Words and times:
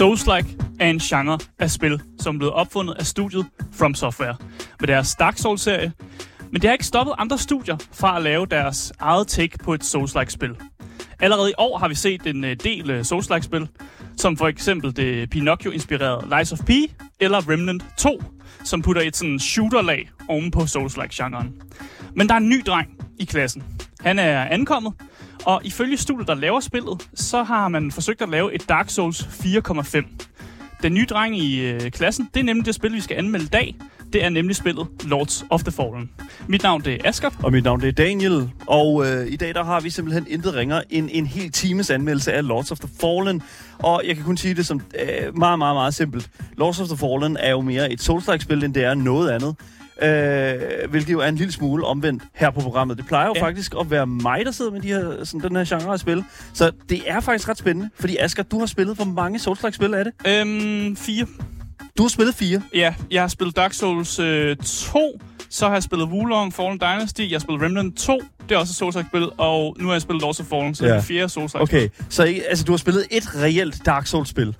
Souls-like 0.00 0.56
er 0.78 0.90
en 0.90 0.98
genre 0.98 1.38
af 1.58 1.70
spil, 1.70 2.00
som 2.18 2.38
blev 2.38 2.50
opfundet 2.54 2.94
af 2.98 3.06
studiet 3.06 3.46
From 3.72 3.94
Software 3.94 4.36
med 4.80 4.88
deres 4.88 5.14
Dark 5.14 5.38
Souls-serie. 5.38 5.92
Men 6.50 6.54
det 6.54 6.64
har 6.64 6.72
ikke 6.72 6.86
stoppet 6.86 7.14
andre 7.18 7.38
studier 7.38 7.76
fra 7.92 8.16
at 8.16 8.22
lave 8.22 8.46
deres 8.46 8.92
eget 8.98 9.28
take 9.28 9.58
på 9.58 9.74
et 9.74 9.84
Souls-like 9.84 10.30
spil. 10.30 10.56
Allerede 11.20 11.50
i 11.50 11.54
år 11.58 11.78
har 11.78 11.88
vi 11.88 11.94
set 11.94 12.26
en 12.26 12.44
øh, 12.44 12.56
del 12.64 12.90
øh, 12.90 13.00
Souls-like 13.00 13.40
spil, 13.40 13.68
som 14.16 14.36
for 14.36 14.48
eksempel 14.48 14.96
det 14.96 15.30
Pinocchio-inspirerede 15.30 16.38
Lies 16.38 16.52
of 16.52 16.58
P 16.58 16.70
eller 17.20 17.50
Remnant 17.50 17.84
2, 17.98 18.22
som 18.64 18.82
putter 18.82 19.02
et 19.02 19.16
sådan 19.16 19.38
shooter-lag 19.38 20.10
oven 20.28 20.50
på 20.50 20.66
Souls-like-genren. 20.66 21.62
Men 22.14 22.28
der 22.28 22.34
er 22.34 22.38
en 22.38 22.48
ny 22.48 22.62
dreng 22.66 22.88
i 23.18 23.24
klassen. 23.24 23.64
Han 24.00 24.18
er 24.18 24.44
ankommet, 24.44 24.92
og 25.46 25.60
ifølge 25.64 25.96
studiet, 25.96 26.28
der 26.28 26.34
laver 26.34 26.60
spillet, 26.60 27.08
så 27.14 27.42
har 27.42 27.68
man 27.68 27.90
forsøgt 27.90 28.22
at 28.22 28.28
lave 28.28 28.54
et 28.54 28.68
Dark 28.68 28.90
Souls 28.90 29.20
4,5. 29.20 30.04
Den 30.82 30.94
nye 30.94 31.06
dreng 31.06 31.38
i 31.38 31.60
øh, 31.60 31.90
klassen, 31.90 32.28
det 32.34 32.40
er 32.40 32.44
nemlig 32.44 32.66
det 32.66 32.74
spil, 32.74 32.92
vi 32.92 33.00
skal 33.00 33.16
anmelde 33.16 33.44
i 33.44 33.48
dag. 33.48 33.76
Det 34.12 34.24
er 34.24 34.28
nemlig 34.28 34.56
spillet 34.56 34.86
Lords 35.04 35.44
of 35.50 35.62
the 35.62 35.72
Fallen. 35.72 36.10
Mit 36.48 36.62
navn 36.62 36.84
det 36.84 36.94
er 36.94 37.08
Asger. 37.08 37.30
Og 37.42 37.52
mit 37.52 37.64
navn 37.64 37.80
det 37.80 37.88
er 37.88 37.92
Daniel, 37.92 38.50
og 38.66 39.06
øh, 39.06 39.26
i 39.26 39.36
dag 39.36 39.54
der 39.54 39.64
har 39.64 39.80
vi 39.80 39.90
simpelthen 39.90 40.26
intet 40.28 40.54
ringer 40.54 40.82
end 40.90 41.08
en 41.12 41.26
hel 41.26 41.52
times 41.52 41.90
anmeldelse 41.90 42.32
af 42.32 42.46
Lords 42.46 42.70
of 42.70 42.78
the 42.78 42.88
Fallen. 43.00 43.42
Og 43.78 44.02
jeg 44.06 44.16
kan 44.16 44.24
kun 44.24 44.36
sige 44.36 44.54
det 44.54 44.66
som 44.66 44.80
øh, 45.00 45.36
meget, 45.36 45.58
meget, 45.58 45.76
meget 45.76 45.94
simpelt. 45.94 46.30
Lords 46.56 46.80
of 46.80 46.88
the 46.88 46.96
Fallen 46.96 47.36
er 47.40 47.50
jo 47.50 47.60
mere 47.60 47.92
et 47.92 48.02
Souls-like-spil, 48.02 48.64
end 48.64 48.74
det 48.74 48.84
er 48.84 48.94
noget 48.94 49.30
andet. 49.30 49.56
Øh, 50.02 50.90
hvilket 50.90 51.12
jo 51.12 51.20
er 51.20 51.28
en 51.28 51.36
lille 51.36 51.52
smule 51.52 51.84
omvendt 51.86 52.22
her 52.34 52.50
på 52.50 52.60
programmet. 52.60 52.96
Det 52.98 53.06
plejer 53.06 53.26
jo 53.26 53.32
Ja. 53.36 53.42
faktisk 53.42 53.74
at 53.80 53.90
være 53.90 54.06
mig, 54.06 54.40
der 54.44 54.50
sidder 54.50 54.70
med 54.70 54.80
de 54.80 54.88
her, 54.88 55.24
sådan, 55.24 55.40
den 55.50 55.56
her 55.56 55.64
genre 55.78 55.92
af 55.92 55.98
spil. 56.00 56.24
Så 56.54 56.70
det 56.88 57.02
er 57.06 57.20
faktisk 57.20 57.48
ret 57.48 57.58
spændende, 57.58 57.90
fordi 58.00 58.16
Asger, 58.16 58.42
du 58.42 58.58
har 58.58 58.66
spillet, 58.66 58.96
hvor 58.96 59.04
mange 59.04 59.38
Souls-like-spil 59.38 59.94
er 59.94 60.04
det? 60.04 60.12
Øhm, 60.26 60.96
fire. 60.96 61.26
Du 61.98 62.02
har 62.02 62.08
spillet 62.08 62.34
fire. 62.34 62.62
Ja, 62.74 62.94
jeg 63.10 63.22
har 63.22 63.28
spillet 63.28 63.56
Dark 63.56 63.72
Souls 63.72 64.18
øh, 64.18 64.56
2, 64.56 65.20
så 65.50 65.66
har 65.66 65.72
jeg 65.74 65.82
spillet 65.82 66.08
Wulong 66.08 66.54
Fallen 66.54 66.78
Dynasty, 66.78 67.20
jeg 67.20 67.30
har 67.30 67.38
spillet 67.38 67.62
Remnant 67.62 67.96
2, 67.98 68.20
det 68.48 68.54
er 68.54 68.58
også 68.58 68.70
et 68.72 68.76
Souls-like-spil, 68.76 69.28
og 69.38 69.76
nu 69.78 69.86
har 69.86 69.94
jeg 69.94 70.02
spillet 70.02 70.22
Lords 70.22 70.40
of 70.40 70.46
Fallen, 70.46 70.74
så 70.74 70.84
det 70.84 70.90
er 70.90 70.94
Ja. 70.94 70.98
det 71.00 71.06
fjerde 71.08 71.28
Souls-like-spil. 71.28 71.78
Okay, 71.78 71.88
så 72.08 72.22
altså, 72.48 72.64
du 72.64 72.72
har 72.72 72.76
spillet 72.76 73.06
et 73.10 73.36
reelt 73.42 73.86
Dark 73.86 74.06
Souls-spil. 74.06 74.56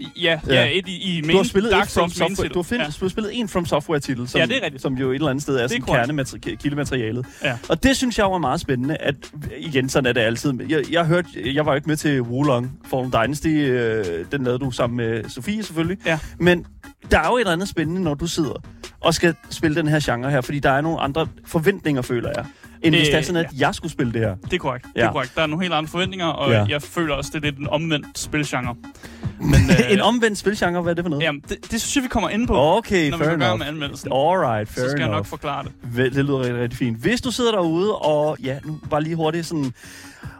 Ja, 0.00 0.40
ja, 0.46 0.54
Ja. 0.54 0.68
et 0.78 0.88
i, 0.88 1.18
i 1.18 1.20
main, 1.20 1.30
Du 1.30 1.36
har 1.36 1.44
spillet 1.44 1.72
Dark 1.72 1.90
From 1.90 2.10
Souls 2.10 2.18
main 2.20 2.28
Software. 2.30 2.44
titel. 2.48 2.54
Du 2.54 2.58
har, 2.58 2.62
find, 2.62 2.80
ja. 2.80 2.86
du 3.00 3.04
har 3.04 3.08
spillet 3.08 3.30
en 3.40 3.48
From 3.48 3.66
Software-titel, 3.66 4.28
som, 4.28 4.38
Ja, 4.40 4.46
det 4.46 4.56
er 4.56 4.62
rigtigt. 4.64 4.82
som 4.82 4.94
jo 4.94 5.10
et 5.10 5.14
eller 5.14 5.28
andet 5.28 5.42
sted 5.42 5.56
er, 5.56 5.66
sådan 5.66 5.82
korrekt. 5.82 6.10
kernemateri- 6.10 6.54
kildematerialet. 6.56 7.26
Ja. 7.44 7.58
Og 7.68 7.82
det 7.82 7.96
synes 7.96 8.18
jeg 8.18 8.24
er 8.24 8.38
meget 8.38 8.60
spændende, 8.60 8.96
at 8.96 9.14
igen, 9.58 9.88
sådan 9.88 10.06
er 10.08 10.12
det 10.12 10.20
altid. 10.20 10.52
Jeg, 10.68 10.92
jeg, 10.92 11.04
hørte, 11.06 11.28
jeg 11.54 11.66
var 11.66 11.72
jo 11.72 11.76
ikke 11.76 11.88
med 11.88 11.96
til 11.96 12.22
Wulong 12.22 12.78
Fallen 12.90 13.12
Dynasty, 13.12 13.48
øh, 13.48 14.04
den 14.32 14.44
lavede 14.44 14.58
du 14.64 14.70
sammen 14.70 14.96
med 14.96 15.28
Sofie 15.28 15.62
selvfølgelig. 15.62 15.98
Ja. 16.06 16.18
Men 16.38 16.66
der 17.10 17.18
er 17.18 17.28
jo 17.28 17.36
et 17.36 17.40
eller 17.40 17.52
andet 17.52 17.68
spændende, 17.68 18.02
når 18.02 18.14
du 18.14 18.26
sidder 18.26 18.62
og 19.00 19.14
skal 19.14 19.34
spille 19.50 19.76
den 19.76 19.88
her 19.88 20.00
genre 20.04 20.30
her, 20.30 20.40
fordi 20.40 20.58
der 20.58 20.70
er 20.70 20.80
nogle 20.80 21.00
andre 21.00 21.26
forventninger, 21.46 22.02
føler 22.02 22.30
jeg, 22.36 22.44
end 22.84 22.94
Øh, 22.94 22.98
hvis 23.00 23.08
det 23.08 23.18
er 23.18 23.22
sådan, 23.22 23.44
at 23.44 23.50
jeg 23.58 23.74
skulle 23.74 23.92
spille 23.92 24.12
det 24.12 24.20
her. 24.20 24.34
Det 24.44 24.52
er 24.52 24.58
korrekt. 24.58 24.86
Det 24.94 25.00
er 25.02 25.04
Ja. 25.06 25.12
korrekt. 25.12 25.32
Der 25.36 25.42
er 25.42 25.46
nogle 25.46 25.62
helt 25.64 25.74
andre 25.74 25.88
forventninger, 25.90 26.26
og 26.26 26.50
Ja. 26.50 26.64
jeg 26.68 26.82
føler 26.82 27.14
også, 27.14 27.30
det 27.34 27.38
er 27.38 27.42
lidt 27.50 27.58
en 27.58 27.68
omvendt 27.68 28.18
spilgenre. 28.18 28.74
Men, 29.40 29.54
øh, 29.70 29.92
en 29.92 30.00
omvendt 30.00 30.38
spilgenre, 30.38 30.82
hvad 30.82 30.90
er 30.92 30.94
det 30.94 31.04
for 31.04 31.08
noget? 31.10 31.22
Jamen, 31.22 31.42
det, 31.48 31.70
det 31.70 31.80
synes 31.80 31.96
jeg, 31.96 32.02
vi 32.02 32.08
kommer 32.08 32.28
ind 32.28 32.46
på, 32.46 32.54
Okay, 32.56 33.10
når 33.10 33.16
vi 33.16 33.24
fair 33.24 33.30
går 33.30 33.36
i 33.36 33.40
gang 33.40 33.42
enough. 33.44 33.58
med 33.58 33.66
anmeldelsen. 33.66 34.12
Alright, 34.12 34.68
Så 34.68 34.74
fair 34.74 34.84
skal 34.88 34.98
jeg 34.98 35.06
enough. 35.06 35.18
nok 35.18 35.26
forklare 35.26 35.64
det. 35.64 35.72
Vel, 35.82 36.14
Det 36.14 36.24
lyder 36.24 36.38
rigtig, 36.38 36.58
rigtig 36.60 36.78
fint. 36.78 36.98
Hvis 36.98 37.20
du 37.20 37.30
sidder 37.30 37.50
derude 37.52 37.94
og, 37.96 38.36
ja, 38.42 38.58
nu 38.64 38.78
bare 38.90 39.02
lige 39.02 39.16
hurtigt 39.16 39.46
sådan, 39.46 39.72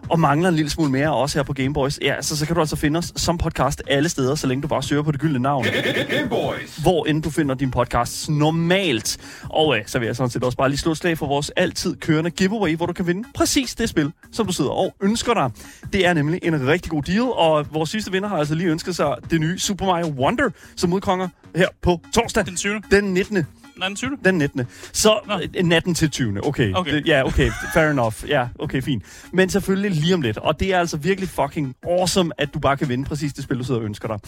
og 0.08 0.20
mangler 0.20 0.48
en 0.48 0.54
lille 0.54 0.70
smule 0.70 0.90
mere 0.90 1.14
også 1.14 1.38
her 1.38 1.42
på 1.42 1.52
Gameboys, 1.52 1.98
ja, 2.02 2.22
så, 2.22 2.36
så 2.36 2.46
kan 2.46 2.54
du 2.54 2.60
altså 2.60 2.76
finde 2.76 2.98
os 2.98 3.12
som 3.16 3.38
podcast 3.38 3.82
alle 3.86 4.08
steder, 4.08 4.34
så 4.34 4.46
længe 4.46 4.62
du 4.62 4.68
bare 4.68 4.82
søger 4.82 5.02
på 5.02 5.12
det 5.12 5.20
gyldne 5.20 5.38
navn. 5.38 5.66
Gameboys. 6.10 6.76
Hvor 6.76 7.04
end 7.06 7.22
du 7.22 7.30
finder 7.30 7.54
din 7.54 7.70
podcast 7.70 8.28
normalt. 8.28 9.18
Og 9.50 9.78
øh, 9.78 9.82
så 9.86 9.98
vil 9.98 10.06
jeg 10.06 10.16
sådan 10.16 10.30
set 10.30 10.44
også 10.44 10.58
bare 10.58 10.68
lige 10.68 10.78
slå 10.78 10.94
slag 10.94 11.18
for 11.18 11.26
vores 11.26 11.50
altid 11.50 11.96
kørende 11.96 12.30
giveaway, 12.30 12.76
hvor 12.76 12.86
du 12.86 12.92
kan 12.92 13.06
vinde 13.06 13.28
præcis 13.34 13.74
det 13.74 13.88
spil, 13.88 14.12
som 14.32 14.46
du 14.46 14.52
sidder 14.52 14.70
og 14.70 14.94
ønsker 15.00 15.34
dig. 15.34 15.50
Det 15.92 16.06
er 16.06 16.12
nemlig 16.12 16.40
en 16.42 16.66
rigtig 16.66 16.90
god 16.90 17.02
deal, 17.02 17.22
og 17.22 17.66
vores 17.72 17.90
sidste 17.90 18.12
vinder 18.12 18.28
har 18.28 18.36
altså 18.36 18.54
lige 18.54 18.70
ønsket 18.70 18.96
sig 18.96 19.14
det 19.30 19.40
nye 19.40 19.58
Super 19.58 19.86
Mario 19.86 20.06
Wonder, 20.06 20.50
som 20.76 20.92
udkonger 20.92 21.28
her 21.56 21.68
på 21.82 22.00
torsdag 22.14 22.46
Den 22.46 22.56
20. 22.56 22.82
den 22.90 23.04
19. 23.04 23.46
Nej, 23.76 23.88
den 23.88 23.96
20. 23.96 24.18
Den 24.24 24.38
19. 24.38 24.62
Så 24.92 25.18
Nå. 25.26 25.40
øh, 25.56 25.64
natten 25.64 25.94
til 25.94 26.10
20. 26.10 26.46
Okay. 26.46 26.72
Okay. 26.74 26.94
Det, 26.94 27.06
ja, 27.06 27.24
okay. 27.26 27.50
Fair 27.74 27.90
enough. 27.90 28.14
Ja, 28.28 28.48
okay, 28.58 28.82
fint. 28.82 29.02
Men 29.32 29.50
selvfølgelig 29.50 29.90
lige 29.90 30.14
om 30.14 30.20
lidt. 30.20 30.36
Og 30.38 30.60
det 30.60 30.74
er 30.74 30.78
altså 30.78 30.96
virkelig 30.96 31.28
fucking 31.28 31.74
awesome, 31.88 32.30
at 32.38 32.54
du 32.54 32.58
bare 32.58 32.76
kan 32.76 32.88
vinde 32.88 33.04
præcis 33.04 33.32
det 33.32 33.44
spil, 33.44 33.58
du 33.58 33.64
sidder 33.64 33.80
og 33.80 33.86
ønsker 33.86 34.08
dig. 34.08 34.18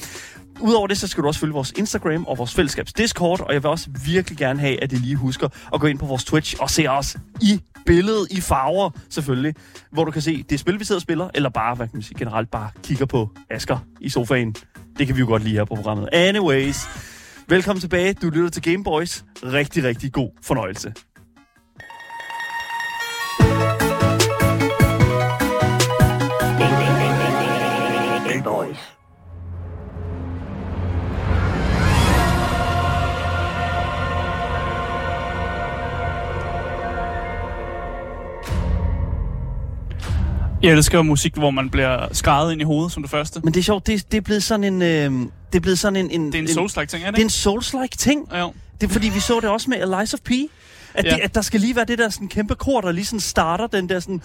Udover 0.60 0.86
det, 0.86 0.98
så 0.98 1.06
skal 1.08 1.22
du 1.22 1.28
også 1.28 1.40
følge 1.40 1.52
vores 1.52 1.72
Instagram 1.76 2.24
og 2.26 2.38
vores 2.38 2.54
fællesskabs 2.54 2.92
Discord, 2.92 3.40
og 3.40 3.54
jeg 3.54 3.62
vil 3.62 3.70
også 3.70 3.88
virkelig 4.06 4.38
gerne 4.38 4.60
have, 4.60 4.82
at 4.82 4.92
I 4.92 4.96
lige 4.96 5.16
husker 5.16 5.48
at 5.74 5.80
gå 5.80 5.86
ind 5.86 5.98
på 5.98 6.06
vores 6.06 6.24
Twitch 6.24 6.56
og 6.60 6.70
se 6.70 6.86
os 6.86 7.16
i 7.42 7.60
billedet, 7.86 8.26
i 8.30 8.40
farver 8.40 8.90
selvfølgelig, 9.10 9.54
hvor 9.90 10.04
du 10.04 10.10
kan 10.10 10.22
se 10.22 10.42
det 10.50 10.60
spil, 10.60 10.78
vi 10.80 10.84
sidder 10.84 10.98
og 10.98 11.02
spiller, 11.02 11.28
eller 11.34 11.48
bare, 11.48 11.74
hvad 11.74 11.86
kan 11.86 11.96
man 11.96 12.02
sige, 12.02 12.18
generelt 12.18 12.50
bare 12.50 12.70
kigger 12.82 13.06
på 13.06 13.30
Asker 13.50 13.78
i 14.00 14.08
sofaen. 14.08 14.54
Det 14.98 15.06
kan 15.06 15.16
vi 15.16 15.20
jo 15.20 15.26
godt 15.26 15.42
lide 15.44 15.54
her 15.54 15.64
på 15.64 15.74
programmet. 15.74 16.08
Anyways, 16.12 16.76
velkommen 17.48 17.80
tilbage. 17.80 18.14
Du 18.14 18.30
lytter 18.30 18.50
til 18.50 18.62
Gameboys. 18.62 19.24
Rigtig, 19.42 19.84
rigtig 19.84 20.12
god 20.12 20.30
fornøjelse. 20.42 20.92
Gameboys. 28.28 28.76
Jeg 40.62 40.72
elsker 40.72 41.02
musik, 41.02 41.34
hvor 41.34 41.50
man 41.50 41.70
bliver 41.70 42.08
skrevet 42.12 42.52
ind 42.52 42.60
i 42.60 42.64
hovedet 42.64 42.92
som 42.92 43.02
det 43.02 43.10
første. 43.10 43.40
Men 43.44 43.54
det 43.54 43.60
er 43.60 43.64
sjovt, 43.64 43.86
det, 43.86 44.12
det 44.12 44.18
er 44.18 44.22
blevet 44.22 44.42
sådan 44.42 44.82
en... 44.82 44.82
Øh, 44.82 45.28
det 45.56 45.60
er 45.60 45.62
blevet 45.62 45.78
sådan 45.78 45.96
en... 45.96 46.10
en 46.10 46.32
Det 46.32 46.38
er 46.38 46.42
en 46.42 46.48
Souls-like 46.48 46.86
ting, 46.86 47.02
er 47.04 47.10
det 47.10 47.16
Det 47.16 47.22
er 47.22 47.24
en 47.24 47.30
Souls-like 47.58 47.96
ting. 47.98 48.28
Ja, 48.32 48.38
jo. 48.38 48.52
Det 48.80 48.88
er 48.88 48.92
fordi, 48.92 49.08
vi 49.08 49.20
så 49.20 49.40
det 49.40 49.50
også 49.50 49.70
med 49.70 49.78
of 50.14 50.20
P. 50.20 50.30
At, 50.94 51.04
Ja. 51.04 51.10
det, 51.10 51.20
at 51.20 51.34
der 51.34 51.40
skal 51.42 51.60
lige 51.60 51.76
være 51.76 51.84
det 51.84 51.98
der 51.98 52.08
sådan 52.08 52.28
kæmpe 52.28 52.54
kor, 52.54 52.80
der 52.80 52.92
lige 52.92 53.04
sådan 53.04 53.20
starter 53.20 53.66
den 53.66 53.88
der 53.88 54.00
sådan... 54.00 54.22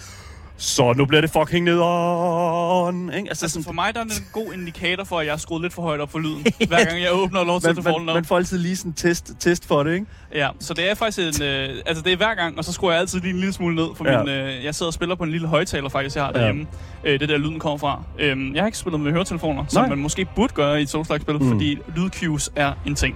Så 0.63 0.93
nu 0.93 1.05
bliver 1.05 1.21
det 1.21 1.29
fucking 1.29 1.65
nederen. 1.65 3.03
Ikke? 3.13 3.17
Altså, 3.29 3.29
Altså 3.45 3.47
sådan, 3.49 3.63
for 3.63 3.71
mig 3.71 3.93
der 3.93 3.99
er 3.99 4.03
det 4.03 4.17
en 4.17 4.25
god 4.33 4.53
indikator 4.53 5.03
for, 5.03 5.19
at 5.19 5.25
jeg 5.25 5.33
har 5.33 5.37
skruet 5.37 5.61
lidt 5.61 5.73
for 5.73 5.81
højt 5.81 5.99
op 5.99 6.11
for 6.11 6.19
lyden, 6.19 6.45
hver 6.67 6.85
gang 6.85 7.01
jeg 7.01 7.09
åbner 7.13 7.43
Lords 7.43 7.65
of 7.65 7.75
man, 7.85 7.93
man, 8.05 8.13
man 8.15 8.25
får 8.25 8.37
altid 8.37 8.57
lige 8.57 8.75
sådan 8.77 8.89
en 8.89 8.93
test, 8.93 9.31
test 9.39 9.65
for 9.67 9.83
det, 9.83 9.93
ikke? 9.93 10.05
Ja, 10.35 10.49
så 10.59 10.73
det 10.73 10.89
er 10.91 10.95
faktisk 10.95 11.39
en... 11.41 11.43
Øh, 11.47 11.69
altså 11.85 12.03
det 12.03 12.13
er 12.13 12.17
hver 12.17 12.35
gang, 12.35 12.57
og 12.57 12.65
så 12.65 12.73
skruer 12.73 12.91
jeg 12.91 12.99
altid 13.01 13.19
lige 13.19 13.31
en 13.33 13.37
lille 13.39 13.53
smule 13.53 13.75
ned, 13.75 13.85
for 13.95 14.09
Ja. 14.11 14.19
min, 14.23 14.29
øh, 14.33 14.63
jeg 14.65 14.75
sidder 14.75 14.89
og 14.89 14.93
spiller 14.93 15.15
på 15.15 15.23
en 15.23 15.31
lille 15.31 15.47
højtaler 15.47 15.89
faktisk, 15.89 16.15
jeg 16.15 16.23
har 16.25 16.31
Ja. 16.35 16.39
derhjemme. 16.39 16.67
Øh, 17.03 17.19
det 17.19 17.29
der 17.29 17.37
lyden 17.37 17.59
kommer 17.59 17.77
fra. 17.77 18.01
Øhm, 18.19 18.53
jeg 18.55 18.61
har 18.61 18.65
ikke 18.67 18.77
spillet 18.77 19.01
med 19.01 19.11
høretelefoner, 19.11 19.65
som 19.69 19.81
Nej. 19.81 19.89
man 19.89 19.97
måske 19.97 20.27
burde 20.35 20.53
gøre 20.53 20.79
i 20.79 20.83
et 20.83 20.89
Souls-like-spil, 20.89 21.35
Mm. 21.37 21.43
mm. 21.43 21.51
fordi 21.51 21.77
lydcues 21.95 22.49
er 22.55 22.73
en 22.85 22.95
ting. 22.95 23.15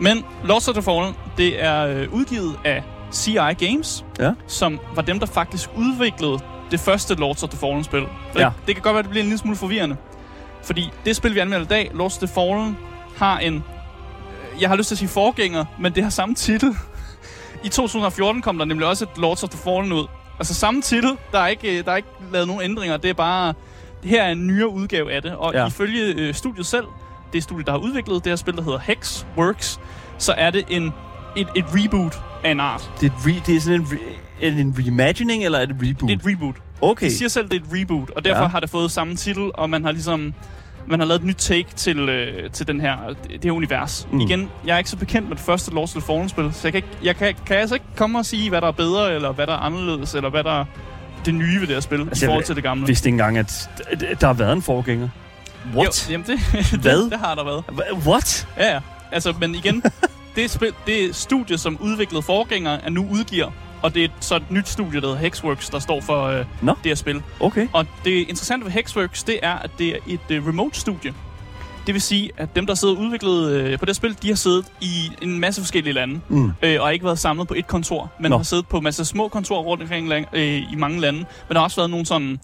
Men 0.00 0.24
Lords 0.44 0.68
of 0.68 0.74
the 0.74 0.82
Fallen, 0.82 1.14
det 1.36 1.64
er 1.64 1.86
øh, 1.86 2.12
udgivet 2.12 2.54
af 2.64 2.82
CI 3.12 3.34
Games, 3.58 4.04
Ja. 4.20 4.32
som 4.46 4.80
var 4.94 5.02
dem, 5.02 5.18
der 5.18 5.26
faktisk 5.26 5.70
udviklede 5.76 6.38
det 6.70 6.80
første 6.80 7.14
Lords 7.14 7.42
of 7.42 7.48
the 7.48 7.58
Fallen-spil. 7.58 8.00
Det, 8.00 8.40
Ja. 8.40 8.50
det 8.66 8.74
kan 8.74 8.82
godt 8.82 8.94
være, 8.94 9.02
det 9.02 9.10
bliver 9.10 9.22
en 9.22 9.28
lille 9.28 9.38
smule 9.38 9.56
forvirrende. 9.56 9.96
Fordi 10.62 10.90
det 11.04 11.16
spil, 11.16 11.34
vi 11.34 11.38
anmelder 11.38 11.64
i 11.64 11.68
dag, 11.68 11.90
Lords 11.94 12.14
of 12.22 12.28
the 12.28 12.34
Fallen, 12.34 12.78
har 13.16 13.38
en... 13.38 13.54
øh, 13.54 14.62
Jeg 14.62 14.68
har 14.68 14.76
lyst 14.76 14.88
til 14.88 14.94
at 14.94 14.98
sige 14.98 15.08
forgænger, 15.08 15.64
men 15.78 15.94
det 15.94 16.02
har 16.02 16.10
samme 16.10 16.34
titel. 16.34 16.76
I 17.64 17.68
2014 17.68 18.42
kom 18.42 18.58
der 18.58 18.64
nemlig 18.64 18.88
også 18.88 19.04
et 19.04 19.10
Lords 19.18 19.42
of 19.42 19.48
the 19.50 19.58
Fallen 19.58 19.92
ud. 19.92 20.06
Altså 20.38 20.54
samme 20.54 20.82
titel, 20.82 21.10
der 21.32 21.38
er 21.38 21.46
ikke, 21.46 21.78
øh, 21.78 21.84
der 21.84 21.92
er 21.92 21.96
ikke 21.96 22.08
lavet 22.32 22.46
nogen 22.48 22.62
ændringer. 22.62 22.96
Det 22.96 23.10
er 23.10 23.14
bare... 23.14 23.54
Her 24.04 24.22
er 24.22 24.32
en 24.32 24.46
nyere 24.46 24.68
udgave 24.68 25.12
af 25.12 25.22
det. 25.22 25.36
Og 25.36 25.52
Ja. 25.54 25.66
ifølge 25.66 26.14
øh, 26.14 26.34
studiet 26.34 26.66
selv, 26.66 26.86
det 27.32 27.42
studie, 27.42 27.64
der 27.64 27.70
har 27.72 27.78
udviklet 27.78 28.24
det 28.24 28.30
her 28.30 28.36
spil, 28.36 28.56
der 28.56 28.62
hedder 28.62 28.78
Hexworks, 28.78 29.80
så 30.18 30.32
er 30.32 30.50
det 30.50 30.64
en, 30.68 30.92
et, 31.36 31.48
et 31.56 31.64
reboot 31.68 32.18
af 32.44 32.50
en 32.50 32.60
art. 32.60 32.90
Det 33.00 33.12
er, 33.12 33.26
re, 33.26 33.42
det 33.46 33.56
er 33.56 33.60
sådan 33.60 33.80
en, 33.80 33.86
re, 33.92 33.96
er 34.42 34.50
det 34.50 34.60
en 34.60 34.74
reimagining, 34.78 35.44
eller 35.44 35.58
er 35.58 35.66
det 35.66 35.76
et 35.76 35.88
reboot? 35.88 36.08
Det 36.10 36.14
er 36.26 36.28
et 36.30 36.34
reboot. 36.34 36.56
okay. 36.80 37.06
De 37.06 37.16
siger 37.16 37.28
selv, 37.28 37.48
det 37.48 37.54
er 37.56 37.60
et 37.60 37.66
reboot, 37.80 38.10
og 38.10 38.24
derfor 38.24 38.42
Ja. 38.42 38.46
har 38.48 38.60
det 38.60 38.70
fået 38.70 38.90
samme 38.90 39.16
titel, 39.16 39.50
og 39.54 39.70
man 39.70 39.84
har 39.84 39.92
ligesom 39.92 40.34
man 40.86 40.98
har 41.00 41.06
lavet 41.06 41.20
et 41.20 41.26
nyt 41.26 41.36
take 41.36 41.66
til, 41.76 41.98
øh, 42.08 42.50
til 42.50 42.68
den 42.68 42.80
her, 42.80 42.96
det 43.30 43.44
her 43.44 43.50
univers. 43.52 44.08
Mm. 44.12 44.20
Igen, 44.20 44.50
jeg 44.66 44.74
er 44.74 44.78
ikke 44.78 44.90
så 44.90 44.96
bekendt 44.96 45.28
med 45.28 45.36
det 45.36 45.44
første 45.44 45.72
of 45.76 45.90
the 45.90 46.00
Fallen-spil, 46.00 46.50
så 46.52 46.60
jeg 46.64 46.72
kan, 46.72 46.78
ikke, 46.78 46.88
jeg 47.02 47.16
kan, 47.16 47.34
kan 47.46 47.56
altså 47.56 47.74
ikke 47.74 47.86
komme 47.96 48.18
og 48.18 48.26
sige, 48.26 48.48
hvad 48.48 48.60
der 48.60 48.66
er 48.66 48.72
bedre, 48.72 49.14
eller 49.14 49.32
hvad 49.32 49.46
der 49.46 49.52
er 49.52 49.56
anderledes, 49.58 50.14
eller 50.14 50.30
hvad 50.30 50.44
der 50.44 50.60
er 50.60 50.64
det 51.24 51.34
nye 51.34 51.60
ved 51.60 51.66
det 51.66 51.76
her 51.76 51.80
spil, 51.80 52.00
Altså, 52.00 52.24
i 52.24 52.26
jeg 52.26 52.28
forhold 52.28 52.44
til 52.44 52.54
det 52.54 52.62
gamle. 52.62 52.86
vidste 52.86 53.08
ikke 53.08 53.14
engang, 53.14 53.38
at 53.38 53.70
der 54.20 54.26
har 54.26 54.32
været 54.34 54.52
en 54.52 54.62
forgænger. 54.62 55.08
What? 55.74 56.06
Jo, 56.08 56.12
jamen 56.12 56.26
det, 56.26 56.38
Hvad? 56.82 57.02
det, 57.04 57.10
det 57.12 57.20
har 57.20 57.34
der 57.34 57.44
været. 57.44 57.64
What? 58.06 58.48
Ja, 58.58 58.72
ja. 58.74 58.80
Altså, 59.12 59.34
men 59.40 59.54
igen, 59.54 59.82
det, 60.36 60.50
spil, 60.50 60.72
det 60.86 61.16
studie, 61.16 61.58
som 61.58 61.78
udviklede 61.80 62.22
forgængere, 62.22 62.84
er 62.84 62.90
nu 62.90 63.06
udgiver 63.10 63.50
Og 63.84 63.94
det 63.94 64.04
er 64.04 64.08
så 64.20 64.36
et 64.36 64.50
nyt 64.50 64.68
studie, 64.68 65.00
der 65.00 65.06
hedder 65.06 65.20
Hexworks, 65.20 65.68
der 65.70 65.78
står 65.78 66.00
for 66.00 66.22
øh, 66.26 66.44
Nå. 66.62 66.72
det 66.72 66.90
her 66.90 66.94
spil. 66.94 67.22
Okay. 67.40 67.68
Og 67.72 67.86
det 68.04 68.10
interessante 68.10 68.64
ved 68.64 68.72
Hexworks, 68.72 69.22
det 69.24 69.38
er, 69.42 69.52
at 69.52 69.70
det 69.78 69.88
er 69.88 69.96
et 70.06 70.38
uh, 70.40 70.48
remote-studie. 70.48 71.14
Det 71.86 71.94
vil 71.94 72.02
sige, 72.02 72.30
at 72.36 72.56
dem, 72.56 72.66
der 72.66 72.74
sidder 72.74 72.94
udviklet 72.94 73.50
øh, 73.52 73.78
på 73.78 73.84
det 73.84 73.96
spil, 73.96 74.16
de 74.22 74.28
har 74.28 74.34
siddet 74.34 74.66
i 74.80 75.10
en 75.22 75.40
masse 75.40 75.60
forskellige 75.60 75.94
lande, 75.94 76.20
Mm. 76.28 76.52
øh, 76.62 76.82
og 76.82 76.92
ikke 76.92 77.04
været 77.04 77.18
samlet 77.18 77.48
på 77.48 77.54
et 77.54 77.66
kontor, 77.66 78.12
men 78.20 78.30
Nå. 78.30 78.36
har 78.36 78.42
siddet 78.44 78.66
på 78.68 78.76
en 78.76 78.84
masse 78.84 79.04
små 79.04 79.28
kontorer 79.28 79.62
rundt 79.62 79.82
omkring 79.82 80.12
øh, 80.32 80.72
i 80.72 80.74
mange 80.76 81.00
lande. 81.00 81.18
Men 81.18 81.26
der 81.50 81.58
har 81.58 81.64
også 81.64 81.76
været 81.76 81.90
nogle 81.90 82.06
sådan 82.06 82.40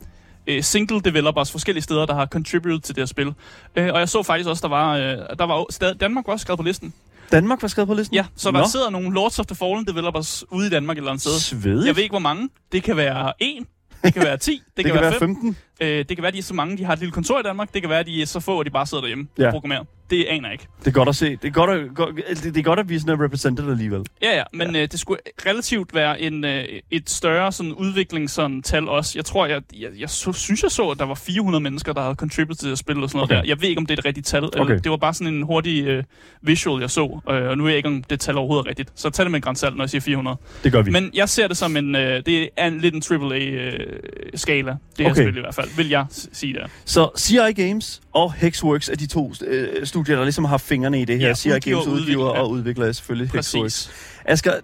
øh, 0.46 0.62
single 0.62 1.00
developers 1.00 1.52
forskellige 1.52 1.82
steder, 1.82 2.06
der 2.06 2.14
har 2.14 2.26
contributed 2.26 2.80
til 2.80 2.94
det 2.94 3.00
her 3.02 3.06
spil. 3.06 3.34
Øh, 3.76 3.92
og 3.92 3.98
jeg 4.00 4.08
så 4.08 4.22
faktisk 4.22 4.48
også, 4.48 4.60
der 4.62 4.68
var, 4.68 4.96
øh, 4.96 5.02
der 5.38 5.46
var 5.46 5.66
stadig, 5.70 6.00
Danmark 6.00 6.26
var 6.26 6.32
også 6.32 6.42
skrevet 6.42 6.58
på 6.58 6.64
listen. 6.64 6.92
Danmark 7.32 7.62
var 7.62 7.68
skrevet 7.68 7.88
på 7.88 7.94
listen? 7.94 8.14
Ja, 8.14 8.24
så 8.36 8.50
der 8.50 8.58
Nå. 8.58 8.66
sidder 8.72 8.90
nogle 8.90 9.14
Lords 9.14 9.38
of 9.38 9.46
the 9.46 9.56
Fallen 9.56 9.84
developers 9.86 10.44
ude 10.50 10.66
i 10.66 10.70
Danmark 10.70 10.96
et 10.96 10.98
eller 11.00 11.10
andet 11.10 11.20
sted. 11.20 11.32
Svedigt. 11.32 11.86
Jeg 11.86 11.96
ved 11.96 12.02
ikke, 12.02 12.12
hvor 12.12 12.18
mange. 12.18 12.48
Det 12.72 12.82
kan 12.82 12.96
være 12.96 13.32
en, 13.38 13.66
det 14.04 14.14
kan 14.14 14.22
være 14.22 14.36
10, 14.36 14.50
det, 14.52 14.62
det 14.76 14.84
kan 14.84 14.94
være 14.94 15.12
5. 15.12 15.18
15. 15.20 15.56
Øh, 15.80 15.88
det 15.88 16.08
kan 16.16 16.22
være, 16.22 16.32
de 16.32 16.38
er 16.38 16.42
så 16.42 16.54
mange, 16.54 16.78
de 16.78 16.84
har 16.84 16.92
et 16.92 16.98
lille 16.98 17.12
kontor 17.12 17.40
i 17.40 17.42
Danmark. 17.42 17.74
Det 17.74 17.82
kan 17.82 17.90
være, 17.90 18.00
at 18.00 18.06
de 18.06 18.22
er 18.22 18.26
så 18.26 18.40
få, 18.40 18.60
at 18.60 18.66
de 18.66 18.70
bare 18.70 18.86
sidder 18.86 19.00
derhjemme 19.02 19.26
Ja. 19.38 19.46
og 19.46 19.52
programmerer. 19.52 19.84
Det 20.10 20.24
aner 20.28 20.48
jeg 20.48 20.52
ikke. 20.52 20.66
Det 20.78 20.86
er 20.86 20.90
godt 20.92 21.08
at 21.08 21.16
se. 21.16 21.30
Det 21.36 21.44
er 21.44 21.50
godt 21.50 21.70
at, 21.70 21.94
godt, 21.94 22.16
det, 22.16 22.44
det 22.44 22.56
er 22.56 22.62
godt, 22.62 22.78
at 22.78 22.88
vi 22.88 22.94
er 22.94 23.00
sådan 23.00 23.20
er 23.20 23.24
represented 23.24 23.70
alligevel. 23.70 24.02
Ja, 24.22 24.36
ja, 24.36 24.42
men 24.52 24.74
ja. 24.74 24.82
Øh, 24.82 24.88
det 24.92 25.00
skulle 25.00 25.20
relativt 25.46 25.94
være 25.94 26.20
en, 26.20 26.44
øh, 26.44 26.64
et 26.90 27.10
større 27.10 27.52
sådan, 27.52 27.72
udvikling 27.72 28.30
sådan, 28.30 28.62
tal 28.62 28.88
også. 28.88 29.12
Jeg 29.18 29.24
tror, 29.24 29.46
jeg, 29.46 29.62
jeg, 29.78 29.88
jeg 29.98 30.10
så, 30.10 30.32
synes, 30.32 30.62
jeg 30.62 30.70
så, 30.70 30.88
at 30.88 30.98
der 30.98 31.04
var 31.04 31.14
400 31.14 31.62
mennesker, 31.62 31.92
der 31.92 32.02
havde 32.02 32.14
contributed 32.14 32.56
til 32.56 32.70
at 32.72 32.78
spille 32.78 33.02
og 33.02 33.08
sådan 33.10 33.16
noget 33.18 33.30
Okay. 33.30 33.36
der. 33.42 33.48
Jeg 33.48 33.60
ved 33.60 33.68
ikke, 33.68 33.78
om 33.78 33.86
det 33.86 33.94
er 33.94 33.98
et 33.98 34.04
rigtigt 34.04 34.26
tal. 34.26 34.44
Eller, 34.44 34.60
Okay. 34.60 34.78
det 34.84 34.90
var 34.90 34.96
bare 34.96 35.14
sådan 35.14 35.34
en 35.34 35.42
hurtig 35.42 35.84
øh, 35.86 36.04
visual, 36.42 36.80
jeg 36.80 36.90
så. 36.90 37.20
Øh, 37.30 37.48
og 37.48 37.58
nu 37.58 37.64
ved 37.64 37.70
jeg 37.70 37.76
ikke, 37.76 37.88
om 37.88 38.02
det 38.02 38.20
tal 38.20 38.36
overhovedet 38.38 38.64
er 38.66 38.68
rigtigt. 38.68 38.92
Så 38.94 39.10
tag 39.10 39.24
det 39.24 39.30
med 39.30 39.38
en 39.38 39.42
grænsalt, 39.42 39.76
når 39.76 39.84
jeg 39.84 39.90
siger 39.90 40.00
400. 40.00 40.36
Det 40.64 40.72
gør 40.72 40.82
vi. 40.82 40.90
Men 40.90 41.10
jeg 41.14 41.28
ser 41.28 41.48
det 41.48 41.56
som 41.56 41.76
en... 41.76 41.96
Øh, 41.96 42.22
det 42.26 42.48
er 42.56 42.66
en, 42.66 42.80
lidt 42.80 42.94
en 42.94 43.02
AAA-skala, 43.10 44.70
det 44.96 45.06
her 45.06 45.10
Okay. 45.12 45.22
spil 45.22 45.36
i 45.36 45.40
hvert 45.40 45.54
fald, 45.54 45.68
vil 45.76 45.88
jeg 45.88 46.06
sige 46.10 46.54
der. 46.54 46.66
Så 46.84 47.10
CI 47.18 47.52
Games 47.56 48.00
og 48.12 48.32
Hexworks 48.32 48.88
er 48.88 48.94
de 48.96 49.06
to 49.06 49.32
øh, 49.46 49.86
studier, 49.86 49.99
der 50.06 50.22
ligesom 50.22 50.44
har 50.44 50.58
fingrene 50.58 51.00
i 51.00 51.04
det 51.04 51.18
her. 51.20 51.26
Ja, 51.26 51.32
udgiver 51.32 51.60
Games 51.60 51.86
udgiver 51.86 51.96
udvikler, 52.00 52.24
ja. 52.34 52.40
og 52.42 52.50
udvikler 52.50 52.86
er 52.86 52.92
selvfølgelig. 52.92 53.30
Præcis. 53.30 53.90
Asger, 54.24 54.54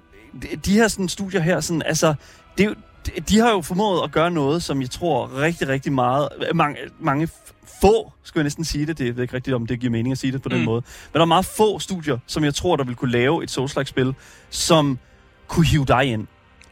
de, 0.64 0.72
her 0.72 0.88
sådan, 0.88 1.08
studier 1.08 1.40
her, 1.40 1.60
sådan, 1.60 1.82
altså, 1.86 2.14
det 2.58 2.74
de- 3.28 3.38
har 3.38 3.50
jo 3.50 3.60
formået 3.60 4.00
at 4.04 4.12
gøre 4.12 4.30
noget, 4.30 4.62
som 4.62 4.80
jeg 4.80 4.90
tror 4.90 5.40
rigtig, 5.40 5.68
rigtig 5.68 5.92
meget, 5.92 6.28
mange, 6.54 6.76
mange 7.00 7.28
få, 7.80 8.12
skal 8.22 8.38
jeg 8.38 8.42
næsten 8.44 8.64
sige 8.64 8.86
det, 8.86 8.98
det 8.98 9.06
jeg 9.06 9.16
ved 9.16 9.22
ikke 9.22 9.34
rigtigt, 9.34 9.54
om 9.56 9.66
det 9.66 9.80
giver 9.80 9.90
mening 9.90 10.12
at 10.12 10.18
sige 10.18 10.32
det 10.32 10.42
på 10.42 10.48
den 10.48 10.58
Mm. 10.58 10.64
måde, 10.64 10.82
men 11.12 11.14
der 11.14 11.20
er 11.20 11.24
meget 11.24 11.44
få 11.44 11.78
studier, 11.78 12.18
som 12.26 12.44
jeg 12.44 12.54
tror, 12.54 12.76
der 12.76 12.84
vil 12.84 12.94
kunne 12.94 13.10
lave 13.12 13.42
et 13.44 13.50
Souls-like-spil, 13.50 14.14
som 14.50 14.98
kunne 15.48 15.66
hive 15.66 15.84
dig 15.84 16.04
ind. 16.04 16.26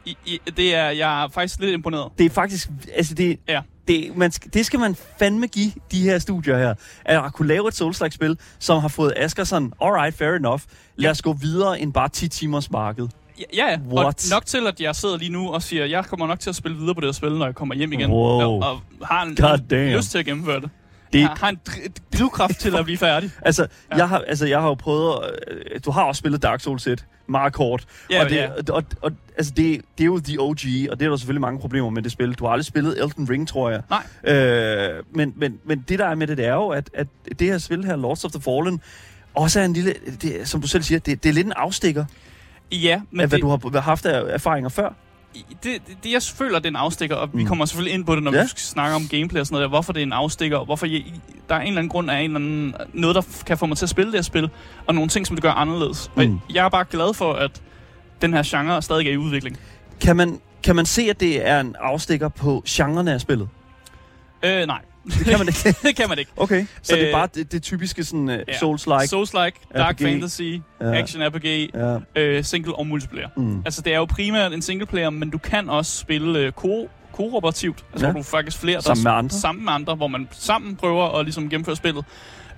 I, 0.04 0.16
i, 0.26 0.38
det 0.56 0.74
er, 0.74 0.84
jeg 0.90 1.24
er 1.24 1.28
faktisk 1.28 1.60
lidt 1.60 1.72
imponeret. 1.72 2.12
Det 2.18 2.26
er 2.26 2.30
faktisk, 2.30 2.68
altså 2.94 3.14
det, 3.14 3.38
Ja. 3.48 3.60
Det, 3.88 4.16
man, 4.16 4.32
skal- 4.32 4.50
det 4.54 4.66
skal 4.66 4.80
man 4.80 4.96
fandme 5.18 5.46
give 5.46 5.72
de 5.92 6.02
her 6.02 6.18
studier 6.18 6.58
her, 6.58 6.74
at 7.04 7.32
kunne 7.32 7.48
lave 7.48 7.68
et 7.68 7.74
Souls-like-spil, 7.74 8.38
som 8.58 8.80
har 8.80 8.88
fået 8.88 9.12
Asger 9.16 9.44
sådan, 9.44 9.72
alright, 9.82 10.16
fair 10.16 10.32
enough, 10.34 10.60
lad 10.96 11.10
os 11.10 11.22
gå 11.22 11.32
videre 11.32 11.80
end 11.80 11.92
bare 11.92 12.08
10 12.08 12.28
timers 12.28 12.70
marked. 12.70 13.08
Ja, 13.38 13.44
ja, 13.56 13.70
ja. 13.70 13.78
og 13.90 14.04
What? 14.04 14.26
nok 14.30 14.46
til, 14.46 14.66
at 14.66 14.80
jeg 14.80 14.96
sidder 14.96 15.16
lige 15.18 15.32
nu 15.32 15.48
og 15.48 15.62
siger, 15.62 15.84
at 15.84 15.90
jeg 15.90 16.04
kommer 16.04 16.26
nok 16.26 16.40
til 16.40 16.50
at 16.50 16.56
spille 16.56 16.78
videre 16.78 16.94
på 16.94 17.00
det 17.00 17.06
her 17.06 17.12
spil, 17.12 17.32
når 17.32 17.44
jeg 17.46 17.54
kommer 17.54 17.74
hjem 17.74 17.92
igen. 17.92 18.10
Wow. 18.10 18.40
Og, 18.40 18.58
og 18.58 18.80
har 19.06 19.22
en 19.22 19.34
damn. 19.34 19.96
lyst 19.96 20.10
til 20.10 20.18
at 20.18 20.24
gennemføre 20.24 20.60
det. 20.60 20.70
Det- 21.14 21.20
Jeg 21.20 21.28
har 21.36 21.48
en 21.48 21.58
dr- 21.68 21.88
drivkraft 22.18 22.58
til 22.60 22.76
at 22.76 22.84
blive 22.84 22.98
færdig. 22.98 23.30
Altså, 23.42 23.62
Ja. 23.62 23.68
ja. 23.90 23.96
jeg 23.96 24.08
har, 24.08 24.18
altså, 24.18 24.46
jeg 24.46 24.60
har 24.60 24.68
jo 24.68 24.74
prøvet... 24.74 25.18
Øh, 25.50 25.80
du 25.84 25.90
har 25.90 26.02
også 26.02 26.18
spillet 26.18 26.42
Dark 26.42 26.60
Souls 26.60 26.86
1 26.86 27.04
meget 27.26 27.52
kort. 27.52 27.84
Ja, 28.10 28.24
og 28.24 28.30
det, 28.30 28.36
ja. 28.36 28.48
og, 28.72 28.84
og, 29.02 29.12
altså, 29.36 29.52
det, 29.56 29.80
det 29.98 30.04
er 30.04 30.06
jo 30.06 30.18
the 30.20 30.40
OG, 30.40 30.50
og 30.90 30.98
det 31.00 31.02
er 31.06 31.08
der 31.08 31.16
selvfølgelig 31.16 31.40
mange 31.40 31.60
problemer 31.60 31.90
med 31.90 32.02
det 32.02 32.12
spil. 32.12 32.32
Du 32.34 32.44
har 32.44 32.52
aldrig 32.52 32.64
spillet 32.64 33.02
Elden 33.02 33.30
Ring, 33.30 33.48
tror 33.48 33.70
jeg. 33.70 33.82
Nej. 34.24 34.34
Øh, 34.34 35.02
men, 35.14 35.32
men, 35.36 35.58
men 35.64 35.84
det, 35.88 35.98
der 35.98 36.06
er 36.06 36.14
med 36.14 36.26
det, 36.26 36.36
det 36.38 36.46
er 36.46 36.52
jo, 36.54 36.68
at, 36.68 36.90
at 36.94 37.06
det 37.38 37.46
her 37.46 37.58
spil 37.58 37.84
her, 37.84 37.96
Lords 37.96 38.24
of 38.24 38.30
the 38.30 38.40
Fallen, 38.42 38.80
også 39.34 39.60
er 39.60 39.64
en 39.64 39.72
lille... 39.72 39.94
Det, 40.22 40.48
som 40.48 40.60
du 40.60 40.68
selv 40.68 40.82
siger, 40.82 40.98
det, 40.98 41.22
det 41.22 41.28
er 41.28 41.32
lidt 41.32 41.46
en 41.46 41.52
afstikker 41.56 42.04
Ja, 42.72 43.00
men 43.10 43.20
af, 43.20 43.26
hvad 43.28 43.38
det, 43.38 43.42
du 43.62 43.70
har 43.72 43.80
haft 43.80 44.06
af 44.06 44.34
erfaringer 44.34 44.68
før. 44.70 44.94
Det, 45.62 45.82
det, 46.04 46.12
jeg 46.12 46.22
føler, 46.22 46.58
det 46.58 46.66
er 46.66 46.70
en 46.70 46.76
afstikker, 46.76 47.16
og 47.16 47.30
vi 47.32 47.42
Mm. 47.42 47.48
kommer 47.48 47.64
selvfølgelig 47.64 47.94
ind 47.94 48.04
på 48.04 48.14
det, 48.14 48.22
når 48.22 48.32
Ja. 48.34 48.42
vi 48.42 48.48
skal 48.48 48.60
snakke 48.60 48.96
om 48.96 49.08
gameplay 49.08 49.40
og 49.40 49.46
sådan 49.46 49.54
noget, 49.54 49.68
hvorfor 49.68 49.92
det 49.92 50.00
er 50.00 50.06
en 50.06 50.12
afstikker, 50.12 50.56
og 50.58 50.64
hvorfor 50.64 50.86
jeg, 50.86 51.04
der 51.48 51.54
er 51.54 51.60
en 51.60 51.66
eller 51.66 51.78
anden 51.78 51.88
grund 51.90 52.10
af 52.10 52.18
en 52.20 52.24
eller 52.24 52.36
anden, 52.36 52.74
noget, 52.92 53.14
der 53.16 53.22
kan 53.46 53.58
få 53.58 53.66
mig 53.66 53.76
til 53.76 53.84
at 53.84 53.90
spille 53.90 54.12
det 54.12 54.18
her 54.18 54.22
spil, 54.22 54.50
og 54.86 54.94
nogle 54.94 55.08
ting, 55.08 55.26
som 55.26 55.36
det 55.36 55.42
gør 55.42 55.50
anderledes. 55.52 56.10
Mm. 56.16 56.34
Og 56.34 56.40
jeg 56.54 56.64
er 56.64 56.68
bare 56.68 56.84
glad 56.90 57.14
for, 57.14 57.32
at 57.32 57.62
den 58.22 58.34
her 58.34 58.42
genre 58.46 58.82
stadig 58.82 59.08
er 59.08 59.12
i 59.12 59.16
udvikling. 59.16 59.58
Kan 60.00 60.16
man, 60.16 60.40
kan 60.62 60.76
man 60.76 60.86
se, 60.86 61.02
at 61.10 61.20
det 61.20 61.48
er 61.48 61.60
en 61.60 61.76
afstikker 61.80 62.28
på 62.28 62.62
genrerne 62.68 63.12
af 63.12 63.20
spillet? 63.20 63.48
Øh, 64.42 64.66
nej. 64.66 64.80
Det 65.04 65.26
kan 65.26 65.38
man 65.38 65.48
ikke. 65.48 65.74
det 65.88 65.96
kan 65.96 66.08
man 66.08 66.18
ikke. 66.18 66.30
Okay, 66.36 66.66
så 66.82 66.94
det 66.94 67.02
er 67.02 67.06
Øh, 67.08 67.12
bare 67.12 67.28
det, 67.34 67.52
det 67.52 67.62
typiske 67.62 68.04
sådan, 68.04 68.28
uh, 68.28 68.34
ja. 68.34 68.42
Souls-like. 68.52 69.04
Souls-like, 69.16 69.68
Dark 69.78 69.94
RPG. 69.94 70.02
Fantasy, 70.02 70.42
Ja. 70.80 70.92
Action 70.94 71.22
RPG, 71.22 71.70
Ja. 71.74 71.98
øh, 72.22 72.44
single 72.44 72.74
og 72.74 72.86
multiplayer. 72.86 73.28
Mm. 73.36 73.62
Altså, 73.64 73.82
det 73.82 73.92
er 73.92 73.96
jo 73.98 74.04
primært 74.04 74.52
en 74.52 74.62
singleplayer, 74.62 75.10
men 75.10 75.30
du 75.30 75.38
kan 75.38 75.70
også 75.70 75.98
spille 75.98 76.38
øh, 76.38 76.52
ko- 76.52 76.88
kooperativt. 77.12 77.84
Altså, 77.92 78.06
Ja. 78.06 78.12
hvor 78.12 78.20
du 78.20 78.24
faktisk 78.24 78.58
flere, 78.58 78.82
Sammen 78.82 79.04
der 79.04 79.10
med 79.10 79.18
andre. 79.18 79.36
sammen 79.36 79.64
med 79.64 79.72
andre, 79.72 79.94
hvor 79.94 80.06
man 80.08 80.28
sammen 80.32 80.76
prøver 80.76 81.18
at 81.18 81.24
ligesom 81.24 81.50
gennemføre 81.50 81.76
spillet. 81.76 82.04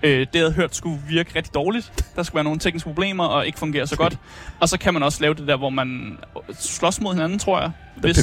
Øh, 0.03 0.27
det 0.33 0.41
jeg 0.41 0.51
hørt 0.51 0.77
skulle 0.77 0.99
virke 1.09 1.33
rigtig 1.37 1.55
dårligt. 1.55 2.05
Der 2.17 2.23
skulle 2.23 2.35
være 2.35 2.45
nogle 2.45 2.59
tekniske 2.59 2.87
problemer 2.89 3.25
og 3.25 3.47
ikke 3.47 3.59
fungere 3.59 3.87
så 3.87 3.97
godt. 3.97 4.19
Og 4.61 4.69
så 4.69 4.79
kan 4.79 4.95
man 4.95 5.03
også 5.03 5.23
lave 5.23 5.35
det 5.35 5.49
der, 5.49 5.57
hvor 5.57 5.71
man 5.71 6.19
slås 6.59 7.01
mod 7.01 7.13
hinanden, 7.15 7.39
tror 7.39 7.61
jeg. 7.61 7.71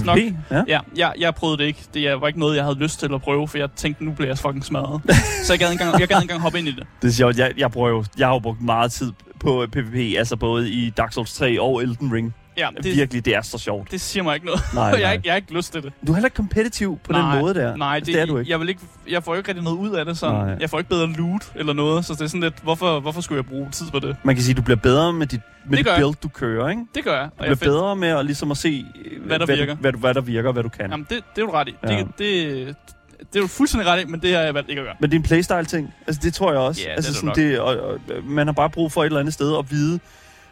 Nok. 0.05 0.17
PvP? 0.17 0.35
Ja. 0.51 0.63
Ja, 0.67 0.79
jeg, 0.95 1.13
jeg 1.19 1.35
prøvede 1.35 1.57
det 1.57 1.63
ikke. 1.63 1.79
Det 1.93 2.21
var 2.21 2.27
ikke 2.27 2.39
noget, 2.39 2.55
jeg 2.55 2.63
havde 2.63 2.77
lyst 2.77 2.99
til 2.99 3.13
at 3.13 3.21
prøve, 3.21 3.47
for 3.47 3.57
jeg 3.57 3.69
tænkte, 3.75 4.05
nu 4.05 4.11
bliver 4.11 4.29
jeg 4.29 4.37
fucking 4.37 4.65
smadret. 4.65 5.01
så 5.45 5.53
jeg 5.53 5.59
gad, 5.59 5.71
engang, 5.71 5.99
jeg 5.99 6.07
gad 6.07 6.21
engang 6.21 6.41
hoppe 6.41 6.59
ind 6.59 6.67
i 6.67 6.71
det. 6.71 6.83
Det 7.01 7.07
er 7.07 7.11
sjovt. 7.11 7.37
Jeg, 7.37 7.51
jeg, 7.57 7.71
bruger 7.71 7.89
jo, 7.89 8.05
jeg 8.17 8.27
har 8.27 8.33
jo 8.33 8.39
brugt 8.39 8.61
meget 8.61 8.91
tid 8.91 9.11
på 9.39 9.65
PvP, 9.71 10.17
altså 10.17 10.35
både 10.35 10.69
i 10.69 10.89
Dark 10.89 11.13
Souls 11.13 11.33
3 11.33 11.61
og 11.61 11.81
Elden 11.83 12.13
Ring. 12.13 12.33
Ja, 12.57 12.67
Det, 12.83 12.95
Virkelig, 12.95 13.25
det 13.25 13.35
er 13.35 13.41
så 13.41 13.57
sjovt. 13.57 13.91
det 13.91 14.01
siger 14.01 14.23
mig 14.23 14.35
ikke 14.35 14.45
noget. 14.45 14.61
Nej, 14.73 14.83
jeg, 14.85 14.91
har 14.93 14.99
nej. 14.99 15.11
ikke, 15.13 15.27
jeg 15.27 15.33
har 15.33 15.35
ikke 15.35 15.53
lyst 15.53 15.73
til 15.73 15.83
det. 15.83 15.93
Du 16.07 16.11
er 16.11 16.15
heller 16.15 16.27
ikke 16.27 16.35
kompetitiv 16.35 16.99
på 17.03 17.11
nej, 17.11 17.31
den 17.35 17.41
måde 17.41 17.53
der. 17.53 17.75
Nej, 17.75 17.95
Altså, 17.95 18.05
det, 18.05 18.13
det 18.15 18.21
er 18.21 18.25
du 18.25 18.37
ikke. 18.37 18.51
Jeg, 18.51 18.59
vil 18.59 18.69
ikke, 18.69 18.81
jeg 19.09 19.23
får 19.23 19.35
ikke 19.35 19.47
rigtig 19.49 19.63
noget 19.63 19.77
ud 19.77 19.91
af 19.95 20.05
det. 20.05 20.21
Nej. 20.21 20.57
Jeg 20.59 20.69
får 20.69 20.77
ikke 20.77 20.89
bedre 20.89 21.07
loot 21.07 21.51
eller 21.55 21.73
noget, 21.73 22.05
så 22.05 22.13
det 22.13 22.21
er 22.21 22.27
sådan 22.27 22.41
lidt, 22.41 22.55
hvorfor, 22.63 22.99
hvorfor 22.99 23.21
skulle 23.21 23.37
jeg 23.37 23.45
bruge 23.45 23.67
tid 23.71 23.85
på 23.91 23.99
det? 23.99 24.15
Man 24.23 24.35
kan 24.35 24.43
sige, 24.43 24.53
at 24.53 24.57
du 24.57 24.61
bliver 24.61 24.77
bedre 24.77 25.13
med 25.13 25.27
dit 25.27 25.41
med 25.65 25.77
Det 25.77 25.85
jeg. 25.85 25.95
build, 25.97 26.15
du 26.23 26.27
kører, 26.27 26.69
ikke? 26.69 26.81
Det 26.95 27.03
gør 27.03 27.19
jeg. 27.19 27.29
Du 27.37 27.43
Og 27.43 27.49
jeg 27.49 27.57
bliver 27.59 27.71
bedre 27.71 27.95
med 27.95 28.07
at, 28.07 28.25
ligesom 28.25 28.51
at 28.51 28.57
se, 28.57 28.85
øh, 29.05 29.25
Hvad 29.25 29.39
der 29.39 29.45
hvad, 29.45 29.55
virker. 29.57 29.73
Du, 29.73 29.79
hvad, 29.81 29.91
du, 29.91 29.97
hvad 29.97 30.13
der 30.13 30.21
virker, 30.21 30.49
og 30.49 30.53
hvad 30.53 30.63
du 30.63 30.69
kan. 30.69 30.89
Jamen, 30.91 31.07
det, 31.09 31.23
det 31.35 31.41
er 31.41 31.45
du 31.45 31.51
ret 31.51 31.67
i. 31.67 31.75
Ja. 31.83 31.87
Det, 31.97 32.07
det, 32.17 32.75
det 33.19 33.35
er 33.35 33.41
du 33.41 33.47
fuldstændig 33.47 33.87
ret 33.89 34.01
i, 34.01 34.05
men 34.05 34.21
det 34.21 34.33
har 34.35 34.41
jeg 34.41 34.53
valgt 34.53 34.69
ikke 34.69 34.79
at 34.81 34.85
gøre. 34.85 34.95
Men 34.99 35.09
det 35.09 35.15
er 35.15 35.19
en 35.19 35.23
playstyle-ting. 35.23 35.93
Altså, 36.07 36.21
det 36.23 36.33
tror 36.33 36.51
jeg 36.51 36.59
også. 36.61 36.81
Ja, 36.85 36.91
altså, 36.93 37.11
det 37.11 37.17
sådan, 37.19 37.35
det, 37.35 37.59
og, 37.59 37.77
og, 37.79 37.99
man 38.23 38.47
har 38.47 38.53
bare 38.53 38.69
brug 38.69 38.91
for 38.91 39.01
et 39.01 39.05
eller 39.05 39.19
andet 39.19 39.33
sted 39.33 39.57
at 39.57 39.71
vide, 39.71 39.99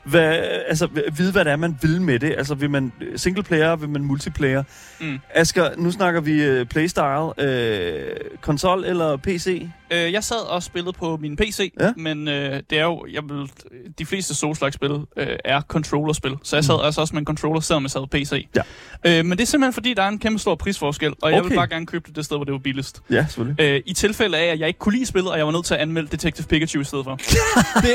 hvad, 0.03 0.33
altså, 0.67 0.87
vide, 1.13 1.31
hvad 1.31 1.45
det 1.45 1.51
er, 1.51 1.55
man 1.55 1.77
vil 1.81 2.01
med 2.01 2.19
det. 2.19 2.35
Altså, 2.37 2.55
vil 2.55 2.69
man 2.69 2.91
single 3.15 3.43
player, 3.43 3.75
vil 3.75 3.89
man 3.89 4.01
multiplayer? 4.03 4.63
Mm. 4.99 5.19
Asger, 5.35 5.69
nu 5.77 5.91
snakker 5.91 6.21
vi 6.21 6.59
uh, 6.61 6.67
playstyle. 6.67 7.25
Uh, 7.25 8.37
konsol 8.41 8.83
eller 8.85 9.17
PC? 9.17 9.67
Øh, 9.93 10.13
jeg 10.13 10.23
sad 10.23 10.49
og 10.49 10.63
spillede 10.63 10.93
på 10.93 11.17
min 11.17 11.35
PC, 11.35 11.73
Ja. 11.79 11.91
men 11.97 12.27
øh, 12.27 12.61
det 12.69 12.79
er 12.79 12.83
jo, 12.83 13.05
jeg 13.11 13.21
vil, 13.29 13.49
de 13.99 14.05
fleste 14.05 14.35
Souls-like-spil 14.35 14.91
øh, 15.17 15.27
er 15.45 15.61
controllerspil, 15.61 16.31
så 16.43 16.55
jeg 16.55 16.63
sad 16.65 16.75
Mm. 16.75 16.85
altså 16.85 17.01
også 17.01 17.13
med 17.15 17.21
en 17.21 17.25
controller, 17.25 17.61
selvom 17.61 17.83
jeg 17.83 17.91
sad 17.91 18.01
på 18.01 18.07
PC. 18.11 18.47
Ja. 18.55 18.61
Øh, 19.19 19.25
men 19.25 19.31
det 19.37 19.41
er 19.41 19.47
simpelthen 19.47 19.73
fordi, 19.73 19.93
der 19.93 20.03
er 20.03 20.07
en 20.07 20.19
kæmpe 20.19 20.39
stor 20.39 20.55
prisforskel, 20.55 21.13
og 21.21 21.31
jeg 21.31 21.39
Okay. 21.39 21.49
vil 21.49 21.55
bare 21.55 21.67
gerne 21.67 21.85
købe 21.85 22.03
det 22.07 22.15
det 22.15 22.25
sted, 22.25 22.37
hvor 22.37 22.43
det 22.43 22.51
var 22.51 22.57
billigst. 22.59 23.01
Ja, 23.09 23.25
selvfølgelig. 23.25 23.61
Øh, 23.65 23.81
I 23.85 23.93
tilfælde 23.93 24.37
af, 24.37 24.45
at 24.45 24.59
jeg 24.59 24.67
ikke 24.67 24.79
kunne 24.79 24.93
lide 24.95 25.05
spillet, 25.05 25.31
og 25.31 25.37
jeg 25.37 25.45
var 25.45 25.51
nødt 25.51 25.65
til 25.65 25.73
at 25.73 25.79
anmelde 25.79 26.07
Detective 26.11 26.47
Pikachu 26.47 26.81
i 26.81 26.83
stedet 26.83 27.03
for. 27.05 27.15
det, 27.85 27.89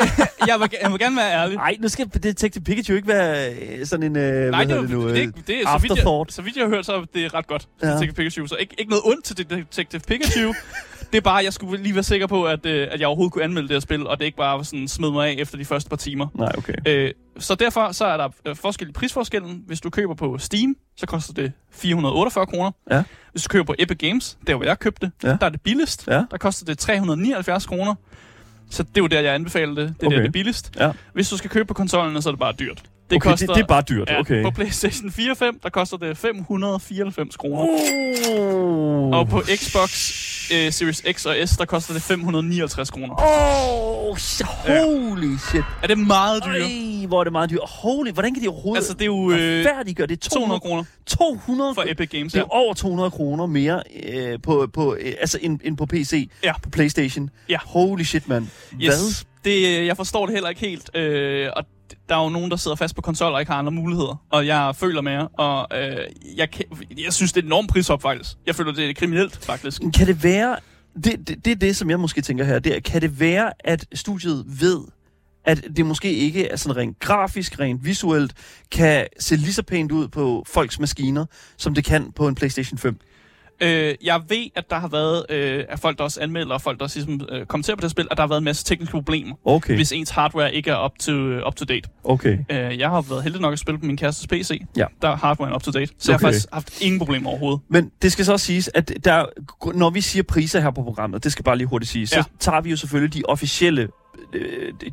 jeg, 0.46 0.56
vil, 0.60 0.68
jeg 0.82 0.90
vil 0.92 0.98
gerne 0.98 1.16
være 1.16 1.32
ærlig. 1.32 1.56
Nej, 1.56 1.76
nu 1.80 1.88
skal 1.96 2.22
Detective 2.22 2.64
Pikachu 2.64 2.94
ikke 2.94 3.08
være 3.08 3.54
øh, 3.54 3.86
sådan 3.86 4.02
en... 4.02 4.16
Øh, 4.16 4.50
Nej, 4.50 4.64
det, 4.64 4.76
var, 4.76 4.82
nu, 4.82 5.08
det, 5.08 5.10
øh, 5.10 5.16
det, 5.16 5.36
det, 5.36 5.46
det, 5.46 5.56
så, 5.64 5.78
vidt 5.82 5.96
jeg, 5.96 6.24
så 6.28 6.42
vidt 6.42 6.56
jeg 6.56 6.64
har 6.64 6.68
hørt, 6.68 6.86
så 6.86 6.92
er 6.92 7.04
det 7.14 7.34
ret 7.34 7.46
godt, 7.46 7.68
Ja. 7.82 7.86
Detective 7.86 8.12
Pikachu. 8.12 8.46
Så 8.46 8.56
ikke, 8.56 8.74
ikke 8.78 8.90
noget 8.90 9.02
ondt 9.04 9.24
til 9.24 9.50
Detective 9.50 10.00
Pikachu. 10.00 10.52
det 11.12 11.18
er 11.18 11.20
bare, 11.20 11.44
jeg 11.44 11.52
skulle 11.52 11.82
lige 11.82 11.94
være 11.94 12.02
sikker 12.04 12.26
på, 12.26 12.44
at, 12.44 12.66
øh, 12.66 12.88
at 12.90 13.00
jeg 13.00 13.06
overhovedet 13.08 13.32
kunne 13.32 13.44
anmelde 13.44 13.68
det 13.68 13.74
her 13.74 13.80
spil, 13.80 14.06
og 14.06 14.18
det 14.18 14.24
ikke 14.24 14.36
bare 14.36 14.56
var 14.56 14.62
sådan 14.62 14.88
smed 14.88 15.10
mig 15.10 15.28
af 15.28 15.34
efter 15.38 15.58
de 15.58 15.64
første 15.64 15.90
par 15.90 15.96
timer. 15.96 16.26
Nej, 16.34 16.52
okay. 16.58 16.74
Øh, 16.86 17.12
så 17.38 17.54
derfor 17.54 17.92
så 17.92 18.04
er 18.04 18.16
der 18.16 18.28
øh, 18.46 18.56
forskel 18.56 18.88
i 18.88 18.92
prisforskellen. 18.92 19.62
Hvis 19.66 19.80
du 19.80 19.90
køber 19.90 20.14
på 20.14 20.38
Steam, 20.38 20.76
så 20.96 21.06
koster 21.06 21.32
det 21.34 21.52
448 21.72 22.46
kroner. 22.46 22.70
Ja. 22.90 23.02
Hvis 23.32 23.42
du 23.42 23.48
køber 23.48 23.64
på 23.64 23.74
Epic 23.78 23.98
Games, 23.98 24.38
der 24.46 24.54
hvor 24.54 24.64
jeg 24.64 24.78
købte 24.78 25.06
det, 25.06 25.28
Ja. 25.28 25.36
der 25.40 25.46
er 25.46 25.50
det 25.50 25.60
billigst. 25.60 26.06
Ja. 26.08 26.22
Der 26.30 26.36
koster 26.40 26.64
det 26.64 26.78
379 26.78 27.66
kroner. 27.66 27.94
Så 28.70 28.82
det 28.82 28.96
er 28.96 29.00
jo 29.00 29.06
der, 29.06 29.20
jeg 29.20 29.34
anbefaler 29.34 29.74
det. 29.74 29.94
Det 30.00 30.02
er 30.02 30.06
Okay. 30.06 30.16
der, 30.16 30.22
det 30.22 30.28
er 30.28 30.32
billigst. 30.32 30.72
Ja. 30.78 30.90
Hvis 31.12 31.28
du 31.30 31.36
skal 31.36 31.50
købe 31.50 31.64
på 31.66 31.74
konsollen, 31.74 32.22
så 32.22 32.28
er 32.28 32.32
det 32.32 32.38
bare 32.38 32.52
dyrt. 32.60 32.82
Det 33.10 33.16
okay, 33.16 33.30
det, 33.30 33.40
det 33.40 33.48
er 33.56 33.66
bare 33.66 33.82
dyrt. 33.82 34.08
ja, 34.10 34.20
okay. 34.20 34.42
På 34.42 34.50
PlayStation 34.50 35.10
4 35.12 35.30
og 35.30 35.36
5, 35.36 35.58
der 35.62 35.68
koster 35.70 35.96
det 35.96 36.16
594 36.18 37.36
kroner. 37.36 37.66
Oh. 38.38 39.10
Og 39.18 39.28
på 39.28 39.42
Xbox 39.56 39.90
øh, 40.52 40.72
Series 40.72 41.02
X 41.12 41.26
og 41.26 41.36
S, 41.48 41.56
der 41.56 41.64
koster 41.64 41.92
det 41.94 42.02
559 42.02 42.90
kroner. 42.90 43.14
Oh, 43.18 44.16
holy 44.66 45.36
shit. 45.50 45.62
Er 45.82 45.86
det 45.86 45.98
meget 45.98 46.44
dyrt? 46.44 46.62
Ej, 46.62 47.06
hvor 47.06 47.20
er 47.20 47.24
det 47.24 47.32
meget 47.32 47.50
dyrt. 47.50 47.60
Holy, 47.68 48.10
hvordan 48.10 48.34
kan 48.34 48.42
de 48.42 48.48
overhovedet 48.48 48.78
Altså, 48.80 48.92
det 48.92 49.02
er 49.02 49.06
jo 49.06 49.30
øh, 49.30 49.64
færdiggøre 49.64 50.06
det? 50.06 50.20
200 50.20 50.60
kroner 50.60 50.84
200 51.06 51.74
for 51.74 51.84
Epic 51.88 52.08
Games. 52.10 52.32
Det 52.32 52.38
Ja. 52.38 52.44
er 52.44 52.48
over 52.50 52.74
200 52.74 53.10
kroner 53.10 53.46
mere 53.46 53.82
øh, 54.08 54.38
på, 54.42 54.68
på, 54.72 54.96
øh, 55.00 55.12
altså 55.20 55.38
end, 55.42 55.60
end 55.64 55.76
på 55.76 55.86
PC, 55.86 56.30
Ja. 56.44 56.52
på 56.62 56.70
Playstation. 56.70 57.30
Ja. 57.48 57.58
Holy 57.64 58.02
shit, 58.02 58.28
mand. 58.28 58.46
Yes. 58.82 59.26
Det, 59.44 59.78
øh, 59.78 59.86
jeg 59.86 59.96
forstår 59.96 60.26
det 60.26 60.34
heller 60.34 60.48
ikke 60.48 60.60
helt. 60.60 60.96
Øh, 60.96 61.48
og 61.56 61.64
der 62.08 62.16
er 62.16 62.22
jo 62.22 62.28
nogen, 62.28 62.50
der 62.50 62.56
sidder 62.56 62.76
fast 62.76 62.94
på 62.94 63.02
konsoller 63.02 63.34
og 63.34 63.40
ikke 63.40 63.52
har 63.52 63.58
andre 63.58 63.72
muligheder. 63.72 64.22
Og 64.30 64.46
jeg 64.46 64.76
føler 64.76 65.00
med 65.00 65.12
jer, 65.12 65.26
og 65.40 65.78
øh, 65.78 65.96
jeg, 66.36 66.50
kan, 66.50 66.64
jeg 67.04 67.12
synes, 67.12 67.32
det 67.32 67.40
er 67.40 67.42
en 67.42 67.48
enorm 67.48 67.66
prisop, 67.66 68.02
faktisk. 68.02 68.30
Jeg 68.46 68.54
føler, 68.54 68.72
det 68.72 68.90
er 68.90 68.94
kriminelt, 68.94 69.44
faktisk. 69.44 69.82
Kan 69.94 70.06
det 70.06 70.24
være, 70.24 70.56
det, 71.04 71.28
det, 71.28 71.44
det 71.44 71.50
er 71.50 71.56
det, 71.56 71.76
som 71.76 71.90
jeg 71.90 72.00
måske 72.00 72.20
tænker 72.20 72.44
her, 72.44 72.58
det 72.58 72.76
er, 72.76 72.80
kan 72.80 73.02
det 73.02 73.20
være, 73.20 73.52
at 73.60 73.86
studiet 73.94 74.44
ved, 74.46 74.80
at 75.44 75.64
det 75.76 75.86
måske 75.86 76.12
ikke 76.12 76.48
er 76.48 76.56
sådan 76.56 76.76
rent 76.76 76.98
grafisk, 76.98 77.60
rent 77.60 77.84
visuelt, 77.84 78.34
kan 78.70 79.06
se 79.18 79.36
lige 79.36 79.52
så 79.52 79.62
pænt 79.62 79.92
ud 79.92 80.08
på 80.08 80.44
folks 80.46 80.80
maskiner, 80.80 81.26
som 81.56 81.74
det 81.74 81.84
kan 81.84 82.12
på 82.12 82.28
en 82.28 82.34
PlayStation 82.34 82.78
5? 82.78 82.98
Øh, 83.60 83.94
jeg 84.04 84.20
ved, 84.28 84.46
at 84.56 84.70
der 84.70 84.76
har 84.78 84.88
været 84.88 85.26
øh, 85.30 85.64
at 85.68 85.78
folk, 85.80 85.98
der 85.98 86.04
også 86.04 86.20
anmelder, 86.20 86.54
og 86.54 86.62
folk, 86.62 86.78
der 86.78 86.84
også 86.84 86.98
ligesom, 86.98 87.28
øh, 87.32 87.46
kommenterer 87.46 87.76
på 87.76 87.80
det 87.80 87.90
spil, 87.90 88.08
at 88.10 88.16
der 88.16 88.22
har 88.22 88.28
været 88.28 88.38
en 88.38 88.44
masse 88.44 88.64
tekniske 88.64 88.92
problemer, 88.92 89.34
Okay, 89.44 89.74
hvis 89.74 89.92
ens 89.92 90.10
hardware 90.10 90.54
ikke 90.54 90.70
er 90.70 90.84
up 90.84 90.92
to, 91.00 91.12
up 91.46 91.56
to 91.56 91.64
date. 91.64 91.88
okay. 92.04 92.38
Øh, 92.50 92.78
jeg 92.78 92.88
har 92.90 93.00
været 93.02 93.22
heldig 93.22 93.40
nok 93.40 93.52
at 93.52 93.58
spille 93.58 93.78
på 93.80 93.86
min 93.86 93.96
kærestes 93.96 94.26
PC, 94.26 94.60
Ja. 94.76 94.84
der 95.02 95.08
er 95.08 95.16
hardware 95.16 95.54
up 95.54 95.62
to 95.62 95.70
date, 95.70 95.86
så 95.86 95.92
okay. 95.94 96.08
jeg 96.08 96.14
har 96.14 96.18
faktisk 96.32 96.46
haft 96.52 96.80
ingen 96.82 96.98
problemer 96.98 97.30
overhovedet. 97.30 97.60
Men 97.68 97.90
det 98.02 98.12
skal 98.12 98.24
så 98.24 98.32
også 98.32 98.46
siges, 98.46 98.70
at 98.74 98.92
der, 99.04 99.24
når 99.74 99.90
vi 99.90 100.00
siger 100.00 100.22
priser 100.22 100.60
her 100.60 100.70
på 100.70 100.82
programmet, 100.82 101.24
det 101.24 101.32
skal 101.32 101.44
bare 101.44 101.56
lige 101.56 101.66
hurtigt 101.68 101.90
sige, 101.90 102.06
så 102.06 102.16
Ja. 102.16 102.22
tager 102.40 102.60
vi 102.60 102.70
jo 102.70 102.76
selvfølgelig 102.76 103.14
de 103.14 103.22
officielle 103.28 103.88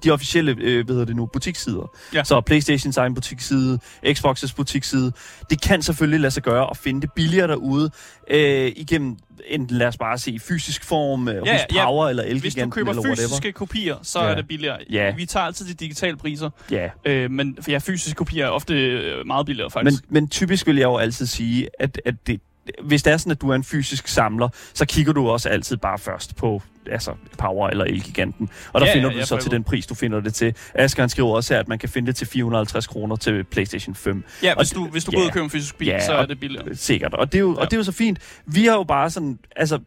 de 0.04 0.12
officielle, 0.12 0.56
øh, 0.60 0.86
hvad 0.86 0.94
hedder 0.96 1.06
det 1.06 1.16
nu, 1.16 1.26
butikssider. 1.26 1.92
Ja. 2.14 2.24
Så 2.24 2.42
Playstations 2.42 2.98
egen 2.98 3.14
butiksside, 3.14 3.80
Xbox's 4.06 4.54
butiksside. 4.56 5.12
Det 5.50 5.62
kan 5.62 5.82
selvfølgelig 5.82 6.20
lade 6.20 6.32
sig 6.32 6.44
gøre 6.44 6.68
at 6.70 6.78
finde 6.78 7.02
det 7.02 7.12
billigere 7.16 7.48
derude, 7.48 7.90
øh, 8.30 8.72
igennem 8.76 9.18
enten 9.48 9.78
lad 9.78 9.88
os 9.88 9.98
bare 9.98 10.18
se 10.18 10.40
fysisk 10.40 10.84
form, 10.84 11.28
øh, 11.28 11.36
Ja, 11.36 11.40
hos 11.54 11.62
ja. 11.76 11.86
Power 11.86 12.10
eller 12.10 12.24
Hvis 12.24 12.32
du 12.32 12.36
Elgiganten 12.48 12.72
køber 12.72 12.90
eller 12.92 13.02
whatever. 13.04 13.28
fysiske 13.28 13.52
kopier, 13.52 13.96
så 14.02 14.20
Ja. 14.24 14.26
er 14.32 14.36
det 14.36 14.48
billigere. 14.48 14.78
Ja. 14.90 15.16
Vi 15.16 15.26
tager 15.26 15.46
altid 15.46 15.66
de 15.66 15.74
digitale 15.74 16.18
priser, 16.18 16.50
Ja, 16.72 16.90
øh, 17.06 17.32
men 17.32 17.58
for 17.62 17.72
ja, 17.72 17.78
fysiske 17.78 18.18
kopier 18.18 18.46
er 18.46 18.50
ofte 18.50 18.74
øh, 18.74 19.28
meget 19.28 19.46
billigere, 19.46 19.70
men, 19.76 19.86
faktisk. 19.86 20.04
men 20.12 20.28
typisk 20.30 20.68
vil 20.68 20.76
jeg 20.76 20.84
jo 20.84 20.98
altid 20.98 21.26
sige, 21.26 21.68
at, 21.80 22.02
at 22.06 22.16
det, 22.28 22.42
hvis 22.84 23.04
det 23.04 23.14
er 23.14 23.18
sådan, 23.18 23.32
at 23.32 23.42
du 23.42 23.50
er 23.50 23.56
en 23.56 23.64
fysisk 23.64 24.08
samler, 24.08 24.50
så 24.74 24.86
kigger 24.86 25.14
du 25.14 25.30
også 25.30 25.50
altid 25.50 25.78
bare 25.78 25.98
først 26.00 26.36
på 26.36 26.62
altså 26.92 27.14
Power 27.38 27.70
eller 27.70 27.86
Elgiganten. 27.86 28.50
Og 28.74 28.82
der 28.82 28.88
Ja, 28.88 28.94
finder 28.94 29.10
ja, 29.10 29.14
du 29.14 29.16
ja, 29.16 29.20
det 29.20 29.28
så 29.28 29.38
til 29.38 29.52
den 29.52 29.64
pris, 29.64 29.88
du 29.88 29.96
finder 29.96 30.20
det 30.20 30.34
til. 30.34 30.56
Asger 30.74 31.04
han 31.04 31.10
skriver 31.10 31.36
også 31.36 31.54
her, 31.54 31.60
at 31.60 31.68
man 31.68 31.80
kan 31.80 31.90
finde 31.90 32.08
det 32.08 32.16
til 32.16 32.28
450 32.28 32.88
kroner 32.88 33.16
til 33.16 33.44
PlayStation 33.44 33.96
5. 33.96 34.24
ja, 34.44 34.56
hvis 34.56 34.72
og- 34.72 34.76
du, 34.78 34.88
hvis 34.88 35.04
du 35.06 35.12
ja. 35.12 35.18
går 35.18 35.22
ud 35.24 35.28
og 35.28 35.34
køber 35.34 35.44
en 35.44 35.50
fysisk 35.50 35.78
bil, 35.78 35.88
Ja, 35.88 36.06
så 36.06 36.14
er 36.14 36.26
det 36.26 36.40
billigere. 36.40 36.76
Sikkert. 36.76 37.14
Og 37.14 37.32
det, 37.32 37.38
er 37.38 37.40
jo, 37.40 37.54
ja. 37.54 37.60
og 37.60 37.66
det 37.72 37.74
er 37.74 37.78
jo 37.80 37.84
så 37.84 37.92
fint. 37.92 38.20
Vi 38.46 38.66
har 38.66 38.74
jo 38.74 38.84
bare 38.84 39.10
sådan, 39.10 39.40
altså, 39.56 39.80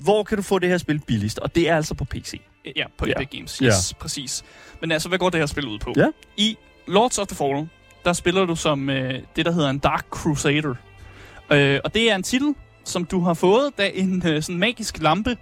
hvor 0.00 0.22
kan 0.22 0.36
du 0.36 0.42
få 0.42 0.58
det 0.58 0.68
her 0.68 0.78
spil 0.78 0.98
billigst? 1.06 1.38
Og 1.38 1.54
det 1.54 1.68
er 1.68 1.76
altså 1.76 1.94
på 1.94 2.04
PC. 2.04 2.40
Ja, 2.76 2.84
på 2.98 3.06
Ja. 3.06 3.12
Epic 3.12 3.28
Games. 3.38 3.60
Ja. 3.62 3.66
Yes, 3.66 3.94
præcis. 3.94 4.44
Men 4.80 4.92
altså, 4.92 5.08
hvad 5.08 5.18
går 5.18 5.30
det 5.30 5.40
her 5.40 5.46
spil 5.46 5.66
ud 5.68 5.78
på? 5.78 5.92
Ja. 5.96 6.06
I 6.36 6.56
Lords 6.88 7.18
of 7.18 7.26
the 7.26 7.36
Fallen, 7.36 7.70
der 8.04 8.12
spiller 8.12 8.44
du 8.46 8.56
som 8.56 8.90
øh, 8.90 9.14
det, 9.36 9.46
der 9.46 9.52
hedder 9.52 9.70
en 9.70 9.78
Dark 9.78 10.06
Crusader. 10.10 10.74
Øh, 11.52 11.80
og 11.84 11.94
det 11.94 12.10
er 12.10 12.14
en 12.14 12.22
titel, 12.22 12.54
som 12.84 13.04
du 13.04 13.20
har 13.20 13.34
fået, 13.34 13.78
da 13.78 13.90
en 13.94 14.22
øh, 14.26 14.42
sådan 14.42 14.58
magisk 14.58 15.02
lampe 15.02 15.36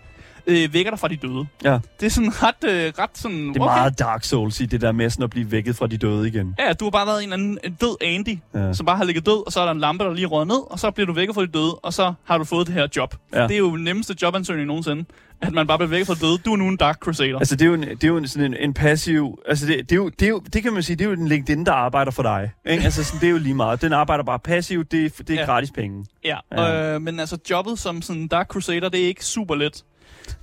øh, 0.46 0.74
vækker 0.74 0.90
dig 0.90 0.98
fra 0.98 1.08
de 1.08 1.16
døde. 1.16 1.46
Ja. 1.64 1.78
Det 2.00 2.06
er 2.06 2.10
sådan 2.10 2.32
ret, 2.42 2.64
øh, 2.64 2.92
ret 2.98 3.10
sådan... 3.14 3.38
Det 3.48 3.56
er 3.56 3.60
okay. 3.60 3.74
meget 3.74 3.98
Dark 3.98 4.24
Souls 4.24 4.60
i 4.60 4.66
det 4.66 4.80
der 4.80 4.92
med 4.92 5.10
sådan 5.10 5.22
at 5.24 5.30
blive 5.30 5.50
vækket 5.50 5.76
fra 5.76 5.86
de 5.86 5.96
døde 5.96 6.28
igen. 6.28 6.54
Ja, 6.58 6.72
du 6.72 6.84
har 6.84 6.90
bare 6.90 7.06
været 7.06 7.18
en 7.24 7.32
eller 7.32 7.36
anden 7.36 7.58
en 7.64 7.72
død 7.80 7.96
Andy, 8.00 8.38
Ja. 8.54 8.72
som 8.72 8.86
bare 8.86 8.96
har 8.96 9.04
ligget 9.04 9.26
død, 9.26 9.46
og 9.46 9.52
så 9.52 9.60
er 9.60 9.64
der 9.64 9.72
en 9.72 9.80
lampe, 9.80 10.04
der 10.04 10.14
lige 10.14 10.26
røget 10.26 10.48
ned, 10.48 10.70
og 10.72 10.78
så 10.78 10.90
bliver 10.90 11.06
du 11.06 11.12
vækket 11.12 11.34
fra 11.34 11.42
de 11.42 11.46
døde, 11.46 11.74
og 11.74 11.92
så 11.92 12.12
har 12.24 12.38
du 12.38 12.44
fået 12.44 12.66
det 12.66 12.74
her 12.74 12.86
job. 12.96 13.14
Ja. 13.34 13.42
Det 13.42 13.50
er 13.52 13.58
jo 13.58 13.76
den 13.76 13.84
nemmeste 13.84 14.14
jobansøgning 14.22 14.66
nogensinde, 14.66 15.04
at 15.42 15.52
man 15.52 15.66
bare 15.66 15.78
bliver 15.78 15.88
vækket 15.90 16.06
fra 16.06 16.14
de 16.14 16.20
døde. 16.20 16.38
Du 16.38 16.52
er 16.52 16.56
nu 16.56 16.68
en 16.68 16.76
Dark 16.76 16.98
Crusader. 16.98 17.38
Altså, 17.38 17.56
det 17.56 17.62
er 17.64 17.66
jo, 17.68 17.74
en, 17.74 17.82
det 17.82 18.04
er 18.04 18.08
jo 18.08 18.16
en, 18.16 18.28
sådan 18.28 18.54
en, 18.54 18.56
en 18.60 18.74
passiv... 18.74 19.38
Altså, 19.48 19.66
det, 19.66 19.76
det, 19.78 19.92
er 19.92 19.96
jo, 19.96 20.08
det, 20.08 20.22
er 20.22 20.28
jo, 20.28 20.42
det 20.52 20.62
kan 20.62 20.72
man 20.72 20.82
sige, 20.82 20.96
det 20.96 21.04
er 21.04 21.08
jo 21.08 21.16
en 21.16 21.28
LinkedIn, 21.28 21.66
der 21.66 21.72
arbejder 21.72 22.10
for 22.12 22.22
dig. 22.22 22.50
Ikke? 22.66 22.84
Altså, 22.84 23.04
sådan, 23.04 23.20
det 23.20 23.26
er 23.26 23.30
jo 23.30 23.38
lige 23.38 23.54
meget. 23.54 23.82
Den 23.82 23.92
arbejder 23.92 24.24
bare 24.24 24.38
passivt, 24.38 24.92
det, 24.92 25.04
er- 25.04 25.22
det 25.24 25.30
er 25.30 25.40
Ja. 25.40 25.44
gratis 25.46 25.70
penge. 25.70 26.04
Ja, 26.24 26.36
Ja. 26.52 26.94
Øh, 26.94 27.02
men 27.02 27.20
altså 27.20 27.38
jobbet 27.50 27.78
som 27.78 28.02
sådan 28.02 28.28
Dark 28.28 28.46
Crusader, 28.48 28.88
det 28.88 29.00
er 29.02 29.06
ikke 29.06 29.24
super 29.24 29.54
let. 29.54 29.84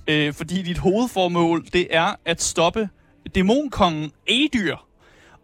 Øh, 0.08 0.34
fordi 0.34 0.62
dit 0.62 0.78
hovedformål, 0.78 1.64
det 1.72 1.86
er 1.90 2.14
at 2.24 2.42
stoppe 2.42 2.88
dæmonkongen 3.34 4.12
Adyr 4.28 4.76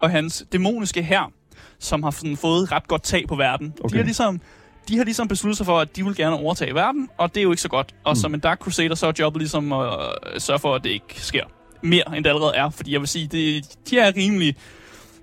og 0.00 0.10
hans 0.10 0.44
dæmoniske 0.52 1.02
hær, 1.02 1.32
som 1.78 2.02
har 2.02 2.10
sådan 2.10 2.36
fået 2.36 2.72
ret 2.72 2.88
godt 2.88 3.02
tag 3.02 3.24
på 3.28 3.34
verden. 3.34 3.74
Okay. 3.80 3.92
De 3.92 3.96
har 3.96 4.04
ligesom 4.04 4.40
de 4.88 4.96
har 4.96 5.04
ligesom 5.04 5.28
besluttet 5.28 5.56
sig 5.56 5.66
for, 5.66 5.80
at 5.80 5.96
de 5.96 6.04
vil 6.04 6.16
gerne 6.16 6.36
overtage 6.36 6.74
verden, 6.74 7.08
og 7.18 7.34
det 7.34 7.40
er 7.40 7.42
jo 7.42 7.50
ikke 7.50 7.62
så 7.62 7.68
godt. 7.68 7.94
Og 8.04 8.12
mm. 8.12 8.16
som 8.16 8.34
en 8.34 8.40
Dark 8.40 8.58
Crusader, 8.58 8.94
så 8.94 9.06
er 9.06 9.12
jobbet 9.18 9.40
ligesom 9.40 9.72
at 9.72 9.92
øh, 10.34 10.40
sørge 10.40 10.58
for, 10.58 10.74
at 10.74 10.84
det 10.84 10.90
ikke 10.90 11.14
sker 11.16 11.44
mere, 11.82 12.16
end 12.16 12.24
det 12.24 12.30
allerede 12.30 12.52
er. 12.54 12.70
Fordi 12.70 12.92
jeg 12.92 13.00
vil 13.00 13.08
sige, 13.08 13.26
det, 13.26 13.64
de 13.90 13.98
er 13.98 14.16
rimelig... 14.16 14.56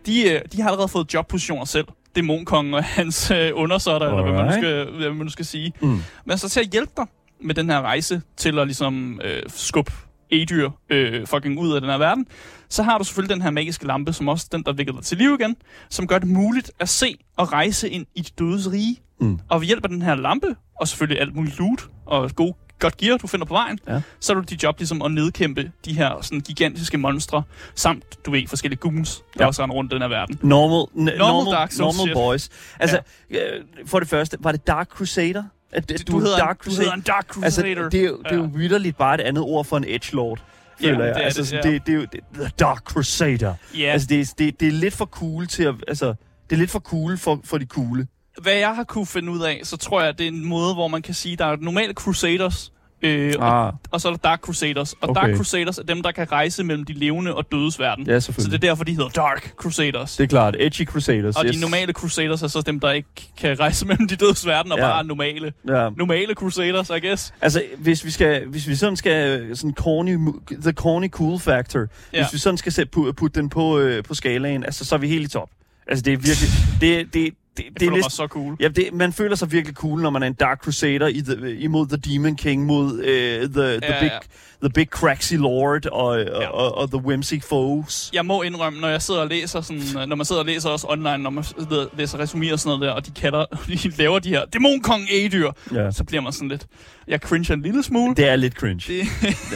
De, 0.05 0.29
øh, 0.29 0.41
de 0.51 0.61
har 0.61 0.69
allerede 0.69 0.87
fået 0.87 1.13
jobpositioner 1.13 1.65
selv. 1.65 1.87
Dæmonkongen 2.15 2.73
og 2.73 2.83
hans 2.83 3.31
øh, 3.31 3.51
undersåtter, 3.53 4.07
eller 4.07 4.23
hvad 4.23 4.33
man, 4.33 4.45
nu 4.45 4.51
skal, 4.51 4.97
hvad 4.97 5.09
man 5.09 5.25
nu 5.25 5.29
skal 5.29 5.45
sige. 5.45 5.73
Mm. 5.81 6.03
Men 6.25 6.37
så 6.37 6.49
til 6.49 6.59
at 6.59 6.67
hjælpe 6.67 6.91
dig 6.97 7.05
med 7.43 7.55
den 7.55 7.69
her 7.69 7.81
rejse 7.81 8.21
til 8.37 8.59
at 8.59 8.67
ligesom 8.67 9.21
øh, 9.23 9.43
skubbe 9.47 9.91
Adyr 10.31 10.69
øh, 10.89 11.27
fucking 11.27 11.59
ud 11.59 11.75
af 11.75 11.81
den 11.81 11.89
her 11.89 11.97
verden, 11.97 12.25
så 12.69 12.83
har 12.83 12.97
du 12.97 13.03
selvfølgelig 13.03 13.35
den 13.35 13.41
her 13.41 13.49
magiske 13.51 13.87
lampe, 13.87 14.13
som 14.13 14.27
også 14.27 14.47
den, 14.51 14.63
der 14.63 14.73
vækker 14.73 14.93
dig 14.93 15.03
til 15.03 15.17
liv 15.17 15.37
igen, 15.39 15.55
som 15.89 16.07
gør 16.07 16.19
det 16.19 16.27
muligt 16.27 16.71
at 16.79 16.89
se 16.89 17.17
og 17.37 17.53
rejse 17.53 17.89
ind 17.89 18.05
i 18.15 18.21
de 18.21 18.29
dødes 18.39 18.71
rige. 18.71 18.99
Mm. 19.19 19.39
Og 19.49 19.61
ved 19.61 19.67
hjælp 19.67 19.83
af 19.83 19.89
den 19.89 20.01
her 20.01 20.15
lampe, 20.15 20.55
og 20.81 20.87
selvfølgelig 20.87 21.21
alt 21.21 21.35
muligt 21.35 21.59
loot 21.59 21.87
og 22.05 22.31
god, 22.35 22.53
godt 22.79 22.97
gear, 22.97 23.17
du 23.17 23.27
finder 23.27 23.45
på 23.45 23.53
vejen, 23.53 23.79
Ja. 23.87 24.01
så 24.19 24.33
er 24.33 24.35
du 24.35 24.41
dit 24.41 24.63
job 24.63 24.77
ligesom 24.79 25.01
at 25.01 25.11
nedkæmpe 25.11 25.71
de 25.85 25.93
her 25.93 26.21
sådan 26.21 26.39
gigantiske 26.41 26.97
monstre, 26.97 27.43
samt, 27.75 28.25
du 28.25 28.31
ved, 28.31 28.47
forskellige 28.47 28.79
goons, 28.79 29.17
der 29.33 29.43
Ja. 29.43 29.47
også 29.47 29.63
render 29.63 29.75
rundt 29.75 29.91
i 29.91 29.95
den 29.95 30.01
her 30.01 30.09
verden. 30.09 30.39
Normal, 30.41 31.09
n- 31.13 31.17
normal, 31.17 31.53
Dark 31.53 31.71
Souls 31.71 31.97
normal 31.97 32.07
shit. 32.09 32.13
boys. 32.13 32.49
Altså, 32.79 32.99
øh, 33.29 33.39
for 33.85 33.99
det 33.99 34.07
første, 34.09 34.37
var 34.39 34.51
det 34.51 34.67
Dark 34.67 34.87
Crusader? 34.89 35.43
At, 35.75 35.89
Du, 35.89 35.93
er 35.93 35.97
du, 36.07 36.19
hedder, 36.19 36.37
Dark 36.37 36.65
du 36.65 36.69
hedder 36.69 36.93
en 36.93 37.01
Dark 37.01 37.27
Crusader. 37.27 37.45
Altså, 37.45 37.61
det 37.61 37.71
er, 37.99 38.03
jo, 38.03 38.17
det 38.23 38.31
er 38.31 38.35
jo 38.35 38.49
vitterligt 38.55 38.97
bare 38.97 39.15
et 39.15 39.21
andet 39.21 39.43
ord 39.43 39.65
for 39.65 39.77
en 39.77 39.83
edgelord. 39.87 40.39
Ja, 40.81 40.87
Føler 40.87 41.05
jeg. 41.05 41.15
det 41.15 41.21
er 41.21 41.25
altså, 41.25 41.41
det, 41.41 41.47
sådan, 41.49 41.65
ja. 41.65 41.71
det, 41.71 41.85
det, 41.87 41.91
er 41.93 41.97
jo 41.97 42.05
det, 42.11 42.19
The 42.33 42.51
Dark 42.59 42.83
Crusader. 42.83 43.53
Ja, 43.77 43.85
Altså, 43.91 44.07
det, 44.07 44.19
er- 44.21 44.33
det, 44.37 44.59
det 44.59 44.67
er 44.67 44.71
lidt 44.71 44.93
for 44.93 45.05
cool 45.05 45.47
til 45.47 45.63
at... 45.63 45.75
Altså, 45.87 46.13
det 46.49 46.55
er 46.55 46.59
lidt 46.59 46.71
for 46.71 46.79
cool 46.79 47.17
for, 47.17 47.39
for 47.43 47.57
de 47.57 47.65
coole. 47.65 48.07
hvad 48.41 48.53
jeg 48.53 48.75
har 48.75 48.83
kunne 48.83 49.05
finde 49.05 49.31
ud 49.31 49.41
af, 49.41 49.59
så 49.63 49.77
tror 49.77 49.99
jeg, 50.01 50.09
at 50.09 50.17
det 50.17 50.23
er 50.23 50.27
en 50.27 50.45
måde, 50.45 50.73
hvor 50.73 50.87
man 50.87 51.01
kan 51.01 51.13
sige, 51.13 51.33
at 51.33 51.39
der 51.39 51.45
er 51.45 51.55
normale 51.61 51.93
Crusaders, 51.93 52.71
øh, 53.03 53.33
og, 53.39 53.67
Ah, 53.67 53.73
og 53.91 54.01
så 54.01 54.07
er 54.07 54.11
der 54.11 54.17
Dark 54.17 54.39
Crusaders. 54.41 54.93
Og 54.93 55.09
Okay. 55.09 55.21
Dark 55.21 55.35
Crusaders 55.35 55.77
er 55.77 55.83
dem, 55.83 56.01
der 56.03 56.11
kan 56.11 56.31
rejse 56.31 56.63
mellem 56.63 56.85
de 56.85 56.93
levende 56.93 57.35
og 57.35 57.45
dødes 57.51 57.79
verden. 57.79 58.07
ja, 58.07 58.19
Så 58.19 58.31
det 58.37 58.53
er 58.53 58.57
derfor, 58.57 58.83
de 58.83 58.91
hedder 58.91 59.09
Dark 59.09 59.53
Crusaders. 59.55 60.15
Det 60.17 60.23
er 60.23 60.27
klart. 60.27 60.55
Edgy 60.59 60.85
Crusaders. 60.85 61.35
og 61.35 61.45
yes. 61.45 61.55
de 61.55 61.61
normale 61.61 61.93
Crusaders 61.93 62.41
er 62.43 62.47
så 62.47 62.61
dem, 62.61 62.79
der 62.79 62.91
ikke 62.91 63.09
kan 63.39 63.59
rejse 63.59 63.85
mellem 63.87 64.07
de 64.07 64.15
dødes 64.15 64.45
verden, 64.45 64.71
og 64.71 64.77
Ja. 64.77 64.83
bare 64.83 64.99
er 64.99 65.03
normale. 65.03 65.53
Ja. 65.67 65.89
Normale 65.97 66.33
Crusaders, 66.33 66.89
I 66.89 66.99
guess. 67.07 67.33
Altså, 67.41 67.63
hvis 67.77 68.05
vi, 68.05 68.11
skal, 68.11 68.47
hvis 68.47 68.67
vi 68.67 68.75
sådan 68.75 68.95
skal... 68.97 69.49
Sådan 69.57 69.73
corny, 69.73 70.17
the 70.61 70.71
corny 70.71 71.09
cool 71.09 71.39
factor. 71.39 71.79
Ja. 72.13 72.23
Hvis 72.23 72.33
vi 72.33 72.37
sådan 72.37 72.57
skal 72.57 72.71
sætte, 72.71 72.91
putte, 72.91 73.13
putte 73.13 73.39
den 73.39 73.49
på, 73.49 73.79
øh, 73.79 74.03
på 74.03 74.13
skalaen, 74.13 74.63
altså, 74.63 74.85
så 74.85 74.95
er 74.95 74.99
vi 74.99 75.07
helt 75.07 75.25
i 75.25 75.29
top. 75.29 75.49
Altså, 75.87 76.03
det 76.03 76.13
er 76.13 76.17
virkelig... 76.17 76.49
Det, 76.81 77.13
det, 77.13 77.33
det, 77.57 77.65
det, 77.69 77.79
Det 77.79 77.87
er 77.87 77.91
lidt, 77.91 78.11
så 78.11 78.27
cool. 78.27 78.55
Ja, 78.59 78.67
det, 78.67 78.89
man 78.93 79.13
føler 79.13 79.35
sig 79.35 79.51
virkelig 79.51 79.75
cool, 79.75 80.01
når 80.01 80.09
man 80.09 80.23
er 80.23 80.27
en 80.27 80.33
Dark 80.33 80.63
Crusader 80.63 81.07
i 81.07 81.21
the, 81.21 81.55
imod 81.59 81.87
The 81.87 81.97
Demon 81.97 82.35
King, 82.35 82.65
mod 82.65 82.93
uh, 82.93 82.99
the, 82.99 83.47
the, 83.49 83.79
Ja, 83.81 83.99
big, 83.99 84.11
ja. 84.11 84.19
the 84.61 84.69
Big 84.69 84.87
Craxy 84.87 85.33
Lord 85.33 85.85
og, 85.85 86.19
ja. 86.19 86.41
Ja. 86.41 86.47
og, 86.47 86.77
og 86.77 86.87
The 86.91 86.97
Whimsy 86.97 87.33
Foes. 87.49 88.09
Jeg 88.13 88.25
må 88.25 88.41
indrømme, 88.41 88.79
når 88.81 88.87
jeg 88.87 89.01
sidder 89.01 89.21
og 89.21 89.27
læser 89.27 89.61
sådan, 89.61 89.81
øh, 90.01 90.05
når 90.07 90.15
man 90.15 90.25
sidder 90.25 90.41
og 90.41 90.45
læser 90.45 90.69
også 90.69 90.87
online, 90.89 91.17
når 91.17 91.29
man 91.29 91.43
og 91.71 91.89
læser 91.97 92.17
resuméer 92.17 92.53
og 92.53 92.59
sådan 92.59 92.79
noget 92.79 92.81
der, 92.81 92.91
og 92.91 93.05
de 93.05 93.11
kalder, 93.11 93.45
de 93.83 93.89
laver 93.97 94.19
de 94.19 94.29
her 94.29 94.45
dæmonkong 94.45 95.11
Adyr, 95.11 95.51
Ja. 95.73 95.91
så 95.91 96.03
bliver 96.03 96.21
man 96.21 96.33
sådan 96.33 96.49
lidt, 96.49 96.65
jeg 97.07 97.19
cringer 97.19 97.53
en 97.53 97.61
lille 97.61 97.83
smule. 97.83 98.15
Det 98.15 98.27
er 98.29 98.35
lidt 98.35 98.53
cringe. 98.53 98.93
Det, 98.93 99.07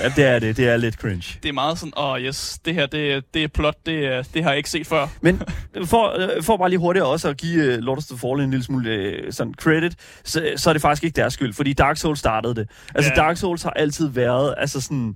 Ja, 0.04 0.10
det 0.16 0.26
er 0.26 0.40
det. 0.40 0.58
Det 0.58 0.68
er 0.68 0.78
lidt 0.78 0.96
cringe. 0.96 1.40
det 1.44 1.50
er 1.50 1.54
meget 1.54 1.80
sådan, 1.80 1.94
åh 1.98 2.10
oh, 2.12 2.20
yes, 2.22 2.60
det 2.66 2.74
her, 2.74 2.86
det, 2.86 3.24
det 3.34 3.44
er 3.44 3.48
plot, 3.48 3.76
det, 3.86 4.28
det 4.34 4.44
har 4.44 4.50
jeg 4.50 4.58
ikke 4.58 4.70
set 4.70 4.88
før. 4.88 5.08
Men 5.22 5.42
for, 5.86 6.36
øh, 6.38 6.44
for 6.44 6.58
bare 6.58 6.70
lige 6.70 6.80
hurtigt 6.80 7.06
også 7.06 7.30
at 7.30 7.38
give 7.38 7.74
uh, 7.78 7.80
Lord 7.84 7.98
of 7.98 8.04
the 8.04 8.18
Fallen 8.18 8.42
en 8.42 8.50
lille 8.52 8.64
smule 8.64 9.14
uh, 9.28 9.32
sådan 9.34 9.54
credit, 9.54 9.96
så, 10.24 10.54
så 10.56 10.70
er 10.70 10.74
det 10.74 10.82
faktisk 10.82 11.04
ikke 11.04 11.16
deres 11.16 11.34
skyld, 11.34 11.54
fordi 11.54 11.74
Dark 11.74 11.98
Souls 11.98 12.20
startede 12.20 12.56
det. 12.56 12.70
Altså, 12.96 13.12
Ja. 13.16 13.22
Dark 13.22 13.38
Souls 13.38 13.64
har 13.64 13.70
altid 13.72 14.10
været, 14.10 14.56
altså 14.58 14.82
sådan... 14.82 15.16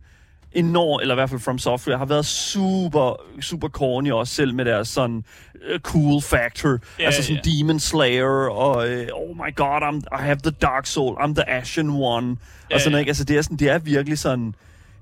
enormt, 0.53 1.01
eller 1.01 1.15
i 1.15 1.17
hvert 1.17 1.29
fald 1.29 1.41
From 1.41 1.59
Software, 1.59 1.97
har 1.97 2.05
været 2.05 2.25
super, 2.25 3.15
super 3.41 3.67
corny 3.67 4.11
også 4.11 4.35
selv 4.35 4.53
med 4.53 4.65
deres 4.65 4.87
sådan 4.87 5.23
uh, 5.73 5.79
cool 5.79 6.21
factor. 6.21 6.77
Ja, 6.99 7.05
altså 7.05 7.23
sådan 7.23 7.41
ja. 7.45 7.51
Demon 7.51 7.79
Slayer, 7.79 8.49
og 8.49 8.75
uh, 8.89 9.21
oh 9.21 9.35
my 9.35 9.55
god, 9.55 9.81
I'm, 9.81 10.19
I 10.19 10.23
have 10.23 10.37
the 10.43 10.51
dark 10.51 10.85
soul, 10.85 11.15
I'm 11.17 11.33
the 11.33 11.49
ashen 11.49 11.89
one. 11.89 12.37
Ja, 12.69 12.75
og 12.75 12.81
sådan, 12.81 12.93
ja. 12.93 12.99
ikke? 12.99 13.09
Altså 13.09 13.23
det 13.23 13.37
er, 13.37 13.41
sådan, 13.41 13.57
det 13.57 13.69
er 13.69 13.79
virkelig 13.79 14.19
sådan... 14.19 14.55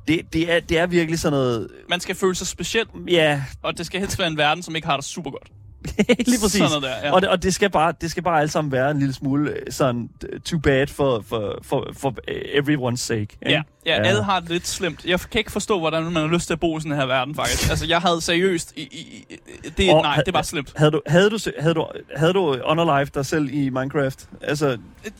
Det, 0.07 0.33
det, 0.33 0.53
er, 0.53 0.59
det 0.59 0.77
er 0.77 0.87
virkelig 0.87 1.19
sådan 1.19 1.31
noget... 1.31 1.67
Man 1.89 1.99
skal 1.99 2.15
føle 2.15 2.35
sig 2.35 2.47
speciel, 2.47 2.85
Ja, 3.07 3.43
og 3.63 3.77
det 3.77 3.85
skal 3.85 3.99
helst 3.99 4.19
være 4.19 4.27
en 4.27 4.37
verden, 4.37 4.63
som 4.63 4.75
ikke 4.75 4.87
har 4.87 4.95
det 4.95 5.05
super 5.05 5.31
godt. 5.31 5.47
lige 6.27 6.39
præcis. 6.41 6.61
Sådan 6.61 6.81
der, 6.83 6.89
ja. 7.03 7.11
Og, 7.11 7.21
det, 7.21 7.29
og 7.29 7.43
det, 7.43 7.53
skal 7.55 7.69
bare, 7.69 7.93
det 8.01 8.11
skal 8.11 8.23
bare 8.23 8.41
alt 8.41 8.51
sammen 8.51 8.71
være 8.71 8.91
en 8.91 8.99
lille 8.99 9.13
smule 9.13 9.49
øh, 9.51 9.57
sådan 9.69 10.09
øh, 10.29 10.39
too 10.39 10.59
bad 10.59 10.87
for, 10.87 11.23
for, 11.29 11.59
for, 11.63 11.87
for 11.97 12.15
øh, 12.27 12.35
everyone's 12.41 12.95
sake. 12.95 13.19
Ikke? 13.21 13.37
Ja, 13.45 13.61
ja, 13.85 13.95
ja, 13.95 14.07
alle 14.07 14.23
har 14.23 14.39
det 14.39 14.49
lidt 14.49 14.67
slemt. 14.67 15.05
Jeg 15.05 15.19
kan 15.19 15.39
ikke 15.39 15.51
forstå, 15.51 15.79
hvordan 15.79 16.03
man 16.03 16.15
har 16.15 16.27
lyst 16.27 16.47
til 16.47 16.53
at 16.53 16.59
bo 16.59 16.77
i 16.77 16.81
sådan 16.81 16.97
her 16.97 17.05
verden, 17.05 17.35
faktisk. 17.35 17.69
altså, 17.69 17.85
jeg 17.85 17.99
havde 17.99 18.21
seriøst... 18.21 18.73
I, 18.75 18.81
i, 18.81 19.25
i, 19.29 19.69
det, 19.77 19.93
Og 19.93 20.01
nej, 20.01 20.21
det 20.25 20.33
bare 20.33 20.43
slemt. 20.43 20.73
Havde 20.75 20.91
du, 20.91 21.01
havde, 21.07 21.29
du, 21.29 21.37
havde, 21.59 21.73
du, 21.73 21.85
havde 22.15 22.33
du 22.33 22.57
Unalive 22.65 23.05
dig 23.13 23.25
selv 23.25 23.49
i 23.53 23.69
Minecraft? 23.69 24.25
Altså, 24.41 24.77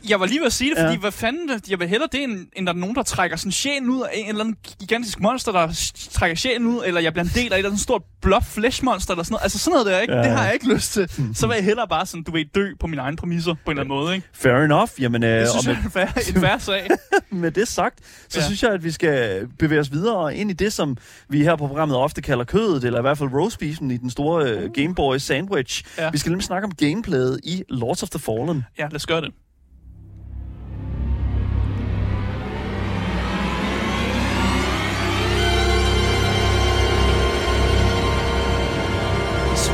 Jeg 0.10 0.20
var 0.20 0.26
lige 0.26 0.40
ved 0.40 0.46
at 0.48 0.54
sige 0.54 0.70
det, 0.70 0.78
fordi 0.80 0.94
Ja. 0.94 1.00
hvad 1.00 1.12
fanden... 1.12 1.62
Jeg 1.70 1.80
vil 1.80 1.88
hellere 1.88 2.10
det, 2.12 2.24
end, 2.24 2.48
end 2.56 2.68
der 2.68 2.74
er 2.74 2.78
nogen, 2.78 2.96
der 2.96 3.04
trækker 3.04 3.38
sådan 3.38 3.52
sjælen 3.52 3.90
ud 3.90 4.02
af 4.02 4.08
en 4.14 4.30
eller 4.30 4.42
anden 4.44 4.56
gigantisk 4.80 5.20
monster, 5.20 5.52
der 5.52 5.92
trækker 6.12 6.36
sjælen 6.36 6.68
ud, 6.68 6.82
eller 6.86 7.02
jeg 7.02 7.14
bliver 7.14 7.24
en 7.26 7.32
del 7.36 7.54
af 7.54 7.56
et 7.56 7.58
eller 7.58 7.70
andet 7.70 7.82
stort 7.82 8.02
blob 8.22 8.44
flesh 8.44 8.84
monster, 8.84 9.12
eller 9.14 9.24
sådan 9.24 9.34
noget. 9.34 9.44
Altså 9.44 9.58
sådan 9.60 9.72
noget 9.74 9.86
der, 9.88 10.00
ikke? 10.00 10.14
Ja. 10.14 10.24
Det 10.24 10.32
har 10.32 10.49
jeg 10.50 10.54
ikke 10.54 10.74
lyst 10.74 10.94
til. 10.94 11.10
Så 11.36 11.48
vil 11.48 11.56
jeg 11.56 11.64
hellere 11.64 11.88
bare 11.88 12.06
sådan, 12.06 12.24
du 12.24 12.32
ved, 12.32 12.46
dø 12.56 12.68
på 12.80 12.88
mine 12.88 13.02
egne 13.02 13.18
præmisser, 13.18 13.54
på 13.54 13.72
en 13.72 13.80
eller 13.80 13.84
anden 13.84 13.98
måde, 14.06 14.16
ikke? 14.16 14.28
fair 14.34 14.54
enough. 14.56 14.90
Jamen, 15.00 15.24
øh, 15.24 15.30
Det 15.40 15.50
synes 15.50 15.66
jeg 15.68 15.74
er 15.74 15.84
en 15.86 15.92
færre, 15.92 16.10
en 16.36 16.42
færre 16.42 16.60
sag. 16.60 16.88
med 17.32 17.52
det 17.52 17.68
sagt, 17.68 18.00
så 18.30 18.40
Ja. 18.40 18.46
synes 18.46 18.64
jeg, 18.64 18.72
at 18.72 18.84
vi 18.84 18.92
skal 18.92 19.48
bevæge 19.60 19.82
os 19.82 19.92
videre 19.92 20.36
ind 20.36 20.52
i 20.52 20.54
det, 20.54 20.74
som 20.74 20.98
vi 21.30 21.44
her 21.44 21.56
på 21.56 21.68
programmet 21.68 21.98
ofte 21.98 22.22
kalder 22.22 22.44
kødet, 22.44 22.84
eller 22.84 23.00
i 23.00 23.02
hvert 23.02 23.18
fald 23.18 23.30
roastbeefen 23.34 23.92
i 23.92 23.98
den 23.98 24.10
store 24.10 24.50
øh, 24.52 24.70
Game 24.74 24.96
Boy 24.96 25.18
sandwich. 25.18 25.84
Uh. 25.98 26.04
Ja. 26.04 26.10
Vi 26.12 26.18
skal 26.18 26.30
nemlig 26.30 26.46
snakke 26.46 26.66
om 26.66 26.72
gameplayet 26.76 27.40
i 27.44 27.64
Lords 27.70 28.04
of 28.04 28.10
the 28.10 28.20
Fallen. 28.20 28.64
Ja, 28.80 28.84
lad 28.84 28.96
os 28.96 29.06
gøre 29.06 29.22
det. 29.22 29.32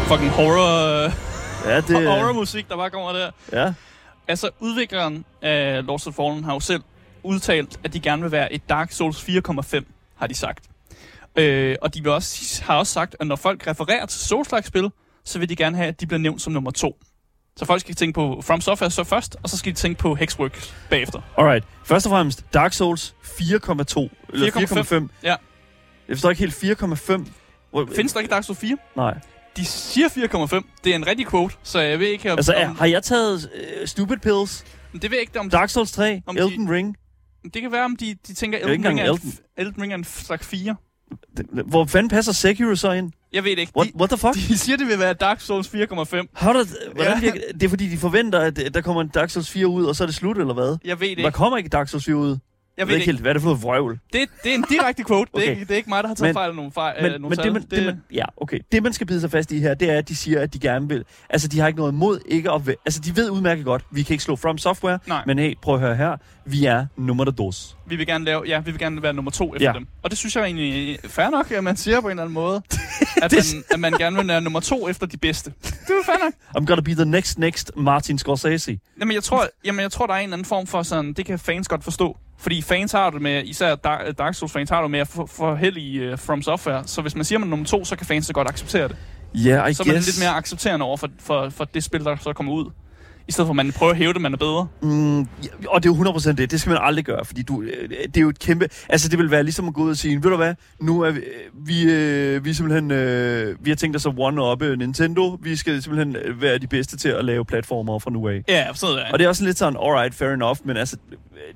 Fucking 0.07 0.29
horror, 0.31 1.11
Ja, 1.69 1.75
det, 1.81 1.87
det... 1.87 2.07
horror 2.07 2.33
musik, 2.33 2.69
der 2.69 2.75
bare 2.77 2.89
kommer 2.89 3.11
der. 3.13 3.31
ja. 3.51 3.73
Altså, 4.27 4.49
udvikleren 4.59 5.25
af 5.41 5.85
Lost 5.85 6.07
of 6.07 6.13
Fallen 6.13 6.43
har 6.43 6.53
jo 6.53 6.59
selv 6.59 6.81
udtalt, 7.23 7.79
at 7.83 7.93
de 7.93 7.99
gerne 7.99 8.21
vil 8.21 8.31
være 8.31 8.53
et 8.53 8.69
Dark 8.69 8.91
Souls 8.91 9.17
4,5, 9.23 9.81
har 10.15 10.27
de 10.27 10.35
sagt. 10.35 10.65
Øh, 11.35 11.75
og 11.81 11.93
de 11.93 12.03
vil 12.03 12.11
også, 12.11 12.63
har 12.63 12.77
også 12.77 12.93
sagt, 12.93 13.15
at 13.19 13.27
når 13.27 13.35
folk 13.35 13.67
refererer 13.67 14.05
til 14.05 14.19
Souls-like-spil, 14.19 14.89
så 15.23 15.39
vil 15.39 15.49
de 15.49 15.55
gerne 15.55 15.77
have, 15.77 15.87
at 15.87 16.01
de 16.01 16.07
bliver 16.07 16.19
nævnt 16.19 16.41
som 16.41 16.53
nummer 16.53 16.71
to. 16.71 16.97
Så 17.57 17.65
folk 17.65 17.81
skal 17.81 17.95
tænke 17.95 18.13
på 18.15 18.41
From 18.43 18.61
Software 18.61 18.91
så 18.91 19.03
først, 19.03 19.35
og 19.43 19.49
så 19.49 19.57
skal 19.57 19.71
de 19.71 19.77
tænke 19.77 19.99
på 19.99 20.15
Hexworks 20.15 20.75
bagefter. 20.89 21.21
Alright. 21.37 21.65
Først 21.83 22.05
og 22.05 22.09
fremmest, 22.09 22.45
Dark 22.53 22.73
Souls 22.73 23.15
4,2. 23.23 23.35
Eller 24.33 24.51
4,5. 24.51 24.95
4,5. 24.95 25.07
Ja. 25.23 25.35
Jeg 26.07 26.15
forstår 26.17 26.29
ikke 26.29 26.39
helt 26.39 26.81
4,5. 26.81 27.25
Hvor- 27.71 27.89
Findes 27.95 28.13
der 28.13 28.19
ikke 28.19 28.31
Dark 28.31 28.43
Souls 28.43 28.59
4? 28.59 28.77
Nej. 28.95 29.13
De 29.57 29.65
siger 29.65 30.09
4,5. 30.09 30.61
Det 30.83 30.91
er 30.91 30.95
en 30.95 31.07
rigtig 31.07 31.27
quote, 31.27 31.55
så 31.63 31.79
jeg 31.79 31.99
ved 31.99 32.07
ikke, 32.07 32.31
om... 32.31 32.37
Altså, 32.37 32.53
om, 32.53 32.75
har 32.75 32.85
jeg 32.85 33.03
taget 33.03 33.49
uh, 33.81 33.87
Stupid 33.87 34.17
Pills, 34.17 34.63
det 34.93 35.01
ved 35.03 35.09
jeg 35.11 35.19
ikke, 35.21 35.39
om... 35.39 35.49
Dark 35.49 35.69
Souls 35.69 35.91
3, 35.91 36.21
Om 36.27 36.35
de- 36.35 36.41
Elden 36.41 36.71
Ring? 36.71 36.95
Det 37.53 37.61
kan 37.61 37.71
være, 37.71 37.85
om 37.85 37.95
de, 37.95 38.15
de 38.27 38.33
tænker, 38.33 38.57
er 38.59 38.61
Elden 38.61 38.71
Ring, 38.87 38.99
er 38.99 39.03
engang 39.03 39.23
en, 39.23 39.29
f- 39.29 39.53
Elden 39.57 39.81
Ring 39.81 39.91
er 39.93 39.97
en 39.97 40.03
slags 40.03 40.47
4. 40.47 40.75
Hvor 41.65 41.85
fanden 41.85 42.09
passer 42.09 42.31
Sekiro 42.33 42.75
så 42.75 42.91
ind? 42.91 43.11
Jeg 43.33 43.43
ved 43.43 43.51
det 43.51 43.59
ikke. 43.59 43.71
What, 43.77 43.87
De, 43.87 43.91
what 43.97 44.09
the 44.09 44.17
fuck? 44.17 44.33
de 44.49 44.57
siger, 44.57 44.77
det 44.77 44.87
vil 44.87 44.99
være 44.99 45.13
Dark 45.13 45.41
Souls 45.41 45.67
4,5. 45.67 45.73
How 46.33 46.53
does, 46.53 46.75
hvordan 46.95 47.23
Ja. 47.23 47.31
det 47.53 47.63
er 47.63 47.69
fordi, 47.69 47.89
de 47.89 47.97
forventer, 47.97 48.39
at 48.39 48.59
øh, 48.65 48.73
der 48.73 48.81
kommer 48.81 49.01
en 49.01 49.07
Dark 49.07 49.29
Souls 49.29 49.49
4 49.51 49.67
ud, 49.67 49.85
og 49.85 49.95
så 49.95 50.03
er 50.03 50.05
det 50.05 50.15
slut, 50.15 50.37
eller 50.37 50.53
hvad? 50.53 50.77
Jeg 50.85 50.99
ved 50.99 51.07
det 51.09 51.17
Der 51.17 51.25
ikke. 51.25 51.35
kommer 51.35 51.57
ikke 51.57 51.69
Dark 51.69 51.89
Souls 51.89 52.05
4 52.05 52.15
ud. 52.15 52.37
Jeg 52.77 52.87
ved 52.87 52.93
det 52.93 52.99
ikke 53.01 53.05
helt, 53.11 53.21
hvad 53.21 53.31
er 53.31 53.33
det 53.33 53.41
for 53.41 53.49
noget 53.49 53.63
vrøvl? 53.63 53.99
Det, 54.13 54.29
det 54.43 54.51
er 54.51 54.55
en 54.55 54.65
direkte 54.69 55.03
quote. 55.03 55.31
Det, 55.35 55.37
er 55.39 55.43
Okay. 55.43 55.49
ikke, 55.51 55.61
det 55.65 55.71
er 55.71 55.75
ikke 55.75 55.89
mig, 55.89 56.03
der 56.03 56.07
har 56.07 56.15
taget 56.15 56.27
Men- 56.29 56.33
fejl 56.35 56.49
af 56.49 56.55
nogle, 56.55 56.71
fejl, 56.71 56.95
Men, 57.03 57.11
øh, 57.11 57.19
nogle 57.21 57.35
men 57.35 57.45
det, 57.45 57.53
man, 57.53 57.61
det, 57.71 57.85
man, 57.85 58.01
ja, 58.13 58.23
okay. 58.37 58.59
det, 58.71 58.83
man 58.83 58.93
skal 58.93 59.07
bide 59.07 59.21
sig 59.21 59.31
fast 59.31 59.51
i 59.51 59.59
her, 59.59 59.73
det 59.73 59.89
er, 59.91 59.97
at 59.97 60.09
de 60.09 60.15
siger, 60.15 60.41
at 60.41 60.53
de 60.53 60.59
gerne 60.59 60.87
vil... 60.89 61.03
Altså, 61.29 61.47
de 61.47 61.59
har 61.59 61.67
ikke 61.67 61.77
noget 61.79 61.91
imod 61.91 62.19
ikke 62.25 62.51
at... 62.51 62.61
Altså, 62.85 62.99
de 62.99 63.15
ved 63.15 63.29
udmærket 63.29 63.65
godt, 63.65 63.85
vi 63.91 64.03
kan 64.03 64.13
ikke 64.13 64.23
slå 64.23 64.35
From 64.35 64.57
Software, 64.57 64.99
Nej. 65.07 65.23
men 65.27 65.39
hey, 65.39 65.53
prøv 65.61 65.73
at 65.75 65.81
høre 65.81 65.95
her. 65.95 66.17
Vi 66.45 66.65
er 66.65 66.85
nummer 66.97 67.23
der 67.23 67.31
dos. 67.31 67.77
vi 67.87 67.95
vil 67.95 68.07
gerne 68.07 68.25
lave, 68.25 68.43
ja, 68.47 68.59
vi 68.59 68.71
vil 68.71 68.79
gerne 68.79 69.01
være 69.03 69.13
nummer 69.13 69.31
to 69.31 69.55
efter 69.55 69.67
Ja. 69.69 69.73
dem. 69.77 69.87
Og 70.03 70.09
det 70.09 70.17
synes 70.19 70.35
jeg 70.35 70.41
er 70.41 70.45
egentlig 70.45 70.99
fair 71.07 71.29
nok, 71.29 71.51
at 71.51 71.63
man 71.63 71.77
siger 71.77 72.01
på 72.01 72.07
en 72.07 72.11
eller 72.11 72.23
anden 72.23 72.33
måde, 72.33 72.55
at, 73.23 73.31
man, 73.33 73.63
at 73.71 73.79
man 73.79 73.91
gerne 73.93 74.15
vil 74.17 74.27
være 74.27 74.41
nummer 74.41 74.59
to 74.59 74.89
efter 74.89 75.05
de 75.05 75.17
bedste. 75.17 75.53
Det 75.61 75.69
er 75.71 76.05
fair 76.05 76.15
nok. 76.23 76.33
I'm 76.57 76.65
gonna 76.65 76.81
be 76.81 76.93
the 76.95 77.05
next, 77.05 77.37
next 77.39 77.71
Martin 77.77 78.17
Scorsese. 78.17 78.79
Jamen, 78.99 79.15
jeg 79.15 79.23
tror, 79.23 79.47
jamen, 79.65 79.81
jeg 79.81 79.91
tror, 79.91 80.07
der 80.07 80.13
er 80.13 80.17
en 80.17 80.23
eller 80.23 80.33
anden 80.35 80.45
form 80.45 80.67
for 80.67 80.83
sådan, 80.83 81.13
det 81.13 81.25
kan 81.25 81.39
fans 81.39 81.67
godt 81.67 81.83
forstå. 81.83 82.17
Fordi 82.37 82.61
fans 82.61 82.91
har 82.91 83.09
det 83.09 83.21
med, 83.21 83.43
især 83.45 83.75
Dark, 83.75 84.35
Souls 84.35 84.53
fans 84.53 84.69
har 84.69 84.81
det 84.81 84.91
med 84.91 84.99
at 84.99 85.07
for, 85.07 85.25
for 85.25 85.55
held 85.55 85.77
i 85.77 86.11
uh, 86.11 86.19
From 86.19 86.41
Software. 86.41 86.83
Så 86.87 87.01
hvis 87.01 87.15
man 87.15 87.25
siger, 87.25 87.39
man 87.39 87.47
er 87.47 87.49
nummer 87.49 87.65
to, 87.65 87.85
så 87.85 87.95
kan 87.95 88.05
fans 88.07 88.25
så 88.25 88.33
godt 88.33 88.47
acceptere 88.47 88.87
det. 88.87 88.95
Yeah, 89.35 89.69
I 89.69 89.73
Så 89.73 89.83
er 89.83 89.87
man 89.87 89.95
guess. 89.95 90.07
lidt 90.07 90.19
mere 90.27 90.35
accepterende 90.35 90.85
over 90.85 90.97
for, 90.97 91.09
for, 91.19 91.49
for 91.49 91.65
det 91.65 91.83
spil, 91.83 92.03
der 92.03 92.15
så 92.21 92.33
kommer 92.33 92.53
ud. 92.53 92.71
I 93.27 93.31
stedet 93.31 93.47
for, 93.47 93.51
at 93.51 93.55
man 93.55 93.71
prøver 93.71 93.91
at 93.91 93.97
hæve 93.97 94.13
det, 94.13 94.21
man 94.21 94.33
er 94.33 94.37
bedre. 94.37 94.67
Mm, 94.81 95.19
ja, 95.19 95.25
og 95.67 95.83
det 95.83 95.89
er 95.89 95.95
jo 95.95 96.03
100% 96.03 96.31
det. 96.31 96.51
Det 96.51 96.61
skal 96.61 96.69
man 96.69 96.79
aldrig 96.81 97.05
gøre, 97.05 97.25
fordi 97.25 97.41
du, 97.41 97.61
øh, 97.61 97.89
det 97.89 98.17
er 98.17 98.21
jo 98.21 98.29
et 98.29 98.39
kæmpe... 98.39 98.69
Altså, 98.89 99.09
det 99.09 99.19
vil 99.19 99.31
være 99.31 99.43
ligesom 99.43 99.67
at 99.67 99.73
gå 99.73 99.81
ud 99.81 99.89
og 99.89 99.97
sige, 99.97 100.23
ved 100.23 100.29
du 100.31 100.35
hvad, 100.37 100.53
nu 100.79 101.01
er 101.01 101.11
vi... 101.11 101.19
øh, 101.19 101.67
Vi, 101.67 101.83
øh, 101.91 102.45
vi 102.45 102.53
simpelthen... 102.53 102.91
Øh, 102.91 103.55
vi 103.65 103.69
har 103.71 103.75
tænkt 103.75 103.95
os 103.95 104.05
at 104.05 104.13
one-up 104.17 104.61
Nintendo. 104.77 105.37
Vi 105.41 105.55
skal 105.55 105.81
simpelthen 105.81 106.17
være 106.41 106.57
de 106.57 106.67
bedste 106.67 106.97
til 106.97 107.09
at 107.09 107.25
lave 107.25 107.45
platformer 107.45 107.99
fra 107.99 108.11
nu 108.11 108.27
af. 108.27 108.43
Ja, 108.47 108.65
sådan 108.73 108.95
der. 108.97 109.11
Og 109.11 109.19
det 109.19 109.25
er 109.25 109.29
også 109.29 109.43
lidt 109.43 109.57
sådan, 109.57 109.79
alright, 109.83 110.15
fair 110.15 110.29
enough, 110.29 110.57
men 110.65 110.77
altså, 110.77 110.97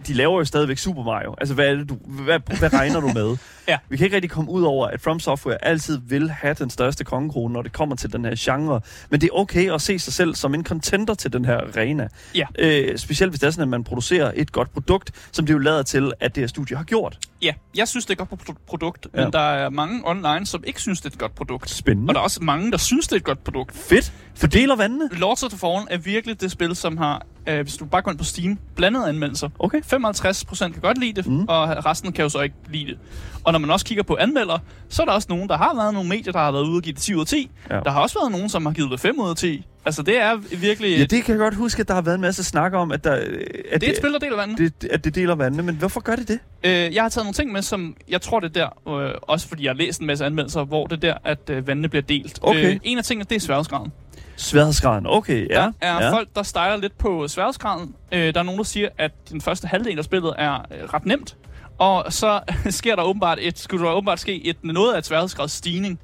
de 0.07 0.13
laver 0.13 0.37
jo 0.39 0.45
stadigvæk 0.45 0.77
Super 0.77 1.03
Mario. 1.03 1.35
Altså, 1.37 1.55
hvad, 1.55 1.65
er 1.67 1.75
det, 1.75 1.89
du, 1.89 1.97
hvad, 2.05 2.39
hvad 2.59 2.73
regner 2.73 2.99
du 2.99 3.07
med? 3.13 3.37
Ja. 3.67 3.77
Vi 3.89 3.97
kan 3.97 4.05
ikke 4.05 4.15
rigtig 4.15 4.31
komme 4.31 4.51
ud 4.51 4.63
over, 4.63 4.87
at 4.87 5.01
From 5.01 5.19
Software 5.19 5.65
altid 5.65 5.99
vil 6.07 6.29
have 6.29 6.53
den 6.53 6.69
største 6.69 7.03
kongekrone, 7.03 7.53
når 7.53 7.61
det 7.61 7.71
kommer 7.73 7.95
til 7.95 8.13
den 8.13 8.25
her 8.25 8.35
genre. 8.37 8.81
Men 9.09 9.21
det 9.21 9.27
er 9.33 9.39
okay 9.39 9.71
at 9.73 9.81
se 9.81 9.99
sig 9.99 10.13
selv 10.13 10.35
som 10.35 10.53
en 10.53 10.63
contender 10.65 11.13
til 11.13 11.33
den 11.33 11.45
her 11.45 11.58
arena. 11.59 12.07
Ja. 12.35 12.45
Øh, 12.59 12.97
specielt 12.97 13.31
hvis 13.31 13.39
det 13.39 13.47
er 13.47 13.51
sådan, 13.51 13.61
at 13.63 13.67
man 13.69 13.83
producerer 13.83 14.31
et 14.35 14.51
godt 14.51 14.73
produkt, 14.73 15.11
som 15.31 15.45
det 15.45 15.53
jo 15.53 15.57
lader 15.57 15.83
til, 15.83 16.11
at 16.19 16.35
det 16.35 16.41
her 16.41 16.47
studie 16.47 16.77
har 16.77 16.83
gjort. 16.83 17.19
Ja, 17.41 17.53
jeg 17.77 17.87
synes, 17.87 18.05
det 18.05 18.19
er 18.19 18.23
et 18.23 18.29
godt 18.29 18.41
pro- 18.49 18.55
produkt, 18.67 19.07
Ja. 19.15 19.23
men 19.23 19.33
der 19.33 19.39
er 19.39 19.69
mange 19.69 20.01
online, 20.05 20.45
som 20.45 20.63
ikke 20.67 20.81
synes, 20.81 21.01
det 21.01 21.09
er 21.09 21.13
et 21.13 21.19
godt 21.19 21.35
produkt. 21.35 21.69
Spændende. 21.69 22.11
Og 22.11 22.15
der 22.15 22.19
er 22.19 22.23
også 22.23 22.43
mange, 22.43 22.71
der 22.71 22.77
synes, 22.77 23.07
det 23.07 23.11
er 23.13 23.17
et 23.17 23.23
godt 23.23 23.43
produkt. 23.43 23.75
Fedt. 23.77 24.13
Fordeler 24.35 24.75
vandene. 24.75 25.09
Lords 25.11 25.43
of 25.43 25.49
the 25.49 25.59
Fallen 25.59 25.87
er 25.91 25.97
virkelig 25.97 26.41
det 26.41 26.51
spil, 26.51 26.75
som 26.75 26.97
har, 26.97 27.25
øh, 27.47 27.61
hvis 27.61 27.77
du 27.77 27.85
bare 27.85 28.01
går 28.01 28.11
ind 28.11 28.17
på 28.17 28.23
Steam, 28.25 28.59
blandede 28.75 29.09
anmeldelser. 29.09 29.49
Okay. 29.59 29.81
55% 29.81 30.73
kan 30.73 30.81
godt 30.81 30.97
lide 30.97 31.13
det, 31.13 31.27
Mm. 31.27 31.45
og 31.47 31.85
resten 31.85 32.11
kan 32.11 32.23
jo 32.23 32.29
så 32.29 32.41
ikke 32.41 32.55
lide 32.69 32.85
det. 32.85 32.97
Og 33.43 33.51
når 33.51 33.59
man 33.59 33.69
også 33.71 33.85
kigger 33.85 34.03
på 34.03 34.17
anmeldere, 34.19 34.59
så 34.89 35.01
er 35.01 35.05
der 35.05 35.13
også 35.13 35.27
nogen, 35.29 35.49
der 35.49 35.57
har 35.57 35.75
været 35.75 35.93
nogle 35.93 36.09
medier, 36.09 36.31
der 36.33 36.39
har 36.39 36.51
været 36.51 36.63
ude 36.63 36.75
og 36.77 36.81
give 36.81 36.93
det 36.93 37.01
10 37.01 37.15
ud 37.15 37.21
af 37.21 37.27
10. 37.27 37.49
Ja. 37.69 37.79
Der 37.79 37.91
har 37.91 38.01
også 38.01 38.19
været 38.21 38.31
nogen, 38.31 38.49
som 38.49 38.65
har 38.65 38.73
givet 38.73 38.91
det 38.91 38.99
5 38.99 39.19
ud 39.19 39.29
af 39.29 39.35
10. 39.35 39.65
Altså 39.85 40.01
det 40.01 40.21
er 40.21 40.35
virkelig... 40.35 40.97
Ja, 40.97 41.03
det 41.03 41.23
kan 41.23 41.33
jeg 41.33 41.39
godt 41.39 41.55
huske, 41.55 41.79
at 41.79 41.87
der 41.87 41.93
har 41.93 42.01
været 42.01 42.15
en 42.15 42.21
masse 42.21 42.43
snak 42.43 42.73
om, 42.73 42.91
at, 42.91 43.03
der, 43.03 43.11
at, 43.11 43.81
det 43.81 43.87
er 43.87 43.91
et 43.91 43.97
spil, 43.97 44.13
der 44.13 44.19
deler 44.19 44.35
vandet. 44.35 44.81
det, 44.81 44.89
at 44.89 45.03
det 45.03 45.15
deler 45.15 45.35
vandene. 45.35 45.63
Men 45.63 45.75
hvorfor 45.75 45.99
gør 45.99 46.15
det 46.15 46.27
det? 46.27 46.39
Øh, 46.63 46.95
jeg 46.95 47.03
har 47.03 47.09
taget 47.09 47.25
nogle 47.25 47.33
ting 47.33 47.51
med, 47.51 47.61
som 47.61 47.95
jeg 48.09 48.21
tror, 48.21 48.39
det 48.39 48.57
er 48.57 48.69
der, 48.85 48.99
øh, 48.99 49.13
også 49.21 49.47
fordi 49.47 49.63
jeg 49.63 49.69
har 49.69 49.75
læst 49.75 50.01
en 50.01 50.07
masse 50.07 50.25
anmeldelser, 50.25 50.63
hvor 50.63 50.87
det 50.87 50.95
er 50.95 50.99
der, 50.99 51.17
at 51.23 51.49
øh, 51.49 51.67
vandene 51.67 51.89
bliver 51.89 52.03
delt. 52.03 52.39
Okay. 52.41 52.73
Øh, 52.73 52.79
en 52.83 52.97
af 52.97 53.03
tingene, 53.03 53.25
det 53.29 53.35
er 53.35 53.39
sværhedsgraden. 53.39 53.91
Sværhedsgraden. 54.35 55.05
Okay, 55.07 55.49
ja. 55.49 55.55
Der 55.55 55.71
er 55.81 56.03
ja. 56.03 56.11
folk, 56.11 56.29
der 56.35 56.43
stejler 56.43 56.77
lidt 56.77 56.97
på 56.97 57.27
sværhedsgraden. 57.27 57.95
Øh, 58.11 58.33
der 58.33 58.39
er 58.39 58.43
nogen, 58.43 58.57
der 58.57 58.63
siger, 58.63 58.89
at 58.97 59.11
den 59.29 59.41
første 59.41 59.67
halvdel 59.67 59.97
af 59.97 60.03
spillet 60.03 60.33
er 60.37 60.53
øh, 60.53 60.93
ret 60.93 61.05
nemt. 61.05 61.37
Og 61.77 62.13
så 62.13 62.39
sker 62.69 62.95
der 62.95 63.03
åbenbart 63.03 63.37
et, 63.41 63.59
skulle 63.59 63.85
der 63.85 63.91
åbenbart 63.91 64.19
ske 64.19 64.45
et, 64.45 64.57
noget 64.63 64.93
af 64.93 64.97
et 64.97 65.05
sværhedsgrads 65.05 65.51
stigning. 65.51 65.99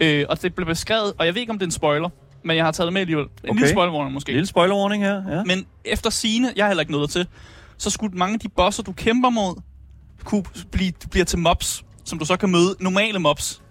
Øh, 0.00 0.26
og 0.28 0.42
det 0.42 0.54
blev 0.54 0.66
beskrevet, 0.66 1.12
og 1.18 1.26
jeg 1.26 1.34
ved 1.34 1.40
ikke, 1.40 1.50
om 1.52 1.58
det 1.58 1.64
er 1.64 1.68
en 1.68 1.72
spoiler, 1.72 2.08
men 2.44 2.56
jeg 2.56 2.64
har 2.64 2.72
taget 2.72 2.86
det 2.86 2.92
med 2.92 3.00
alligevel. 3.00 3.24
En 3.24 3.50
Okay. 3.50 3.54
lille 3.60 3.68
spoilerwarning 3.70 4.14
måske. 4.14 4.32
Lille 4.32 4.46
spoiler 4.46 4.74
warning 4.76 5.04
her. 5.04 5.36
Ja. 5.36 5.42
Men 5.44 5.66
efter 5.84 6.10
sine, 6.10 6.52
jeg 6.56 6.64
har 6.64 6.68
heller 6.68 6.80
ikke 6.80 6.92
noget 6.92 7.10
til, 7.10 7.26
så 7.78 7.90
skulle 7.90 8.18
mange 8.18 8.34
af 8.34 8.40
de 8.40 8.48
bosser, 8.48 8.82
du 8.82 8.92
kæmper 8.92 9.30
mod, 9.30 9.60
kunne 10.24 10.44
blive, 10.72 10.92
bliver 11.10 11.24
til 11.24 11.38
mobs, 11.38 11.84
som 12.04 12.18
du 12.18 12.24
så 12.24 12.36
kan 12.36 12.50
møde 12.50 12.76
normale 12.80 13.18
mobs. 13.18 13.62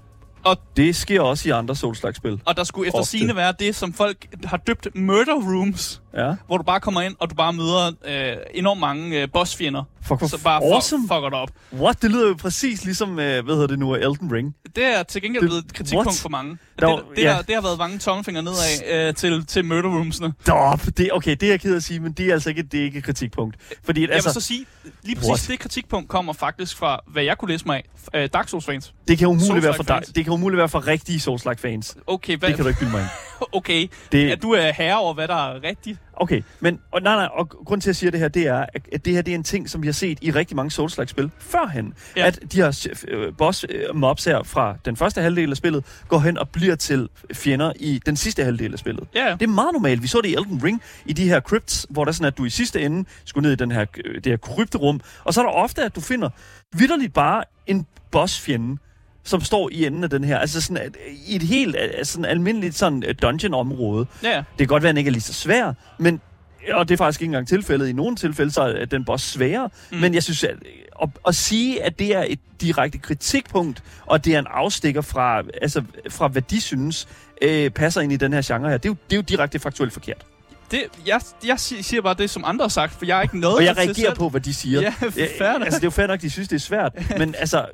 Det 0.78 0.96
sker 0.96 1.22
også 1.22 1.50
i 1.50 1.52
andre 1.52 1.76
Souls-like 1.76 2.14
spil. 2.14 2.42
Og 2.46 2.58
der 2.58 2.64
skulle 2.64 2.88
efter 2.88 3.04
sine 3.04 3.36
være 3.36 3.54
det, 3.60 3.76
som 3.76 3.94
folk 3.94 4.28
har 4.46 4.58
døbt 4.58 4.88
murder 4.96 5.34
rooms. 5.34 6.02
Ja. 6.18 6.34
hvor 6.48 6.58
du 6.58 6.64
bare 6.64 6.80
kommer 6.80 7.02
ind, 7.02 7.16
og 7.20 7.30
du 7.30 7.36
bare 7.36 7.54
møder 7.54 7.92
øh, 8.06 8.38
enormt 8.54 8.80
mange 8.80 9.22
øh, 9.22 9.28
bossfjender, 9.34 9.84
Fuck, 10.08 10.20
hvor 10.20 10.28
så 10.28 10.44
bare 10.44 10.64
awesome. 10.64 11.02
fuck, 11.04 11.14
fucker 11.14 11.30
dig 11.30 11.40
op. 11.40 11.50
What? 11.74 12.02
Det 12.02 12.12
lyder 12.12 12.28
jo 12.28 12.34
præcis 12.34 12.86
ligesom, 12.86 13.10
øh, 13.20 13.46
hvad 13.46 13.54
hedder 13.56 13.68
det 13.68 13.80
nu, 13.80 13.96
Elden 13.96 14.32
Ring. 14.34 14.56
Det 14.76 14.84
er 14.86 15.04
til 15.04 15.22
gengæld 15.22 15.42
Det- 15.42 15.50
blevet 15.50 15.66
et 15.66 15.74
kritikpunkt 15.74 16.08
what? 16.08 16.20
for 16.22 16.30
mange. 16.30 16.58
Der 16.80 16.88
Det, 16.96 17.04
det, 17.16 17.24
ja. 17.24 17.34
har, 17.34 17.42
det 17.42 17.56
har 17.56 17.62
været 17.62 17.78
mange 17.78 17.98
tommelfingre 17.98 18.44
nedad 18.44 19.08
øh, 19.08 19.14
til, 19.16 19.46
til 19.46 19.66
murder 19.66 19.90
roomsene. 19.90 20.34
Stop! 20.42 20.80
Det, 20.98 21.10
okay, 21.14 21.32
det 21.36 21.44
er 21.44 21.50
jeg 21.52 21.60
ked 21.62 21.72
af 21.72 21.76
at 21.76 21.84
sige, 21.84 22.00
men 22.00 22.12
det 22.12 22.26
er 22.30 22.34
altså 22.34 22.50
ikke, 22.50 22.64
det 22.64 22.80
er 22.80 22.84
ikke 22.84 22.98
et 22.98 23.04
kritikpunkt. 23.04 23.56
Fordi 23.84 24.02
Jeg 24.02 24.10
altså, 24.12 24.30
vil 24.30 24.34
så 24.34 24.48
sige, 24.48 24.66
lige 25.04 25.16
præcis 25.16 25.30
What? 25.30 25.46
det 25.48 25.60
kritikpunkt 25.60 26.10
kommer 26.10 26.34
faktisk 26.34 26.78
fra, 26.78 27.00
hvad 27.08 27.24
jeg 27.24 27.38
kunne 27.38 27.52
læse 27.52 27.66
mig 27.66 27.84
af, 28.14 28.24
øh, 28.24 28.30
Dark 28.34 28.48
Souls-fans. 28.50 28.94
det 29.08 29.18
kan 29.18 29.28
umuligt 29.28 29.64
være 29.64 29.74
for 29.74 29.84
dig. 29.84 29.96
fans. 29.96 30.08
Det 30.08 30.24
kan 30.24 30.34
umuligt 30.34 30.58
være 30.58 30.70
for 30.70 30.88
rigtige 30.88 31.20
Souls-like 31.20 31.62
fans. 31.62 31.98
Okay, 32.08 32.38
hvad, 32.38 32.50
Det 32.50 32.56
kan 32.56 32.66
du 32.66 32.70
ikke 32.70 32.80
bilde 32.80 32.92
mig 32.94 33.02
ind. 33.02 33.10
okay. 33.54 33.88
Det- 34.12 34.32
at 34.32 34.42
du 34.42 34.52
er 34.52 34.72
herre 34.72 34.98
over, 35.00 35.14
hvad 35.14 35.28
der 35.28 35.36
er 35.50 35.64
rigtigt. 35.64 36.00
Okay, 36.14 36.42
men 36.60 36.80
og 36.92 37.02
nej, 37.02 37.16
nej, 37.16 37.28
og 37.34 37.50
grund 37.50 37.82
til, 37.82 37.86
at 37.90 37.92
jeg 37.92 37.96
siger 37.96 38.12
det 38.12 38.20
her, 38.20 38.28
det 38.28 38.48
er, 38.48 38.66
at 38.94 39.06
det 39.06 39.14
her 39.14 39.22
det 39.22 39.32
er 39.32 39.36
en 39.36 39.44
ting, 39.44 39.70
som 39.70 39.82
vi 39.82 39.88
har 39.88 39.92
set 39.94 40.18
i 40.22 40.32
rigtig 40.32 40.56
mange 40.56 40.72
Souls-like-spil 40.72 41.32
førhen. 41.40 41.94
Ja. 42.16 42.26
At 42.28 42.40
de 42.52 42.58
her 42.58 42.88
øh, 43.08 43.34
boss-mobs 43.38 44.26
her 44.26 44.44
fra 44.44 44.76
den 44.86 44.96
første 44.98 45.22
halvdel 45.22 45.52
af 45.52 45.58
spillet, 45.58 45.86
går 46.08 46.20
hen 46.20 46.38
og 46.38 46.50
bliver 46.50 46.76
til 46.76 47.10
fjender 47.34 47.74
i 47.76 48.00
den 48.06 48.16
sidste 48.16 48.44
halvdel 48.44 48.74
af 48.74 48.80
spillet. 48.80 49.08
Ja. 49.16 49.36
Det 49.40 49.42
er 49.42 49.48
meget 49.48 49.70
normalt. 49.74 50.04
Vi 50.04 50.08
så 50.08 50.22
det 50.22 50.30
i 50.30 50.34
Elden 50.36 50.64
Ring, 50.64 50.82
i 51.06 51.14
de 51.14 51.28
her 51.30 51.40
crypts, 51.40 51.86
hvor 51.90 52.04
der 52.06 52.10
er 52.10 52.14
sådan, 52.14 52.28
at 52.28 52.38
du 52.38 52.46
i 52.46 52.50
sidste 52.50 52.82
ende 52.82 53.06
skulle 53.26 53.44
ned 53.44 53.52
i 53.52 53.56
den 53.56 53.72
her, 53.72 53.86
øh, 54.06 54.16
det 54.16 54.26
her 54.26 54.38
krypterum, 54.38 55.02
og 55.24 55.34
så 55.34 55.42
er 55.42 55.46
der 55.46 55.52
ofte, 55.54 55.84
at 55.84 55.96
du 55.96 56.02
finder 56.02 56.30
vidderligt 56.74 57.14
bare 57.14 57.44
en 57.68 57.86
bossfjende, 58.12 58.78
som 59.24 59.42
står 59.42 59.70
i 59.72 59.86
enden 59.86 60.04
af 60.04 60.10
den 60.10 60.24
her. 60.24 60.38
Altså 60.38 60.62
sådan 60.62 60.78
at, 60.78 60.98
i 61.28 61.36
et 61.36 61.44
helt 61.44 61.76
øh, 61.76 62.06
sådan 62.06 62.26
almindeligt 62.26 62.76
sådan 62.76 63.04
øh, 63.08 63.16
dungeon-område. 63.22 64.06
Ja, 64.24 64.30
ja. 64.30 64.38
Det 64.38 64.58
kan 64.58 64.68
godt 64.68 64.84
være, 64.84 64.90
at 64.90 64.94
den 64.94 64.98
ikke 64.98 65.08
er 65.08 65.12
lige 65.12 65.22
så 65.22 65.34
svær, 65.34 65.74
men 66.00 66.22
og 66.70 66.90
det 66.90 66.94
er 66.94 66.98
faktisk 66.98 67.22
ikke 67.22 67.30
engang 67.30 67.48
tilfældet. 67.48 67.88
I 67.88 67.94
nogle 67.94 68.16
tilfælde, 68.16 68.52
så 68.52 68.62
er 68.62 68.86
den 68.86 69.06
boss 69.06 69.24
sværere. 69.24 69.70
Mm. 69.92 69.98
Men 69.98 70.14
jeg 70.14 70.24
synes, 70.24 70.44
at, 70.44 70.56
at, 71.02 71.10
at 71.28 71.36
sige, 71.36 71.84
at 71.84 72.00
det 72.00 72.16
er 72.16 72.26
et 72.28 72.40
direkte 72.62 72.98
kritikpunkt, 72.98 73.84
og 74.06 74.26
det 74.26 74.36
er 74.36 74.40
en 74.40 74.48
afstikker 74.50 75.02
fra, 75.02 75.44
altså, 75.62 75.84
fra 76.10 76.28
hvad 76.28 76.42
de 76.42 76.62
synes, 76.62 77.08
øh, 77.42 77.70
passer 77.70 78.02
ind 78.02 78.12
i 78.12 78.18
den 78.18 78.34
her 78.34 78.42
genre 78.46 78.70
her, 78.70 78.78
det 78.78 78.90
er 78.90 78.90
jo, 78.90 78.96
det 79.10 79.16
er 79.16 79.18
jo 79.18 79.22
direkte 79.22 79.60
faktuelt 79.60 79.94
forkert. 79.94 80.26
Det, 80.72 80.84
jeg, 81.08 81.22
jeg 81.48 81.60
si- 81.60 81.82
siger 81.82 82.02
bare 82.02 82.14
det, 82.14 82.30
som 82.30 82.44
andre 82.46 82.64
har 82.64 82.70
sagt, 82.70 82.94
for 82.94 83.06
jeg 83.06 83.18
er 83.18 83.22
ikke 83.22 83.40
noget 83.40 83.58
Og 83.58 83.64
jeg 83.64 83.78
reagerer 83.78 83.94
selv. 83.94 84.16
på, 84.16 84.30
hvad 84.30 84.42
de 84.42 84.54
siger. 84.54 84.82
Ja, 84.82 84.94
fair 85.00 85.54
nok. 85.54 85.62
altså, 85.62 85.80
det 85.80 85.84
er 85.84 85.88
jo 85.88 85.90
fair 85.92 86.08
nok, 86.08 86.22
de 86.22 86.30
synes, 86.30 86.48
det 86.48 86.56
er 86.56 86.60
svært. 86.60 86.94
men, 87.18 87.36
altså, 87.40 87.66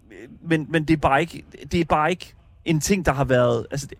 men, 0.49 0.65
men 0.69 0.83
det, 0.85 0.93
er 0.93 0.97
bare 0.97 1.21
ikke, 1.21 1.43
det 1.71 1.79
er 1.79 1.85
bare 1.85 2.09
ikke 2.09 2.33
en 2.65 2.81
ting, 2.81 3.05
der 3.05 3.13
har 3.13 3.23
været... 3.23 3.65
Altså, 3.71 3.87
det, 3.87 3.97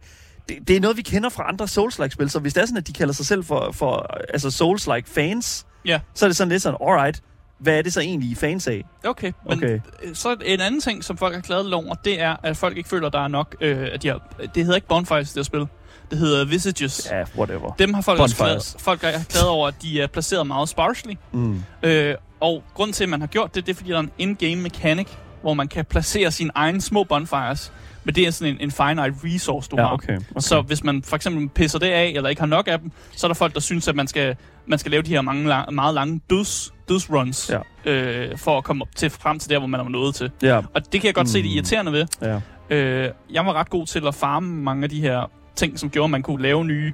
det, 0.49 0.67
det 0.67 0.75
er 0.75 0.79
noget, 0.79 0.97
vi 0.97 1.01
kender 1.01 1.29
fra 1.29 1.47
andre 1.49 1.67
Souls-like-spil, 1.67 2.29
så 2.29 2.39
hvis 2.39 2.53
det 2.53 2.61
er 2.61 2.65
sådan, 2.65 2.77
at 2.77 2.87
de 2.87 2.93
kalder 2.93 3.13
sig 3.13 3.25
selv 3.25 3.43
for, 3.43 3.71
for 3.71 4.15
altså 4.33 4.47
Souls-like 4.63 5.13
fans, 5.13 5.65
Ja, 5.85 5.99
så 6.13 6.25
er 6.25 6.29
det 6.29 6.37
sådan 6.37 6.49
lidt 6.51 6.61
sådan, 6.63 6.77
alright, 6.81 7.21
hvad 7.59 7.77
er 7.77 7.81
det 7.81 7.93
så 7.93 7.99
egentlig, 8.01 8.29
I 8.29 8.35
fans 8.35 8.67
af? 8.67 8.83
okay. 9.05 9.31
Men 9.49 9.57
Okay. 9.57 9.79
okay. 10.03 10.13
så 10.13 10.35
en 10.45 10.59
anden 10.61 10.81
ting, 10.81 11.03
som 11.03 11.17
folk 11.17 11.33
har 11.35 11.41
klaget 11.41 11.73
over, 11.73 11.93
det 11.95 12.21
er, 12.21 12.35
at 12.43 12.57
folk 12.57 12.77
ikke 12.77 12.89
føler, 12.89 13.09
der 13.09 13.19
er 13.19 13.27
nok... 13.27 13.55
Øh, 13.61 13.87
at 13.91 14.03
de 14.03 14.07
har, 14.07 14.21
det 14.55 14.63
hedder 14.63 14.75
ikke 14.75 14.87
bonfires, 14.87 15.27
det 15.27 15.35
her 15.35 15.43
spil. 15.43 15.67
Det 16.09 16.17
hedder 16.17 16.45
visages. 16.45 17.07
Ja, 17.11 17.23
whatever. 17.37 17.71
Dem 17.79 17.93
har 17.93 18.01
folk 18.01 18.19
også 18.19 18.35
klaget, 18.35 18.75
folk 18.79 19.01
har 19.01 19.11
klaget 19.29 19.47
over, 19.49 19.67
at 19.67 19.75
de 19.81 20.01
er 20.01 20.07
placeret 20.07 20.47
meget 20.47 20.69
sparsely. 20.69 21.13
Mm. 21.31 21.63
Øh, 21.83 22.15
og 22.39 22.63
grunden 22.73 22.93
til, 22.93 23.03
at 23.03 23.09
man 23.09 23.19
har 23.19 23.27
gjort 23.27 23.55
det, 23.55 23.65
det 23.65 23.71
er, 23.71 23.75
fordi 23.75 23.89
der 23.89 23.95
er 23.97 23.99
en 24.01 24.11
in-game 24.17 24.55
mechanic, 24.55 25.07
hvor 25.41 25.53
man 25.53 25.67
kan 25.67 25.85
placere 25.85 26.31
sine 26.31 26.51
egne 26.55 26.81
små 26.81 27.03
bonfires. 27.03 27.71
Men 28.03 28.15
det 28.15 28.27
er 28.27 28.31
sådan 28.31 28.53
en, 28.53 28.61
en 28.61 28.71
finite 28.71 29.13
resource, 29.23 29.69
du 29.69 29.75
Ja, 29.79 29.85
har. 29.85 29.93
okay, 29.93 30.15
okay. 30.17 30.25
Så 30.39 30.61
hvis 30.61 30.83
man 30.83 31.03
for 31.03 31.15
eksempel 31.15 31.49
pisser 31.49 31.79
det 31.79 31.87
af, 31.87 32.13
eller 32.15 32.29
ikke 32.29 32.41
har 32.41 32.47
nok 32.47 32.67
af 32.67 32.79
dem, 32.79 32.91
så 33.15 33.27
er 33.27 33.29
der 33.29 33.35
folk, 33.35 33.53
der 33.53 33.59
synes, 33.59 33.87
at 33.87 33.95
man 33.95 34.07
skal, 34.07 34.35
man 34.67 34.79
skal 34.79 34.91
lave 34.91 35.03
de 35.03 35.09
her 35.09 35.21
mange, 35.21 35.47
lang, 35.47 35.73
meget 35.73 35.93
lange 35.93 36.21
døds, 36.29 36.73
dødsruns, 36.89 37.51
Ja. 37.85 37.91
øh, 37.91 38.37
for 38.37 38.57
at 38.57 38.63
komme 38.63 38.81
op 38.83 38.95
til, 38.95 39.09
frem 39.09 39.39
til 39.39 39.49
der, 39.49 39.57
hvor 39.57 39.67
man 39.67 39.79
er 39.79 39.89
nået 39.89 40.15
til. 40.15 40.31
Ja, 40.41 40.57
Og 40.57 40.91
det 40.93 41.01
kan 41.01 41.05
jeg 41.05 41.13
godt 41.15 41.27
mm. 41.27 41.31
se 41.31 41.37
det 41.37 41.45
Mm. 41.45 41.55
irriterende 41.55 41.91
ved. 41.91 42.05
ja. 42.21 42.39
Øh, 42.75 43.11
jeg 43.31 43.45
var 43.45 43.53
ret 43.53 43.69
god 43.69 43.85
til 43.85 44.07
at 44.07 44.15
farme 44.15 44.47
mange 44.63 44.83
af 44.83 44.89
de 44.89 45.01
her 45.01 45.31
ting, 45.57 45.79
som 45.79 45.89
gjorde, 45.89 46.03
at 46.05 46.11
man 46.11 46.21
kunne 46.23 46.41
lave 46.41 46.65
nye 46.65 46.93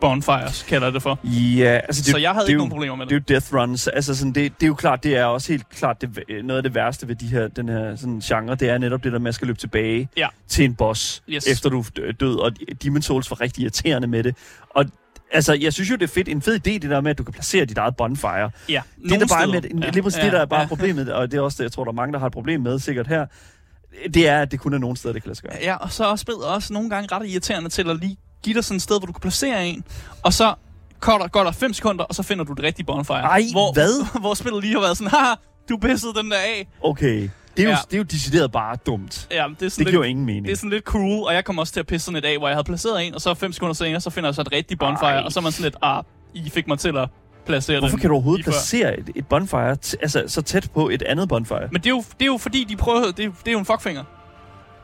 bonfires, 0.00 0.62
kalder 0.68 0.90
det 0.90 1.02
for. 1.02 1.18
Ja, 1.24 1.64
altså 1.88 2.02
det, 2.02 2.10
så 2.10 2.18
jeg 2.18 2.30
havde 2.30 2.46
det 2.46 2.48
er 2.48 2.48
ikke 2.48 2.52
jo- 2.52 2.58
nogen 2.58 2.70
problemer 2.70 2.96
med 2.96 3.06
Det 3.06 3.14
er 3.14 3.18
det. 3.18 3.30
jo 3.30 3.34
death 3.34 3.54
runs. 3.54 3.88
Altså 3.88 4.14
sådan, 4.14 4.32
det, 4.32 4.52
det 4.60 4.62
er 4.62 4.68
jo 4.68 4.74
klart, 4.74 5.04
det 5.04 5.16
er 5.16 5.24
også 5.24 5.52
helt 5.52 5.68
klart 5.68 6.00
det, 6.00 6.10
noget 6.44 6.56
af 6.56 6.62
det 6.62 6.74
værste 6.74 7.08
ved 7.08 7.14
de 7.14 7.26
her, 7.26 7.48
den 7.48 7.68
her 7.68 7.96
sådan, 7.96 8.20
genre. 8.20 8.54
Det 8.54 8.68
er 8.70 8.78
netop 8.78 9.04
det 9.04 9.12
der 9.12 9.18
med 9.18 9.28
at 9.28 9.34
skal 9.34 9.46
løbe 9.46 9.58
tilbage 9.58 10.08
Ja. 10.16 10.28
til 10.48 10.64
en 10.64 10.74
boss, 10.74 11.22
Yes. 11.28 11.46
efter 11.46 11.70
du 11.70 11.80
er 11.80 12.12
død. 12.20 12.36
Og 12.36 12.52
Demon 12.82 13.02
Souls 13.02 13.30
var 13.30 13.40
rigtig 13.40 13.62
irriterende 13.62 14.08
med 14.08 14.22
det. 14.22 14.36
Og 14.70 14.84
altså, 15.32 15.54
jeg 15.54 15.72
synes 15.72 15.90
jo, 15.90 15.94
det 15.96 16.02
er 16.02 16.08
fedt. 16.08 16.28
En 16.28 16.42
fed 16.42 16.54
idé, 16.54 16.70
det 16.70 16.82
der 16.82 17.00
med, 17.00 17.10
at 17.10 17.18
du 17.18 17.24
kan 17.24 17.32
placere 17.32 17.64
dit 17.64 17.78
eget 17.78 17.96
bonfire. 17.96 18.50
Ja, 18.68 18.82
Det 19.02 19.12
er 19.12 19.18
der 19.18 19.26
bare 19.26 19.46
med, 19.46 19.62
ja. 19.62 19.68
ja. 19.86 19.90
lige 19.90 20.02
præcis 20.02 20.20
det, 20.24 20.32
der 20.32 20.40
er 20.40 20.46
bare 20.46 20.66
problemet, 20.68 21.12
og 21.12 21.30
det 21.30 21.36
er 21.38 21.40
også 21.40 21.56
det, 21.58 21.62
jeg 21.64 21.72
tror, 21.72 21.84
der 21.84 21.90
er 21.90 21.94
mange, 21.94 22.12
der 22.12 22.18
har 22.18 22.26
et 22.26 22.32
problem 22.32 22.60
med, 22.60 22.78
sikkert 22.78 23.06
her. 23.06 23.26
Det 24.14 24.28
er, 24.28 24.40
at 24.42 24.50
det 24.50 24.60
kun 24.60 24.74
er 24.74 24.78
nogle 24.78 24.96
steder, 24.96 25.12
det 25.12 25.22
kan 25.22 25.28
lade 25.28 25.38
sig 25.38 25.50
gøre. 25.50 25.58
Ja, 25.62 25.76
og 25.76 25.92
så 25.92 26.06
er 26.06 26.16
spillet 26.16 26.44
også 26.44 26.72
nogle 26.72 26.90
gange 26.90 27.08
ret 27.16 27.26
irriterende 27.28 27.70
til 27.70 27.90
at 27.90 27.96
lige 27.96 28.16
give 28.42 28.54
dig 28.54 28.64
sådan 28.64 28.76
et 28.76 28.82
sted, 28.82 29.00
hvor 29.00 29.06
du 29.06 29.12
kan 29.12 29.20
placere 29.20 29.66
en, 29.66 29.84
og 30.22 30.32
så 30.32 30.54
går 31.00 31.18
der, 31.18 31.28
går 31.28 31.44
der 31.44 31.52
5 31.52 31.72
sekunder, 31.72 32.04
og 32.04 32.14
så 32.14 32.22
finder 32.22 32.44
du 32.44 32.52
det 32.52 32.64
rigtige 32.64 32.86
bonfire. 32.86 33.16
Ej, 33.16 33.42
hvor, 33.52 33.72
hvad? 33.72 34.06
hvor 34.20 34.34
spillet 34.34 34.62
lige 34.62 34.74
har 34.74 34.80
været 34.80 34.96
sådan, 34.96 35.10
haha, 35.10 35.34
du 35.68 35.76
pissede 35.76 36.14
den 36.14 36.30
der 36.30 36.36
af. 36.36 36.68
Okay. 36.82 37.28
Det 37.56 37.62
er, 37.62 37.62
jo, 37.64 37.70
Ja. 37.70 37.76
det 37.86 37.94
er 37.94 37.98
jo 37.98 38.02
decideret 38.04 38.52
bare 38.52 38.76
dumt. 38.86 39.28
Ja, 39.30 39.36
det 39.36 39.40
er 39.42 39.44
sådan 39.48 39.60
Det 39.68 39.76
lidt, 39.78 39.88
giver 39.88 39.92
jo 39.92 40.02
ingen 40.02 40.26
mening. 40.26 40.44
det 40.44 40.52
er 40.52 40.56
sådan 40.56 40.70
lidt 40.70 40.84
cruel, 40.84 41.22
og 41.26 41.34
jeg 41.34 41.44
kom 41.44 41.58
også 41.58 41.72
til 41.72 41.80
at 41.80 41.86
pisse 41.86 42.04
sådan 42.04 42.16
et 42.18 42.24
af, 42.24 42.38
hvor 42.38 42.48
jeg 42.48 42.56
havde 42.56 42.64
placeret 42.64 43.06
en, 43.06 43.14
og 43.14 43.20
så 43.20 43.34
5 43.34 43.52
sekunder 43.52 43.74
senere, 43.74 44.00
så 44.00 44.10
finder 44.10 44.28
jeg 44.28 44.34
så 44.34 44.40
et 44.40 44.52
rigtigt 44.52 44.80
bonfire, 44.80 45.10
Ej. 45.10 45.22
og 45.24 45.32
så 45.32 45.40
er 45.40 45.42
man 45.42 45.52
sådan 45.52 45.64
lidt, 45.64 45.76
ah, 45.82 46.02
I 46.34 46.50
fik 46.50 46.68
mig 46.68 46.78
til 46.78 46.96
at 46.96 47.08
placere 47.50 47.78
Hvorfor 47.78 47.96
den 47.96 48.00
kan 48.00 48.08
du 48.10 48.14
overhovedet 48.14 48.44
placere 48.44 48.98
et, 48.98 49.10
et 49.14 49.26
bonfire 49.26 49.76
t- 49.86 49.94
altså, 50.02 50.24
så 50.26 50.42
tæt 50.42 50.70
på 50.74 50.88
et 50.88 51.02
andet 51.02 51.28
bonfire? 51.28 51.68
Men 51.72 51.80
det 51.80 51.86
er, 51.86 51.90
jo, 51.90 51.98
det 52.18 52.22
er 52.22 52.26
jo 52.26 52.38
fordi, 52.38 52.64
de 52.64 52.76
prøvede, 52.76 53.06
det 53.12 53.24
er, 53.24 53.30
det 53.44 53.48
er 53.48 53.52
jo 53.52 53.58
en 53.58 53.64
fuckfinger. 53.64 54.04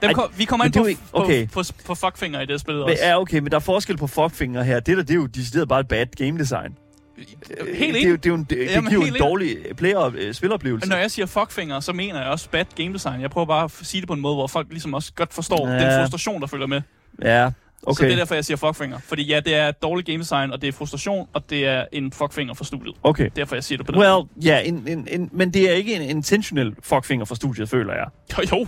Dem 0.02 0.08
Ej, 0.08 0.12
kom, 0.14 0.24
vi 0.36 0.44
kommer 0.44 0.64
men 0.64 0.68
ind 0.68 0.72
det 0.72 0.80
er 0.80 0.82
på, 0.84 0.88
ikke- 0.88 1.02
okay. 1.12 1.46
på, 1.48 1.62
på, 1.62 1.84
på 1.86 1.94
fuckfinger 1.94 2.40
i 2.40 2.46
det 2.46 2.60
spil 2.60 2.74
Men, 2.74 2.82
også. 2.82 2.96
ja, 3.02 3.20
okay, 3.20 3.38
men 3.38 3.50
der 3.50 3.56
er 3.56 3.60
forskel 3.60 3.96
på 3.96 4.06
fuckfinger 4.06 4.62
her. 4.62 4.80
Det 4.80 4.96
der, 4.96 5.02
det 5.02 5.10
er 5.10 5.14
jo 5.14 5.26
decideret 5.26 5.68
bare 5.68 5.80
et 5.80 5.88
bad 5.88 6.06
game 6.16 6.38
design. 6.38 6.76
Helt 7.16 7.28
det, 7.68 7.84
er 7.84 7.88
enig. 7.88 8.04
jo, 8.10 8.16
det, 8.16 8.26
er 8.26 8.30
jo 8.30 8.34
en, 8.34 8.40
det, 8.44 8.58
det 8.58 8.70
Jamen, 8.70 8.90
giver 8.90 9.06
jo 9.06 9.14
en 9.14 9.20
dårlig 9.20 9.56
player, 9.76 10.10
øh, 10.18 10.34
spiloplevelse. 10.34 10.88
Når 10.88 10.96
jeg 10.96 11.10
siger 11.10 11.26
fuckfinger, 11.26 11.80
så 11.80 11.92
mener 11.92 12.20
jeg 12.20 12.28
også 12.30 12.48
bad 12.50 12.64
game 12.76 12.92
design. 12.92 13.20
Jeg 13.20 13.30
prøver 13.30 13.46
bare 13.46 13.64
at 13.64 13.70
sige 13.82 14.00
det 14.00 14.08
på 14.08 14.14
en 14.14 14.20
måde, 14.20 14.34
hvor 14.34 14.46
folk 14.46 14.66
ligesom 14.70 14.94
også 14.94 15.12
godt 15.14 15.34
forstår 15.34 15.68
Ja. 15.68 15.74
den 15.74 16.00
frustration, 16.02 16.40
der 16.40 16.46
følger 16.46 16.66
med. 16.66 16.80
Ja, 17.22 17.50
Okay. 17.82 17.96
Så 17.96 18.04
det 18.04 18.12
er 18.12 18.16
derfor, 18.16 18.34
jeg 18.34 18.44
siger 18.44 18.56
fuckfinger. 18.56 18.98
Fordi 18.98 19.22
ja, 19.22 19.40
det 19.40 19.54
er 19.54 19.70
dårlig 19.70 20.06
game 20.06 20.18
design, 20.18 20.52
og 20.52 20.62
det 20.62 20.68
er 20.68 20.72
frustration, 20.72 21.28
og 21.32 21.50
det 21.50 21.66
er 21.66 21.84
en 21.92 22.12
fuckfinger 22.12 22.54
for 22.54 22.64
studiet. 22.64 22.94
Okay. 23.02 23.30
Derfor 23.36 23.56
jeg 23.56 23.64
siger 23.64 23.76
det 23.76 23.86
på 23.86 23.92
den. 23.92 24.00
Well, 24.00 24.22
ja, 24.44 24.60
en, 24.60 24.84
en, 24.88 25.08
en, 25.10 25.28
men 25.32 25.50
det 25.54 25.70
er 25.70 25.74
ikke 25.74 25.94
en 25.94 26.02
intentional 26.02 26.74
fuckfinger 26.82 27.24
for 27.24 27.34
studiet, 27.34 27.68
føler 27.68 27.92
jeg. 27.94 28.06
Jo, 28.52 28.58
jo. 28.58 28.66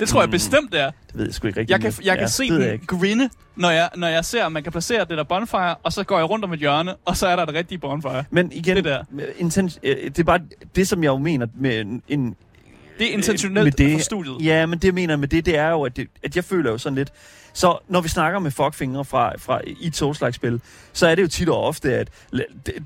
Det 0.00 0.08
tror 0.08 0.20
jeg 0.20 0.26
Mm. 0.28 0.32
bestemt, 0.32 0.72
det 0.72 0.80
er. 0.80 0.90
Det 1.06 1.14
ved 1.18 1.24
jeg 1.24 1.34
sgu 1.34 1.46
ikke 1.46 1.60
rigtigt. 1.60 1.70
Jeg 1.70 1.80
kan, 1.92 2.04
jeg 2.04 2.14
kan 2.16 2.22
ja, 2.22 2.26
se 2.26 2.42
ved 2.42 2.56
jeg 2.58 2.64
den 2.66 2.72
ikke. 2.72 2.86
grinde, 2.86 3.30
når 3.56 3.70
jeg, 3.70 3.88
når 3.96 4.06
jeg 4.06 4.24
ser, 4.24 4.46
at 4.46 4.52
man 4.52 4.62
kan 4.62 4.72
placere 4.72 5.00
det 5.04 5.18
der 5.18 5.24
bonfire, 5.24 5.74
og 5.82 5.92
så 5.92 6.04
går 6.04 6.18
jeg 6.18 6.30
rundt 6.30 6.44
om 6.44 6.52
et 6.52 6.58
hjørne, 6.58 6.94
og 7.04 7.16
så 7.16 7.26
er 7.26 7.36
der 7.36 7.44
det 7.44 7.54
rigtige 7.54 7.78
bonfire. 7.78 8.24
Men 8.30 8.52
igen, 8.52 8.76
Det 8.76 8.84
der. 8.84 9.04
Inten, 9.38 9.70
øh, 9.82 9.96
det 10.04 10.18
er 10.18 10.24
bare 10.24 10.40
det, 10.76 10.88
som 10.88 11.02
jeg 11.02 11.08
jo 11.08 11.18
mener 11.18 11.46
med 11.54 12.00
en... 12.08 12.36
Det 12.98 13.06
er 13.06 13.10
øh, 13.10 13.14
intentionelt 13.14 13.64
med 13.64 13.72
det, 13.72 13.92
for 13.92 14.00
studiet. 14.00 14.36
Ja, 14.40 14.66
men 14.66 14.78
det 14.78 14.84
jeg 14.84 14.94
mener 14.94 15.16
med 15.16 15.28
det, 15.28 15.46
det 15.46 15.58
er 15.58 15.70
jo, 15.70 15.82
at, 15.82 15.96
det, 15.96 16.08
at 16.22 16.36
jeg 16.36 16.44
føler 16.44 16.70
jo 16.70 16.78
sådan 16.78 16.96
lidt... 16.96 17.12
Så 17.54 17.78
når 17.88 18.00
vi 18.00 18.08
snakker 18.08 18.38
med 18.38 18.50
fuckfingre 18.50 19.04
fra, 19.04 19.32
fra 19.38 19.60
i 19.66 19.86
et 19.86 19.96
Souls-like-spil, 19.96 20.60
så 20.92 21.06
er 21.06 21.14
det 21.14 21.22
jo 21.22 21.28
tit 21.28 21.48
og 21.48 21.64
ofte, 21.64 21.94
at 21.94 22.08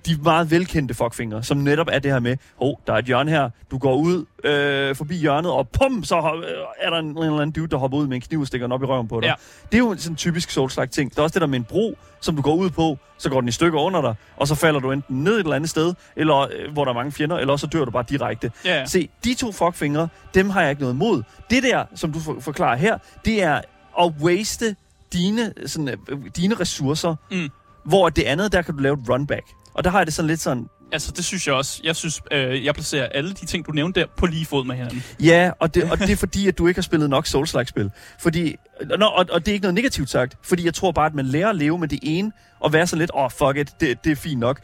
de- 0.06 0.18
meget 0.22 0.50
velkendte 0.50 0.94
fuckfingre, 0.94 1.42
som 1.42 1.56
netop 1.56 1.86
er 1.92 1.98
det 1.98 2.12
her 2.12 2.20
med, 2.20 2.36
hov, 2.56 2.68
oh, 2.68 2.74
der 2.86 2.92
er 2.92 2.98
et 2.98 3.04
hjørne 3.04 3.30
her, 3.30 3.50
du 3.70 3.78
går 3.78 3.94
ud 3.94 4.24
øh, 4.44 4.96
forbi 4.96 5.16
hjørnet, 5.16 5.50
og 5.50 5.68
pum, 5.68 6.04
så 6.04 6.20
hop- 6.20 6.38
øh, 6.38 6.50
er 6.80 6.90
der 6.90 6.98
en, 6.98 7.06
en 7.06 7.16
eller 7.18 7.32
anden 7.40 7.50
dude, 7.50 7.68
der 7.68 7.76
hopper 7.76 7.98
ud 7.98 8.06
med 8.06 8.16
en 8.16 8.20
kniv 8.22 8.40
og 8.40 8.46
stikker 8.46 8.66
den 8.66 8.72
op 8.72 8.82
i 8.82 8.86
røven 8.86 9.08
på 9.08 9.20
dig. 9.20 9.26
Ja. 9.26 9.34
Det 9.72 9.74
er 9.74 9.78
jo 9.78 9.94
sådan 9.98 10.12
en 10.12 10.16
typisk 10.16 10.50
Souls-like 10.56 10.86
ting. 10.86 11.14
Der 11.14 11.20
er 11.20 11.22
også 11.22 11.34
det 11.34 11.40
der 11.40 11.46
med 11.46 11.58
en 11.58 11.64
bro, 11.64 11.98
som 12.20 12.36
du 12.36 12.42
går 12.42 12.54
ud 12.54 12.70
på, 12.70 12.98
så 13.18 13.30
går 13.30 13.40
den 13.40 13.48
i 13.48 13.52
stykker 13.52 13.78
under 13.80 14.00
dig, 14.00 14.14
og 14.36 14.48
så 14.48 14.54
falder 14.54 14.80
du 14.80 14.90
enten 14.92 15.24
ned 15.24 15.32
et 15.34 15.38
eller 15.40 15.56
andet 15.56 15.70
sted, 15.70 15.94
eller 16.16 16.36
øh, 16.40 16.72
hvor 16.72 16.84
der 16.84 16.90
er 16.90 16.94
mange 16.94 17.12
fjender, 17.12 17.36
eller 17.36 17.52
også 17.52 17.66
så 17.66 17.78
dør 17.78 17.84
du 17.84 17.90
bare 17.90 18.04
direkte. 18.08 18.52
Ja, 18.64 18.78
ja. 18.78 18.86
Se, 18.86 19.08
de 19.24 19.34
to 19.34 19.52
fuckfingre, 19.52 20.08
dem 20.34 20.50
har 20.50 20.60
jeg 20.60 20.70
ikke 20.70 20.82
noget 20.82 20.94
imod. 20.94 21.22
Det 21.50 21.62
der, 21.62 21.84
som 21.94 22.12
du 22.12 22.20
for- 22.20 22.36
forklarer 22.40 22.76
her, 22.76 22.98
det 23.24 23.42
er 23.42 23.60
at 24.00 24.12
waste 24.20 24.76
dine, 25.12 25.52
sådan, 25.66 25.88
øh, 26.08 26.18
dine 26.36 26.54
ressourcer, 26.54 27.14
Mm. 27.30 27.48
hvor 27.84 28.08
det 28.08 28.22
andet, 28.22 28.52
der 28.52 28.62
kan 28.62 28.74
du 28.76 28.80
lave 28.82 28.94
et 29.02 29.08
runback. 29.10 29.44
Og 29.74 29.84
der 29.84 29.90
har 29.90 29.98
jeg 29.98 30.06
det 30.06 30.14
sådan 30.14 30.26
lidt 30.26 30.40
sådan, 30.40 30.68
Altså, 30.92 31.12
det 31.16 31.24
synes 31.24 31.46
jeg 31.46 31.54
også. 31.54 31.80
Jeg 31.84 31.96
synes, 31.96 32.20
øh, 32.32 32.64
jeg 32.64 32.74
placerer 32.74 33.06
alle 33.06 33.34
de 33.34 33.46
ting, 33.46 33.66
du 33.66 33.72
nævnte 33.72 34.00
der, 34.00 34.06
på 34.16 34.26
lige 34.26 34.46
fod 34.46 34.64
med 34.64 34.74
hinanden. 34.74 35.04
ja, 35.20 35.50
og 35.58 35.74
det, 35.74 35.90
og 35.90 35.98
det 35.98 36.10
er 36.10 36.16
fordi, 36.16 36.48
at 36.48 36.58
du 36.58 36.66
ikke 36.66 36.78
har 36.78 36.82
spillet 36.82 37.10
nok 37.10 37.26
Souls-like-spil. 37.26 37.90
Fordi, 38.20 38.56
nå, 38.98 39.06
og, 39.06 39.26
og 39.30 39.40
det 39.40 39.48
er 39.48 39.52
ikke 39.52 39.62
noget 39.62 39.74
negativt 39.74 40.10
sagt, 40.10 40.36
fordi 40.42 40.64
jeg 40.64 40.74
tror 40.74 40.92
bare, 40.92 41.06
at 41.06 41.14
man 41.14 41.26
lærer 41.26 41.48
at 41.48 41.56
leve 41.56 41.78
med 41.78 41.88
det 41.88 41.98
ene, 42.02 42.32
og 42.60 42.72
være 42.72 42.86
sådan 42.86 42.98
lidt, 42.98 43.10
åh, 43.14 43.24
oh, 43.24 43.30
fuck 43.30 43.56
it, 43.56 43.80
det, 43.80 44.04
det 44.04 44.12
er 44.12 44.16
fint 44.16 44.40
nok. 44.40 44.60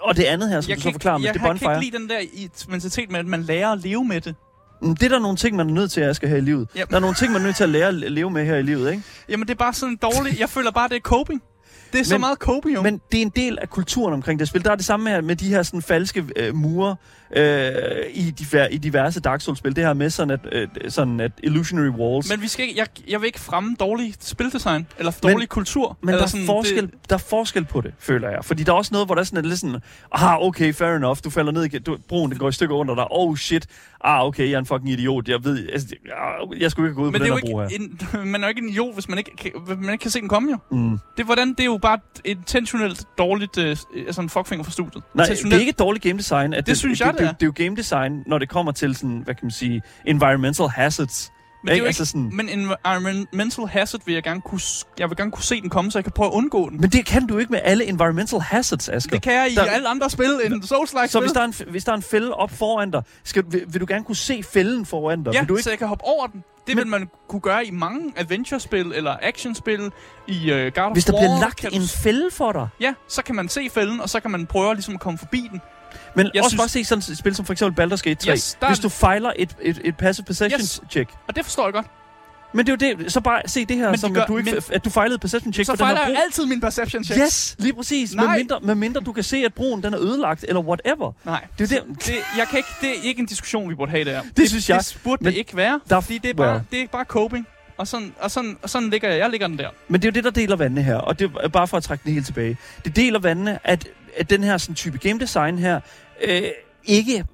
Og 0.00 0.16
det 0.16 0.24
andet 0.24 0.48
her, 0.48 0.60
som 0.60 0.70
jeg 0.70 0.76
du 0.76 0.80
så 0.80 0.88
kan, 0.88 0.92
forklarer 0.94 1.16
ikke, 1.16 1.22
med 1.22 1.26
jeg 1.26 1.34
det 1.34 1.40
kan 1.42 1.48
bonfire, 1.50 1.74
ikke 1.84 1.90
lide 1.90 1.98
den 1.98 2.08
der 2.08 2.70
mentalitet 2.70 3.10
med, 3.10 3.20
at 3.20 3.26
man 3.26 3.42
lærer 3.42 3.72
at 3.72 3.78
leve 3.78 4.04
med 4.04 4.20
det. 4.20 4.34
mm, 4.82 4.96
det 4.96 5.06
er 5.06 5.08
der 5.08 5.18
nogle 5.18 5.36
ting, 5.36 5.56
man 5.56 5.68
er 5.70 5.74
nødt 5.74 5.90
til, 5.90 6.00
at 6.00 6.06
jeg 6.06 6.16
skal 6.16 6.28
have 6.28 6.38
i 6.38 6.44
livet. 6.44 6.68
Jamen. 6.74 6.90
Der 6.90 6.96
er 6.96 7.00
nogle 7.00 7.14
ting, 7.16 7.32
man 7.32 7.40
er 7.40 7.46
nødt 7.46 7.56
til 7.56 7.64
at 7.64 7.70
lære 7.70 7.88
at 7.88 7.94
leve 7.94 8.30
med 8.30 8.44
her 8.44 8.56
i 8.56 8.62
livet, 8.62 8.90
ikke? 8.90 9.02
Jamen, 9.28 9.48
det 9.48 9.54
er 9.54 9.58
bare 9.58 9.72
sådan 9.74 9.96
dårligt. 9.96 10.40
Jeg 10.40 10.48
føler 10.48 10.70
bare, 10.70 10.88
det 10.88 10.96
er 10.96 11.00
coping. 11.00 11.42
Det 11.92 12.00
er 12.00 12.04
så 12.04 12.14
Men- 12.14 12.20
meget 12.20 12.38
copium. 12.38 12.82
Men 12.84 13.00
det 13.12 13.18
er 13.18 13.22
en 13.22 13.32
del 13.36 13.58
af 13.62 13.70
kulturen 13.70 14.14
omkring 14.14 14.38
det 14.40 14.48
spil. 14.48 14.64
Der 14.64 14.70
er 14.70 14.76
det 14.76 14.84
samme 14.84 15.10
her 15.10 15.20
med 15.20 15.36
de 15.36 15.48
her 15.48 15.62
sådan 15.62 15.82
falske 15.82 16.24
øh, 16.36 16.54
mure 16.54 16.96
øh, 17.36 17.82
i, 18.14 18.30
diver, 18.30 18.66
i 18.66 18.78
diverse 18.78 19.20
Dark 19.20 19.40
Souls-spil. 19.40 19.76
Det 19.76 19.84
her 19.84 19.92
med 19.94 20.10
sådan 20.10 20.30
at, 20.30 20.40
øh, 20.52 20.68
sådan 20.88 21.20
at 21.20 21.32
illusionary 21.42 21.88
walls. 21.88 22.28
Men 22.30 22.42
vi 22.42 22.48
skal 22.48 22.68
ikke, 22.68 22.78
jeg, 22.78 22.86
jeg 23.08 23.20
vil 23.20 23.26
ikke 23.26 23.40
fremme 23.40 23.76
dårlig 23.80 24.14
spildesign, 24.20 24.86
eller 24.98 25.12
dårlig 25.22 25.38
Men- 25.38 25.46
kultur. 25.46 25.98
Men 26.00 26.08
eller 26.08 26.18
der 26.18 26.24
er, 26.24 26.28
sådan, 26.30 26.46
forskel, 26.46 26.82
Det, 26.86 27.10
der 27.10 27.14
er 27.14 27.18
forskel 27.18 27.64
på 27.64 27.80
det, 27.80 27.94
føler 27.98 28.30
jeg. 28.30 28.44
Fordi 28.44 28.62
der 28.62 28.72
er 28.72 28.76
også 28.76 28.88
noget, 28.94 29.08
hvor 29.08 29.14
der 29.14 29.20
er 29.22 29.24
sådan, 29.24 29.44
lidt 29.44 29.58
sådan, 29.60 29.80
ah, 30.12 30.40
okay, 30.46 30.74
fair 30.74 30.96
enough, 30.96 31.16
du 31.24 31.30
falder 31.30 31.52
ned 31.52 31.64
igen, 31.64 31.82
du, 31.82 31.98
broen 32.08 32.30
den 32.30 32.38
går 32.38 32.48
i 32.48 32.52
stykker 32.52 32.74
under 32.76 32.94
dig, 32.94 33.04
oh 33.10 33.36
shit, 33.36 33.66
ah, 34.04 34.26
okay, 34.26 34.44
jeg 34.44 34.52
er 34.54 34.58
en 34.58 34.66
fucking 34.66 34.90
idiot, 34.90 35.28
jeg 35.28 35.44
ved, 35.44 35.68
altså, 35.72 35.86
jeg, 36.06 36.60
jeg 36.60 36.70
skulle 36.70 36.88
ikke 36.88 36.96
gå 36.96 37.02
ud 37.02 37.10
men 37.10 37.20
på 37.20 37.24
det 37.24 37.32
den 37.32 37.38
her 37.48 37.52
bro 37.52 37.60
her. 37.60 37.68
en, 38.22 38.28
man 38.32 38.40
er 38.42 38.46
jo 38.46 38.48
ikke 38.48 38.62
en 38.62 38.68
idiot, 38.68 38.94
hvis 38.94 39.08
man 39.08 39.18
ikke, 39.18 39.36
kan, 39.36 39.50
man 39.80 39.92
ikke 39.92 40.02
kan 40.02 40.10
se 40.10 40.20
den 40.20 40.28
komme 40.28 40.50
jo. 40.50 40.58
Mm. 40.76 40.98
Det, 41.16 41.24
hvordan, 41.24 41.48
det 41.48 41.60
er 41.60 41.64
jo 41.64 41.78
bare 41.82 41.98
intentionelt 42.24 43.04
dårligt 43.18 43.58
øh, 43.58 43.76
sådan 44.10 44.28
fuckfinger 44.28 44.64
for 44.64 44.70
studiet. 44.70 45.04
Nej, 45.14 45.26
det 45.26 45.52
er 45.52 45.58
ikke 45.58 45.72
dårligt 45.72 46.02
game 46.04 46.18
design. 46.18 46.54
At 46.54 46.66
Det 46.66 46.78
synes 46.78 47.00
jeg, 47.00 47.14
det, 47.18 47.21
det 47.26 47.28
det, 47.40 47.46
er. 47.46 47.50
det, 47.50 47.60
er 47.60 47.64
jo 47.64 47.66
game 47.66 47.76
design, 47.76 48.22
når 48.26 48.38
det 48.38 48.48
kommer 48.48 48.72
til 48.72 48.96
sådan, 48.96 49.20
hvad 49.24 49.34
kan 49.34 49.44
man 49.44 49.50
sige, 49.50 49.82
environmental 50.06 50.68
hazards. 50.68 51.32
Men, 51.64 51.66
det 51.68 51.72
er 51.72 51.74
Ikke? 51.74 51.82
jo 51.84 51.86
Altså 51.86 52.02
ikke, 52.02 52.10
sådan- 52.10 52.36
men 52.36 52.48
environmental 52.48 53.66
hazard 53.66 54.00
vil 54.06 54.14
jeg 54.14 54.22
gerne 54.22 54.40
kunne, 54.40 54.60
jeg 54.98 55.08
vil 55.10 55.16
gerne 55.16 55.30
kunne 55.30 55.42
se 55.44 55.60
den 55.60 55.70
komme, 55.70 55.90
så 55.90 55.98
jeg 55.98 56.04
kan 56.04 56.12
prøve 56.12 56.26
at 56.26 56.32
undgå 56.32 56.70
den. 56.70 56.80
Men 56.80 56.90
det 56.90 57.06
kan 57.06 57.26
du 57.26 57.38
ikke 57.38 57.52
med 57.52 57.60
alle 57.64 57.84
environmental 57.84 58.40
hazards, 58.40 58.88
Asger. 58.88 59.10
Det 59.10 59.22
kan 59.22 59.32
jeg 59.32 59.48
i 59.52 59.54
Der- 59.54 59.62
alle 59.62 59.88
andre 59.88 60.10
spil 60.10 60.40
end 60.44 60.62
Souls-like 60.62 61.06
Så 61.08 61.20
hvis 61.20 61.32
der, 61.32 61.40
er 61.40 61.44
en, 61.44 61.54
hvis 61.70 61.84
der 61.84 61.92
er 61.92 61.96
en 61.96 62.02
fælde 62.02 62.34
op 62.34 62.50
foran 62.50 62.90
dig, 62.90 63.02
skal, 63.24 63.44
vil, 63.50 63.62
vil 63.68 63.80
du 63.80 63.86
gerne 63.88 64.04
kunne 64.04 64.16
se 64.16 64.42
fælden 64.42 64.86
foran 64.86 65.22
dig? 65.22 65.32
Ja, 65.34 65.40
vil 65.40 65.48
du 65.48 65.54
ikke? 65.54 65.62
så 65.64 65.70
jeg 65.70 65.78
kan 65.78 65.88
hoppe 65.88 66.04
over 66.04 66.26
den. 66.26 66.44
Det 66.66 66.76
Men- 66.76 66.84
vil 66.84 66.86
man 66.90 67.08
kunne 67.28 67.40
gøre 67.40 67.66
i 67.66 67.70
mange 67.70 68.12
adventure-spil 68.16 68.92
eller 68.94 69.16
action-spil 69.22 69.90
i 70.28 70.52
uh, 70.52 70.56
God 70.74 70.92
Hvis 70.92 71.04
der 71.04 71.12
War. 71.12 71.20
bliver 71.20 71.40
lagt 71.40 71.62
du 71.62 71.68
en 71.72 71.82
fælde 72.02 72.28
for 72.32 72.52
dig. 72.52 72.68
Ja, 72.80 72.94
så 73.08 73.22
kan 73.22 73.34
man 73.34 73.48
se 73.48 73.68
fælden, 73.74 74.00
og 74.00 74.08
så 74.10 74.20
kan 74.20 74.30
man 74.30 74.46
prøve 74.46 74.74
ligesom 74.74 74.94
at 74.94 75.00
komme 75.00 75.18
forbi 75.18 75.48
den. 75.52 75.60
Men 76.14 76.30
Jeg 76.34 76.42
også 76.42 76.50
synes- 76.50 76.60
bare 76.60 76.68
se 76.68 76.84
sådan 76.84 77.02
et 77.12 77.18
spil 77.18 77.34
som 77.34 77.44
for 77.44 77.52
eksempel 77.52 77.84
Baldur's 77.84 78.00
Gate 78.02 78.14
3. 78.26 78.32
Yes, 78.32 78.56
der 78.60 78.66
er- 78.66 78.70
hvis 78.70 78.78
du 78.78 78.88
fejler 78.88 79.32
et, 79.36 79.56
et, 79.62 79.80
et 79.84 79.96
passive 79.96 80.24
possession 80.24 80.60
Yes. 80.60 80.80
check. 80.90 81.10
Og 81.28 81.36
det 81.36 81.44
forstår 81.44 81.64
jeg 81.66 81.72
godt. 81.72 81.86
Men 82.54 82.66
det 82.66 82.82
er 82.82 82.88
jo 82.90 82.96
det. 82.98 83.12
Så 83.12 83.20
bare 83.20 83.42
se 83.46 83.64
det 83.64 83.76
her, 83.76 83.90
Men 83.90 83.98
som 83.98 84.10
det 84.10 84.14
gør- 84.14 84.22
at, 84.22 84.28
du 84.28 84.38
ikke, 84.38 84.50
men- 84.50 84.62
at 84.72 84.84
du 84.84 84.90
fejlede 84.90 85.18
perception 85.18 85.52
check 85.52 85.66
Så 85.66 85.76
fejler 85.76 86.00
jeg 86.06 86.16
altid 86.26 86.46
min 86.46 86.60
perception 86.60 87.04
check. 87.04 87.20
Yes, 87.20 87.56
lige 87.58 87.72
præcis. 87.74 88.14
Med 88.14 88.24
Nej. 88.24 88.36
mindre, 88.38 88.60
med 88.62 88.74
mindre 88.74 89.00
du 89.00 89.12
kan 89.12 89.22
se, 89.24 89.36
at 89.36 89.54
broen 89.54 89.82
den 89.82 89.94
er 89.94 90.00
ødelagt, 90.00 90.44
eller 90.48 90.60
whatever. 90.60 91.12
Nej, 91.24 91.44
Det 91.58 91.72
er 91.72 91.80
det. 91.80 92.06
det, 92.06 92.14
jeg 92.38 92.46
kan 92.50 92.56
ikke, 92.58 92.68
det 92.80 92.88
er 92.90 93.02
ikke 93.02 93.20
en 93.20 93.26
diskussion, 93.26 93.70
vi 93.70 93.74
burde 93.74 93.90
have 93.90 94.04
der. 94.04 94.22
Det 94.36 94.48
synes 94.48 94.70
jeg. 94.70 94.78
Det 94.78 94.98
burde 95.04 95.24
Men 95.24 95.32
det 95.32 95.38
ikke 95.38 95.56
være, 95.56 95.80
der- 95.90 96.00
fordi 96.00 96.18
det 96.18 96.30
er 96.30 96.34
bare, 96.34 96.62
det 96.72 96.80
er 96.82 96.86
bare 96.86 97.04
coping. 97.04 97.46
Og 97.78 97.88
sådan, 97.88 98.14
og 98.20 98.30
sådan, 98.30 98.56
og 98.62 98.70
sådan 98.70 98.90
ligger 98.90 99.08
jeg. 99.10 99.18
Jeg 99.18 99.30
ligger 99.30 99.46
den 99.46 99.58
der. 99.58 99.68
Men 99.88 100.02
det 100.02 100.08
er 100.08 100.10
jo 100.10 100.14
det, 100.14 100.24
der 100.24 100.30
deler 100.30 100.56
vandene 100.56 100.82
her, 100.82 100.96
og 100.96 101.18
det 101.18 101.30
er 101.42 101.48
bare 101.48 101.68
for 101.68 101.76
at 101.76 101.82
trække 101.82 102.04
den 102.04 102.12
helt 102.12 102.26
tilbage. 102.26 102.56
Det 102.84 102.96
deler 102.96 103.18
vandene, 103.18 103.58
at, 103.64 103.88
at 104.16 104.30
den 104.30 104.44
her 104.44 104.58
sådan, 104.58 104.74
type 104.74 104.98
game 104.98 105.20
design 105.20 105.58
her, 105.58 105.80
øh, 106.28 106.42
ikke 106.84 107.24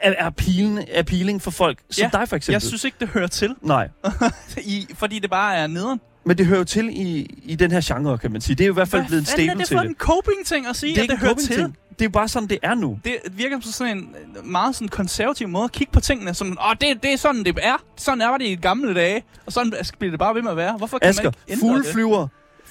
er, 0.00 0.12
er 0.12 0.26
appealing, 0.26 0.80
appealing 0.94 1.42
for 1.42 1.50
folk 1.50 1.78
som 1.90 2.02
Ja, 2.02 2.18
dig 2.18 2.28
for 2.28 2.36
eksempel. 2.36 2.52
Jeg 2.52 2.62
synes 2.62 2.84
ikke, 2.84 2.96
det 3.00 3.08
hører 3.08 3.26
til, 3.26 3.54
Nej, 3.62 3.88
i, 4.64 4.86
fordi 4.94 5.18
det 5.18 5.30
bare 5.30 5.56
er 5.56 5.66
nederen. 5.66 6.00
men 6.24 6.38
det 6.38 6.46
hører 6.46 6.58
jo 6.58 6.64
til 6.64 6.88
i, 6.88 7.30
i 7.42 7.54
den 7.56 7.70
her 7.70 7.80
genre, 7.84 8.18
kan 8.18 8.32
man 8.32 8.40
sige. 8.40 8.56
Det 8.56 8.64
er 8.64 8.66
jo 8.68 8.72
i 8.72 8.74
hvert 8.74 8.88
fald 8.88 9.06
blevet 9.06 9.20
en 9.20 9.26
er 9.26 9.30
staple 9.30 9.58
det 9.60 9.66
til 9.66 9.76
for 9.76 9.82
det. 9.82 9.88
en 9.88 9.96
coping-ting 9.98 10.66
at 10.66 10.76
sige, 10.76 10.94
Det 10.94 10.98
er 11.00 11.04
at 11.04 11.10
det 11.10 11.18
hører 11.18 11.34
til? 11.34 11.74
Det 11.98 12.00
er 12.00 12.04
jo 12.04 12.10
bare 12.10 12.28
sådan, 12.28 12.48
det 12.48 12.58
er 12.62 12.74
nu. 12.74 12.98
Det 13.04 13.16
virker 13.32 13.60
som 13.60 13.72
sådan 13.72 13.96
en 13.98 14.14
øh, 14.36 14.44
meget 14.46 14.74
sådan 14.74 14.88
konservativ 14.88 15.48
måde 15.48 15.64
at 15.64 15.72
kigge 15.72 15.92
på 15.92 16.00
tingene. 16.00 16.34
Som, 16.34 16.58
Åh, 16.68 16.74
det, 16.80 17.02
det 17.02 17.12
er 17.12 17.16
sådan, 17.16 17.44
det 17.44 17.58
er. 17.62 17.76
Sådan 17.96 18.20
er 18.20 18.38
det 18.38 18.46
i 18.46 18.54
gamle 18.54 18.94
dage. 18.94 19.22
Og 19.46 19.52
sådan 19.52 19.72
bliver 19.98 20.10
det 20.12 20.18
bare 20.18 20.34
ved 20.34 20.42
med 20.42 20.50
at 20.50 20.56
være. 20.56 20.76
Hvorfor 20.76 20.98
kan 20.98 21.08
Asger, 21.08 21.24
man 21.24 21.32
ikke 21.48 21.52
ændre 21.52 21.60
fugle 21.60 21.84
det? 21.84 21.92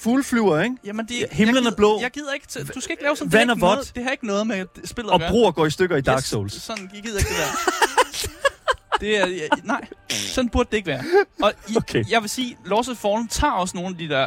Flyver. 0.04 0.14
Fugle 0.14 0.24
flyver, 0.24 0.62
ikke? 0.62 0.76
Jamen, 0.84 1.06
det, 1.06 1.16
himlen 1.32 1.54
jeg 1.54 1.60
er 1.60 1.64
gider, 1.64 1.76
blå. 1.76 2.00
Jeg 2.00 2.10
gider 2.10 2.32
ikke... 2.32 2.46
Du 2.74 2.80
skal 2.80 2.92
ikke 2.92 3.02
lave 3.02 3.16
sådan... 3.16 3.32
Vand 3.32 3.50
er 3.50 3.54
vådt. 3.54 3.92
det 3.94 4.04
har 4.04 4.10
ikke 4.10 4.26
noget 4.26 4.46
med 4.46 4.66
spillet 4.84 5.10
Og 5.10 5.14
at 5.14 5.20
gøre. 5.20 5.30
broer 5.30 5.50
går 5.52 5.66
i 5.66 5.70
stykker 5.70 5.96
i 5.96 6.00
Dark 6.00 6.18
Yes, 6.18 6.24
Souls. 6.24 6.62
Sådan, 6.62 6.90
jeg 6.94 7.02
gider 7.02 7.18
ikke 7.18 7.30
det 7.30 7.36
der. 7.38 8.98
det 9.00 9.16
er... 9.22 9.26
Ja, 9.26 9.46
nej, 9.64 9.86
sådan 10.10 10.48
burde 10.48 10.68
det 10.70 10.76
ikke 10.76 10.86
være. 10.86 11.02
Og 11.42 11.52
i, 11.68 11.76
Okay. 11.76 12.04
jeg 12.10 12.20
vil 12.22 12.30
sige, 12.30 12.56
Lost 12.64 12.88
of 12.90 12.96
Fallen 12.96 13.28
tager 13.28 13.52
også 13.52 13.76
nogle 13.76 13.90
af 13.90 13.98
de 13.98 14.08
der 14.08 14.26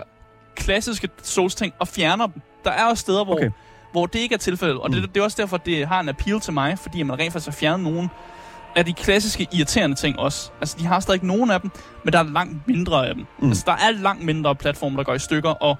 klassiske 0.55 1.09
Souls-ting 1.23 1.73
og 1.79 1.87
fjerner 1.87 2.27
dem. 2.27 2.41
Der 2.63 2.71
er 2.71 2.85
også 2.85 3.01
steder, 3.01 3.23
hvor, 3.23 3.33
okay. 3.35 3.49
hvor 3.91 4.05
det 4.05 4.19
ikke 4.19 4.35
er 4.35 4.39
tilfældet. 4.39 4.77
Og 4.77 4.89
mm. 4.91 4.95
det, 5.01 5.15
det 5.15 5.19
er 5.19 5.23
også 5.23 5.41
derfor, 5.41 5.57
det 5.57 5.87
har 5.87 5.99
en 5.99 6.09
appeal 6.09 6.39
til 6.39 6.53
mig, 6.53 6.79
fordi 6.79 7.03
man 7.03 7.19
rent 7.19 7.33
faktisk 7.33 7.47
har 7.47 7.59
fjernet 7.59 7.83
nogle 7.83 8.09
af 8.77 8.85
de 8.85 8.93
klassiske 8.93 9.47
irriterende 9.51 9.95
ting 9.95 10.19
også. 10.19 10.51
Altså, 10.61 10.75
de 10.79 10.85
har 10.85 10.99
stadig 10.99 11.23
nogle 11.23 11.53
af 11.53 11.61
dem, 11.61 11.71
men 12.03 12.13
der 12.13 12.19
er 12.19 12.23
langt 12.23 12.67
mindre 12.67 13.07
af 13.07 13.15
dem. 13.15 13.25
Mm. 13.39 13.47
Altså, 13.47 13.63
der 13.65 13.71
er 13.71 13.91
langt 14.01 14.25
mindre 14.25 14.55
platforme, 14.55 14.97
der 14.97 15.03
går 15.03 15.13
i 15.13 15.19
stykker, 15.19 15.49
og 15.49 15.77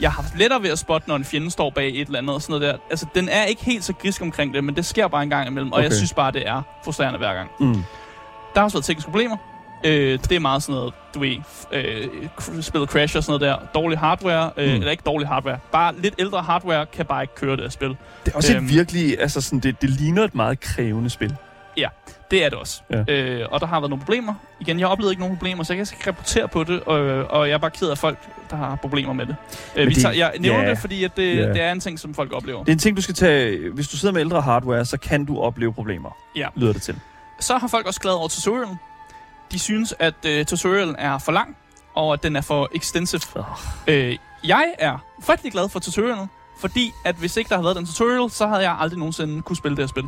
jeg 0.00 0.12
har 0.12 0.22
haft 0.22 0.38
lettere 0.38 0.62
ved 0.62 0.70
at 0.70 0.78
spotte, 0.78 1.08
når 1.08 1.16
en 1.16 1.24
fjende 1.24 1.50
står 1.50 1.70
bag 1.70 1.88
et 1.88 2.00
eller 2.06 2.18
andet 2.18 2.34
og 2.34 2.42
sådan 2.42 2.60
noget 2.60 2.74
der. 2.74 2.80
Altså, 2.90 3.06
den 3.14 3.28
er 3.28 3.44
ikke 3.44 3.64
helt 3.64 3.84
så 3.84 3.92
grisk 3.92 4.22
omkring 4.22 4.54
det, 4.54 4.64
men 4.64 4.76
det 4.76 4.84
sker 4.86 5.08
bare 5.08 5.22
en 5.22 5.30
gang 5.30 5.48
imellem, 5.48 5.72
og 5.72 5.78
Okay. 5.78 5.84
jeg 5.88 5.92
synes 5.96 6.12
bare, 6.14 6.32
det 6.32 6.48
er 6.48 6.62
frustrerende 6.84 7.18
hver 7.18 7.34
gang. 7.34 7.50
Mm. 7.60 7.74
Der 8.54 8.60
har 8.60 8.62
også 8.64 8.76
været 8.76 8.84
tekniske 8.84 9.10
problemer. 9.10 9.36
Øh, 9.84 10.18
det 10.28 10.32
er 10.32 10.40
meget 10.40 10.62
sådan 10.62 10.74
noget, 10.74 10.94
du 11.14 11.20
ved, 11.20 11.36
øh, 11.72 12.62
spillet 12.62 12.90
Crash 12.90 13.16
og 13.16 13.24
sådan 13.24 13.40
noget 13.40 13.60
der. 13.60 13.66
Dårlig 13.80 13.98
hardware, 13.98 14.50
øh, 14.56 14.68
mm. 14.68 14.74
eller 14.74 14.90
ikke 14.90 15.02
dårlig 15.06 15.28
hardware, 15.28 15.58
bare 15.72 15.94
lidt 15.98 16.14
ældre 16.18 16.42
hardware 16.42 16.86
kan 16.86 17.06
bare 17.06 17.22
ikke 17.22 17.34
køre 17.34 17.56
det 17.56 17.60
her 17.64 17.70
spil. 17.70 17.88
Det 17.88 18.32
er 18.32 18.36
også 18.36 18.54
Øhm. 18.56 18.64
et 18.64 18.72
virkelig, 18.72 19.20
altså 19.20 19.40
sådan, 19.40 19.60
det, 19.60 19.82
det 19.82 19.90
ligner 19.90 20.24
et 20.24 20.34
meget 20.34 20.60
krævende 20.60 21.10
spil. 21.10 21.36
Det 22.30 22.44
er 22.44 22.48
det 22.48 22.58
også. 22.58 22.82
Ja. 22.90 23.04
Øh, 23.08 23.46
og 23.50 23.60
der 23.60 23.66
har 23.66 23.80
været 23.80 23.90
nogle 23.90 24.04
problemer. 24.04 24.34
Igen, 24.60 24.80
jeg 24.80 24.88
oplevede 24.88 25.12
ikke 25.12 25.20
nogen 25.20 25.36
problemer, 25.36 25.64
så 25.64 25.72
jeg 25.74 25.86
kan 25.86 25.96
ikke 25.96 26.10
rapportere 26.10 26.48
på 26.48 26.64
det, 26.64 26.80
og, 26.80 26.96
og 27.24 27.48
jeg 27.48 27.54
er 27.54 27.58
bare 27.58 27.70
ked 27.70 27.88
af 27.88 27.98
folk, 27.98 28.18
der 28.50 28.56
har 28.56 28.76
problemer 28.76 29.12
med 29.12 29.26
det. 29.26 29.36
Øh, 29.76 29.86
vi 29.88 29.94
det- 29.94 30.02
tager, 30.02 30.14
jeg 30.14 30.32
nævner 30.40 30.62
ja. 30.62 30.70
det, 30.70 30.78
fordi 30.78 31.04
at 31.04 31.16
det, 31.16 31.36
Ja. 31.36 31.48
det 31.48 31.60
er 31.62 31.72
en 31.72 31.80
ting, 31.80 31.98
som 31.98 32.14
folk 32.14 32.32
oplever. 32.32 32.58
Det 32.60 32.68
er 32.68 32.72
en 32.72 32.78
ting, 32.78 32.96
du 32.96 33.02
skal 33.02 33.14
tage... 33.14 33.70
Hvis 33.70 33.88
du 33.88 33.96
sidder 33.96 34.12
med 34.12 34.20
ældre 34.20 34.40
hardware, 34.40 34.84
så 34.84 34.96
kan 34.98 35.24
du 35.24 35.40
opleve 35.40 35.72
problemer. 35.72 36.16
Ja. 36.36 36.48
Lyder 36.56 36.72
det 36.72 36.82
til. 36.82 37.00
Så 37.40 37.56
har 37.58 37.68
folk 37.68 37.86
også 37.86 38.00
klaget 38.00 38.18
over 38.18 38.28
tutorialen. 38.28 38.76
De 39.52 39.58
synes, 39.58 39.94
at 39.98 40.14
øh, 40.26 40.44
tutorialen 40.44 40.96
er 40.98 41.18
for 41.18 41.32
lang, 41.32 41.56
og 41.94 42.12
at 42.12 42.22
den 42.22 42.36
er 42.36 42.40
for 42.40 42.68
extensive. 42.74 43.20
Oh. 43.36 43.44
Øh, 43.86 44.18
jeg 44.44 44.66
er 44.78 44.98
frygtelig 45.22 45.52
glad 45.52 45.68
for 45.68 45.78
tutorialen, 45.80 46.26
fordi 46.60 46.92
at 47.04 47.14
hvis 47.16 47.36
ikke 47.36 47.48
der 47.48 47.54
havde 47.54 47.64
været 47.64 47.76
den 47.76 47.86
tutorial, 47.86 48.30
så 48.30 48.46
havde 48.46 48.62
jeg 48.62 48.76
aldrig 48.80 48.98
nogensinde 48.98 49.42
kunne 49.42 49.56
spille 49.56 49.76
det 49.76 49.82
her 49.82 49.88
spil. 49.88 50.04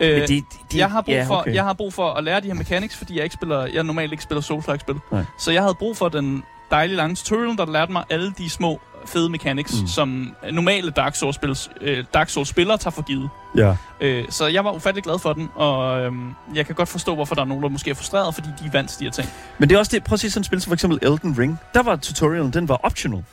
Øh, 0.00 0.28
det, 0.28 0.44
det, 0.72 0.78
jeg 0.78 0.90
har 0.90 1.00
brug 1.00 1.14
ja, 1.14 1.24
for 1.28 1.36
okay. 1.36 1.54
jeg 1.54 1.64
har 1.64 1.72
brug 1.72 1.92
for 1.92 2.10
at 2.12 2.24
lære 2.24 2.40
de 2.40 2.46
her 2.46 2.54
mechanics, 2.54 2.96
fordi 2.96 3.16
jeg 3.16 3.24
ikke 3.24 3.34
spiller 3.34 3.66
jeg 3.66 3.82
normalt 3.84 4.12
ikke 4.12 4.22
spiller 4.24 4.42
Souls-like 4.42 4.78
spil. 4.80 4.94
Nej. 5.12 5.24
Så 5.38 5.50
jeg 5.52 5.62
havde 5.62 5.74
brug 5.74 5.96
for 5.96 6.08
den 6.08 6.42
dejlige 6.70 6.96
lange 6.96 7.14
tutorial, 7.16 7.56
der 7.56 7.66
lærte 7.72 7.92
mig 7.92 8.04
alle 8.10 8.32
de 8.38 8.50
små 8.50 8.80
fede 9.06 9.28
mechanics, 9.30 9.80
Mm. 9.80 9.86
som 9.86 10.34
normale 10.52 10.90
Dark 10.90 11.14
Souls 11.16 11.36
spillers, 11.36 11.70
øh, 11.80 12.04
Dark 12.14 12.28
Souls 12.28 12.48
spillere 12.48 12.78
tager 12.78 12.90
for 12.90 13.02
givet. 13.02 13.30
Ja. 13.56 13.76
Øh, 14.00 14.24
så 14.30 14.46
jeg 14.46 14.64
var 14.64 14.72
ufattelig 14.72 15.04
glad 15.04 15.18
for 15.18 15.32
den, 15.32 15.48
og 15.54 16.00
øhm, 16.00 16.34
jeg 16.54 16.66
kan 16.66 16.74
godt 16.74 16.88
forstå, 16.88 17.14
hvorfor 17.14 17.34
der 17.34 17.42
er 17.42 17.46
nogen, 17.46 17.62
der 17.62 17.68
måske 17.68 17.90
er 17.90 17.94
frustreret, 17.94 18.34
fordi 18.34 18.48
de 18.60 18.66
er 18.66 18.70
vant 18.70 18.90
til 18.90 18.98
de 19.00 19.04
her 19.04 19.10
ting. 19.12 19.28
Men 19.58 19.68
det 19.68 19.74
er 19.74 19.78
også 19.78 19.90
det, 19.94 20.04
prøv 20.04 20.14
at 20.14 20.20
se 20.20 20.30
sådan 20.30 20.40
et 20.40 20.46
spil 20.46 20.60
som 20.60 20.70
for 20.70 20.74
eksempel 20.74 20.98
Elden 21.02 21.38
Ring. 21.38 21.58
Der 21.74 21.82
var 21.82 21.96
tutorialen, 21.96 22.52
den 22.52 22.68
var 22.68 22.80
optional. 22.82 23.24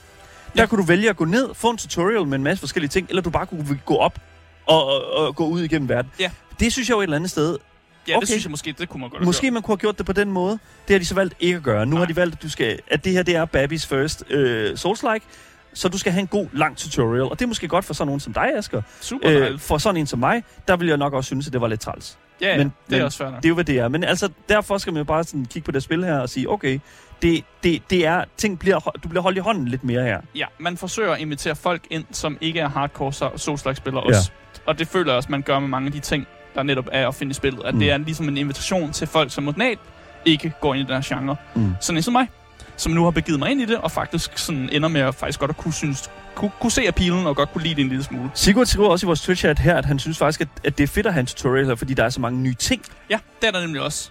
Der 0.55 0.61
Ja. 0.61 0.65
kunne 0.65 0.81
du 0.81 0.87
vælge 0.87 1.09
at 1.09 1.17
gå 1.17 1.25
ned, 1.25 1.49
få 1.53 1.69
en 1.69 1.77
tutorial 1.77 2.25
med 2.27 2.37
en 2.37 2.43
masse 2.43 2.59
forskellige 2.59 2.89
ting, 2.89 3.07
eller 3.09 3.21
du 3.21 3.29
bare 3.29 3.45
kunne 3.45 3.79
gå 3.85 3.95
op 3.97 4.19
og, 4.65 4.85
og, 4.85 5.27
og 5.27 5.35
gå 5.35 5.47
ud 5.47 5.61
igennem 5.61 5.89
verden. 5.89 6.11
Ja. 6.19 6.31
Det 6.59 6.73
synes 6.73 6.89
jeg 6.89 6.95
jo 6.95 6.99
et 6.99 7.03
eller 7.03 7.15
andet 7.15 7.29
sted. 7.31 7.57
Ja, 8.07 8.13
okay. 8.15 8.21
Det 8.21 8.27
synes 8.29 8.43
jeg 8.43 8.51
måske, 8.51 8.75
det 8.79 8.89
kunne 8.89 9.01
man 9.01 9.09
godt 9.09 9.23
Måske 9.23 9.41
gjort. 9.41 9.53
man 9.53 9.61
kunne 9.61 9.71
have 9.73 9.79
gjort 9.79 9.97
det 9.97 10.05
på 10.05 10.13
den 10.13 10.31
måde. 10.31 10.51
Det 10.87 10.93
har 10.93 10.99
de 10.99 11.05
så 11.05 11.15
valgt 11.15 11.35
ikke 11.39 11.57
at 11.57 11.63
gøre. 11.63 11.85
Nu 11.85 11.91
Nej. 11.91 11.99
har 11.99 12.05
de 12.05 12.15
valgt, 12.15 12.35
at, 12.35 12.43
du 12.43 12.49
skal, 12.49 12.79
at 12.87 13.03
det 13.03 13.11
her 13.11 13.23
det 13.23 13.35
er 13.35 13.45
Babys 13.45 13.85
first 13.85 14.23
øh, 14.29 14.71
Souls-like. 14.77 15.25
Så 15.73 15.87
du 15.89 15.97
skal 15.97 16.11
have 16.11 16.21
en 16.21 16.27
god, 16.27 16.47
lang 16.53 16.77
tutorial. 16.77 17.21
Og 17.23 17.39
det 17.39 17.41
er 17.41 17.47
måske 17.47 17.67
godt 17.67 17.85
for 17.85 17.93
sådan 17.93 18.07
nogen 18.07 18.19
som 18.19 18.33
dig, 18.33 18.51
Asger. 18.57 18.81
Super 19.01 19.49
Øh, 19.51 19.59
for 19.59 19.77
sådan 19.77 19.97
en 19.97 20.07
som 20.07 20.19
mig, 20.19 20.43
der 20.67 20.75
vil 20.77 20.87
jeg 20.87 20.97
nok 20.97 21.13
også 21.13 21.27
synes, 21.27 21.47
at 21.47 21.53
det 21.53 21.61
var 21.61 21.67
lidt 21.67 21.81
træls. 21.81 22.17
Ja, 22.43 22.51
ja, 22.51 22.57
men- 22.57 22.73
det 22.89 22.93
er 22.93 22.97
men 22.97 23.05
også 23.05 23.17
fair 23.17 23.27
nok. 23.29 23.37
Det 23.37 23.45
er 23.45 23.49
jo, 23.49 23.53
hvad 23.55 23.63
det 23.63 23.79
er. 23.79 23.87
Men 23.87 24.03
altså, 24.03 24.29
derfor 24.49 24.77
skal 24.77 24.93
man 24.93 24.99
jo 24.99 25.03
bare 25.03 25.23
sådan 25.23 25.45
kigge 25.45 25.65
på 25.65 25.71
det 25.71 25.83
spil 25.83 26.03
her 26.05 26.17
og 26.19 26.29
sige, 26.29 26.49
okay, 26.49 26.79
det, 27.21 27.43
det, 27.63 27.81
det 27.89 28.05
er, 28.05 28.23
ting 28.37 28.59
bliver, 28.59 28.79
du 29.03 29.07
bliver 29.09 29.21
holdt 29.21 29.37
i 29.37 29.41
hånden 29.41 29.67
lidt 29.67 29.83
mere 29.83 30.03
her. 30.03 30.21
Ja, 30.35 30.45
man 30.59 30.77
forsøger 30.77 31.11
at 31.11 31.19
invitere 31.19 31.55
folk 31.55 31.81
ind, 31.89 32.05
som 32.11 32.37
ikke 32.41 32.59
er 32.59 32.69
hardcore 32.69 33.11
so- 33.11 33.37
Souls-like-spillere 33.37 34.03
også. 34.03 34.31
Og 34.65 34.79
det 34.79 34.87
føler 34.87 35.11
jeg 35.11 35.17
også, 35.17 35.31
man 35.31 35.41
gør 35.41 35.59
med 35.59 35.67
mange 35.67 35.85
af 35.85 35.91
de 35.91 35.99
ting, 35.99 36.27
der 36.55 36.63
netop 36.63 36.87
er 36.91 37.07
at 37.07 37.15
finde 37.15 37.31
i 37.31 37.33
spillet. 37.33 37.63
At 37.65 37.73
Mm. 37.73 37.79
det 37.79 37.91
er 37.91 37.97
ligesom 37.97 38.29
en 38.29 38.37
invitation 38.37 38.91
til 38.91 39.07
folk, 39.07 39.31
som 39.31 39.43
normalt 39.43 39.79
ikke 40.25 40.53
går 40.61 40.73
ind 40.73 40.89
i 40.89 40.93
den 40.93 41.01
her 41.03 41.15
genre. 41.17 41.35
Mm. 41.55 41.71
Sådan 41.81 41.97
en 41.97 42.01
som 42.03 42.11
mig, 42.13 42.27
som 42.77 42.91
nu 42.91 43.03
har 43.03 43.11
begivet 43.11 43.39
mig 43.39 43.51
ind 43.51 43.61
i 43.61 43.65
det, 43.65 43.77
og 43.77 43.91
faktisk 43.91 44.37
sådan 44.37 44.69
ender 44.71 44.89
med 44.89 45.01
at 45.01 45.15
faktisk 45.15 45.39
godt 45.39 45.51
at 45.51 45.57
kunne, 45.57 45.73
synes, 45.73 46.09
kunne, 46.35 46.51
kunne 46.59 46.71
se 46.71 46.87
appealen 46.87 47.27
og 47.27 47.35
godt 47.35 47.51
kunne 47.53 47.63
lide 47.63 47.75
det 47.75 47.81
en 47.81 47.89
lille 47.89 48.03
smule. 48.03 48.29
Sigurd 48.33 48.65
skriver 48.65 48.89
også 48.89 49.05
i 49.05 49.07
vores 49.07 49.29
Twitch-chat 49.29 49.59
her, 49.61 49.75
at 49.75 49.85
han 49.85 49.99
synes 49.99 50.17
faktisk, 50.17 50.41
at, 50.41 50.47
at 50.63 50.77
det 50.77 50.83
er 50.83 50.87
fedt 50.87 51.05
at 51.07 51.13
have 51.13 51.19
en 51.21 51.25
tutorial 51.25 51.77
fordi 51.77 51.93
der 51.93 52.03
er 52.03 52.09
så 52.09 52.21
mange 52.21 52.39
nye 52.41 52.53
ting. 52.53 52.81
Ja, 53.09 53.19
det 53.41 53.47
er 53.47 53.51
der 53.51 53.61
nemlig 53.61 53.81
også. 53.81 54.09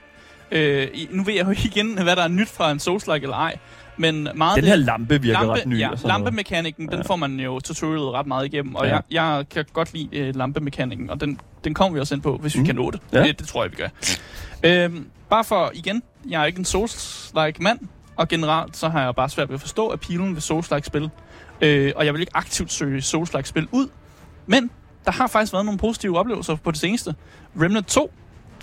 Øh, 0.51 0.89
nu 1.11 1.23
ved 1.25 1.35
jeg 1.35 1.47
jo 1.47 1.51
igen, 1.51 2.03
hvad 2.03 2.17
der 2.17 2.23
er 2.23 2.29
nyt 2.29 2.49
fra 2.49 2.71
en 2.71 2.79
Souls-like 2.79 3.23
eller 3.23 3.37
ej. 3.37 3.57
Men 3.97 4.29
meget 4.35 4.57
Den 4.57 4.65
her 4.65 4.77
det, 4.77 4.85
lampe 4.85 5.23
virker 5.23 5.39
lampe, 5.41 5.53
ret 5.55 5.67
ny. 5.67 5.79
ja, 5.79 5.89
lampemekanikken, 6.05 6.87
den 6.89 6.97
Ja. 6.97 7.03
får 7.03 7.17
man 7.17 7.41
jo 7.41 7.61
tutorialet 7.61 8.13
ret 8.13 8.27
meget 8.27 8.47
igennem. 8.47 8.75
Og 8.75 8.87
Ja. 8.87 8.93
jeg, 8.95 9.03
jeg 9.11 9.45
kan 9.51 9.65
godt 9.73 9.93
lide 9.95 10.17
øh, 10.19 10.37
lampemekanikken, 10.37 11.11
og 11.11 11.21
den, 11.21 11.41
den 11.65 11.75
kommer 11.75 11.95
vi 11.95 12.01
også 12.01 12.15
ind 12.15 12.23
på, 12.23 12.37
hvis 12.37 12.55
mm. 12.55 12.59
Mm. 12.61 12.65
vi 12.65 12.67
kan 12.69 12.77
nå 12.77 12.91
det. 12.91 13.01
Ja. 13.13 13.23
det. 13.23 13.39
Det 13.39 13.49
tror 13.49 13.65
jeg, 13.65 13.71
vi 13.73 13.77
gør. 13.77 13.89
Øhm, 14.63 15.07
bare 15.31 15.45
for, 15.45 15.71
igen, 15.75 16.03
jeg 16.29 16.43
er 16.43 16.47
ikke 16.47 16.59
en 16.59 16.65
Souls-like 16.65 17.63
mand, 17.63 17.79
og 18.17 18.29
generelt 18.29 18.77
så 18.77 18.89
har 18.89 19.03
jeg 19.05 19.15
bare 19.15 19.29
svært 19.29 19.49
ved 19.49 19.55
at 19.55 19.61
forstå 19.61 19.93
appealen 19.93 20.35
ved 20.35 20.43
Souls-like 20.43 20.83
spil. 20.87 21.11
Øh, 21.63 21.93
og 21.97 22.07
jeg 22.07 22.13
vil 22.15 22.21
ikke 22.21 22.37
aktivt 22.37 22.73
søge 22.73 23.03
Souls-like-spil 23.03 23.69
ud. 23.73 23.89
Men 24.47 24.71
der 25.05 25.11
har 25.11 25.27
faktisk 25.27 25.53
været 25.53 25.65
nogle 25.65 25.79
positive 25.79 26.19
oplevelser 26.19 26.57
på 26.57 26.71
det 26.71 26.81
seneste. 26.81 27.15
Remnant 27.61 27.87
2, 27.87 28.13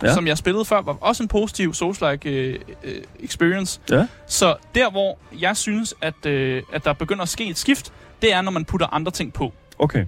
Ja. 0.04 0.14
som 0.14 0.28
jeg 0.28 0.38
spillede 0.38 0.66
før, 0.66 0.82
var 0.82 0.94
også 1.02 1.24
en 1.24 1.30
positiv 1.30 1.74
Souls-like 1.74 2.30
øh, 2.30 2.60
øh, 2.84 3.02
experience. 3.20 3.80
Ja. 3.90 4.08
Så 4.28 4.56
der, 4.76 4.92
hvor 4.92 5.18
jeg 5.40 5.58
synes, 5.58 5.96
at, 6.02 6.26
øh, 6.26 6.64
at 6.74 6.86
der 6.86 6.94
begynder 6.94 7.22
at 7.24 7.30
ske 7.30 7.46
et 7.50 7.58
skift, 7.58 7.94
det 8.22 8.34
er, 8.34 8.42
når 8.42 8.52
man 8.52 8.66
putter 8.66 8.88
andre 8.94 9.12
ting 9.12 9.34
på. 9.34 9.54
Okay. 9.80 10.06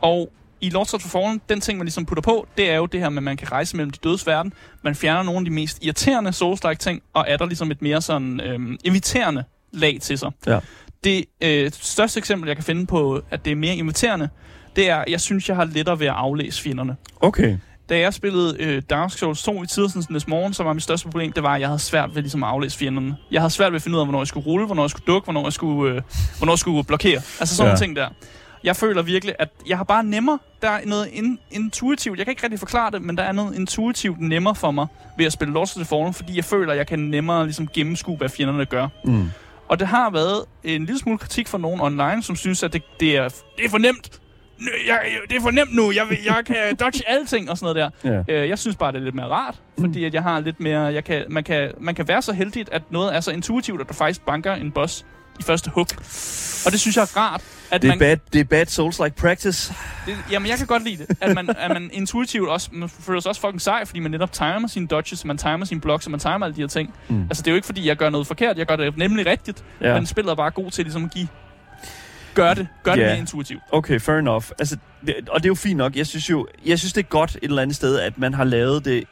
Og 0.00 0.32
i 0.60 0.70
Lords 0.70 0.94
of 0.94 1.00
the 1.00 1.10
Fallen, 1.10 1.40
den 1.48 1.60
ting, 1.60 1.78
man 1.78 1.84
ligesom 1.84 2.06
putter 2.06 2.22
på, 2.22 2.46
det 2.56 2.70
er 2.70 2.76
jo 2.76 2.86
det 2.86 3.00
her 3.00 3.08
med, 3.08 3.16
at 3.18 3.22
man 3.22 3.36
kan 3.36 3.52
rejse 3.52 3.76
mellem 3.76 3.90
de 3.90 3.98
dødes 4.04 4.26
verden. 4.26 4.52
Man 4.82 4.94
fjerner 4.94 5.22
nogle 5.22 5.38
af 5.38 5.44
de 5.44 5.50
mest 5.50 5.78
irriterende 5.82 6.30
Souls-like 6.30 6.74
ting, 6.78 7.02
og 7.14 7.24
er 7.28 7.36
der 7.36 7.46
ligesom 7.46 7.70
et 7.70 7.82
mere 7.82 8.02
sådan 8.02 8.40
øhm, 8.40 8.76
inviterende 8.84 9.44
lag 9.72 9.98
til 10.02 10.18
sig. 10.18 10.30
Ja. 10.46 10.58
Det 11.04 11.24
øh, 11.40 11.70
største 11.74 12.18
eksempel, 12.18 12.46
jeg 12.48 12.56
kan 12.56 12.64
finde 12.64 12.86
på, 12.86 13.20
at 13.30 13.44
det 13.44 13.50
er 13.50 13.54
mere 13.56 13.74
inviterende, 13.74 14.28
det 14.76 14.90
er, 14.90 15.04
jeg 15.08 15.20
synes, 15.20 15.48
jeg 15.48 15.56
har 15.56 15.64
lettere 15.64 16.00
ved 16.00 16.06
at 16.06 16.12
aflæse 16.16 16.62
fjenderne. 16.62 16.96
Okay. 17.20 17.56
Da 17.88 17.98
jeg 17.98 18.14
spillede 18.14 18.56
øh, 18.60 18.82
Dark 18.90 19.12
Souls 19.12 19.42
2 19.42 19.62
i 19.62 19.66
Tidersens 19.66 20.28
morgen, 20.28 20.54
så 20.54 20.62
var 20.62 20.72
mit 20.72 20.82
største 20.82 21.08
problem, 21.08 21.32
det 21.32 21.42
var, 21.42 21.54
at 21.54 21.60
jeg 21.60 21.68
havde 21.68 21.78
svært 21.78 22.14
ved 22.14 22.22
ligesom 22.22 22.42
at 22.42 22.48
aflæse 22.48 22.78
fjenderne. 22.78 23.16
Jeg 23.30 23.40
havde 23.40 23.50
svært 23.52 23.72
ved 23.72 23.76
at 23.76 23.82
finde 23.82 23.96
ud 23.96 24.00
af, 24.00 24.06
hvornår 24.06 24.20
jeg 24.20 24.26
skulle 24.26 24.46
rulle, 24.46 24.66
hvornår 24.66 24.82
jeg 24.82 24.90
skulle 24.90 25.04
dukke, 25.06 25.24
hvornår 25.26 25.44
jeg 25.44 25.52
skulle, 25.52 25.94
øh, 25.94 26.02
hvornår 26.38 26.52
jeg 26.52 26.58
skulle 26.58 26.84
blokere. 26.84 27.16
Altså 27.40 27.56
sådan 27.56 27.66
Ja. 27.66 27.72
nogle 27.72 27.84
ting 27.86 27.96
der. 27.96 28.08
Jeg 28.64 28.76
føler 28.76 29.02
virkelig, 29.02 29.34
at 29.38 29.48
jeg 29.68 29.76
har 29.76 29.84
bare 29.84 30.04
nemmere. 30.04 30.38
Der 30.62 30.68
er 30.70 30.80
noget 30.86 31.08
in- 31.12 31.38
intuitivt. 31.50 32.18
Jeg 32.18 32.26
kan 32.26 32.32
ikke 32.32 32.42
rigtig 32.42 32.58
forklare 32.58 32.90
det, 32.90 33.02
men 33.02 33.16
der 33.16 33.22
er 33.22 33.32
noget 33.32 33.54
intuitivt 33.56 34.20
nemmere 34.20 34.54
for 34.54 34.70
mig 34.70 34.86
ved 35.18 35.26
at 35.26 35.32
spille 35.32 35.54
Lost 35.54 35.76
of 35.76 35.80
the 35.80 35.88
Fallen, 35.88 36.14
fordi 36.14 36.36
jeg 36.36 36.44
føler, 36.44 36.72
at 36.72 36.78
jeg 36.78 36.86
kan 36.86 36.98
nemmere 36.98 37.44
ligesom 37.44 37.68
gennemskue, 37.74 38.16
hvad 38.16 38.28
fjenderne 38.28 38.64
gør. 38.64 38.88
Mm. 39.04 39.30
Og 39.70 39.78
det 39.78 39.86
har 39.86 40.10
været 40.10 40.44
en 40.64 40.84
lille 40.84 40.98
smule 40.98 41.18
kritik 41.18 41.48
fra 41.48 41.58
nogen 41.58 41.80
online, 41.80 42.22
som 42.22 42.36
synes, 42.36 42.62
at 42.62 42.72
det, 42.72 42.82
det, 43.00 43.16
er, 43.16 43.28
det 43.28 43.64
er 43.64 43.68
for 43.68 43.78
nemt. 43.78 44.20
Jeg, 44.86 45.00
det 45.28 45.36
er 45.36 45.40
for 45.40 45.50
nemt 45.50 45.74
nu. 45.74 45.92
Jeg, 45.92 46.18
jeg 46.24 46.42
kan 46.46 46.56
dodge 46.80 47.08
alting 47.08 47.50
og 47.50 47.58
sådan 47.58 47.74
noget 47.74 47.92
der. 48.04 48.22
Ja. 48.28 48.42
Øh, 48.42 48.48
jeg 48.48 48.58
synes 48.58 48.76
bare, 48.76 48.92
det 48.92 48.98
er 48.98 49.02
lidt 49.02 49.14
mere 49.14 49.26
rart, 49.26 49.54
fordi 49.80 50.04
at 50.04 50.14
jeg 50.14 50.22
har 50.22 50.40
lidt 50.40 50.60
mere... 50.60 50.80
Jeg 50.80 51.04
kan, 51.04 51.24
man, 51.28 51.44
kan, 51.44 51.72
man 51.80 51.94
kan 51.94 52.08
være 52.08 52.22
så 52.22 52.32
heldig, 52.32 52.66
at 52.72 52.82
noget 52.90 53.16
er 53.16 53.20
så 53.20 53.30
intuitivt, 53.30 53.80
at 53.80 53.88
du 53.88 53.94
faktisk 53.94 54.26
banker 54.26 54.54
en 54.54 54.72
boss 54.72 55.06
i 55.40 55.42
første 55.42 55.70
hug. 55.70 55.86
Og 56.66 56.72
det 56.72 56.80
synes 56.80 56.96
jeg 56.96 57.02
er 57.02 57.16
rart. 57.16 57.42
At 57.70 57.82
Det 57.82 57.88
er 57.88 57.92
man, 57.92 57.98
bad, 57.98 58.16
det 58.32 58.40
er 58.40 58.44
bad 58.44 58.66
Souls-like 58.66 59.14
practice. 59.20 59.74
det, 60.06 60.16
jamen, 60.30 60.48
jeg 60.48 60.58
kan 60.58 60.66
godt 60.66 60.84
lide 60.84 60.96
det. 61.06 61.16
At 61.20 61.34
man, 61.34 61.48
at 61.58 61.70
man 61.70 61.90
intuitivt 61.92 62.48
også... 62.48 62.68
Man 62.72 62.88
føler 62.88 63.20
sig 63.20 63.28
også 63.28 63.40
fucking 63.40 63.60
sej, 63.60 63.84
fordi 63.84 64.00
man 64.00 64.10
netop 64.10 64.32
timer 64.32 64.68
sine 64.68 64.86
dodges, 64.86 65.24
man 65.24 65.38
timer 65.38 65.64
sine 65.64 65.80
blocks, 65.80 66.06
og 66.06 66.10
man 66.10 66.20
timer 66.20 66.44
alle 66.44 66.56
de 66.56 66.60
her 66.60 66.68
ting. 66.68 66.94
Mm. 67.08 67.22
Altså, 67.22 67.42
det 67.42 67.46
er 67.48 67.52
jo 67.52 67.56
ikke, 67.56 67.66
fordi 67.66 67.88
jeg 67.88 67.96
gør 67.96 68.10
noget 68.10 68.26
forkert. 68.26 68.58
Jeg 68.58 68.66
gør 68.66 68.76
det 68.76 68.96
nemlig 68.98 69.26
rigtigt. 69.26 69.64
Ja. 69.80 69.94
Men 69.94 70.06
spillet 70.06 70.30
er 70.30 70.34
bare 70.34 70.50
god 70.50 70.70
til 70.70 70.84
ligesom 70.84 71.04
at 71.04 71.10
give... 71.10 71.28
Gør 72.34 72.54
det. 72.54 72.68
Gør 72.82 72.94
det 72.94 73.00
Ja. 73.02 73.06
mere 73.06 73.18
intuitivt. 73.18 73.62
Okay, 73.72 74.00
fair 74.00 74.16
enough. 74.16 74.44
Altså, 74.58 74.76
det, 75.06 75.14
og 75.28 75.40
det 75.40 75.46
er 75.46 75.50
jo 75.50 75.54
fint 75.54 75.76
nok. 75.76 75.96
Jeg 75.96 76.06
synes 76.06 76.30
jo, 76.30 76.46
jeg 76.66 76.78
synes 76.78 76.92
det 76.92 77.02
er 77.02 77.08
godt 77.08 77.30
et 77.36 77.38
eller 77.42 77.62
andet 77.62 77.76
sted, 77.76 77.98
at 77.98 78.18
man 78.18 78.34
har 78.34 78.44
lavet 78.44 78.84
det... 78.84 79.04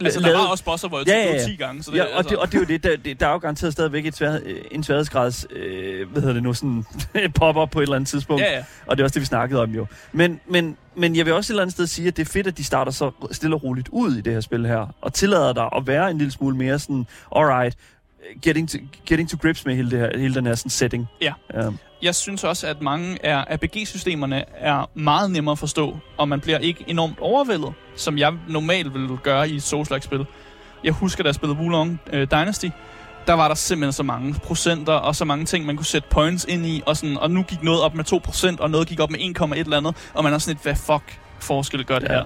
Altså, 0.00 0.20
der 0.20 0.26
lavet- 0.26 0.38
var 0.38 0.46
også 0.46 0.64
bosser, 0.64 0.88
hvor 0.88 0.98
jeg 0.98 1.06
Ja, 1.08 1.18
ja, 1.18 1.26
ja, 1.26 1.32
ja. 1.40 1.44
10 1.46 1.56
gange. 1.56 1.82
Så 1.82 1.90
det, 1.90 1.96
Ja, 1.96 2.02
og, 2.04 2.16
altså, 2.16 2.30
det, 2.30 2.38
og 2.38 2.46
det 2.52 2.54
er 2.54 2.58
jo 2.60 2.64
det, 2.66 2.82
der, 2.84 2.96
det, 2.96 3.20
der 3.20 3.26
er 3.26 3.32
jo 3.32 3.38
garanteret 3.38 3.72
stadigvæk 3.72 4.06
et 4.06 4.16
svær, 4.16 4.38
en 4.70 4.82
sværhedsgrads, 4.84 5.46
øh, 5.50 6.10
hvad 6.10 6.22
hedder 6.22 6.34
det 6.34 6.42
nu, 6.42 6.54
sådan 6.54 6.84
pop-up 7.38 7.70
på 7.70 7.78
et 7.78 7.82
eller 7.82 7.96
andet 7.96 8.08
tidspunkt. 8.08 8.42
Ja, 8.42 8.52
ja. 8.56 8.64
Og 8.86 8.96
det 8.96 9.02
er 9.02 9.04
også 9.04 9.14
det, 9.14 9.20
vi 9.20 9.26
snakkede 9.26 9.62
om 9.62 9.70
jo. 9.70 9.86
Men, 10.12 10.40
men, 10.46 10.76
men 10.96 11.16
jeg 11.16 11.26
vil 11.26 11.34
også 11.34 11.52
et 11.52 11.54
eller 11.54 11.62
andet 11.62 11.74
sted 11.74 11.86
sige, 11.86 12.08
at 12.08 12.16
det 12.16 12.28
er 12.28 12.32
fedt, 12.32 12.46
at 12.46 12.58
de 12.58 12.64
starter 12.64 12.92
så 12.92 13.10
stille 13.32 13.56
og 13.56 13.64
roligt 13.64 13.88
ud 13.92 14.16
i 14.16 14.20
det 14.20 14.32
her 14.32 14.40
spil 14.40 14.66
her, 14.66 14.94
og 15.00 15.12
tillader 15.12 15.52
dig 15.52 15.68
at 15.76 15.86
være 15.86 16.10
en 16.10 16.18
lille 16.18 16.30
smule 16.30 16.56
mere 16.56 16.78
sådan, 16.78 17.06
alright, 17.36 17.76
getting 18.42 18.70
to, 18.70 18.78
getting 19.06 19.30
to 19.30 19.36
grips 19.42 19.66
med 19.66 19.74
hele, 19.76 19.90
det 19.90 19.98
her, 19.98 20.18
hele 20.18 20.34
den 20.34 20.46
her 20.46 20.54
sådan 20.54 20.70
setting. 20.70 21.06
Ja. 21.22 21.32
Um, 21.66 21.78
Jeg 22.04 22.14
synes 22.14 22.44
også, 22.44 22.66
at 22.66 22.82
mange 22.82 23.26
af 23.26 23.56
RPG-systemerne 23.56 24.44
er 24.56 24.90
meget 24.94 25.30
nemmere 25.30 25.52
at 25.52 25.58
forstå, 25.58 25.98
og 26.16 26.28
man 26.28 26.40
bliver 26.40 26.58
ikke 26.58 26.84
enormt 26.86 27.18
overvældet, 27.20 27.72
som 27.96 28.18
jeg 28.18 28.32
normalt 28.48 28.94
ville 28.94 29.16
gøre 29.22 29.48
i 29.48 29.56
et 29.56 29.62
Souls-like-spil. 29.62 30.26
Jeg 30.84 30.92
husker, 30.92 31.22
da 31.22 31.26
jeg 31.26 31.34
spillede 31.34 31.58
Wulong 31.60 32.00
øh, 32.12 32.26
Dynasty, 32.30 32.66
der 33.26 33.32
var 33.32 33.48
der 33.48 33.54
simpelthen 33.54 33.92
så 33.92 34.02
mange 34.02 34.34
procenter 34.34 34.92
og 34.92 35.16
så 35.16 35.24
mange 35.24 35.44
ting, 35.44 35.66
man 35.66 35.76
kunne 35.76 35.86
sætte 35.86 36.08
points 36.10 36.44
ind 36.48 36.66
i, 36.66 36.82
og, 36.86 36.96
sådan, 36.96 37.16
og 37.18 37.30
nu 37.30 37.42
gik 37.42 37.62
noget 37.62 37.82
op 37.82 37.94
med 37.94 38.04
2%, 38.12 38.56
og 38.62 38.70
noget 38.70 38.88
gik 38.88 39.00
op 39.00 39.10
med 39.10 39.18
1,1 39.20 39.54
eller 39.54 39.76
andet, 39.76 39.96
og 40.14 40.24
man 40.24 40.32
er 40.32 40.38
sådan 40.38 40.54
lidt, 40.54 40.62
hvad 40.62 40.74
fuck 40.76 41.20
forskel 41.40 41.84
gør 41.84 41.98
det 41.98 42.08
Ja. 42.08 42.14
her? 42.14 42.24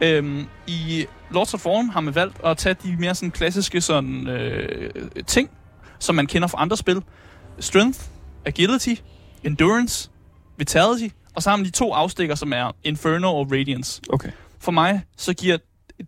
Øhm, 0.00 0.46
I 0.66 1.06
Lords 1.30 1.54
of 1.54 1.60
Fallen 1.60 1.90
har 1.90 2.00
man 2.00 2.14
valgt 2.14 2.36
at 2.44 2.56
tage 2.56 2.74
de 2.82 2.96
mere 2.98 3.14
sådan 3.14 3.30
klassiske 3.30 3.80
sådan, 3.80 4.28
øh, 4.28 4.90
ting, 5.26 5.50
som 5.98 6.14
man 6.14 6.26
kender 6.26 6.48
fra 6.48 6.62
andre 6.62 6.76
spil. 6.76 7.02
Strength, 7.60 8.00
Agility, 8.46 8.94
Endurance, 9.44 10.10
Vitality, 10.58 11.08
og 11.34 11.42
så 11.42 11.50
har 11.50 11.56
man 11.56 11.66
de 11.66 11.70
to 11.70 11.92
afstikker, 11.92 12.34
som 12.34 12.52
er 12.52 12.72
Inferno 12.84 13.36
og 13.36 13.52
Radiance. 13.52 14.00
okay. 14.12 14.30
For 14.60 14.72
mig, 14.72 15.02
så 15.16 15.34
giver 15.34 15.56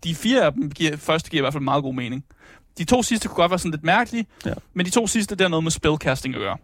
de 0.05 0.15
fire 0.15 0.45
af 0.45 0.53
dem, 0.53 0.71
giver, 0.71 0.97
første 0.97 1.31
giver 1.31 1.41
i 1.41 1.43
hvert 1.43 1.53
fald 1.53 1.65
meget 1.65 1.83
god 1.83 1.95
mening. 1.95 2.25
De 2.79 2.85
to 2.85 3.03
sidste 3.03 3.29
kunne 3.29 3.37
godt 3.37 3.51
være 3.51 3.59
sådan 3.59 3.71
lidt 3.71 3.85
mærkelige, 3.85 4.27
Ja. 4.47 4.53
men 4.75 4.87
de 4.87 4.91
to 4.91 5.07
sidste, 5.07 5.35
det 5.37 5.45
er 5.45 5.49
noget 5.49 5.63
med 5.65 5.71
spellcasting 5.71 6.35
at 6.35 6.41
gøre. 6.41 6.57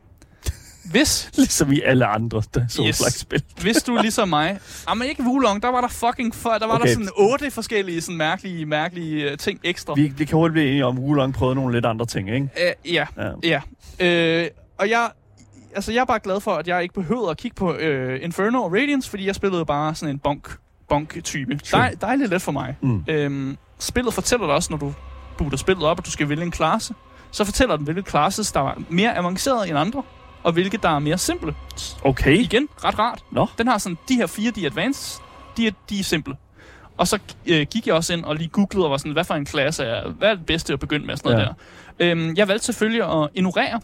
Hvis, 0.91 1.31
Ligesom 1.37 1.73
i 1.73 1.81
alle 1.85 2.07
andre 2.07 2.43
der 2.55 2.61
Souls-like 2.69 3.19
spil. 3.19 3.43
hvis 3.63 3.77
du 3.83 3.99
ligesom 4.03 4.29
mig, 4.29 4.59
jamen 4.89 5.09
ikke 5.09 5.23
Wulong, 5.23 5.63
der 5.63 5.69
var 5.69 5.81
der 5.81 5.89
fucking, 5.89 6.35
for, 6.35 6.51
der 6.51 6.67
var 6.67 6.75
Okay. 6.75 6.87
der 6.87 6.93
sådan 6.93 7.09
otte 7.17 7.51
forskellige 7.51 8.01
sådan 8.01 8.17
mærkelige, 8.17 8.67
mærkelige 8.67 9.31
øh, 9.31 9.39
ting 9.39 9.61
ekstra. 9.65 9.95
Vi, 9.95 10.13
vi 10.17 10.25
kan 10.25 10.37
hurtigt 10.37 10.53
blive 10.53 10.69
enige 10.69 10.87
om, 10.87 10.97
at 10.99 11.03
Wulong 11.03 11.35
prøvede 11.35 11.55
nogle 11.55 11.75
lidt 11.75 11.87
andre 11.87 12.07
ting, 12.07 12.31
ikke? 12.35 12.49
Øh, 12.87 12.95
ja, 12.95 13.07
Ja. 13.43 13.61
ja. 14.01 14.45
Øh, 14.45 14.49
og 14.79 14.91
jeg, 14.91 15.11
altså 15.75 15.93
jeg 15.93 16.01
er 16.01 16.05
bare 16.05 16.19
glad 16.19 16.41
for, 16.41 16.51
at 16.53 16.69
jeg 16.69 16.83
ikke 16.83 16.95
behøvede 16.95 17.31
at 17.31 17.37
kigge 17.37 17.55
på 17.55 17.75
øh, 17.75 18.25
Inferno 18.25 18.63
og 18.63 18.73
Radiance, 18.73 19.11
fordi 19.11 19.27
jeg 19.27 19.35
spillede 19.35 19.65
bare 19.65 19.95
sådan 19.95 20.15
en 20.15 20.19
bonk, 20.19 20.57
bonk-type. 20.89 21.59
Sure. 21.65 21.83
Dej, 21.83 21.95
dejligt 22.01 22.31
let 22.31 22.43
for 22.43 22.53
mig. 22.53 22.77
Mm. 22.81 23.05
Øhm, 23.09 23.57
spillet 23.79 24.15
fortæller 24.15 24.47
dig 24.47 24.55
også, 24.55 24.73
når 24.73 24.79
du 24.79 24.95
booter 25.39 25.57
spillet 25.57 25.85
op, 25.85 25.99
at 25.99 26.07
du 26.07 26.11
skal 26.11 26.29
vælge 26.29 26.43
en 26.43 26.51
klasse. 26.51 26.95
Så 27.31 27.45
fortæller 27.45 27.77
den, 27.77 27.85
hvilke 27.85 28.11
classes, 28.11 28.53
der 28.53 28.61
er 28.61 28.75
mere 28.89 29.17
avancerede 29.17 29.69
end 29.69 29.79
andre, 29.79 30.03
og 30.43 30.53
hvilke, 30.53 30.77
der 30.83 30.89
er 30.89 30.99
mere 30.99 31.19
simple. 31.19 31.55
Okay. 32.05 32.37
Igen, 32.39 32.69
ret 32.85 32.99
rart. 32.99 33.25
Nå. 33.31 33.47
Den 33.59 33.67
har 33.67 33.79
sådan, 33.79 33.99
de 34.09 34.15
her 34.15 34.27
fire, 34.27 34.51
de 34.51 34.63
er 34.63 34.67
advanced, 34.71 35.23
de 35.57 35.67
er, 35.67 35.71
de 35.91 36.01
er 36.01 36.05
simple. 36.05 36.37
Og 36.97 37.09
så 37.09 37.19
øh, 37.47 37.67
gik 37.71 37.87
jeg 37.87 37.95
også 37.95 38.13
ind 38.13 38.25
og 38.25 38.37
lige 38.37 38.49
googlede 38.49 38.87
og 38.87 38.91
var 38.91 38.97
sådan, 38.97 39.13
hvad 39.13 39.25
for 39.25 39.35
en 39.35 39.45
klasse 39.45 39.85
er, 39.85 40.09
hvad 40.11 40.29
er 40.31 40.35
det 40.35 40.47
bedste 40.47 40.73
at 40.73 40.81
begynde 40.81 41.07
med, 41.07 41.17
sådan 41.17 41.33
noget 41.33 41.43
Ja. 41.99 42.05
der. 42.05 42.11
Øhm, 42.13 42.35
jeg 42.37 42.49
valgte 42.49 42.67
selvfølgelig 42.67 43.23
at 43.23 43.29
ignorere 43.35 43.81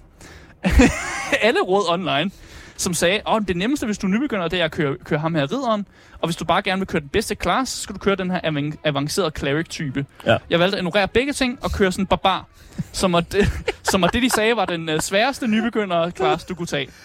alle 1.47 1.61
råd 1.63 1.85
online, 1.89 2.31
som 2.77 2.95
sagde, 2.95 3.15
at 3.29 3.43
det 3.49 3.57
nemmeste, 3.57 3.87
hvis 3.87 3.99
du 3.99 4.07
er 4.07 4.11
nybegynder, 4.11 4.49
det 4.49 4.61
er 4.61 4.65
at 4.65 4.71
køre, 4.73 4.97
køre 5.05 5.19
ham 5.19 5.35
her 5.35 5.53
ridderen, 5.53 5.87
og 6.21 6.29
hvis 6.29 6.37
du 6.37 6.45
bare 6.45 6.63
gerne 6.63 6.81
vil 6.81 6.87
køre 6.87 7.01
den 7.01 7.09
bedste 7.09 7.37
class, 7.43 7.73
så 7.73 7.83
skal 7.83 7.95
du 7.95 7.99
køre 7.99 8.17
den 8.17 8.31
her 8.31 8.41
avan- 8.41 8.77
avancerede 8.85 9.31
cleric-type. 9.39 10.07
Ja. 10.27 10.37
Jeg 10.51 10.59
valgte 10.61 10.77
at 10.79 10.81
ignorere 10.85 11.09
begge 11.09 11.33
ting 11.33 11.59
og 11.65 11.73
køre 11.73 11.93
sådan 11.93 12.03
en 12.03 12.07
barbar, 12.07 12.47
som 12.93 13.13
var 13.13 13.21
det, 13.21 13.53
som 13.91 14.03
var 14.03 14.09
det 14.09 14.23
de 14.23 14.31
sagde 14.31 14.57
var 14.57 14.65
den 14.65 14.89
øh, 14.89 15.01
sværeste 15.01 15.47
nybegynder-class, 15.47 16.45
du 16.45 16.55
kunne 16.55 16.67
tage. 16.67 16.89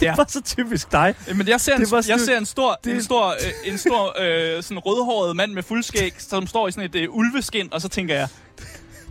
Det 0.00 0.08
var 0.16 0.24
så 0.28 0.42
typisk 0.42 0.92
dig. 0.92 1.14
Øh, 1.30 1.36
Men 1.36 1.48
jeg 1.48 1.60
ser 1.60 1.74
en, 1.76 1.86
var 1.90 2.04
jeg 2.08 2.20
ser 2.20 2.38
en 2.38 2.46
stor, 2.46 2.78
det- 2.84 2.94
en 2.94 3.02
stor, 3.02 3.28
øh, 3.30 3.72
en 3.72 3.78
stor 3.78 4.16
øh, 4.20 4.62
sådan 4.62 4.78
rødhåret 4.78 5.36
mand 5.36 5.52
med 5.52 5.62
fuldskæg, 5.62 6.12
som 6.18 6.46
står 6.46 6.68
i 6.68 6.72
sådan 6.72 6.90
et 6.90 6.96
øh, 6.96 7.08
ulveskin, 7.10 7.68
og 7.72 7.80
så 7.80 7.88
tænker 7.88 8.14
jeg, 8.14 8.28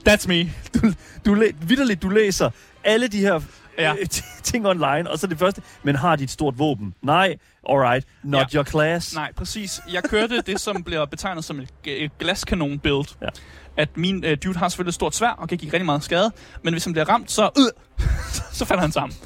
that's 0.09 0.27
me. 0.27 0.51
Du 1.25 1.33
læ- 1.33 1.51
vidderligt, 1.61 2.01
du 2.01 2.09
læser 2.09 2.49
alle 2.83 3.07
de 3.07 3.19
her 3.19 3.39
Ja. 3.77 3.91
øh, 3.99 4.05
ting 4.43 4.67
online, 4.67 5.09
og 5.11 5.19
så 5.19 5.27
det 5.27 5.39
første, 5.39 5.61
men 5.83 5.95
har 5.95 6.15
de 6.15 6.23
et 6.23 6.29
stort 6.31 6.59
våben? 6.59 6.93
Nej, 7.01 7.35
alright, 7.69 8.07
not 8.23 8.53
Ja. 8.53 8.57
your 8.57 8.63
class. 8.63 9.15
Nej, 9.15 9.31
præcis. 9.33 9.81
Jeg 9.91 10.03
kørte 10.03 10.41
det, 10.41 10.59
som 10.59 10.83
bliver 10.83 11.05
betegnet 11.05 11.43
som 11.45 11.59
et, 11.59 11.69
et 11.85 12.11
glaskanon-build. 12.19 13.15
Ja. 13.21 13.27
At 13.77 13.97
min 13.97 14.25
øh, 14.25 14.37
dude 14.43 14.57
har 14.57 14.69
selvfølgelig 14.69 14.89
et 14.89 14.95
stort 14.95 15.15
svær, 15.15 15.29
og 15.29 15.49
kan 15.49 15.57
give 15.57 15.73
rigtig 15.73 15.85
meget 15.85 16.03
skade, 16.03 16.31
men 16.63 16.73
hvis 16.73 16.83
han 16.83 16.93
bliver 16.93 17.09
ramt, 17.09 17.31
så, 17.31 17.49
øh, 17.57 18.05
så 18.57 18.65
falder 18.65 18.81
han 18.81 18.91
sammen. 18.91 19.17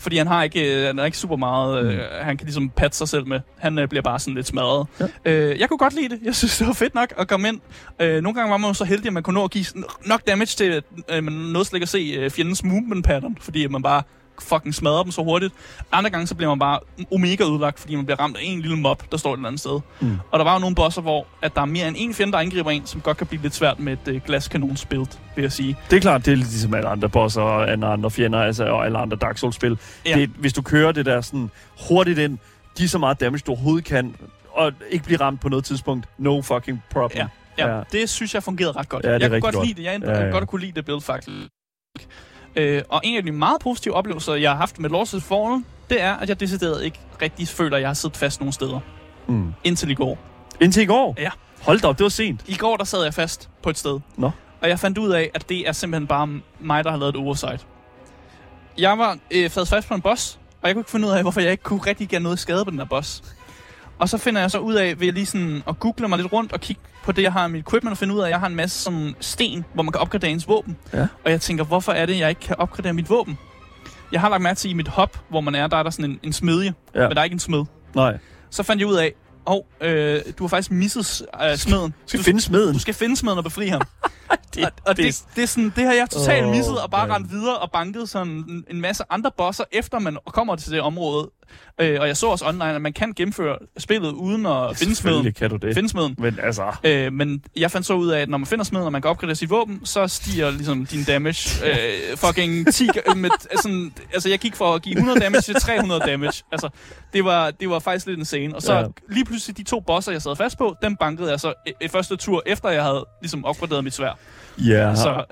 Fordi 0.00 0.16
han 0.16 0.26
har 0.26 0.42
ikke, 0.42 0.80
øh, 0.80 0.86
han 0.86 0.98
er 0.98 1.04
ikke 1.04 1.18
super 1.18 1.36
meget, 1.36 1.84
øh, 1.84 1.98
han 2.22 2.36
kan 2.36 2.44
ligesom 2.44 2.70
patte 2.70 2.96
sig 2.96 3.08
selv 3.08 3.26
med. 3.26 3.40
Han 3.58 3.78
øh, 3.78 3.88
bliver 3.88 4.02
bare 4.02 4.18
sådan 4.18 4.34
lidt 4.34 4.46
smadret. 4.46 4.86
Ja. 5.00 5.32
Øh, 5.32 5.60
jeg 5.60 5.68
kunne 5.68 5.78
godt 5.78 5.94
lide 5.94 6.08
det. 6.08 6.18
Jeg 6.24 6.34
synes, 6.34 6.58
det 6.58 6.66
var 6.66 6.72
fedt 6.72 6.94
nok 6.94 7.12
at 7.18 7.28
komme 7.28 7.48
ind. 7.48 7.60
Øh, 8.00 8.22
nogle 8.22 8.34
gange 8.34 8.50
var 8.50 8.56
man 8.56 8.70
jo 8.70 8.74
så 8.74 8.84
heldig, 8.84 9.06
at 9.06 9.12
man 9.12 9.22
kunne 9.22 9.34
nå 9.34 9.44
at 9.44 9.50
give 9.50 9.64
nok 10.06 10.26
damage 10.26 10.46
til, 10.46 10.64
at 10.64 10.84
øh, 11.16 11.24
man 11.24 11.32
nåede 11.32 11.64
slet 11.64 11.76
ikke 11.76 11.84
at 11.84 11.88
se 11.88 11.98
øh, 12.18 12.30
fjendens 12.30 12.64
movement 12.64 13.04
pattern, 13.06 13.36
fordi 13.40 13.66
man 13.66 13.82
bare 13.82 14.02
fucking 14.42 14.74
smadrer 14.74 15.02
dem 15.02 15.12
så 15.12 15.22
hurtigt. 15.22 15.54
Andre 15.92 16.10
gange 16.10 16.26
så 16.26 16.34
bliver 16.34 16.48
man 16.48 16.58
bare 16.58 16.78
omega 17.12 17.44
udlagt, 17.44 17.80
fordi 17.80 17.94
man 17.96 18.04
bliver 18.06 18.20
ramt 18.20 18.36
af 18.36 18.40
en 18.44 18.60
lille 18.60 18.76
mob, 18.76 19.02
der 19.12 19.16
står 19.16 19.32
et 19.32 19.36
eller 19.38 19.48
andet 19.48 19.60
sted. 19.60 19.80
Mm. 20.00 20.16
Og 20.30 20.38
der 20.38 20.44
var 20.44 20.52
jo 20.54 20.58
nogle 20.60 20.76
bosser, 20.76 21.02
hvor 21.02 21.26
at 21.42 21.54
der 21.54 21.60
er 21.60 21.64
mere 21.66 21.88
end 21.88 21.96
en 21.98 22.14
fjende, 22.14 22.32
der 22.32 22.38
angriber 22.38 22.70
en, 22.70 22.86
som 22.86 23.00
godt 23.00 23.16
kan 23.16 23.26
blive 23.26 23.42
lidt 23.42 23.54
svært 23.54 23.80
med 23.80 23.92
et 23.92 24.08
øh, 24.14 24.20
glaskanonsbuild, 24.26 25.06
vil 25.36 25.42
jeg 25.42 25.52
sige. 25.52 25.76
Det 25.90 25.96
er 25.96 26.00
klart, 26.00 26.26
det 26.26 26.32
er 26.32 26.36
ligesom 26.36 26.74
alle 26.74 26.88
andre 26.88 27.08
bosser 27.08 27.42
og 27.42 27.70
alle 27.70 27.86
andre 27.86 28.10
fjender, 28.10 28.38
altså, 28.42 28.64
og 28.64 28.84
alle 28.86 28.98
andre 28.98 29.16
Dark 29.16 29.38
Souls-spil. 29.38 29.78
Ja. 30.06 30.14
Det, 30.18 30.30
hvis 30.38 30.52
du 30.52 30.62
kører 30.62 30.92
det 30.92 31.06
der 31.06 31.20
sådan 31.20 31.50
hurtigt 31.88 32.18
ind, 32.18 32.38
giv 32.76 32.88
så 32.88 32.98
meget 32.98 33.20
damage, 33.20 33.42
du 33.46 33.52
overhovedet 33.52 33.84
kan, 33.84 34.14
og 34.52 34.72
ikke 34.90 35.04
blive 35.04 35.20
ramt 35.20 35.40
på 35.40 35.48
noget 35.48 35.64
tidspunkt, 35.64 36.06
no 36.18 36.42
fucking 36.42 36.82
problem. 36.90 37.18
Ja. 37.18 37.26
Ja, 37.58 37.76
Ja. 37.76 37.82
det 37.92 38.10
synes 38.10 38.34
jeg 38.34 38.42
fungerede 38.42 38.72
ret 38.72 38.88
godt. 38.88 39.04
Ja, 39.04 39.14
det 39.14 39.16
er 39.16 39.20
jeg 39.20 39.30
kunne 39.30 39.40
godt, 39.40 39.54
godt. 39.54 39.66
lide 39.66 39.76
det. 39.82 39.84
Jeg 39.84 40.00
Ja, 40.02 40.24
ja. 40.24 40.30
godt 40.30 40.48
kunne 40.48 40.60
lide 40.60 40.72
det 40.72 40.84
build, 40.84 41.00
faktisk. 41.00 41.36
Øh, 42.56 42.82
og 42.88 43.00
en 43.04 43.16
af 43.16 43.22
de 43.22 43.32
meget 43.32 43.60
positive 43.60 43.94
oplevelser, 43.94 44.34
jeg 44.34 44.50
har 44.50 44.56
haft 44.56 44.78
med 44.78 44.90
Lords 44.90 45.14
of 45.14 45.22
Fallen, 45.22 45.66
det 45.90 46.02
er, 46.02 46.16
at 46.16 46.28
jeg 46.28 46.40
decideret 46.40 46.84
ikke 46.84 46.98
rigtig 47.22 47.48
føler, 47.48 47.76
at 47.76 47.80
jeg 47.80 47.88
har 47.88 47.94
siddet 47.94 48.16
fast 48.16 48.40
nogen 48.40 48.52
steder. 48.52 48.80
Mm. 49.28 49.54
Indtil 49.64 49.90
i 49.90 49.94
går. 49.94 50.18
Indtil 50.60 50.82
i 50.82 50.86
går? 50.86 51.14
Ja. 51.18 51.30
Hold 51.62 51.80
da 51.80 51.88
op, 51.88 51.98
det 51.98 52.02
var 52.02 52.10
sent. 52.10 52.40
I 52.46 52.56
går, 52.56 52.76
der 52.76 52.84
sad 52.84 53.02
jeg 53.02 53.14
fast 53.14 53.50
på 53.62 53.70
et 53.70 53.78
sted. 53.78 54.00
Nå. 54.16 54.30
Og 54.60 54.68
jeg 54.68 54.78
fandt 54.80 54.98
ud 54.98 55.10
af, 55.10 55.30
at 55.34 55.48
det 55.48 55.68
er 55.68 55.72
simpelthen 55.72 56.06
bare 56.06 56.28
mig, 56.60 56.84
der 56.84 56.90
har 56.90 56.98
lavet 56.98 57.14
et 57.14 57.20
oversight. 57.20 57.66
Jeg 58.78 58.98
var 58.98 59.18
øh, 59.30 59.50
fast 59.50 59.70
fast 59.70 59.88
på 59.88 59.94
en 59.94 60.00
boss, 60.00 60.38
og 60.62 60.68
jeg 60.68 60.74
kunne 60.74 60.80
ikke 60.80 60.90
finde 60.90 61.08
ud 61.08 61.12
af, 61.12 61.22
hvorfor 61.22 61.40
jeg 61.40 61.50
ikke 61.50 61.62
kunne 61.62 61.80
rigtig 61.80 62.08
gøre 62.08 62.20
noget 62.20 62.38
skade 62.38 62.64
på 62.64 62.70
den 62.70 62.78
der 62.78 62.84
boss. 62.84 63.22
Og 64.00 64.08
så 64.08 64.18
finder 64.18 64.40
jeg 64.40 64.50
så 64.50 64.58
ud 64.58 64.74
af, 64.74 65.00
ved 65.00 65.12
lige 65.12 65.26
sådan 65.26 65.62
at 65.68 65.78
google 65.78 66.08
mig 66.08 66.18
lidt 66.18 66.32
rundt 66.32 66.52
og 66.52 66.60
kigge 66.60 66.82
på 67.04 67.12
det, 67.12 67.22
jeg 67.22 67.32
har 67.32 67.46
i 67.46 67.50
mit 67.50 67.60
equipment, 67.60 67.92
og 67.92 67.98
finde 67.98 68.14
ud 68.14 68.20
af, 68.20 68.24
at 68.24 68.30
jeg 68.30 68.40
har 68.40 68.46
en 68.46 68.56
masse 68.56 68.82
sådan 68.82 69.14
sten, 69.20 69.64
hvor 69.74 69.82
man 69.82 69.92
kan 69.92 70.00
opgradere 70.00 70.30
ens 70.30 70.48
våben. 70.48 70.76
Ja. 70.92 71.06
Og 71.24 71.30
jeg 71.30 71.40
tænker, 71.40 71.64
hvorfor 71.64 71.92
er 71.92 72.06
det, 72.06 72.18
jeg 72.18 72.28
ikke 72.28 72.40
kan 72.40 72.56
opgradere 72.58 72.92
mit 72.92 73.10
våben? 73.10 73.38
Jeg 74.12 74.20
har 74.20 74.28
lagt 74.28 74.42
mærke 74.42 74.58
til, 74.58 74.70
i 74.70 74.74
mit 74.74 74.88
hop, 74.88 75.18
hvor 75.28 75.40
man 75.40 75.54
er, 75.54 75.66
der 75.66 75.76
er 75.76 75.82
der 75.82 75.90
sådan 75.90 76.04
en, 76.10 76.20
en 76.22 76.32
smedje, 76.32 76.74
Ja. 76.94 77.00
men 77.00 77.10
der 77.10 77.20
er 77.20 77.24
ikke 77.24 77.34
en 77.34 77.40
smed. 77.40 77.64
Nej. 77.94 78.18
Så 78.50 78.62
fandt 78.62 78.80
jeg 78.80 78.88
ud 78.88 78.94
af, 78.94 79.12
og 79.44 79.66
øh, 79.80 80.20
du 80.38 80.44
har 80.44 80.48
faktisk 80.48 80.70
misset 80.70 81.22
øh, 81.44 81.56
smeden. 81.56 81.90
Du 81.90 81.96
skal 82.06 82.20
finde 82.22 82.40
smeden. 82.40 82.72
Du 82.74 82.78
skal 82.78 82.94
finde 82.94 83.16
smeden 83.16 83.38
og 83.38 83.44
befri 83.44 83.66
ham. 83.68 83.80
det, 84.54 84.64
og, 84.64 84.70
og 84.86 84.96
det, 84.96 85.04
det, 85.04 85.24
det, 85.36 85.42
er 85.42 85.46
sådan, 85.46 85.72
det 85.76 85.84
har 85.84 85.92
jeg 85.92 86.10
totalt 86.10 86.44
Åh, 86.44 86.50
misset, 86.50 86.82
og 86.82 86.90
bare 86.90 87.14
rendt 87.14 87.30
videre 87.30 87.58
og 87.58 87.70
banket 87.70 88.08
sådan 88.08 88.32
en, 88.32 88.64
en 88.70 88.80
masse 88.80 89.04
andre 89.10 89.30
bosser, 89.36 89.64
efter 89.72 89.98
man 89.98 90.18
kommer 90.26 90.56
til 90.56 90.72
det 90.72 90.80
område. 90.80 91.30
Øh, 91.80 92.00
og 92.00 92.06
jeg 92.08 92.16
så 92.16 92.26
også 92.26 92.44
online, 92.46 92.74
at 92.74 92.82
man 92.82 92.92
kan 92.92 93.12
gennemføre 93.16 93.56
spillet 93.78 94.10
uden 94.12 94.46
at 94.46 94.76
finde 94.76 94.94
smeden. 94.94 95.32
Kan 95.32 95.50
du 95.50 95.56
det. 95.56 95.74
Finde 95.74 95.88
smeden. 95.88 96.14
Men 96.18 96.38
altså... 96.42 96.72
Øh, 96.84 97.12
men 97.12 97.42
jeg 97.56 97.70
fandt 97.70 97.86
så 97.86 97.94
ud 97.94 98.08
af, 98.08 98.20
at 98.20 98.28
når 98.28 98.38
man 98.38 98.46
finder 98.46 98.64
smeden, 98.64 98.86
og 98.86 98.92
man 98.92 99.02
kan 99.02 99.10
opgradere 99.10 99.34
sit 99.36 99.50
våben, 99.50 99.80
så 99.84 100.08
stiger 100.08 100.50
ligesom 100.50 100.86
din 100.86 101.04
damage 101.04 101.50
øh, 101.66 102.16
fucking 102.16 102.74
10 102.74 102.88
ga- 102.88 103.14
med, 103.14 103.30
sådan, 103.62 103.92
Altså, 104.14 104.28
jeg 104.28 104.38
gik 104.38 104.56
for 104.56 104.74
at 104.74 104.82
give 104.82 104.92
100 104.96 105.20
damage 105.20 105.42
til 105.42 105.54
300 105.54 106.00
damage. 106.06 106.42
Altså, 106.52 106.68
det 107.12 107.24
var, 107.24 107.50
det 107.50 107.70
var 107.70 107.78
faktisk 107.78 108.06
lidt 108.06 108.18
insane. 108.18 108.54
Og 108.56 108.62
så 108.62 108.72
Ja. 108.74 108.84
lige 109.08 109.24
pludselig 109.24 109.56
de 109.56 109.62
to 109.62 109.80
bosser, 109.80 110.12
jeg 110.12 110.22
sad 110.22 110.36
fast 110.36 110.58
på, 110.58 110.74
dem 110.82 110.96
bankede 110.96 111.30
jeg 111.30 111.40
så 111.40 111.52
i, 111.66 111.72
i 111.80 111.88
første 111.88 112.16
tur, 112.16 112.42
efter 112.46 112.68
jeg 112.68 112.82
havde 112.84 113.06
ligesom 113.20 113.44
opgraderet 113.44 113.84
mit 113.84 113.94
svær. 113.94 114.18
Ja. 114.58 114.94
Så, 114.94 115.24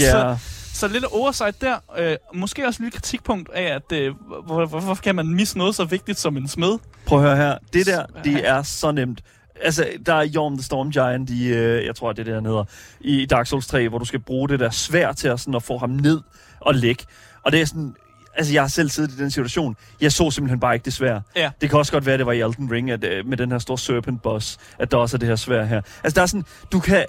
Ja. 0.00 0.10
så, 0.10 0.36
så 0.74 0.88
lidt 0.88 1.04
oversight 1.04 1.60
der. 1.60 1.76
Øh, 1.98 2.16
måske 2.34 2.66
også 2.66 2.76
et 2.76 2.80
lille 2.80 2.90
kritikpunkt 2.90 3.50
af, 3.54 3.62
at 3.62 3.92
øh, 3.92 4.14
hvor, 4.46 4.66
hvor, 4.66 4.80
hvorfor 4.80 5.02
kan 5.02 5.14
man 5.14 5.26
misse 5.26 5.58
noget 5.58 5.74
så 5.74 5.84
vigtigt 5.84 6.18
som 6.18 6.36
en 6.36 6.48
smed? 6.48 6.78
Prøv 7.06 7.18
at 7.18 7.24
høre 7.24 7.36
her. 7.36 7.58
Det 7.72 7.86
der, 7.86 8.06
det 8.24 8.48
er 8.48 8.62
så 8.62 8.92
nemt. 8.92 9.20
Altså, 9.62 9.86
der 10.06 10.14
er 10.14 10.22
Jorm 10.22 10.56
the 10.56 10.64
Storm 10.64 10.90
Giant 10.90 11.30
i, 11.30 11.46
øh, 11.48 11.84
jeg 11.86 11.96
tror, 11.96 12.12
det 12.12 12.18
er 12.18 12.24
det, 12.24 12.34
han 12.34 12.46
hedder, 12.46 12.64
i 13.00 13.26
Dark 13.26 13.46
Souls 13.46 13.66
3, 13.66 13.88
hvor 13.88 13.98
du 13.98 14.04
skal 14.04 14.20
bruge 14.20 14.48
det 14.48 14.60
der 14.60 14.70
svær 14.70 15.12
til 15.12 15.28
at, 15.28 15.40
sådan, 15.40 15.54
at 15.54 15.62
få 15.62 15.78
ham 15.78 15.90
ned 15.90 16.20
og 16.60 16.74
lægge. 16.74 17.04
Og 17.42 17.52
det 17.52 17.60
er 17.60 17.64
sådan, 17.64 17.94
altså 18.36 18.52
jeg 18.52 18.62
har 18.62 18.68
selv 18.68 18.88
siddet 18.88 19.12
i 19.12 19.16
den 19.16 19.30
situation. 19.30 19.76
Jeg 20.00 20.12
så 20.12 20.30
simpelthen 20.30 20.60
bare 20.60 20.74
ikke 20.74 20.84
det 20.84 20.92
svær. 20.92 21.20
Ja. 21.36 21.50
Det 21.60 21.70
kan 21.70 21.78
også 21.78 21.92
godt 21.92 22.06
være, 22.06 22.18
det 22.18 22.26
var 22.26 22.32
i 22.32 22.40
Elden 22.40 22.72
Ring, 22.72 22.90
at, 22.90 23.04
øh, 23.04 23.26
med 23.26 23.36
den 23.36 23.50
her 23.50 23.58
store 23.58 23.78
serpent 23.78 24.22
boss, 24.22 24.58
at 24.78 24.90
der 24.90 24.96
også 24.96 25.16
er 25.16 25.18
det 25.18 25.28
her 25.28 25.36
svær 25.36 25.64
her. 25.64 25.80
Altså 26.04 26.14
der 26.14 26.22
er 26.22 26.26
sådan, 26.26 26.44
du 26.72 26.80
kan, 26.80 27.04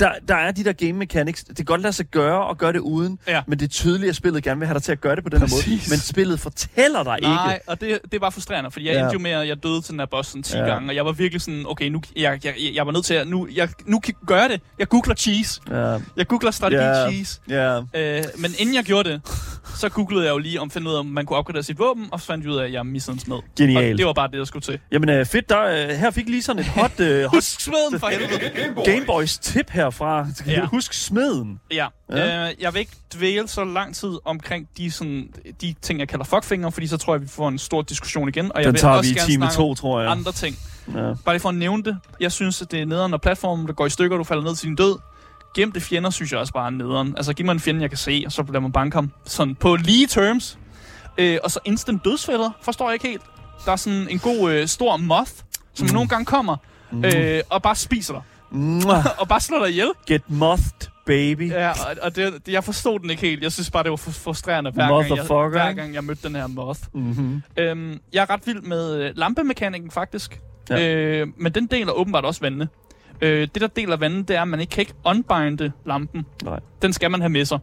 der, 0.00 0.10
der 0.28 0.34
er 0.34 0.50
de 0.52 0.64
der 0.64 0.72
game 0.72 0.92
mechanics. 0.92 1.44
Det 1.44 1.56
kan 1.56 1.64
godt 1.64 1.80
lade 1.80 1.92
sig 1.92 2.06
gøre 2.06 2.44
og 2.46 2.58
gøre 2.58 2.72
det 2.72 2.78
uden, 2.78 3.18
Ja. 3.28 3.42
men 3.46 3.58
det 3.58 3.64
er 3.64 3.68
tydeligt, 3.70 4.10
at 4.10 4.16
spillet 4.16 4.42
gerne 4.42 4.58
vil 4.60 4.66
have 4.66 4.74
dig 4.74 4.82
til 4.82 4.92
at 4.92 5.00
gøre 5.00 5.16
det 5.16 5.24
på 5.24 5.30
den 5.30 5.38
her 5.40 5.46
måde. 5.48 5.62
Præcis. 5.62 5.90
Men 5.90 5.98
spillet 5.98 6.40
fortæller 6.40 7.02
dig 7.02 7.18
Nej, 7.22 7.54
ikke. 7.54 7.68
og 7.68 7.80
det, 7.80 7.98
det 8.12 8.20
var 8.20 8.30
frustrerende, 8.30 8.70
fordi 8.70 8.86
jeg 8.86 8.94
Ja. 8.94 9.00
endte 9.00 9.12
jo 9.12 9.18
med, 9.18 9.30
at 9.30 9.48
jeg 9.48 9.62
døde 9.62 9.80
til 9.82 9.92
den 9.92 10.00
her 10.00 10.06
boss 10.06 10.28
sådan 10.28 10.42
10 10.42 10.56
Ja. 10.56 10.62
gange, 10.64 10.90
og 10.90 10.94
jeg 10.94 11.04
var 11.06 11.12
virkelig 11.12 11.40
sådan, 11.42 11.64
okay, 11.66 11.88
nu, 11.88 12.00
jeg, 12.16 12.40
jeg, 12.44 12.54
jeg 12.74 12.86
var 12.86 12.92
nødt 12.92 13.04
til 13.04 13.14
at, 13.14 13.28
nu, 13.28 13.48
jeg, 13.54 13.68
nu 13.86 14.00
gør 14.26 14.40
jeg 14.40 14.50
det. 14.50 14.60
Jeg 14.78 14.88
googler 14.88 15.14
cheese. 15.14 15.60
Ja, 15.70 15.98
Jeg 16.16 16.26
googler 16.28 16.50
strategi 16.50 16.82
Ja. 16.82 17.10
cheese. 17.10 17.40
ja. 17.48 17.78
Øh, 17.94 18.24
men 18.38 18.50
inden 18.58 18.74
jeg 18.74 18.84
gjorde 18.84 19.10
det, 19.10 19.20
så 19.76 19.88
googlede 19.88 20.24
jeg 20.24 20.30
jo 20.32 20.38
lige 20.38 20.60
om 20.60 20.70
finde 20.70 20.90
ud 20.90 20.94
af, 20.94 20.98
om 20.98 21.06
man 21.06 21.26
kunne 21.26 21.36
opgradere 21.36 21.62
sit 21.62 21.78
våben, 21.78 22.06
og 22.12 22.20
så 22.20 22.26
fandt 22.26 22.44
jeg 22.44 22.52
ud 22.52 22.58
af, 22.58 22.64
at 22.64 22.72
jeg 22.72 22.86
missede 22.86 23.14
en 23.14 23.20
smed. 23.20 23.36
Genialt. 23.58 23.92
Og 23.92 23.98
det 23.98 24.06
var 24.06 24.12
bare 24.12 24.28
det, 24.30 24.38
der 24.38 24.44
skulle 24.44 24.62
til. 24.62 24.78
Jamen 24.92 25.08
øh, 25.08 25.26
fedt, 25.26 25.48
der, 25.48 25.62
øh, 25.62 25.88
her 25.88 26.10
fik 26.10 26.28
lige 26.28 26.42
sådan 26.42 26.60
et 26.60 26.66
hot, 26.68 27.00
øh, 27.00 27.22
hot 27.24 27.34
Husk 27.34 27.60
smeden 27.60 28.00
for 28.00 28.06
helvede! 28.06 28.82
Gameboys 28.84 29.38
tip 29.56 29.70
herfra. 29.70 30.26
Ja. 30.46 30.64
Husk 30.66 30.92
smeden. 30.92 31.60
Ja, 31.72 31.86
Ja. 32.10 32.48
Øh, 32.48 32.54
jeg 32.60 32.74
vil 32.74 32.80
ikke 32.80 32.92
dvæle 33.14 33.48
så 33.48 33.64
lang 33.64 33.94
tid 33.94 34.18
omkring 34.24 34.68
de, 34.76 34.90
sådan, 34.90 35.28
de 35.60 35.74
ting, 35.82 35.98
jeg 36.00 36.08
kalder 36.08 36.24
fuckfinger, 36.24 36.70
fordi 36.70 36.86
så 36.86 36.96
tror 36.96 37.14
jeg, 37.14 37.22
vi 37.22 37.28
får 37.28 37.48
en 37.48 37.58
stor 37.58 37.82
diskussion 37.82 38.28
igen. 38.28 38.52
Og 38.52 38.58
jeg 38.60 38.64
Den 38.64 38.72
vil 38.72 38.80
tager 38.80 38.94
også 38.94 39.10
vi 39.14 39.16
i 39.20 39.24
time 39.26 39.42
snakke 39.42 39.56
2, 39.56 39.70
om 39.70 39.76
tror 39.76 40.00
jeg. 40.00 40.10
andre 40.10 40.32
ting. 40.32 40.56
Ja. 40.88 40.92
Bare 41.24 41.34
lige 41.34 41.40
for 41.40 41.48
at 41.48 41.54
nævne 41.54 41.82
det. 41.82 41.98
Jeg 42.20 42.32
synes, 42.32 42.62
at 42.62 42.70
det 42.70 42.80
er 42.80 42.86
nederen, 42.86 43.10
når 43.10 43.18
platformen 43.18 43.66
der 43.66 43.72
går 43.72 43.86
i 43.86 43.90
stykker, 43.90 44.16
du 44.16 44.24
falder 44.24 44.42
ned 44.44 44.56
til 44.56 44.68
din 44.68 44.76
død. 44.76 44.98
Gemte 45.54 45.80
fjender, 45.80 46.10
synes 46.10 46.32
jeg 46.32 46.40
også 46.40 46.52
bare 46.52 46.66
er 46.66 46.70
nederen. 46.70 47.14
Altså, 47.16 47.32
giv 47.34 47.46
mig 47.46 47.52
en 47.52 47.60
fjende, 47.60 47.80
jeg 47.82 47.90
kan 47.90 47.96
se, 47.98 48.22
og 48.26 48.32
så 48.32 48.42
lader 48.48 48.60
man 48.60 48.72
banke 48.72 48.94
ham. 48.94 49.12
Sådan 49.24 49.54
på 49.54 49.76
lige 49.76 50.06
terms. 50.06 50.58
Øh, 51.18 51.38
og 51.44 51.50
så 51.50 51.58
instant 51.64 52.04
dødsfælder, 52.04 52.50
forstår 52.62 52.88
jeg 52.88 52.94
ikke 52.94 53.08
helt. 53.08 53.22
Der 53.64 53.72
er 53.72 53.76
sådan 53.76 54.08
en 54.10 54.18
god 54.18 54.52
øh, 54.52 54.68
stor 54.68 54.96
moth, 54.96 55.30
som 55.74 55.86
mm. 55.86 55.92
nogle 55.92 56.08
gange 56.08 56.24
kommer, 56.24 56.56
Mm. 56.92 57.04
øh, 57.04 57.40
og 57.50 57.62
bare 57.62 57.74
spiser 57.76 58.12
dig. 58.14 58.22
Og 59.20 59.28
bare 59.28 59.40
slår 59.40 59.58
dig 59.58 59.70
ihjel. 59.70 59.90
Get 60.06 60.22
mothed, 60.28 60.88
baby. 61.06 61.50
Ja, 61.50 61.70
og, 61.70 61.96
og 62.02 62.16
det, 62.16 62.46
det, 62.46 62.52
jeg 62.52 62.64
forstod 62.64 62.98
den 62.98 63.10
ikke 63.10 63.22
helt. 63.22 63.42
Jeg 63.42 63.52
synes 63.52 63.70
bare, 63.70 63.82
det 63.82 63.90
var 63.90 63.96
frustrerende, 63.96 64.70
hver 64.70 64.88
gang, 64.88 65.16
jeg, 65.16 65.48
hver 65.48 65.72
gang 65.72 65.94
jeg 65.94 66.04
mødte 66.04 66.28
den 66.28 66.36
her 66.36 66.46
moth. 66.46 66.80
Mm-hmm. 66.92 67.42
Øhm, 67.56 68.00
jeg 68.12 68.22
er 68.22 68.30
ret 68.30 68.46
vild 68.46 68.60
med 68.62 68.94
øh, 68.96 69.12
lampemekanikken, 69.16 69.90
faktisk. 69.90 70.40
Ja. 70.70 70.94
Øh, 70.94 71.26
men 71.36 71.52
den 71.52 71.66
deler 71.66 71.92
åbenbart 71.92 72.24
også 72.24 72.40
vandene. 72.40 72.68
Øh, 73.20 73.48
det, 73.54 73.60
der 73.60 73.66
deler 73.66 73.96
vandene, 73.96 74.22
det 74.22 74.36
er, 74.36 74.42
at 74.42 74.48
man 74.48 74.60
ikke 74.60 74.70
kan 74.70 74.82
ikke 74.82 74.94
unbinde 75.04 75.72
lampen. 75.86 76.26
Nej. 76.44 76.60
Den 76.82 76.92
skal 76.92 77.10
man 77.10 77.20
have 77.20 77.30
med 77.30 77.44
sig. 77.44 77.58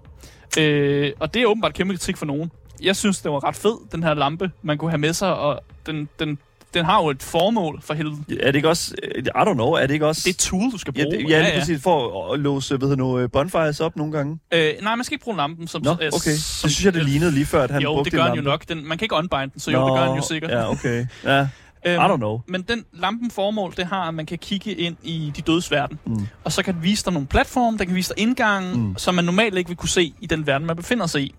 Øh, 0.60 1.12
og 1.20 1.34
det 1.34 1.42
er 1.42 1.46
åbenbart 1.46 1.74
kæmpe 1.74 1.94
kritik 1.94 2.18
for 2.18 2.26
nogen. 2.26 2.52
Jeg 2.82 2.96
synes, 2.96 3.22
det 3.22 3.32
var 3.32 3.44
ret 3.44 3.56
fed, 3.56 3.78
den 3.92 4.04
her 4.04 4.14
lampe, 4.14 4.52
man 4.62 4.78
kunne 4.78 4.92
have 4.92 5.00
med 5.00 5.14
sig, 5.14 5.36
og 5.36 5.60
den, 5.86 6.10
den, 6.20 6.38
den 6.74 6.86
har 6.86 7.02
jo 7.04 7.10
et 7.10 7.24
formål 7.24 7.82
for 7.82 7.94
helvede. 7.94 8.18
Er 8.40 8.46
det 8.46 8.56
ikke 8.56 8.70
også... 8.70 8.96
øh, 9.16 9.24
I 9.26 9.28
don't 9.30 9.54
know, 9.54 9.68
er 9.72 9.88
det 9.88 9.94
ikke 9.94 10.08
også... 10.08 10.22
Det 10.26 10.30
er 10.30 10.34
et 10.34 10.38
tool, 10.38 10.72
du 10.72 10.78
skal 10.78 10.94
Ja, 10.98 11.04
bruge. 11.04 11.18
det, 11.18 11.30
ja, 11.30 11.40
ja, 11.48 11.60
præcis. 11.60 11.84
For 11.84 12.34
at 12.34 12.40
låse, 12.40 12.78
hedder 12.78 12.96
nu, 12.96 13.28
bonfires 13.28 13.80
op 13.80 13.96
nogle 13.96 14.12
gange. 14.14 14.40
Øh, 14.54 14.74
nej, 14.82 14.96
man 14.96 15.04
skal 15.04 15.16
ikke 15.16 15.24
bruge 15.24 15.38
lampen. 15.38 15.68
Som, 15.68 15.82
Nå, 15.84 15.92
øh, 15.92 15.96
okay. 15.98 16.10
Som, 16.10 16.68
Det 16.68 16.72
synes 16.72 16.86
jeg, 16.86 16.94
det 16.94 17.06
lignede 17.06 17.32
lige 17.32 17.46
før, 17.46 17.64
at 17.64 17.72
han 17.72 17.82
jo, 17.82 17.94
brugte 17.94 18.12
det 18.12 18.18
gør 18.18 18.24
en 18.24 18.28
han 18.30 18.38
jo 18.38 18.44
nok. 18.44 18.70
Den, 18.70 18.88
man 18.88 18.98
kan 18.98 19.06
ikke 19.06 19.16
unbinde 19.16 19.50
den, 19.54 19.60
så 19.60 19.72
jo, 19.72 19.88
det 19.88 19.94
gør 19.98 20.06
han 20.06 20.16
jo 20.16 20.22
sikkert. 20.22 20.52
Ja, 20.52 20.72
okay. 20.72 21.06
Ja, 21.24 21.48
Øhm, 21.86 22.02
I 22.02 22.06
don't 22.06 22.16
know. 22.18 22.42
Men 22.48 22.62
den 22.62 22.86
lampen 22.94 23.32
formål, 23.32 23.74
det 23.78 23.86
har, 23.86 24.08
at 24.08 24.14
man 24.14 24.26
kan 24.26 24.38
kigge 24.38 24.74
ind 24.74 24.96
i 25.04 25.32
de 25.36 25.42
dødes 25.42 25.72
verden. 25.72 26.00
Mm. 26.06 26.28
Og 26.44 26.52
så 26.52 26.64
kan 26.64 26.74
den 26.74 26.84
vise 26.84 27.06
dig 27.06 27.14
nogle 27.14 27.28
platforme, 27.28 27.78
der 27.78 27.86
kan 27.86 27.96
vise 27.96 28.14
dig 28.14 28.22
indgangen, 28.24 28.82
mm. 28.88 28.98
som 28.98 29.16
man 29.16 29.26
normalt 29.26 29.58
ikke 29.58 29.68
vil 29.68 29.78
kunne 29.78 29.90
se 29.90 30.14
i 30.22 30.26
den 30.26 30.48
verden, 30.48 30.68
man 30.68 30.76
befinder 30.76 31.06
sig 31.08 31.22
i. 31.22 31.36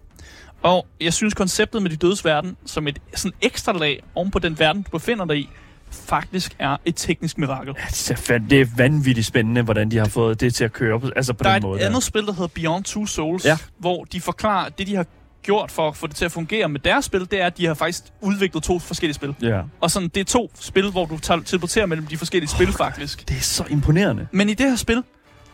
Og 0.64 0.86
jeg 1.00 1.12
synes, 1.12 1.34
konceptet 1.34 1.82
med 1.82 1.90
de 1.90 1.96
dødes 1.96 2.24
verden, 2.24 2.56
som 2.66 2.88
et 2.88 2.98
sådan 3.14 3.32
ekstra 3.42 3.72
lag 3.72 4.02
oven 4.14 4.30
på 4.30 4.38
den 4.38 4.58
verden, 4.58 4.82
du 4.82 4.90
befinder 4.90 5.24
dig 5.24 5.36
i, 5.38 5.48
faktisk 5.90 6.56
er 6.58 6.76
et 6.84 6.96
teknisk 6.96 7.38
mirakel. 7.38 7.74
Det 7.74 8.10
er, 8.10 8.16
fand, 8.16 8.48
det 8.50 8.60
er 8.60 8.66
vanvittigt 8.76 9.26
spændende, 9.26 9.62
hvordan 9.62 9.90
de 9.90 9.96
har 9.98 10.08
fået 10.08 10.40
det 10.40 10.54
til 10.54 10.64
at 10.64 10.72
køre 10.72 11.00
på, 11.00 11.10
altså 11.16 11.32
på 11.32 11.44
Der 11.44 11.50
er 11.50 11.54
den 11.54 11.64
et 11.64 11.68
måde. 11.70 11.80
andet 11.86 12.02
spil, 12.02 12.26
der 12.26 12.32
hedder 12.32 12.46
Beyond 12.46 12.84
Two 12.84 13.06
Souls, 13.06 13.44
Ja. 13.44 13.56
hvor 13.78 14.04
de 14.04 14.20
forklarer, 14.20 14.68
det 14.68 14.86
de 14.86 14.96
har 14.96 15.06
gjort 15.42 15.70
for 15.70 15.88
at 15.88 15.96
få 15.96 16.06
det 16.06 16.16
til 16.16 16.24
at 16.24 16.32
fungere 16.32 16.68
med 16.68 16.80
deres 16.80 17.04
spil, 17.04 17.20
det 17.20 17.40
er, 17.40 17.46
at 17.46 17.58
de 17.58 17.66
har 17.66 17.74
faktisk 17.74 18.02
udviklet 18.20 18.62
to 18.62 18.78
forskellige 18.78 19.14
spil. 19.14 19.34
Ja. 19.42 19.60
Og 19.80 19.90
sådan, 19.90 20.08
det 20.08 20.20
er 20.20 20.24
to 20.24 20.50
spil, 20.60 20.90
hvor 20.90 21.06
du 21.06 21.18
teleporterer 21.18 21.86
mellem 21.86 22.06
de 22.06 22.16
forskellige 22.16 22.50
spil, 22.50 22.72
faktisk. 22.72 23.28
Det 23.28 23.36
er 23.36 23.40
så 23.40 23.64
imponerende. 23.70 24.26
Men 24.32 24.48
i 24.48 24.54
det 24.54 24.68
her 24.70 24.76
spil, 24.76 25.02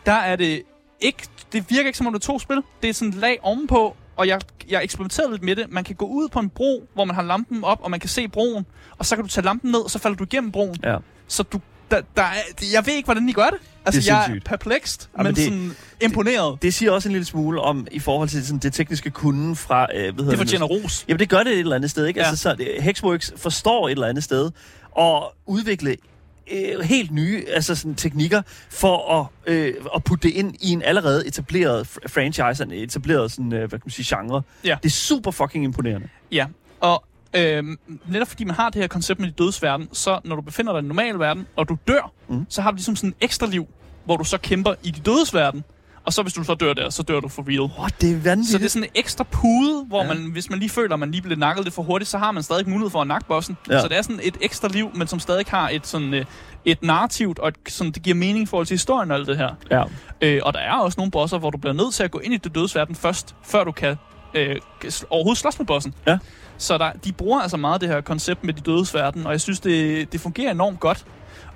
der 0.05 0.11
er 0.13 0.35
det 0.35 0.61
ikke... 0.99 1.27
Det 1.53 1.65
virker 1.69 1.85
ikke 1.87 1.97
som 1.97 2.07
om 2.07 2.13
det 2.13 2.19
er 2.19 2.25
to 2.25 2.39
spil. 2.39 2.61
Det 2.81 2.89
er 2.89 2.93
sådan 2.93 3.09
et 3.09 3.15
lag 3.15 3.37
ovenpå, 3.41 3.95
og 4.21 4.27
jeg, 4.27 4.39
jeg 4.69 4.83
eksperimenterede 4.83 5.31
lidt 5.31 5.43
med 5.43 5.55
det. 5.55 5.65
Man 5.71 5.83
kan 5.83 5.95
gå 5.95 6.05
ud 6.05 6.29
på 6.29 6.39
en 6.39 6.49
bro, 6.49 6.87
hvor 6.93 7.05
man 7.05 7.15
har 7.15 7.23
lampen 7.23 7.63
op, 7.63 7.79
og 7.83 7.91
man 7.91 7.99
kan 7.99 8.09
se 8.09 8.27
broen, 8.27 8.65
og 8.97 9.05
så 9.05 9.15
kan 9.15 9.23
du 9.25 9.29
tage 9.29 9.45
lampen 9.45 9.71
ned, 9.71 9.79
og 9.79 9.91
så 9.91 9.99
falder 9.99 10.17
du 10.17 10.23
igennem 10.23 10.51
broen. 10.51 10.75
Ja. 10.83 10.97
Så 11.27 11.43
du... 11.43 11.59
Der, 11.91 12.01
der 12.17 12.23
er, 12.23 12.33
jeg 12.73 12.85
ved 12.85 12.93
ikke, 12.93 13.07
hvordan 13.07 13.27
de 13.27 13.33
gør 13.33 13.45
det. 13.49 13.59
Altså, 13.85 14.01
Det 14.01 14.09
er 14.09 14.13
jeg 14.13 14.21
er 14.21 14.25
sindssygt. 14.25 14.45
perplekst, 14.45 15.09
Ja, 15.17 15.23
men 15.23 15.27
men 15.27 15.35
det- 15.35 15.43
sådan 15.43 15.71
imponeret. 16.01 16.61
Det 16.61 16.73
siger 16.73 16.91
også 16.91 17.09
en 17.09 17.13
lille 17.13 17.25
smule 17.25 17.61
om, 17.61 17.87
i 17.91 17.99
forhold 17.99 18.29
til 18.29 18.45
sådan, 18.45 18.59
det 18.59 18.73
tekniske 18.73 19.09
kunden 19.09 19.55
fra... 19.55 19.87
Øh, 19.95 20.15
hvad 20.15 20.25
Det 20.25 20.37
fortjener 20.37 20.67
nu? 20.67 20.73
ros. 20.75 21.05
Jamen, 21.07 21.19
det 21.19 21.29
gør 21.29 21.37
det 21.43 21.53
et 21.53 21.59
eller 21.59 21.75
andet 21.75 21.91
sted, 21.91 22.05
ikke? 22.05 22.19
Ja. 22.19 22.23
Ja. 22.25 22.29
Altså, 22.29 22.43
så, 22.43 22.55
det- 22.55 22.83
Hexworks 22.83 23.33
forstår 23.37 23.87
et 23.87 23.91
eller 23.91 24.07
andet 24.07 24.23
sted 24.23 24.51
at 24.99 25.23
udvikle 25.45 25.95
øh, 26.51 26.79
helt 26.79 27.11
nye 27.11 27.43
altså 27.47 27.75
sådan, 27.75 27.95
teknikker 27.95 28.41
for 28.69 29.19
at, 29.19 29.53
øh, 29.53 29.73
at 29.95 30.03
putte 30.03 30.27
det 30.27 30.35
ind 30.35 30.55
i 30.59 30.71
en 30.71 30.81
allerede 30.81 31.27
etableret 31.27 31.87
fr- 31.87 32.07
franchise, 32.07 32.63
en 32.63 32.71
etableret 32.71 33.31
sådan, 33.31 33.53
øh, 33.53 33.59
hvad 33.59 33.69
kan 33.69 33.81
man 33.85 33.91
sige, 33.91 34.17
genre. 34.17 34.41
Ja. 34.65 34.77
Det 34.83 34.89
er 34.89 34.93
super 34.93 35.31
fucking 35.31 35.63
imponerende. 35.63 36.09
Ja, 36.31 36.45
og 36.79 37.03
øhm, 37.35 37.79
netop 38.07 38.27
fordi 38.27 38.43
man 38.43 38.55
har 38.55 38.69
det 38.69 38.81
her 38.81 38.87
koncept 38.87 39.19
med 39.19 39.27
de 39.27 39.33
dødes 39.33 39.63
verden, 39.63 39.89
så 39.91 40.19
når 40.23 40.35
du 40.35 40.41
befinder 40.41 40.71
dig 40.71 40.79
i 40.79 40.81
den 40.81 40.87
normale 40.87 41.19
verden, 41.19 41.47
og 41.55 41.69
du 41.69 41.77
dør, 41.87 42.11
mm. 42.27 42.45
så 42.49 42.61
har 42.61 42.71
du 42.71 42.75
ligesom 42.75 42.95
sådan 42.95 43.09
en 43.09 43.15
ekstra 43.21 43.47
liv, 43.47 43.67
hvor 44.05 44.17
du 44.17 44.23
så 44.23 44.37
kæmper 44.37 44.73
i 44.83 44.91
de 44.91 44.99
dødes 44.99 45.33
verden. 45.33 45.63
Og 46.05 46.13
så 46.13 46.21
hvis 46.21 46.33
du 46.33 46.43
så 46.43 46.53
dør 46.55 46.73
der, 46.73 46.89
så 46.89 47.03
dør 47.03 47.19
du 47.19 47.27
for 47.27 47.45
real. 47.47 47.71
What, 47.79 48.01
det 48.01 48.11
er 48.11 48.17
vanvittigt. 48.19 48.51
Så 48.51 48.57
det 48.57 48.65
er 48.65 48.69
sådan 48.69 48.83
en 48.83 48.89
ekstra 48.95 49.23
pude, 49.23 49.85
hvor 49.87 50.01
Ja. 50.03 50.07
man, 50.07 50.17
hvis 50.31 50.49
man 50.49 50.59
lige 50.59 50.69
føler, 50.69 50.93
at 50.93 50.99
man 50.99 51.11
lige 51.11 51.21
bliver 51.21 51.37
nakket 51.37 51.63
lidt 51.63 51.75
for 51.75 51.83
hurtigt, 51.83 52.09
så 52.09 52.17
har 52.17 52.31
man 52.31 52.43
stadig 52.43 52.69
mulighed 52.69 52.89
for 52.89 53.01
at 53.01 53.07
nakke 53.07 53.27
bossen. 53.27 53.57
Ja. 53.69 53.81
Så 53.81 53.87
det 53.87 53.97
er 53.97 54.01
sådan 54.01 54.19
et 54.23 54.37
ekstra 54.41 54.67
liv, 54.67 54.91
men 54.95 55.07
som 55.07 55.19
stadig 55.19 55.45
har 55.47 55.69
et 55.69 55.87
sådan 55.87 56.13
øh, 56.13 56.25
et 56.65 56.83
narrativt, 56.83 57.39
og 57.39 57.47
et, 57.47 57.55
sådan, 57.67 57.91
det 57.91 58.03
giver 58.03 58.15
mening 58.15 58.43
i 58.43 58.45
forhold 58.45 58.67
til 58.67 58.73
historien 58.73 59.11
og 59.11 59.17
alt 59.17 59.27
det 59.27 59.37
her. 59.37 59.49
Ja. 59.71 59.83
Øh, 60.21 60.41
og 60.43 60.53
der 60.53 60.59
er 60.59 60.73
også 60.73 60.95
nogle 60.99 61.11
bosser, 61.11 61.37
hvor 61.37 61.49
du 61.49 61.57
bliver 61.57 61.73
nødt 61.73 61.93
til 61.93 62.03
at 62.03 62.11
gå 62.11 62.19
ind 62.19 62.33
i 62.33 62.37
det 62.37 62.55
dødsverden 62.55 62.95
først, 62.95 63.35
før 63.43 63.63
du 63.63 63.71
kan 63.71 63.95
øh, 64.33 64.55
overhovedet 65.09 65.37
slås 65.37 65.59
med 65.59 65.65
bossen. 65.67 65.93
Ja. 66.07 66.17
Så 66.57 66.77
der, 66.77 66.91
de 67.05 67.11
bruger 67.13 67.41
altså 67.41 67.57
meget 67.57 67.81
det 67.81 67.89
her 67.89 68.01
koncept 68.01 68.43
med 68.43 68.53
de 68.53 68.61
dødes 68.61 68.93
verden, 68.93 69.25
og 69.25 69.31
jeg 69.31 69.41
synes, 69.41 69.59
det, 69.59 70.11
det 70.13 70.21
fungerer 70.21 70.51
enormt 70.51 70.79
godt. 70.79 71.05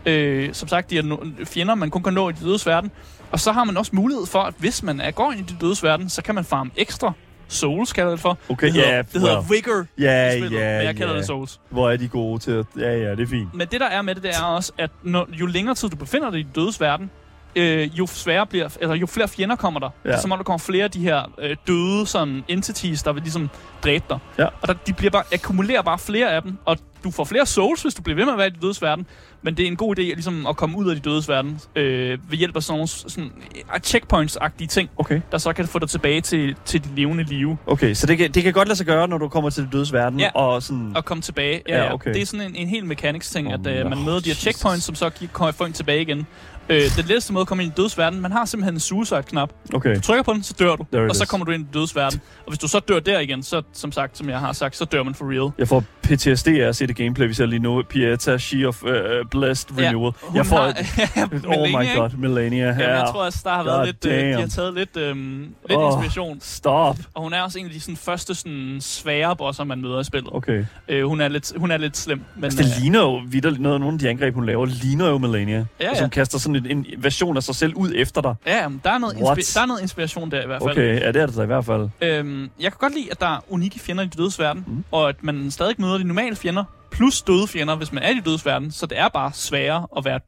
Øh, 0.06 0.54
som 0.54 0.68
sagt, 0.68 0.89
de 0.89 0.98
er 0.98 1.02
no- 1.04 1.43
fjender, 1.46 1.76
man 1.76 1.89
kun 1.89 2.04
kan 2.04 2.14
nå 2.14 2.30
i 2.30 2.32
de 2.32 2.46
dødes 2.46 2.66
verden. 2.68 2.91
Og 3.32 3.40
så 3.40 3.52
har 3.52 3.64
man 3.64 3.78
også 3.78 3.92
mulighed 3.96 4.26
for, 4.26 4.40
at 4.40 4.54
hvis 4.58 4.84
man 4.84 5.02
er 5.02 5.12
går 5.12 5.32
ind 5.32 5.50
i 5.50 5.54
de 5.54 5.58
dødes 5.62 5.84
verden, 5.84 6.10
så 6.10 6.22
kan 6.22 6.36
man 6.36 6.46
farme 6.46 6.72
ekstra 6.76 7.14
souls, 7.48 7.94
kalder 7.94 8.12
det 8.12 8.20
for. 8.20 8.38
Okay, 8.50 8.68
det 8.68 8.74
hedder, 8.74 8.96
ja, 8.96 8.98
det 8.98 9.22
hedder 9.22 9.38
well. 9.38 9.50
vigor 9.50 9.86
Ja, 9.98 10.32
spillet, 10.32 10.60
ja, 10.60 10.78
men 10.78 10.86
jeg 10.86 10.96
kalder 10.96 11.14
ja. 11.14 11.18
det 11.18 11.28
souls. 11.28 11.60
Hvor 11.70 11.90
er 11.90 11.98
de 11.98 12.08
gode 12.08 12.40
til 12.40 12.52
at... 12.52 12.66
Ja, 12.78 12.92
ja, 12.98 13.12
det 13.12 13.20
er 13.20 13.28
fint. 13.28 13.54
Men 13.54 13.68
det, 13.68 13.80
der 13.80 13.88
er 13.88 14.02
med 14.02 14.16
det, 14.16 14.24
det 14.24 14.32
er 14.36 14.44
også, 14.44 14.72
at 14.78 14.92
når, 15.04 15.28
jo 15.34 15.46
længere 15.46 15.76
tid 15.76 15.90
du 15.90 15.96
befinder 15.96 16.30
dig 16.30 16.40
i 16.40 16.44
de 16.44 16.50
dødes 16.56 16.82
verden, 16.82 17.10
øh, 17.56 18.00
jo 18.00 18.08
sværere 18.08 18.46
bliver, 18.48 18.70
eller 18.82 18.96
jo 18.96 19.06
flere 19.06 19.28
fjender 19.28 19.56
kommer 19.56 19.80
der. 19.80 19.90
Ja. 20.06 20.22
Som 20.22 20.32
om 20.32 20.38
der 20.38 20.44
kommer 20.44 20.58
flere 20.58 20.84
af 20.84 20.92
de 20.92 21.00
her 21.00 21.32
øh, 21.40 21.56
døde 21.68 22.06
sådan, 22.08 22.44
entities, 22.48 23.04
der 23.04 23.14
vil 23.14 23.22
ligesom 23.22 23.50
dræbe 23.84 24.06
dig. 24.10 24.20
Ja. 24.38 24.46
Og 24.46 24.68
der, 24.68 24.74
de 24.74 24.94
bliver 24.94 25.12
bare, 25.12 25.24
akkumulerer 25.34 25.82
bare 25.82 26.00
flere 26.00 26.32
af 26.32 26.42
dem, 26.42 26.58
og 26.66 26.78
du 27.04 27.12
får 27.12 27.24
flere 27.24 27.46
souls, 27.46 27.82
hvis 27.82 27.94
du 27.94 28.02
bliver 28.02 28.16
ved 28.16 28.26
med 28.26 28.34
at 28.34 28.38
være 28.38 28.48
i 28.48 28.50
de 28.50 28.60
dødes 28.62 28.82
verden. 28.82 29.08
Men 29.46 29.58
det 29.58 29.64
er 29.64 29.68
en 29.68 29.76
god 29.76 30.00
idé 30.00 30.02
ligesom, 30.02 30.48
at 30.48 30.56
komme 30.58 30.78
ud 30.78 30.89
af 30.89 30.96
de 30.96 31.02
dødes 31.02 31.30
verden 31.30 31.60
øh, 31.76 32.20
ved 32.30 32.38
hjælp 32.38 32.56
af 32.56 32.64
sådan 32.64 32.74
nogle 32.78 32.88
sådan, 32.88 33.32
øh, 33.56 33.80
checkpoints-agtige 33.86 34.68
ting, 34.68 34.89
Okay. 34.98 35.22
der 35.32 35.38
så 35.38 35.54
kan 35.54 35.68
få 35.68 35.80
dig 35.80 35.89
tilbage 35.89 36.22
til, 36.22 36.56
til 36.66 36.84
dit 36.84 36.96
levende 36.96 37.24
liv. 37.24 37.58
Okay, 37.68 37.93
så 37.93 38.08
det 38.08 38.18
kan, 38.18 38.32
det 38.32 38.43
kan 38.43 38.54
godt 38.54 38.68
lade 38.68 38.78
sig 38.78 38.86
gøre, 38.86 39.08
når 39.08 39.18
du 39.18 39.28
kommer 39.28 39.50
til 39.50 39.64
det 39.64 39.74
dødes 39.74 39.93
verden, 39.93 40.20
Ja. 40.20 40.30
og 40.36 40.64
sådan... 40.64 40.91
Og 40.96 41.06
komme 41.06 41.22
tilbage. 41.22 41.62
Ja, 41.70 41.84
Ja, 41.84 41.93
okay. 41.93 42.14
Det 42.14 42.22
er 42.22 42.26
sådan 42.26 42.48
en, 42.50 42.56
en 42.56 42.68
helt 42.68 42.86
mechanics 42.86 43.30
ting, 43.32 43.52
at 43.54 43.68
øh, 43.68 43.89
man 43.89 44.04
møder 44.06 44.20
de 44.20 44.30
her 44.30 44.36
checkpoints, 44.36 44.84
som 44.84 44.96
så 44.96 45.10
gi- 45.10 45.30
kommer 45.34 45.52
folk 45.52 45.74
tilbage 45.74 46.02
igen. 46.02 46.28
Øh, 46.70 46.82
den 46.82 47.05
letteste 47.05 47.34
måde 47.34 47.41
at 47.41 47.47
komme 47.47 47.63
ind 47.63 47.72
i 47.72 47.76
dødsverden, 47.82 48.22
man 48.22 48.32
har 48.32 48.45
simpelthen 48.45 48.74
en 48.74 48.80
suicide-knap. 48.80 49.49
Okay. 49.74 49.95
Du 49.95 50.01
trykker 50.01 50.24
på 50.24 50.34
den, 50.34 50.43
så 50.43 50.53
dør 50.59 50.76
du, 50.76 50.86
og 51.09 51.16
så 51.16 51.28
kommer 51.28 51.45
du 51.45 51.51
ind 51.51 51.63
i 51.63 51.68
dødsverden. 51.74 52.22
Og 52.45 52.51
hvis 52.51 52.59
du 52.59 52.68
så 52.68 52.80
dør 52.80 52.99
der 52.99 53.20
igen, 53.20 53.43
så 53.43 53.61
som 53.74 53.91
sagt, 53.91 54.18
som 54.18 54.30
jeg 54.30 54.39
har 54.39 54.53
sagt, 54.53 54.76
så 54.76 54.86
dør 54.86 55.03
man 55.03 55.13
for 55.16 55.26
real. 55.32 55.51
Jeg 55.57 55.68
får 55.68 55.84
PTSD 56.01 56.47
af 56.47 56.68
at 56.68 56.76
se 56.76 56.88
det 56.88 56.95
gameplay, 56.95 57.28
vi 57.28 57.34
ser 57.34 57.45
lige 57.45 57.59
nu. 57.59 57.84
Pieta, 57.89 58.38
She 58.38 58.68
of 58.68 58.84
uh, 58.84 58.89
Blessed 59.32 59.78
Renewal. 59.78 60.13
hun 60.22 60.36
jeg 60.36 60.45
får... 60.45 60.57
har, 60.57 61.30
oh 61.57 61.70
my 61.70 61.95
god, 61.97 62.18
Melania. 62.18 62.66
Jamen, 62.66 62.80
jeg 62.82 63.07
tror 63.11 63.26
også, 63.26 63.39
der 63.43 63.49
har 63.49 63.63
God 63.63 63.72
været 63.72 63.86
lidt, 63.86 64.05
øh, 64.05 64.28
de 64.28 64.34
har 64.34 64.47
taget 64.47 64.74
lidt, 64.74 64.97
øh, 64.97 65.16
lidt 65.16 65.80
Åh. 65.80 65.88
inspiration. 65.88 66.38
Stop. 66.41 66.97
Og 67.13 67.22
hun 67.24 67.34
er 67.34 67.41
også 67.41 67.59
en 67.59 67.66
af 67.66 67.72
de 67.72 67.80
sådan, 67.80 67.97
første 67.97 68.36
sådan, 68.36 68.78
svære 68.82 69.36
bosser, 69.36 69.63
man 69.63 69.82
møder 69.82 69.99
i 69.99 70.03
spillet. 70.03 70.30
Okay. 70.34 70.66
Øh, 70.88 71.05
hun, 71.05 71.22
er 71.22 71.28
lidt, 71.28 71.53
hun 71.57 71.72
er 71.72 71.78
lidt 71.78 71.97
slem. 71.97 72.22
Men, 72.36 72.43
Altså, 72.43 72.63
det 72.63 72.70
øh, 72.76 72.82
ligner 72.82 72.99
jo 72.99 73.22
vidderligt 73.28 73.61
noget, 73.61 73.80
nogle 73.80 73.93
af 73.95 73.99
de 73.99 74.09
angreb, 74.09 74.34
hun 74.36 74.45
laver, 74.45 74.66
ligner 74.66 75.09
jo 75.09 75.18
Melania. 75.18 75.55
Ja, 75.55 75.88
Altså, 75.88 76.01
ja. 76.01 76.05
hun 76.05 76.09
kaster 76.09 76.39
sådan 76.39 76.55
en, 76.56 76.66
en 76.66 76.86
version 76.97 77.38
af 77.38 77.43
sig 77.43 77.56
selv 77.56 77.74
ud 77.76 77.91
efter 77.95 78.22
dig. 78.22 78.36
Ja, 78.45 78.70
der 78.84 78.89
er, 78.89 78.97
noget 78.97 79.18
What? 79.22 79.51
der 79.56 79.62
er 79.62 79.66
noget 79.66 79.82
inspiration 79.82 80.32
der 80.32 80.43
i 80.43 80.45
hvert 80.45 80.62
fald. 80.62 80.72
Okay, 80.72 80.99
ja, 80.99 81.08
det 81.12 81.22
er 81.22 81.26
det 81.26 81.36
da 81.36 81.43
i 81.43 81.45
hvert 81.45 81.66
fald. 81.66 81.89
Øhm, 82.01 82.49
jeg 82.60 82.72
kan 82.72 82.78
godt 82.80 82.93
lide, 82.95 83.08
at 83.12 83.20
der 83.20 83.28
er 83.28 83.39
unikke 83.49 83.80
fjender 83.80 84.03
i 84.03 84.08
de 84.08 84.18
dødes 84.18 84.39
verden, 84.39 84.64
Mm. 84.68 84.74
mm. 84.74 84.84
og 84.91 85.10
at 85.10 85.24
man 85.24 85.51
stadig 85.51 85.76
møder 85.78 85.97
de 85.97 86.03
normale 86.03 86.36
fjender, 86.36 86.64
plus 86.91 87.22
døde 87.22 87.47
fjender, 87.47 87.76
hvis 87.76 87.91
man 87.91 88.03
er 88.03 88.10
i 88.10 88.14
de 88.14 88.22
dødes 88.22 88.45
verden, 88.45 88.72
så 88.72 88.86
det 88.86 88.99
er 88.99 89.10
bare 89.10 89.32
sværere 89.34 89.88
at 89.97 90.06
være 90.06 90.20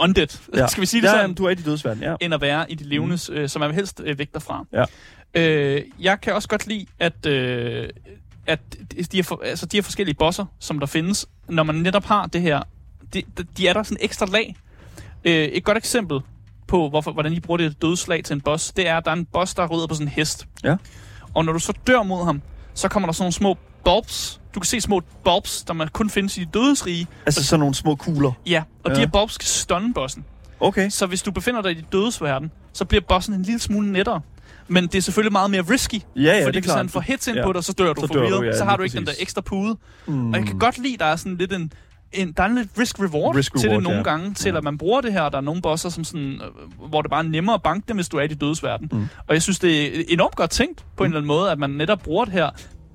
undead, 0.00 0.26
ja. 0.56 0.66
skal 0.72 0.80
vi 0.80 0.86
sige 0.86 1.00
det 1.02 1.08
ja, 1.08 1.12
sådan, 1.12 1.34
du 1.34 1.44
er 1.44 1.50
i 1.50 1.54
de 1.54 1.62
dødes 1.62 1.84
verden, 1.84 2.02
ja. 2.02 2.14
end 2.20 2.34
at 2.34 2.40
være 2.40 2.72
i 2.72 2.74
de 2.74 2.84
levendes, 2.84 3.30
øh, 3.32 3.48
som 3.48 3.60
man 3.60 3.74
helst 3.74 4.00
øh, 4.04 4.18
væk 4.18 4.32
derfra. 4.32 4.64
Ja. 4.72 4.84
Øh, 5.34 5.82
jeg 6.00 6.20
kan 6.20 6.34
også 6.34 6.48
godt 6.48 6.66
lide, 6.66 6.86
at, 6.98 7.26
øh, 7.26 7.88
at 8.46 8.60
de, 9.12 9.16
her, 9.16 9.22
for, 9.22 9.40
altså, 9.44 9.66
de 9.66 9.76
her 9.76 9.82
forskellige 9.82 10.14
bosser, 10.14 10.44
som 10.60 10.78
der 10.78 10.86
findes, 10.86 11.26
når 11.48 11.62
man 11.62 11.74
netop 11.74 12.04
har 12.04 12.26
det 12.26 12.40
her, 12.40 12.62
de, 13.14 13.22
de 13.56 13.68
er 13.68 13.72
der 13.72 13.82
sådan 13.82 13.98
ekstra 14.00 14.26
lag. 14.26 14.56
Øh, 15.26 15.32
et 15.44 15.64
godt 15.64 15.78
eksempel 15.78 16.20
på, 16.68 16.88
hvorfor, 16.88 17.12
hvordan 17.12 17.32
de 17.32 17.40
bruger 17.40 17.58
det 17.58 17.82
dødslag 17.82 18.24
til 18.24 18.34
en 18.34 18.40
boss, 18.40 18.72
det 18.72 18.88
er, 18.88 18.96
at 18.96 19.04
der 19.04 19.10
er 19.10 19.14
en 19.16 19.24
boss, 19.24 19.54
der 19.54 19.72
rider 19.76 19.86
på 19.86 19.94
sådan 19.94 20.06
en 20.06 20.12
hest. 20.12 20.46
Ja. 20.64 20.76
Og 21.34 21.44
når 21.44 21.52
du 21.52 21.58
så 21.58 21.72
dør 21.86 22.02
mod 22.02 22.24
ham, 22.24 22.42
så 22.74 22.88
kommer 22.88 23.06
der 23.06 23.12
sådan 23.12 23.22
nogle 23.24 23.32
små 23.32 23.56
bulbs. 23.84 24.40
Du 24.54 24.60
kan 24.60 24.66
se 24.66 24.80
små 24.80 25.00
bulbs, 25.24 25.64
der 25.64 25.74
man 25.74 25.88
kun 25.88 26.10
findes 26.10 26.38
i 26.38 26.40
de 26.40 26.46
dødes 26.54 26.86
rige. 26.86 27.06
Altså 27.26 27.44
sådan 27.44 27.60
nogle 27.60 27.74
små 27.74 27.94
kugler. 27.94 28.32
Ja, 28.46 28.62
og 28.84 28.90
Ja. 28.90 28.94
de 28.94 29.00
her 29.00 29.06
bulbs 29.06 29.34
skal 29.34 29.46
stunne 29.46 29.94
bossen. 29.94 30.24
Okay. 30.60 30.90
Så 30.90 31.06
hvis 31.06 31.22
du 31.22 31.30
befinder 31.30 31.62
dig 31.62 31.72
i 31.72 31.84
verden, 32.20 32.50
så 32.72 32.84
bliver 32.84 33.02
bossen 33.08 33.34
en 33.34 33.42
lille 33.42 33.60
smule 33.60 33.92
nettere. 33.92 34.20
Men 34.68 34.84
det 34.86 34.94
er 34.94 35.02
selvfølgelig 35.02 35.32
meget 35.32 35.50
mere 35.50 35.62
risky. 35.62 35.94
Ja, 35.94 36.20
ja, 36.20 36.32
fordi 36.32 36.44
det 36.46 36.54
hvis 36.54 36.64
klart. 36.64 36.76
han 36.78 36.88
får 36.88 37.00
hits 37.00 37.26
ind 37.26 37.36
Ja. 37.36 37.44
på 37.44 37.52
dig, 37.52 37.64
så 37.64 37.72
dør 37.72 37.92
du 37.92 38.00
Så 38.00 38.06
for 38.06 38.14
dør 38.14 38.28
du, 38.28 38.42
ja, 38.42 38.56
så 38.56 38.64
har 38.64 38.76
du 38.76 38.82
ikke 38.82 38.96
den 38.98 39.06
der 39.06 39.10
præcis. 39.12 39.22
ekstra 39.22 39.40
pude. 39.40 39.76
Mm. 40.06 40.30
Og 40.32 40.38
jeg 40.38 40.46
kan 40.46 40.58
godt 40.58 40.78
lide, 40.78 40.96
der 40.96 41.04
er 41.04 41.16
sådan 41.16 41.36
lidt 41.36 41.52
en, 41.52 41.72
en 42.16 42.32
der 42.32 42.42
er 42.42 42.46
en 42.46 42.54
lidt 42.54 42.68
risk-reward 42.78 43.36
Risk 43.36 43.52
til 43.56 43.68
reward, 43.68 43.74
det 43.76 43.82
nogle 43.82 43.98
ja. 43.98 44.02
gange, 44.02 44.34
til 44.34 44.50
Ja. 44.50 44.56
at 44.58 44.64
man 44.64 44.78
bruger 44.78 45.00
det 45.00 45.12
her. 45.12 45.28
Der 45.28 45.36
er 45.36 45.42
nogle 45.42 45.62
bosser, 45.62 45.88
som 45.88 46.04
sådan, 46.04 46.40
øh, 46.80 46.88
hvor 46.88 47.02
det 47.02 47.10
bare 47.10 47.24
er 47.24 47.28
nemmere 47.28 47.54
at 47.54 47.62
banke 47.62 47.84
dem, 47.88 47.96
hvis 47.96 48.08
du 48.08 48.16
er 48.16 48.22
i 48.22 48.26
de 48.26 48.34
dødes 48.34 48.62
verden. 48.62 48.88
Mm. 48.92 49.06
Og 49.26 49.34
jeg 49.34 49.42
synes, 49.42 49.58
det 49.58 49.98
er 49.98 50.04
enormt 50.08 50.36
godt 50.36 50.50
tænkt 50.50 50.84
på 50.96 51.04
en 51.04 51.10
eller 51.10 51.18
anden 51.18 51.28
måde, 51.28 51.50
at 51.50 51.58
man 51.58 51.70
netop 51.70 52.02
bruger 52.02 52.24
det 52.24 52.32
her 52.34 52.50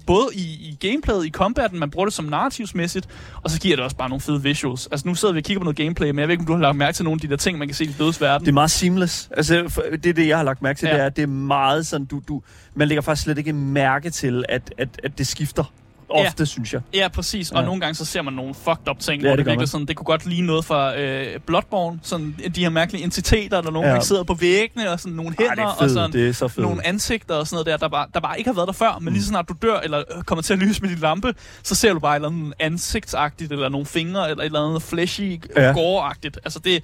både 0.07 0.27
i, 0.33 0.39
i 0.41 0.77
gameplayet, 0.87 1.25
i 1.25 1.29
combaten, 1.29 1.79
man 1.79 1.89
bruger 1.89 2.05
det 2.05 2.13
som 2.13 2.25
narrativsmæssigt, 2.25 3.07
og 3.43 3.49
så 3.49 3.59
giver 3.59 3.75
det 3.75 3.83
også 3.85 3.95
bare 3.97 4.09
nogle 4.09 4.21
fede 4.21 4.43
visuals. 4.43 4.87
Altså 4.91 5.07
nu 5.07 5.15
sidder 5.15 5.33
vi 5.33 5.39
og 5.39 5.43
kigger 5.43 5.59
på 5.59 5.63
noget 5.63 5.77
gameplay, 5.77 6.09
men 6.09 6.19
jeg 6.19 6.27
ved 6.27 6.33
ikke, 6.33 6.41
om 6.41 6.45
du 6.45 6.53
har 6.53 6.59
lagt 6.59 6.77
mærke 6.77 6.95
til 6.95 7.05
nogle 7.05 7.17
af 7.17 7.21
de 7.21 7.27
der 7.27 7.35
ting, 7.35 7.57
man 7.57 7.67
kan 7.67 7.75
se 7.75 7.83
i 7.83 7.87
de 7.87 7.93
dødes 7.99 8.21
verden. 8.21 8.45
Det 8.45 8.51
er 8.51 8.53
meget 8.53 8.71
seamless. 8.71 9.29
Altså, 9.37 9.81
det 10.03 10.15
det, 10.15 10.27
jeg 10.27 10.37
har 10.37 10.43
lagt 10.43 10.61
mærke 10.61 10.79
til. 10.79 10.87
Ja. 10.87 10.93
det 10.93 11.01
er, 11.01 11.05
at 11.05 11.15
det 11.15 11.23
er 11.23 11.27
meget 11.27 11.87
sådan, 11.87 12.05
du, 12.05 12.21
du, 12.27 12.41
man 12.75 12.87
lægger 12.87 13.01
faktisk 13.01 13.23
slet 13.23 13.37
ikke 13.37 13.53
mærke 13.53 14.09
til, 14.09 14.45
at, 14.49 14.73
at, 14.77 14.89
at 15.03 15.17
det 15.17 15.27
skifter. 15.27 15.63
Ofte, 16.11 16.35
ja. 16.39 16.45
synes 16.45 16.73
jeg. 16.73 16.81
Ja, 16.93 17.07
præcis. 17.07 17.51
Og 17.51 17.59
Ja. 17.59 17.65
nogle 17.65 17.81
gange 17.81 17.95
så 17.95 18.05
ser 18.05 18.21
man 18.21 18.33
nogle 18.33 18.53
fucked 18.53 18.89
up 18.89 18.99
ting, 18.99 19.21
Ja, 19.21 19.27
hvor 19.27 19.35
det 19.35 19.45
det, 19.45 19.51
virkelig 19.51 19.69
sådan, 19.69 19.87
det 19.87 19.95
kunne 19.95 20.05
godt 20.05 20.25
ligne 20.25 20.47
noget 20.47 20.65
fra 20.65 20.99
øh, 20.99 21.39
Bloodborne. 21.45 21.99
Sådan 22.03 22.35
de 22.55 22.61
her 22.61 22.69
mærkelige 22.69 23.03
entiteter, 23.03 23.61
der 23.61 23.71
nogle 23.71 23.87
Ja. 23.87 23.93
gange 23.93 24.05
sidder 24.05 24.23
på 24.23 24.33
væggene, 24.33 24.91
og 24.91 24.99
sådan 24.99 25.13
nogle 25.15 25.35
hænder, 25.39 25.63
er 25.63 25.67
og 25.67 25.89
sådan 25.89 26.11
Det 26.11 26.29
er 26.29 26.33
så 26.33 26.47
fedt. 26.47 26.65
nogle 26.67 26.87
ansigter 26.87 27.35
og 27.35 27.47
sådan 27.47 27.55
noget 27.55 27.65
der, 27.65 27.77
der 27.87 27.87
bare, 27.91 28.07
der 28.13 28.19
bare 28.19 28.37
ikke 28.37 28.47
har 28.47 28.55
været 28.55 28.67
der 28.67 28.73
før. 28.73 28.97
Men 29.01 29.13
lige 29.13 29.23
så 29.23 29.29
snart 29.29 29.49
du 29.49 29.55
dør, 29.61 29.79
eller 29.79 30.03
øh, 30.17 30.23
kommer 30.23 30.41
til 30.43 30.53
at 30.53 30.59
lyse 30.59 30.81
med 30.81 30.89
din 30.89 30.97
lampe, 30.99 31.33
så 31.63 31.75
ser 31.75 31.93
du 31.93 31.99
bare 31.99 32.15
et 32.15 32.15
eller 32.15 32.29
andet 32.29 32.53
ansigtsagtigt, 32.59 33.51
eller 33.51 33.69
nogle 33.69 33.85
fingre, 33.85 34.29
eller 34.29 34.41
et 34.43 34.45
eller 34.45 34.67
andet 34.67 34.83
fleshy, 34.83 35.41
Ja. 35.57 35.71
gore-agtigt. 35.73 36.37
Altså 36.45 36.59
det... 36.59 36.83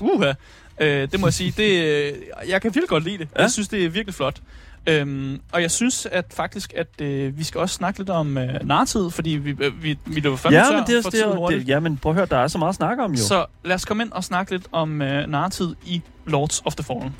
Uha. 0.00 0.32
Øh, 0.80 1.08
det 1.12 1.20
må 1.20 1.26
jeg 1.26 1.34
sige. 1.34 1.54
Det, 1.56 1.84
øh, 1.84 2.12
jeg 2.48 2.62
kan 2.62 2.68
virkelig 2.74 2.88
godt 2.88 3.04
lide 3.04 3.18
det. 3.18 3.28
Ja. 3.36 3.42
Jeg 3.42 3.50
synes, 3.50 3.68
det 3.68 3.84
er 3.84 3.88
virkelig 3.88 4.14
flot. 4.14 4.36
Øhm, 4.86 5.40
og 5.52 5.62
jeg 5.62 5.70
synes 5.70 6.06
at 6.06 6.24
faktisk, 6.34 6.72
at 6.76 7.00
øh, 7.00 7.38
vi 7.38 7.44
skal 7.44 7.60
også 7.60 7.74
snakke 7.74 7.98
lidt 8.00 8.10
om 8.10 8.38
øh, 8.38 8.54
nartid, 8.64 9.10
fordi 9.10 9.30
vi, 9.30 9.50
øh, 9.60 9.82
vi, 9.82 9.98
vi 10.06 10.20
løber 10.20 10.36
fandme 10.36 10.58
Ja, 10.58 10.64
tør 10.64 10.76
men 10.76 10.86
det 10.86 10.98
er, 10.98 11.02
for 11.02 11.10
det, 11.10 11.22
er, 11.22 11.46
det, 11.46 11.68
ja, 11.68 11.80
men 11.80 11.96
prøv 11.96 12.12
at 12.12 12.16
høre, 12.16 12.26
der 12.26 12.36
er 12.36 12.48
så 12.48 12.58
meget 12.58 12.68
at 12.68 12.74
snakke 12.74 13.02
om 13.04 13.12
jo. 13.12 13.18
Så 13.18 13.46
lad 13.64 13.74
os 13.74 13.84
komme 13.84 14.02
ind 14.02 14.12
og 14.12 14.24
snakke 14.24 14.52
lidt 14.52 14.66
om 14.72 15.02
øh, 15.02 15.28
nartid 15.28 15.74
i 15.86 16.02
Lords 16.26 16.62
of 16.64 16.74
the 16.74 16.84
Fallen. 16.84 17.14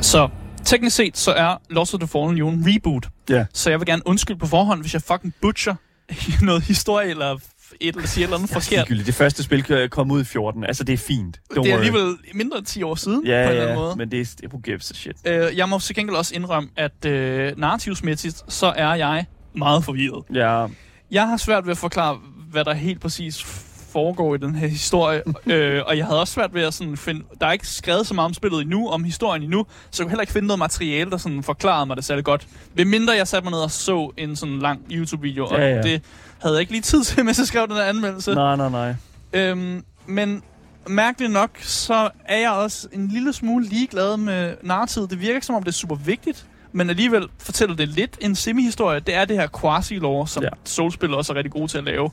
Så 0.00 0.28
teknisk 0.64 0.96
set, 0.96 1.18
så 1.18 1.32
er 1.32 1.56
Lords 1.70 1.94
of 1.94 2.00
the 2.00 2.08
Fallen 2.08 2.36
jo 2.36 2.48
en 2.48 2.64
reboot. 2.66 3.08
Ja. 3.30 3.46
Så 3.54 3.70
jeg 3.70 3.78
vil 3.78 3.86
gerne 3.86 4.02
undskylde 4.06 4.38
på 4.38 4.46
forhånd, 4.46 4.80
hvis 4.80 4.94
jeg 4.94 5.02
fucking 5.02 5.34
butcher 5.42 5.74
noget 6.42 6.62
historie, 6.62 7.10
eller 7.10 7.36
et 7.82 7.94
eller 7.94 8.08
siger 8.08 8.24
et 8.24 8.28
eller 8.28 8.36
andet 8.38 8.50
forkert. 8.62 8.70
Ligegyldigt. 8.70 9.06
Det 9.06 9.14
første 9.14 9.42
spil 9.42 9.88
kom 9.90 10.10
ud 10.10 10.20
i 10.20 10.24
14. 10.24 10.64
Altså, 10.64 10.84
det 10.84 10.92
er 10.92 10.96
fint. 10.98 11.40
Don't 11.52 11.62
Det 11.62 11.70
er 11.72 11.76
alligevel 11.76 12.16
mindre 12.34 12.58
end 12.58 12.66
10 12.66 12.82
år 12.82 12.94
siden, 12.94 13.26
Ja, 13.26 13.30
på 13.30 13.32
en 13.32 13.48
eller 13.48 13.52
ja, 13.54 13.62
anden 13.62 13.76
måde. 13.76 13.94
men 13.96 14.10
det 14.10 14.20
er, 14.20 14.24
det 14.42 14.52
er 14.54 14.60
gives 14.60 14.90
a 14.90 14.94
shit. 14.94 15.16
Øh, 15.26 15.56
jeg 15.56 15.68
må 15.68 15.78
til 15.78 15.94
gengæld 15.96 16.16
også 16.16 16.34
indrømme, 16.34 16.68
at 16.76 17.04
øh, 17.06 17.52
narrativsmæssigt, 17.58 18.42
så 18.52 18.66
er 18.76 18.94
jeg 18.94 19.26
meget 19.56 19.84
forvirret. 19.84 20.24
Ja, 20.34 20.66
Jeg 21.10 21.28
har 21.28 21.36
svært 21.36 21.64
ved 21.66 21.70
at 21.70 21.78
forklare, 21.78 22.18
hvad 22.50 22.64
der 22.64 22.74
helt 22.74 23.00
præcis 23.00 23.44
foregår 23.92 24.34
i 24.34 24.38
den 24.38 24.54
her 24.54 24.68
historie, 24.68 25.22
øh, 25.46 25.82
og 25.86 25.98
jeg 25.98 26.06
havde 26.06 26.20
også 26.20 26.32
svært 26.32 26.54
ved 26.54 26.62
at 26.62 26.74
sådan 26.74 26.96
finde... 26.96 27.22
Der 27.40 27.46
er 27.46 27.52
ikke 27.52 27.68
skrevet 27.68 28.06
så 28.06 28.14
meget 28.14 28.24
om 28.24 28.34
spillet 28.34 28.60
endnu, 28.60 28.88
om 28.88 29.04
historien 29.04 29.42
endnu, 29.42 29.66
så 29.90 30.02
jeg 30.02 30.04
kunne 30.04 30.10
heller 30.10 30.22
ikke 30.22 30.32
finde 30.32 30.46
noget 30.46 30.58
materiale, 30.58 31.10
der 31.10 31.16
sådan 31.16 31.42
forklarede 31.42 31.86
mig 31.86 31.96
det 31.96 32.04
særlig 32.04 32.24
godt. 32.24 32.46
Ved 32.74 32.84
mindre 32.84 33.12
jeg 33.14 33.28
satte 33.28 33.44
mig 33.44 33.50
ned 33.50 33.60
og 33.60 33.70
så 33.70 34.10
en 34.16 34.36
sådan 34.36 34.58
lang 34.58 34.80
YouTube-video, 34.90 35.46
og 35.46 35.58
Ja, 35.58 35.66
ja. 35.74 35.82
det 35.82 36.02
havde 36.42 36.54
jeg 36.54 36.60
ikke 36.60 36.72
lige 36.72 36.82
tid 36.82 37.04
til, 37.04 37.24
mens 37.24 37.38
jeg 37.38 37.46
skrev 37.46 37.68
den 37.68 37.76
her 37.76 37.82
anmeldelse. 37.82 38.34
nej, 38.34 38.56
nej, 38.56 38.68
nej. 38.70 38.94
Øhm, 39.32 39.84
men 40.06 40.42
mærkeligt 40.86 41.32
nok, 41.32 41.50
så 41.60 42.10
er 42.24 42.38
jeg 42.38 42.50
også 42.50 42.88
en 42.92 43.08
lille 43.08 43.32
smule 43.32 43.64
ligeglad 43.66 44.16
med 44.16 44.54
narrativet. 44.62 45.10
Det 45.10 45.20
virker 45.20 45.34
ikke 45.34 45.46
som 45.46 45.54
om, 45.54 45.62
det 45.62 45.68
er 45.70 45.72
super 45.72 45.94
vigtigt, 45.94 46.46
men 46.72 46.90
alligevel 46.90 47.28
fortæller 47.38 47.76
det 47.76 47.88
lidt 47.88 48.16
en 48.20 48.34
semi-historie. 48.34 49.00
Det 49.00 49.14
er 49.14 49.24
det 49.24 49.36
her 49.36 49.46
quasi-lore, 49.46 50.26
som 50.28 50.42
ja. 50.42 50.48
Soulspil 50.64 51.14
også 51.14 51.32
er 51.32 51.36
rigtig 51.36 51.52
gode 51.52 51.68
til 51.68 51.78
at 51.78 51.84
lave. 51.84 52.10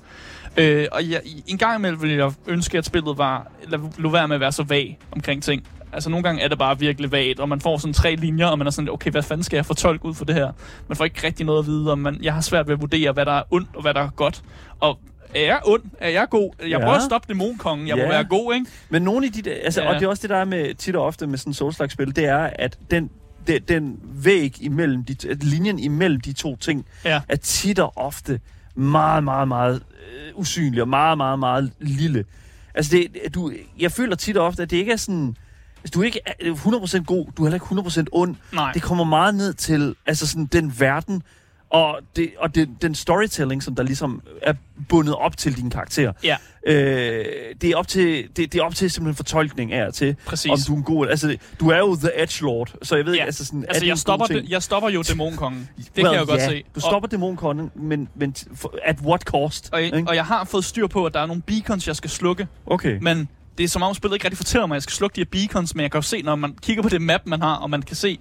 Øh, 0.58 0.86
og 0.92 1.10
jeg, 1.10 1.22
en 1.48 1.58
gang 1.58 1.78
imellem 1.80 2.02
ville 2.02 2.16
jeg 2.26 2.32
ønske, 2.48 2.78
at 2.78 2.86
spillet 2.86 3.18
var, 3.18 3.52
lad, 3.68 3.80
lad 4.00 4.12
være 4.12 4.28
med 4.28 4.36
at 4.36 4.40
være 4.40 4.52
så 4.52 4.64
vag 4.64 4.98
omkring 5.12 5.44
ting. 5.44 5.68
Altså 5.94 6.10
nogle 6.10 6.24
gange 6.24 6.42
er 6.42 6.48
det 6.48 6.58
bare 6.58 6.80
virkelig 6.80 7.12
vagt, 7.12 7.40
og 7.40 7.50
man 7.50 7.62
får 7.62 7.78
sådan 7.78 7.94
tre 7.94 8.16
linjer, 8.16 8.46
og 8.46 8.58
man 8.58 8.68
er 8.68 8.72
sådan, 8.72 8.90
okay, 8.90 9.12
hvad 9.12 9.24
fanden 9.24 9.44
skal 9.44 9.58
jeg 9.58 9.66
fortolke 9.66 10.06
ud 10.06 10.14
for 10.14 10.26
det 10.26 10.36
her? 10.36 10.52
Man 10.88 10.96
får 10.98 11.06
ikke 11.06 11.28
rigtig 11.28 11.46
noget 11.46 11.60
at 11.60 11.66
vide, 11.68 11.92
og 11.92 12.00
man, 12.00 12.18
jeg 12.22 12.34
har 12.34 12.42
svært 12.42 12.68
ved 12.68 12.74
at 12.74 12.82
vurdere, 12.82 13.12
hvad 13.12 13.26
der 13.26 13.32
er 13.32 13.44
ondt 13.52 13.70
og 13.76 13.82
hvad 13.82 13.94
der 13.94 14.02
er 14.02 14.10
godt. 14.10 14.42
Og 14.80 15.00
er 15.36 15.42
jeg 15.46 15.60
ond? 15.66 15.82
Er 16.00 16.10
jeg 16.10 16.28
god? 16.30 16.52
Jeg 16.62 16.68
Ja. 16.70 16.78
prøver 16.80 16.94
at 16.94 17.02
stoppe 17.02 17.28
dæmonkongen. 17.34 17.88
Jeg 17.88 17.96
må 17.98 18.02
Ja. 18.04 18.10
være 18.10 18.24
god, 18.24 18.54
ikke? 18.54 18.66
Men 18.90 19.02
nogle 19.02 19.26
af 19.26 19.32
de 19.34 19.42
der, 19.42 19.56
altså, 19.64 19.82
Ja. 19.82 19.88
og 19.90 19.96
det 19.96 20.04
er 20.04 20.08
også 20.10 20.22
det, 20.22 20.30
der 20.30 20.38
er 20.38 20.46
med 20.46 20.74
tit 20.76 20.96
og 20.96 21.06
ofte 21.06 21.28
med 21.28 21.38
sådan 21.38 21.66
en 21.68 21.74
slags 21.74 21.94
spil, 21.94 22.16
det 22.16 22.26
er, 22.26 22.50
at 22.56 22.78
den, 22.92 23.10
den, 23.48 23.62
den 23.68 24.00
væg 24.04 24.56
imellem, 24.62 25.04
de, 25.06 25.16
linjen 25.42 25.80
imellem 25.80 26.22
de 26.22 26.34
to 26.34 26.56
ting, 26.56 26.86
Ja. 27.06 27.22
er 27.30 27.36
tit 27.36 27.80
og 27.80 27.94
ofte 27.98 28.40
meget, 28.80 29.24
meget, 29.24 29.48
meget 29.48 29.76
øh, 29.76 30.40
usynlig 30.40 30.82
og 30.82 30.88
meget, 30.88 31.18
meget, 31.18 31.40
meget 31.40 31.72
lille. 31.80 32.26
Altså, 32.74 32.92
det, 32.98 33.36
du, 33.36 33.52
jeg 33.80 33.92
føler 33.92 34.16
tit 34.16 34.38
og 34.38 34.46
ofte, 34.46 34.64
at 34.64 34.70
det 34.70 34.78
ikke 34.78 34.92
er 34.92 34.98
sådan... 34.98 35.36
Altså, 35.84 35.92
du 35.94 36.02
er 36.02 36.06
ikke 36.06 36.20
er 36.26 36.54
100% 37.00 37.04
god, 37.04 37.26
du 37.38 37.46
er 37.46 37.50
heller 37.50 37.84
ikke 37.84 38.02
100% 38.02 38.06
ond. 38.12 38.36
Nej. 38.54 38.72
Det 38.72 38.82
kommer 38.82 39.04
meget 39.04 39.36
ned 39.36 39.54
til 39.54 39.96
altså 40.06 40.28
sådan, 40.28 40.46
den 40.46 40.74
verden, 40.80 41.24
og, 41.70 42.00
det, 42.16 42.32
og 42.38 42.56
det, 42.56 42.70
den 42.82 42.96
storytelling, 42.96 43.64
som 43.64 43.76
der 43.76 43.84
ligesom 43.84 44.22
er 44.42 44.54
bundet 44.90 45.16
op 45.16 45.38
til 45.38 45.58
din 45.58 45.70
karakter. 45.70 46.14
Ja, 46.24 46.38
Øh, 46.68 47.26
det, 47.62 47.70
er 47.70 47.76
op 47.76 47.88
til, 47.88 48.28
det, 48.38 48.54
det 48.54 48.56
er 48.56 48.64
op 48.64 48.76
til 48.76 48.92
simpelthen 48.92 49.16
fortolkning 49.16 49.74
af 49.74 49.88
og 49.88 49.94
til, 49.94 50.16
Præcis. 50.26 50.52
om 50.52 50.58
du 50.68 50.74
er 50.74 50.78
en 50.78 50.84
god... 50.84 51.08
Altså, 51.08 51.38
du 51.60 51.70
er 51.70 51.78
jo 51.78 51.96
The 51.96 52.22
Edge 52.24 52.44
Lord, 52.44 52.72
så 52.82 52.96
jeg 52.96 53.06
ved 53.06 53.14
ja. 53.14 53.18
ikke, 53.18 53.26
altså 53.26 53.46
sådan... 53.46 53.66
altså 53.68 53.86
jeg, 53.86 53.98
stopper, 53.98 54.26
det, 54.26 54.50
jeg 54.50 54.64
stopper 54.64 54.90
jo 54.90 55.02
dæmonkongen. 55.02 55.70
Det 55.78 55.86
well, 55.98 56.06
kan 56.06 56.14
jeg 56.14 56.22
jo 56.22 56.26
godt 56.32 56.42
ja, 56.42 56.50
se. 56.50 56.64
Du 56.76 56.80
stopper 56.80 57.10
dæmonkongen, 57.10 57.72
men, 57.76 58.10
men 58.16 58.36
for, 58.54 58.74
at 58.84 59.00
what 59.02 59.22
cost? 59.22 59.70
Og, 59.72 59.78
og, 59.78 59.84
ikke? 59.84 60.04
og 60.08 60.16
jeg 60.16 60.26
har 60.26 60.44
fået 60.44 60.66
styr 60.66 60.88
på, 60.88 61.06
at 61.06 61.14
der 61.14 61.20
er 61.20 61.26
nogle 61.26 61.42
beacons, 61.42 61.88
jeg 61.88 61.96
skal 61.96 62.10
slukke. 62.10 62.48
okay. 62.66 62.98
Men 63.02 63.30
det 63.58 63.64
er 63.64 63.68
som 63.68 63.84
om 63.84 63.94
spillet 63.94 64.16
ikke 64.16 64.26
rigtig 64.26 64.38
fortæller 64.38 64.68
mig, 64.68 64.76
at 64.76 64.78
jeg 64.78 64.84
skal 64.84 64.94
slukke 64.94 65.16
de 65.16 65.22
her 65.22 65.26
beacons, 65.26 65.76
men 65.76 65.82
jeg 65.82 65.92
kan 65.92 65.98
jo 65.98 66.02
se, 66.02 66.22
når 66.22 66.36
man 66.36 66.56
kigger 66.62 66.84
på 66.84 66.90
det 66.90 67.02
map, 67.02 67.22
man 67.26 67.42
har, 67.42 67.56
og 67.56 67.70
man 67.70 67.82
kan 67.82 67.96
se, 67.96 68.20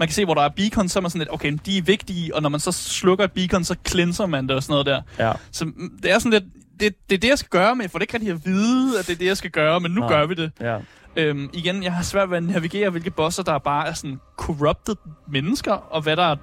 man 0.00 0.08
kan 0.08 0.14
se, 0.14 0.24
hvor 0.24 0.34
der 0.34 0.42
er 0.42 0.48
beacons, 0.48 0.92
så 0.92 0.98
er 0.98 1.00
man 1.00 1.10
sådan 1.10 1.18
lidt, 1.18 1.32
okay, 1.32 1.58
de 1.66 1.78
er 1.78 1.82
vigtige, 1.82 2.34
og 2.34 2.42
når 2.42 2.48
man 2.48 2.60
så 2.60 2.72
slukker 2.72 3.24
et 3.24 3.32
beacon, 3.32 3.64
så 3.64 3.74
cleanser 3.88 4.26
man 4.26 4.48
det 4.48 4.56
og 4.56 4.62
sådan 4.62 4.72
noget 4.72 4.86
der. 4.86 5.02
Ja. 5.18 5.32
Så 5.52 5.64
mm, 5.64 5.98
det 6.02 6.10
er 6.10 6.18
sådan 6.18 6.32
lidt, 6.32 6.44
det, 6.80 6.94
det 7.10 7.16
er 7.16 7.20
det, 7.20 7.28
jeg 7.28 7.38
skal 7.38 7.48
gøre, 7.48 7.74
men 7.74 7.82
jeg 7.82 7.90
får 7.90 7.98
det 7.98 8.02
ikke 8.02 8.14
rigtig 8.14 8.30
at 8.30 8.46
vide, 8.46 8.98
at 8.98 9.06
det 9.06 9.12
er 9.12 9.18
det, 9.18 9.26
jeg 9.26 9.36
skal 9.36 9.50
gøre, 9.50 9.80
men 9.80 9.90
nu 9.90 10.00
Nej. 10.00 10.08
gør 10.08 10.26
vi 10.26 10.34
det. 10.34 10.52
Ja. 10.60 10.78
Øhm, 11.16 11.50
igen, 11.52 11.82
jeg 11.82 11.92
har 11.92 12.02
svært 12.02 12.30
ved 12.30 12.36
at 12.36 12.42
navigere, 12.42 12.90
hvilke 12.90 13.10
bosser, 13.10 13.42
der 13.42 13.58
bare 13.58 13.88
er 13.88 13.92
sådan 13.92 14.20
corrupted 14.36 14.96
mennesker, 15.28 15.72
og 15.72 16.02
hvad 16.02 16.16
der 16.16 16.22
er 16.22 16.36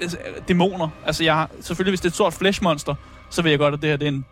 altså, 0.00 0.18
dæmoner. 0.48 0.88
Altså, 1.06 1.24
jeg 1.24 1.34
har, 1.34 1.50
selvfølgelig, 1.60 1.90
hvis 1.90 2.00
det 2.00 2.06
er 2.06 2.10
et 2.10 2.14
stort 2.14 2.34
flashmonster, 2.34 2.94
så 3.30 3.42
ved 3.42 3.50
jeg 3.50 3.58
godt, 3.58 3.74
at 3.74 3.82
det 3.82 3.90
her 3.90 3.96
det 3.96 4.08
er 4.08 4.12
en 4.12 4.24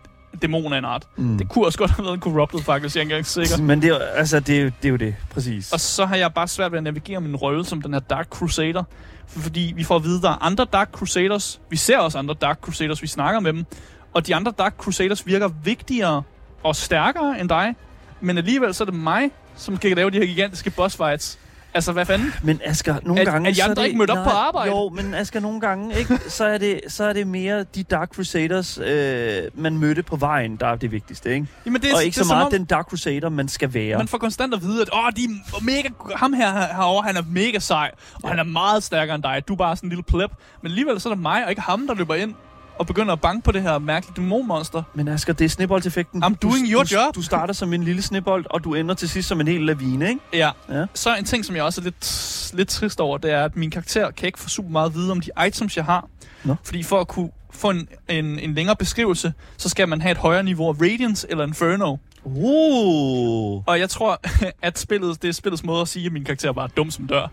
dæmon 0.43 0.73
af 0.73 0.79
en 0.79 0.85
art. 0.85 1.07
Mm. 1.17 1.39
Det 1.39 1.49
kunne 1.49 1.67
også 1.67 1.79
godt 1.79 1.91
have 1.91 2.05
været 2.05 2.15
en 2.15 2.21
corrupted, 2.21 2.63
faktisk, 2.63 2.97
jeg 2.97 3.01
er 3.01 3.05
ikke 3.05 3.15
engang 3.15 3.27
sikker. 3.27 3.63
Men 3.63 3.83
det 3.83 3.91
er, 3.91 3.99
altså, 3.99 4.41
det, 4.41 4.61
er, 4.61 4.65
det 4.65 4.85
er 4.85 4.89
jo 4.89 4.97
det, 4.97 5.15
præcis. 5.31 5.73
Og 5.73 5.81
så 5.81 6.07
har 6.07 6.17
jeg 6.17 6.35
bare 6.35 6.49
svært 6.49 6.73
ved 6.73 6.79
at 6.79 6.85
navigere 6.85 7.21
min 7.21 7.37
rolle 7.37 7.65
som 7.65 7.83
den 7.83 7.93
her 7.93 8.01
Dark 8.01 8.29
Crusader. 8.29 8.85
Fordi 9.27 9.73
vi 9.77 9.85
får 9.85 9.97
at 9.97 10.05
vide, 10.05 10.17
at 10.17 10.23
der 10.23 10.31
er 10.31 10.45
andre 10.45 10.67
Dark 10.73 10.91
Crusaders. 10.93 11.61
Vi 11.71 11.77
ser 11.77 11.99
også 11.99 12.19
andre 12.19 12.35
Dark 12.41 12.59
Crusaders, 12.61 13.03
vi 13.03 13.07
snakker 13.07 13.41
med 13.41 13.53
dem. 13.53 13.65
Og 14.13 14.27
de 14.27 14.35
andre 14.35 14.53
Dark 14.59 14.75
Crusaders 14.79 15.27
virker 15.27 15.49
vigtigere 15.65 16.23
og 16.63 16.77
stærkere 16.77 17.41
end 17.41 17.49
dig. 17.49 17.75
Men 18.21 18.39
alligevel 18.39 18.75
så 18.75 18.85
er 18.85 18.87
det 18.87 18.95
mig, 18.95 19.31
som 19.57 19.77
kan 19.77 19.97
lave 19.97 20.11
de 20.11 20.19
her 20.19 20.27
gigantiske 20.27 20.71
boss 20.71 20.97
fights. 20.97 21.39
Altså, 21.75 21.93
hvad 21.93 22.07
fanden? 22.07 22.33
Men 22.43 22.61
Asger, 22.65 22.97
nogle 23.03 23.21
Er- 23.21 23.25
gange... 23.25 23.49
andre 23.49 23.75
det, 23.75 23.85
ikke 23.87 23.99
mødt 23.99 24.11
op 24.11 24.25
på 24.25 24.31
arbejde? 24.31 24.71
Jo, 24.71 24.89
men 24.89 25.15
Asger, 25.15 25.41
nogle 25.41 25.61
gange, 25.61 25.99
ikke, 25.99 26.19
så, 26.29 26.45
er 26.45 26.59
det, 26.59 26.81
så 26.89 27.05
er 27.05 27.13
det 27.13 27.27
mere 27.27 27.65
de 27.75 27.83
Dark 27.83 28.15
Crusaders, 28.15 28.79
øh, 28.79 29.43
man 29.55 29.79
mødte 29.79 30.03
på 30.03 30.17
vejen, 30.17 30.57
der 30.57 30.67
er 30.67 30.77
det 30.77 30.93
vigtigste, 30.93 31.35
ikke? 31.35 31.47
Jamen, 31.67 31.83
det, 31.83 31.93
og 31.93 31.97
er- 31.99 32.01
ikke 32.01 32.19
det 32.19 32.27
så 32.27 32.35
meget 32.35 32.47
om, 32.47 32.53
den 32.53 32.65
Dark 32.65 32.87
Crusader, 32.87 33.29
man 33.29 33.49
skal 33.49 33.75
være. 33.75 33.99
Man 33.99 34.09
får 34.09 34.19
konstant 34.19 34.55
at 34.55 34.63
vide, 34.63 34.83
at 34.83 34.89
Åh, 34.93 35.11
de 35.17 35.25
er 35.25 35.63
mega, 35.65 35.89
ham 36.17 36.33
her 36.33 36.53
herovre, 36.53 37.03
han 37.07 37.17
er 37.17 37.23
mega 37.31 37.59
sej, 37.59 37.91
og 38.23 38.29
han 38.29 38.39
er 38.39 38.45
meget 38.45 38.83
stærkere 38.83 39.15
end 39.15 39.23
dig. 39.23 39.43
Du 39.49 39.53
er 39.53 39.57
bare 39.57 39.77
sådan 39.77 39.87
en 39.87 39.91
lille 39.91 40.03
pleb. 40.03 40.31
Men 40.63 40.71
alligevel 40.71 41.01
så 41.01 41.09
er 41.09 41.13
det 41.15 41.23
mig, 41.23 41.45
og 41.45 41.51
ikke 41.51 41.63
ham, 41.63 41.87
der 41.87 41.95
løber 41.95 42.15
ind 42.15 42.35
og 42.81 42.87
begynder 42.87 43.13
at 43.13 43.21
banke 43.21 43.45
på 43.45 43.53
det 43.53 43.63
her 43.63 43.79
mærkelige 43.79 44.15
dæmonmonster. 44.17 44.83
Men 44.95 45.09
Asger, 45.09 45.33
det 45.33 45.45
er 45.45 45.49
snibboldeffekten. 45.49 46.25
I'm 46.25 46.35
doing 46.35 46.69
your 46.69 46.83
du, 46.83 46.89
job. 46.93 47.15
Du 47.15 47.23
starter 47.23 47.55
som 47.55 47.73
en 47.73 47.83
lille 47.85 48.03
snibbold, 48.03 48.45
og 48.51 48.65
du 48.65 48.75
ender 48.75 48.95
til 48.95 49.09
sidst 49.09 49.29
som 49.29 49.41
en 49.41 49.49
hel 49.49 49.61
lavine, 49.61 50.09
ikke? 50.09 50.21
Ja. 50.33 50.51
Ja. 50.69 50.87
Så 50.95 51.17
en 51.17 51.25
ting, 51.25 51.45
som 51.45 51.57
jeg 51.57 51.65
også 51.65 51.81
er 51.81 51.85
lidt, 51.85 52.51
lidt 52.55 52.69
trist 52.69 53.01
over, 53.01 53.19
det 53.19 53.31
er, 53.31 53.45
at 53.45 53.57
min 53.57 53.71
karakter 53.71 54.11
kan 54.11 54.27
ikke 54.27 54.39
få 54.41 54.49
super 54.49 54.71
meget 54.71 54.87
at 54.87 54.95
vide 54.95 55.11
om 55.11 55.21
de 55.21 55.47
items, 55.47 55.77
jeg 55.77 55.85
har. 55.85 56.09
Nå. 56.45 56.55
Fordi 56.65 56.83
for 56.83 57.01
at 57.01 57.09
kunne 57.09 57.31
få 57.51 57.71
en, 57.71 57.89
en, 58.09 58.39
en 58.39 58.55
længere 58.55 58.77
beskrivelse, 58.77 59.33
så 59.57 59.69
skal 59.69 59.89
man 59.89 60.01
have 60.01 60.13
et 60.13 60.19
højere 60.19 60.43
niveau 60.43 60.69
af 60.69 60.75
Radiance 60.81 61.27
eller 61.31 61.47
Inferno. 61.47 61.97
Uh, 62.25 63.63
Og 63.67 63.79
jeg 63.79 63.91
tror, 63.91 64.21
at 64.63 64.79
spillet, 64.79 65.23
det 65.23 65.29
er 65.29 65.33
spillets 65.33 65.65
måde 65.65 65.81
at 65.81 65.89
sige, 65.89 66.07
at 66.07 66.13
min 66.13 66.25
karakter 66.25 66.53
bare 66.53 66.65
er 66.65 66.69
dum 66.77 66.91
som 66.91 67.07
dør. 67.07 67.29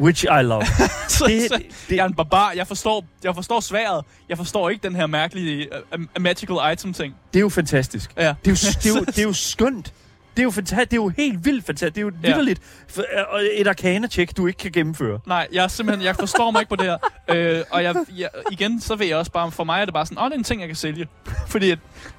Which 0.00 0.24
I 0.24 0.42
love. 0.42 0.62
Så, 1.08 1.24
Det- 1.26 1.48
så, 1.48 1.58
det- 1.88 1.96
jeg 1.96 2.02
er 2.02 2.08
en 2.08 2.14
barbar. 2.14 2.52
Jeg 2.56 2.66
forstår, 2.66 3.04
jeg 3.24 3.34
forstår 3.34 3.60
sværet. 3.60 4.04
Jeg 4.28 4.36
forstår 4.36 4.70
ikke 4.70 4.82
den 4.88 4.96
her 4.96 5.06
mærkelige 5.06 5.68
uh, 5.94 6.00
uh, 6.16 6.22
magical 6.22 6.72
item 6.72 6.92
ting. 6.92 7.14
Det 7.32 7.38
er 7.38 7.40
jo 7.40 7.48
fantastisk. 7.48 8.10
Ja. 8.16 8.34
Det 8.44 8.48
er 8.48 8.50
jo, 8.50 8.54
det 8.82 8.86
er 8.86 8.90
jo, 9.00 9.04
det 9.14 9.18
er 9.18 9.22
jo 9.22 9.32
skønt. 9.32 9.92
Det 10.36 10.42
er 10.42 10.44
jo, 10.44 10.50
fanta- 10.50 10.80
det 10.84 10.92
er 10.92 10.96
jo 10.96 11.08
helt 11.08 11.44
vildt 11.44 11.66
fantastisk. 11.66 11.94
Det 11.94 12.00
er 12.00 12.04
jo 12.06 12.12
Ja. 12.22 12.28
vidderligt. 12.28 12.60
For, 12.88 13.04
og 13.30 13.40
et 13.52 13.66
arcana-check, 13.68 14.36
du 14.36 14.46
ikke 14.46 14.58
kan 14.58 14.72
gennemføre. 14.72 15.20
Nej, 15.26 15.46
jeg 15.52 15.70
simpelthen, 15.70 16.04
jeg 16.06 16.16
forstår 16.16 16.50
mig 16.50 16.60
ikke 16.60 16.68
på 16.70 16.76
det 16.76 16.84
her. 16.84 16.96
Øh, 17.28 17.62
og 17.70 17.82
jeg, 17.82 17.94
jeg, 18.16 18.28
igen, 18.52 18.80
så 18.80 18.96
ved 18.96 19.06
jeg 19.06 19.16
også 19.16 19.30
bare, 19.32 19.50
for 19.52 19.64
mig 19.64 19.80
er 19.80 19.84
det 19.84 19.94
bare 19.94 20.06
sådan, 20.06 20.18
åh, 20.18 20.24
det 20.24 20.32
er 20.32 20.38
en 20.38 20.44
ting, 20.44 20.60
jeg 20.60 20.68
kan 20.68 20.76
sælge. 20.76 21.06
Fordi 21.48 21.70
at 21.70 21.78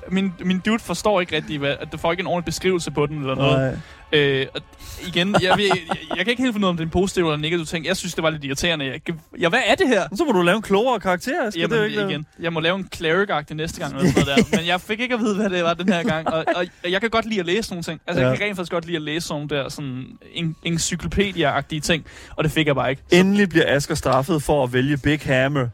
min, 0.09 0.33
min 0.39 0.59
dude 0.59 0.79
forstår 0.79 1.21
ikke 1.21 1.35
rigtig, 1.35 1.59
hvad, 1.59 1.75
at 1.79 1.91
du 1.91 1.97
får 1.97 2.11
ikke 2.11 2.21
en 2.21 2.27
ordentlig 2.27 2.45
beskrivelse 2.45 2.91
på 2.91 3.05
den 3.05 3.19
eller 3.19 3.35
noget. 3.35 3.81
Øh, 4.11 4.45
og 4.55 4.61
igen, 5.07 5.35
jeg, 5.41 5.57
ved, 5.57 5.65
jeg, 5.65 5.97
jeg, 6.09 6.17
kan 6.17 6.27
ikke 6.27 6.43
helt 6.43 6.53
finde 6.53 6.65
ud 6.65 6.69
af, 6.69 6.69
om 6.69 6.77
det 6.77 6.83
er 6.83 6.87
en 6.87 6.91
positiv 6.91 7.23
eller 7.23 7.37
negativ 7.37 7.65
ting. 7.65 7.85
Jeg 7.85 7.97
synes, 7.97 8.13
det 8.13 8.23
var 8.23 8.29
lidt 8.29 8.43
irriterende. 8.43 8.85
Jeg, 8.85 9.01
ja, 9.39 9.49
hvad 9.49 9.59
er 9.65 9.75
det 9.75 9.87
her? 9.87 10.07
Så 10.15 10.25
må 10.25 10.31
du 10.31 10.41
lave 10.41 10.55
en 10.55 10.61
klogere 10.61 10.99
karakter. 10.99 11.49
Skal 11.49 11.59
Jamen, 11.61 11.77
det 11.77 11.89
ikke 11.89 12.01
igen, 12.09 12.25
jeg 12.39 12.53
må 12.53 12.59
lave 12.59 12.75
en 12.75 12.87
cleric 12.95 13.29
næste 13.51 13.79
gang, 13.79 13.95
eller 13.95 14.11
sådan 14.11 14.25
noget 14.25 14.51
der. 14.51 14.57
men 14.57 14.67
jeg 14.67 14.81
fik 14.81 14.99
ikke 14.99 15.13
at 15.13 15.19
vide, 15.19 15.35
hvad 15.35 15.49
det 15.49 15.63
var 15.63 15.73
den 15.73 15.93
her 15.93 16.03
gang. 16.03 16.27
Og, 16.27 16.45
og 16.55 16.65
jeg 16.91 17.01
kan 17.01 17.09
godt 17.09 17.25
lide 17.25 17.39
at 17.39 17.45
læse 17.45 17.69
nogle 17.71 17.83
ting. 17.83 18.01
Altså, 18.07 18.23
ja. 18.23 18.29
Jeg 18.29 18.37
kan 18.37 18.47
rent 18.47 18.55
faktisk 18.57 18.71
godt 18.71 18.85
lide 18.85 18.95
at 18.95 19.01
læse 19.01 19.27
sådan 19.27 19.47
der 19.47 19.69
sådan 19.69 20.05
en, 20.33 20.55
encyclopedia-agtige 20.65 21.79
ting, 21.79 22.05
og 22.35 22.43
det 22.43 22.51
fik 22.51 22.67
jeg 22.67 22.75
bare 22.75 22.89
ikke. 22.89 23.01
Endelig 23.11 23.49
bliver 23.49 23.65
Asger 23.67 23.95
straffet 23.95 24.43
for 24.43 24.63
at 24.63 24.73
vælge 24.73 24.97
Big 24.97 25.19
Hammer. 25.23 25.67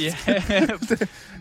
Ja, 0.00 0.14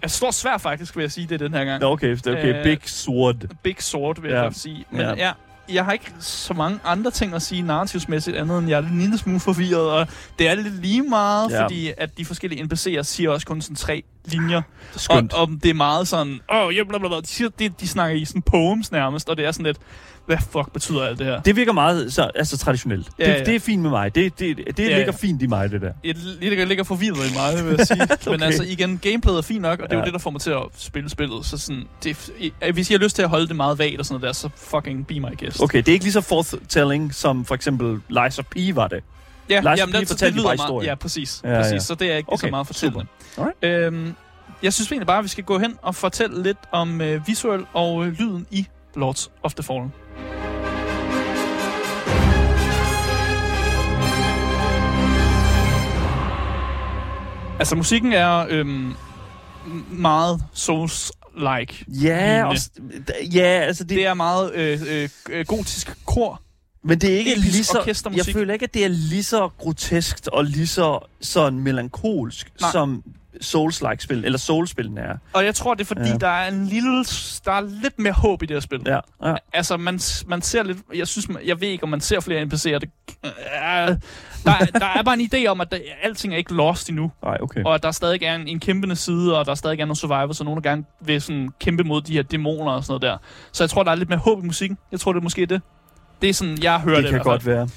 jeg 0.02 0.12
står 0.12 0.32
svær 0.32 0.58
faktisk, 0.58 0.96
vil 0.96 1.02
jeg 1.02 1.12
sige 1.12 1.28
det 1.28 1.40
den 1.40 1.54
her 1.54 1.66
gang. 1.66 1.82
Nå, 1.82 1.92
okay, 1.92 2.10
det 2.10 2.28
er 2.28 2.32
okay. 2.32 2.58
Øh, 2.58 2.64
Big 2.64 2.80
Sword. 2.86 3.36
Big 3.64 3.76
Sword, 3.80 4.22
vil 4.22 4.32
jeg 4.32 4.44
Ja. 4.44 4.50
sige. 4.52 4.86
Men 4.92 5.02
ja. 5.02 5.14
Ja. 5.16 5.32
Jeg 5.74 5.86
har 5.86 5.92
ikke 5.92 6.12
så 6.20 6.54
mange 6.54 6.80
andre 6.84 7.12
ting 7.12 7.34
at 7.34 7.42
sige 7.42 7.62
narrativsmæssigt, 7.62 8.38
andet 8.38 8.60
end 8.60 8.70
jeg 8.70 8.80
er 8.80 8.88
en 8.88 9.00
lille 9.00 9.18
smule 9.18 9.40
forvirret, 9.40 9.92
og 9.92 10.08
det 10.40 10.50
er 10.50 10.56
lidt 10.56 10.82
lige 10.82 11.02
meget, 11.02 11.52
Ja. 11.52 11.64
fordi 11.64 11.92
at 11.98 12.18
de 12.18 12.26
forskellige 12.26 12.64
NPC'er 12.64 13.04
siger 13.04 13.30
også 13.30 13.48
kun 13.48 13.62
sådan 13.62 13.76
tre 13.76 14.04
linjer. 14.26 14.62
Skønt. 14.96 15.34
Og, 15.34 15.42
og 15.42 15.50
det 15.64 15.70
er 15.70 15.74
meget 15.74 16.08
sådan, 16.08 16.40
åh, 16.52 16.58
oh, 16.58 16.76
ja, 16.76 16.84
bla, 16.84 16.98
bla, 16.98 17.08
bla. 17.08 17.18
De, 17.22 17.28
siger, 17.28 17.50
de, 17.60 17.70
de 17.70 17.88
snakker 17.88 18.18
i 18.18 18.26
sådan 18.26 18.42
poems 18.42 18.92
nærmest, 18.92 19.30
og 19.30 19.38
det 19.38 19.46
er 19.46 19.52
sådan 19.52 19.66
lidt, 19.66 19.78
hvad 20.30 20.38
fuck 20.52 20.74
betyder 20.74 21.04
alt 21.04 21.20
det 21.20 21.26
her? 21.28 21.42
Det 21.42 21.56
virker 21.56 21.72
meget 21.74 22.14
så, 22.14 22.32
altså, 22.36 22.58
traditionelt. 22.58 23.08
Ja, 23.20 23.24
det, 23.26 23.32
ja. 23.40 23.44
det 23.44 23.56
er 23.56 23.60
fint 23.60 23.82
med 23.82 23.90
mig. 23.90 24.16
Det, 24.16 24.40
det, 24.40 24.58
det 24.58 24.80
Ja, 24.80 24.84
ligger 24.84 25.00
ja. 25.04 25.12
fint 25.12 25.42
i 25.42 25.48
mig, 25.48 25.72
det 25.72 25.82
der. 25.82 25.92
Det 26.04 26.18
ligger, 26.42 26.66
ligger 26.66 26.84
forvirret 26.84 27.16
i 27.32 27.34
mig, 27.36 27.66
vil 27.66 27.76
jeg 27.78 27.88
sige. 27.88 28.04
okay. 28.14 28.32
Men 28.32 28.44
altså 28.44 28.64
igen, 28.64 28.98
gameplayet 28.98 29.38
er 29.38 29.42
fint 29.42 29.62
nok, 29.62 29.80
og 29.80 29.86
det 29.90 29.92
er 29.94 29.98
jo 29.98 30.00
Ja. 30.02 30.06
det, 30.06 30.14
der 30.14 30.20
får 30.20 30.30
mig 30.30 30.42
til 30.42 30.52
at 30.52 30.62
spille 30.78 31.10
spillet. 31.10 31.46
Så 31.46 31.58
sådan, 31.58 31.84
det, 32.04 32.30
hvis 32.74 32.92
jeg 32.92 32.98
har 33.00 33.04
lyst 33.04 33.16
til 33.16 33.24
at 33.24 33.30
holde 33.30 33.48
det 33.48 33.56
meget 33.56 33.80
vagt 33.80 34.00
og 34.00 34.06
sådan 34.06 34.22
noget 34.22 34.28
der, 34.28 34.34
så 34.34 34.50
fucking 34.58 35.08
be 35.08 35.14
my 35.20 35.40
guest. 35.40 35.64
Okay, 35.64 35.78
det 35.78 35.88
er 35.88 35.94
ikke 35.94 36.06
lige 36.06 36.14
så 36.14 36.22
forthtelling, 36.22 37.14
som 37.16 37.46
for 37.46 37.56
eksempel 37.56 38.00
Lies 38.10 38.40
of 38.40 38.46
P 38.46 38.56
var 38.74 38.88
det. 38.88 39.04
Ja, 39.50 39.60
Lars, 39.62 39.80
jamen, 39.80 39.92
lige 39.92 40.00
det, 40.00 40.08
fortalte 40.08 40.26
det 40.26 40.34
de 40.34 40.38
lyder 40.38 40.48
bare 40.48 40.56
meget, 40.58 40.68
historien. 40.68 40.88
Ja, 40.90 40.96
præcis. 40.96 41.42
Ja, 41.44 41.56
præcis. 41.56 41.74
ja. 41.74 41.80
Så 41.80 41.96
det 41.96 42.12
er 42.12 42.16
ikke 42.18 42.34
okay, 42.34 42.48
så 42.48 42.52
meget 42.52 42.68
fortællende. 42.68 43.06
Øhm, 43.62 44.14
jeg 44.64 44.74
synes 44.74 44.92
egentlig 44.92 45.08
bare, 45.08 45.18
at 45.18 45.24
vi 45.24 45.30
skal 45.30 45.44
gå 45.44 45.60
hen 45.60 45.76
og 45.82 45.96
fortælle 45.96 46.44
lidt 46.44 46.58
om 46.72 47.02
øh, 47.02 47.28
visuel 47.28 47.66
og 47.74 48.06
øh, 48.06 48.12
lyden 48.20 48.46
i 48.52 48.68
Lords 48.96 49.32
of 49.44 49.54
the 49.54 49.64
Fallen. 49.64 49.94
Altså, 57.60 57.76
musikken 57.76 58.14
er 58.14 58.46
øhm, 58.50 58.94
meget 59.90 60.42
Souls-like. 60.54 61.86
Ja, 61.88 62.44
lignende. 62.44 62.44
og, 62.46 62.56
ja 63.34 63.42
altså 63.42 63.84
det, 63.84 63.90
Det 63.98 64.06
er 64.06 64.14
meget 64.14 64.56
øh, 64.56 65.10
øh, 65.30 65.46
gotisk 65.46 66.06
kor. 66.06 66.42
men 66.84 67.00
det 67.02 67.14
er 67.14 67.18
ikke 67.18 67.36
lige 67.36 67.64
så... 67.64 68.12
Jeg 68.16 68.26
føler 68.26 68.54
ikke, 68.54 68.64
at 68.64 68.74
det 68.74 68.84
er 68.86 68.88
lige 68.90 69.24
så 69.24 69.50
groteskt 69.58 70.28
og 70.28 70.46
lige 70.46 70.68
så 70.68 71.00
sådan 71.22 71.60
melankolsk, 71.60 72.52
Nej. 72.62 72.72
som 72.72 73.04
Souls-like 73.42 74.00
spil, 74.00 74.26
eller 74.26 74.38
Souls-spillene 74.40 75.02
er. 75.02 75.18
Og 75.34 75.46
jeg 75.46 75.56
tror, 75.56 75.74
det 75.74 75.82
er 75.82 75.86
fordi, 75.86 76.10
ja. 76.10 76.18
Der 76.18 76.28
er 76.28 76.48
en 76.52 76.66
lille... 76.66 77.04
Der 77.46 77.52
er 77.52 77.62
lidt 77.82 78.00
mere 78.00 78.14
håb 78.14 78.44
i 78.44 78.46
det 78.46 78.56
her 78.56 78.60
spil. 78.62 78.82
Ja, 78.86 79.00
ja. 79.26 79.36
Altså, 79.54 79.78
man, 79.78 80.00
man 80.28 80.42
ser 80.42 80.64
lidt... 80.64 80.78
Jeg 80.96 81.08
synes, 81.08 81.30
man, 81.30 81.38
jeg 81.46 81.62
ved 81.62 81.68
ikke, 81.68 81.84
om 81.84 81.90
man 81.90 82.02
ser 82.02 82.20
flere 82.20 82.42
NPC'er. 82.44 82.80
Det, 82.80 82.90
øh, 83.26 83.32
der, 83.32 84.52
er- 84.52 84.66
der 84.80 84.86
er 84.86 85.04
bare 85.04 85.20
en 85.20 85.30
idé 85.34 85.46
om, 85.48 85.62
at 85.62 85.72
der, 85.72 85.78
alting 86.04 86.34
er 86.34 86.38
ikke 86.38 86.54
lost 86.54 86.90
endnu. 86.90 87.12
Nej, 87.24 87.38
okay. 87.42 87.64
Og 87.64 87.76
at 87.76 87.84
der 87.84 87.92
stadig 87.92 88.24
er 88.24 88.36
en, 88.36 88.48
en 88.48 88.60
kæmpende 88.60 88.96
side, 88.96 89.40
og 89.40 89.46
der 89.46 89.56
stadig 89.56 89.80
er 89.80 89.86
nogle 89.86 89.96
survivors, 89.98 90.38
så 90.38 90.44
nogen 90.44 90.64
der 90.64 90.70
gerne 90.70 90.84
vil 91.02 91.22
sådan, 91.22 91.50
kæmpe 91.60 91.84
mod 91.84 92.02
de 92.02 92.14
her 92.14 92.22
dæmoner 92.24 92.72
og 92.72 92.84
sådan 92.84 92.92
noget 92.92 93.02
der. 93.02 93.18
Så 93.52 93.64
jeg 93.64 93.70
tror, 93.70 93.84
der 93.84 93.92
er 93.92 93.96
lidt 93.96 94.10
mere 94.10 94.20
håb 94.20 94.44
i 94.44 94.46
musikken. 94.48 94.78
Jeg 94.92 95.00
tror, 95.00 95.14
det 95.14 95.20
er 95.20 95.24
måske 95.24 95.46
det. 95.46 95.62
Det 96.22 96.30
er 96.30 96.34
sådan, 96.34 96.64
jeg 96.64 96.80
hører 96.80 96.96
det, 96.96 97.04
det 97.04 97.12
kan 97.12 97.20
godt 97.24 97.46
være. 97.46 97.70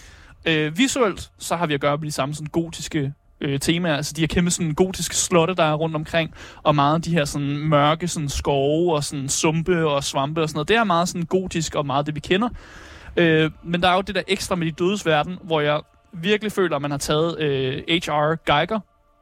Øh, 0.47 0.79
visuelt, 0.79 1.31
så 1.39 1.57
har 1.57 1.67
vi 1.67 1.75
at 1.75 1.81
gøre 1.81 1.97
med 1.97 2.07
de 2.07 2.13
samme 2.13 2.35
sådan 2.35 2.47
gotiske 2.47 3.13
øh, 3.43 3.61
temaer. 3.61 3.97
Altså 3.97 4.13
de 4.17 4.21
her 4.21 4.27
kæmpe 4.29 4.51
sådan, 4.51 4.75
gotiske 4.75 5.17
slotte, 5.17 5.55
der 5.55 5.65
er 5.65 5.75
rundt 5.75 5.97
omkring, 5.97 6.35
og 6.63 6.75
meget 6.75 6.95
af 6.95 7.03
de 7.03 7.11
her 7.11 7.25
sådan, 7.25 7.57
mørke 7.59 8.09
sådan, 8.09 8.29
skove 8.29 8.95
og 8.95 9.05
sådan, 9.05 9.29
sumpe 9.29 9.87
og 9.87 10.05
svampe 10.05 10.43
og 10.43 10.49
sådan 10.49 10.57
noget. 10.57 10.69
Det 10.69 10.77
er 10.77 10.85
meget 10.85 11.09
sådan, 11.09 11.23
gotisk 11.23 11.75
og 11.75 11.87
meget 11.87 12.07
det, 12.07 12.15
vi 12.15 12.21
kender. 12.21 12.49
Øh, 13.17 13.51
men 13.63 13.83
der 13.83 13.89
er 13.89 13.95
jo 13.95 14.01
det 14.01 14.15
der 14.15 14.23
ekstra 14.29 14.55
med 14.55 14.67
de 14.67 14.71
dødes 14.73 15.07
verden, 15.07 15.39
hvor 15.43 15.61
jeg 15.61 15.81
virkelig 16.13 16.53
føler, 16.53 16.77
at 16.77 16.83
man 16.83 16.91
har 16.91 16.99
taget 16.99 17.41
øh, 17.41 17.83
H.R. 17.89 18.35
Geiger 18.53 18.81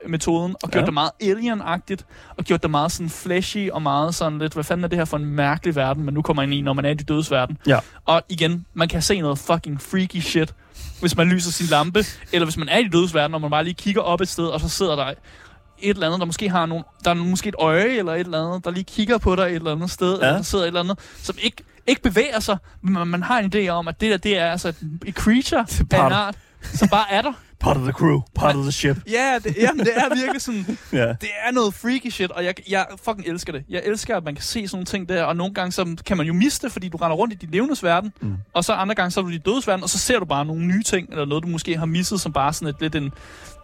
metoden 0.09 0.55
og 0.62 0.71
gjort 0.71 0.83
Ja. 0.83 0.87
det 0.87 0.95
meget 0.95 1.11
alien-agtigt 1.23 2.05
og 2.39 2.45
gjort 2.45 2.62
det 2.62 2.71
meget 2.71 2.93
sådan 2.93 3.11
flashy 3.11 3.71
og 3.71 3.83
meget 3.83 4.14
sådan 4.14 4.39
lidt, 4.39 4.53
hvad 4.55 4.64
fanden 4.64 4.85
er 4.85 4.89
det 4.89 4.99
her 4.99 5.05
for 5.05 5.16
en 5.16 5.25
mærkelig 5.27 5.77
verden, 5.77 6.05
man 6.05 6.14
nu 6.14 6.23
kommer 6.23 6.43
ind 6.43 6.55
i, 6.55 6.61
når 6.61 6.73
man 6.73 6.85
er 6.85 6.91
i 6.91 6.95
de 6.95 7.05
dødes 7.05 7.31
verden. 7.31 7.59
Ja. 7.66 7.79
Og 8.05 8.23
igen, 8.29 8.66
man 8.75 8.89
kan 8.89 9.03
se 9.03 9.21
noget 9.21 9.39
fucking 9.39 9.81
freaky 9.81 10.16
shit, 10.21 10.55
hvis 11.01 11.16
man 11.16 11.28
lyser 11.28 11.51
sin 11.51 11.66
lampe, 11.66 12.05
eller 12.33 12.47
hvis 12.47 12.57
man 12.57 12.68
er 12.68 12.78
i 12.78 12.85
de 12.85 12.89
dødes 12.91 13.14
verden, 13.14 13.35
og 13.35 13.41
man 13.41 13.51
bare 13.51 13.64
lige 13.64 13.74
kigger 13.74 14.01
op 14.01 14.20
et 14.20 14.28
sted, 14.28 14.47
og 14.47 14.61
så 14.61 14.68
sidder 14.68 14.97
der 14.97 15.07
et 15.07 15.14
eller 15.83 16.07
andet, 16.07 16.20
der 16.20 16.26
måske 16.26 16.49
har 16.51 16.66
nogle, 16.66 16.85
der 17.05 17.11
er 17.11 17.14
måske 17.14 17.49
et 17.49 17.55
øje 17.59 17.85
eller 17.99 18.12
et 18.14 18.20
eller 18.20 18.47
andet, 18.47 18.64
der 18.64 18.70
lige 18.70 18.85
kigger 18.85 19.18
på 19.18 19.37
dig 19.37 19.43
et 19.43 19.55
eller 19.55 19.72
andet 19.72 19.91
sted, 19.91 20.11
Ja. 20.18 20.26
eller 20.26 20.37
der 20.37 20.43
sidder 20.43 20.64
et 20.64 20.68
eller 20.68 20.81
andet, 20.81 20.99
som 21.22 21.37
ikke, 21.43 21.64
ikke 21.87 22.03
bevæger 22.03 22.41
sig, 22.41 22.57
men 22.83 23.09
man, 23.09 23.22
har 23.22 23.39
en 23.39 23.53
idé 23.55 23.68
om, 23.68 23.89
at 23.89 24.01
det 24.01 24.11
der, 24.11 24.16
det 24.16 24.39
er 24.39 24.47
altså 24.51 24.68
et, 24.68 24.76
et 25.07 25.14
creature 25.14 25.61
af 25.61 26.07
en 26.07 26.12
art, 26.12 26.35
som 26.62 26.89
bare 26.89 27.12
er 27.12 27.22
der. 27.22 27.33
Part 27.61 27.77
of 27.77 27.83
the 27.83 27.93
crew, 27.93 28.21
part 28.35 28.57
of 28.57 28.63
the 28.63 28.73
ship. 28.73 28.97
Ja, 29.11 29.39
det, 29.45 29.57
jamen, 29.57 29.85
det 29.87 29.93
er 29.97 30.15
virkelig 30.15 30.43
sådan, 30.43 30.79
Ja. 30.93 31.07
det 31.07 31.29
er 31.47 31.53
noget 31.53 31.75
freaky 31.75 32.11
shit, 32.11 32.31
og 32.31 32.45
jeg, 32.45 32.55
jeg 32.71 32.87
fucking 33.05 33.27
elsker 33.29 33.53
det. 33.53 33.65
Jeg 33.69 33.83
elsker, 33.85 34.17
at 34.17 34.25
man 34.25 34.35
kan 34.35 34.45
se 34.45 34.69
sådan 34.69 34.77
nogle 34.77 34.85
ting 34.87 35.09
der, 35.09 35.23
og 35.25 35.37
nogle 35.37 35.55
gange 35.55 35.73
så 35.73 35.97
kan 36.07 36.17
man 36.17 36.27
jo 36.27 36.33
miste 36.33 36.67
det, 36.67 36.73
fordi 36.73 36.89
du 36.89 36.97
render 36.97 37.17
rundt 37.17 37.35
i 37.35 37.37
de 37.47 37.53
levendes 37.53 37.83
verden, 37.85 38.13
Mm. 38.21 38.35
og 38.55 38.65
så 38.65 38.73
andre 38.73 38.95
gange 38.95 39.11
så 39.11 39.21
er 39.21 39.25
du 39.25 39.31
i 39.31 39.33
de 39.35 39.39
dødes 39.39 39.67
verden, 39.69 39.83
og 39.83 39.89
så 39.91 39.99
ser 39.99 40.19
du 40.19 40.25
bare 40.25 40.45
nogle 40.45 40.67
nye 40.67 40.83
ting, 40.83 41.09
eller 41.11 41.25
noget, 41.25 41.45
du 41.45 41.49
måske 41.49 41.77
har 41.79 41.87
misset, 41.87 42.21
som 42.21 42.33
bare 42.33 42.53
sådan 42.53 42.69
et, 42.69 42.77
lidt 42.81 42.95
en, 42.95 43.13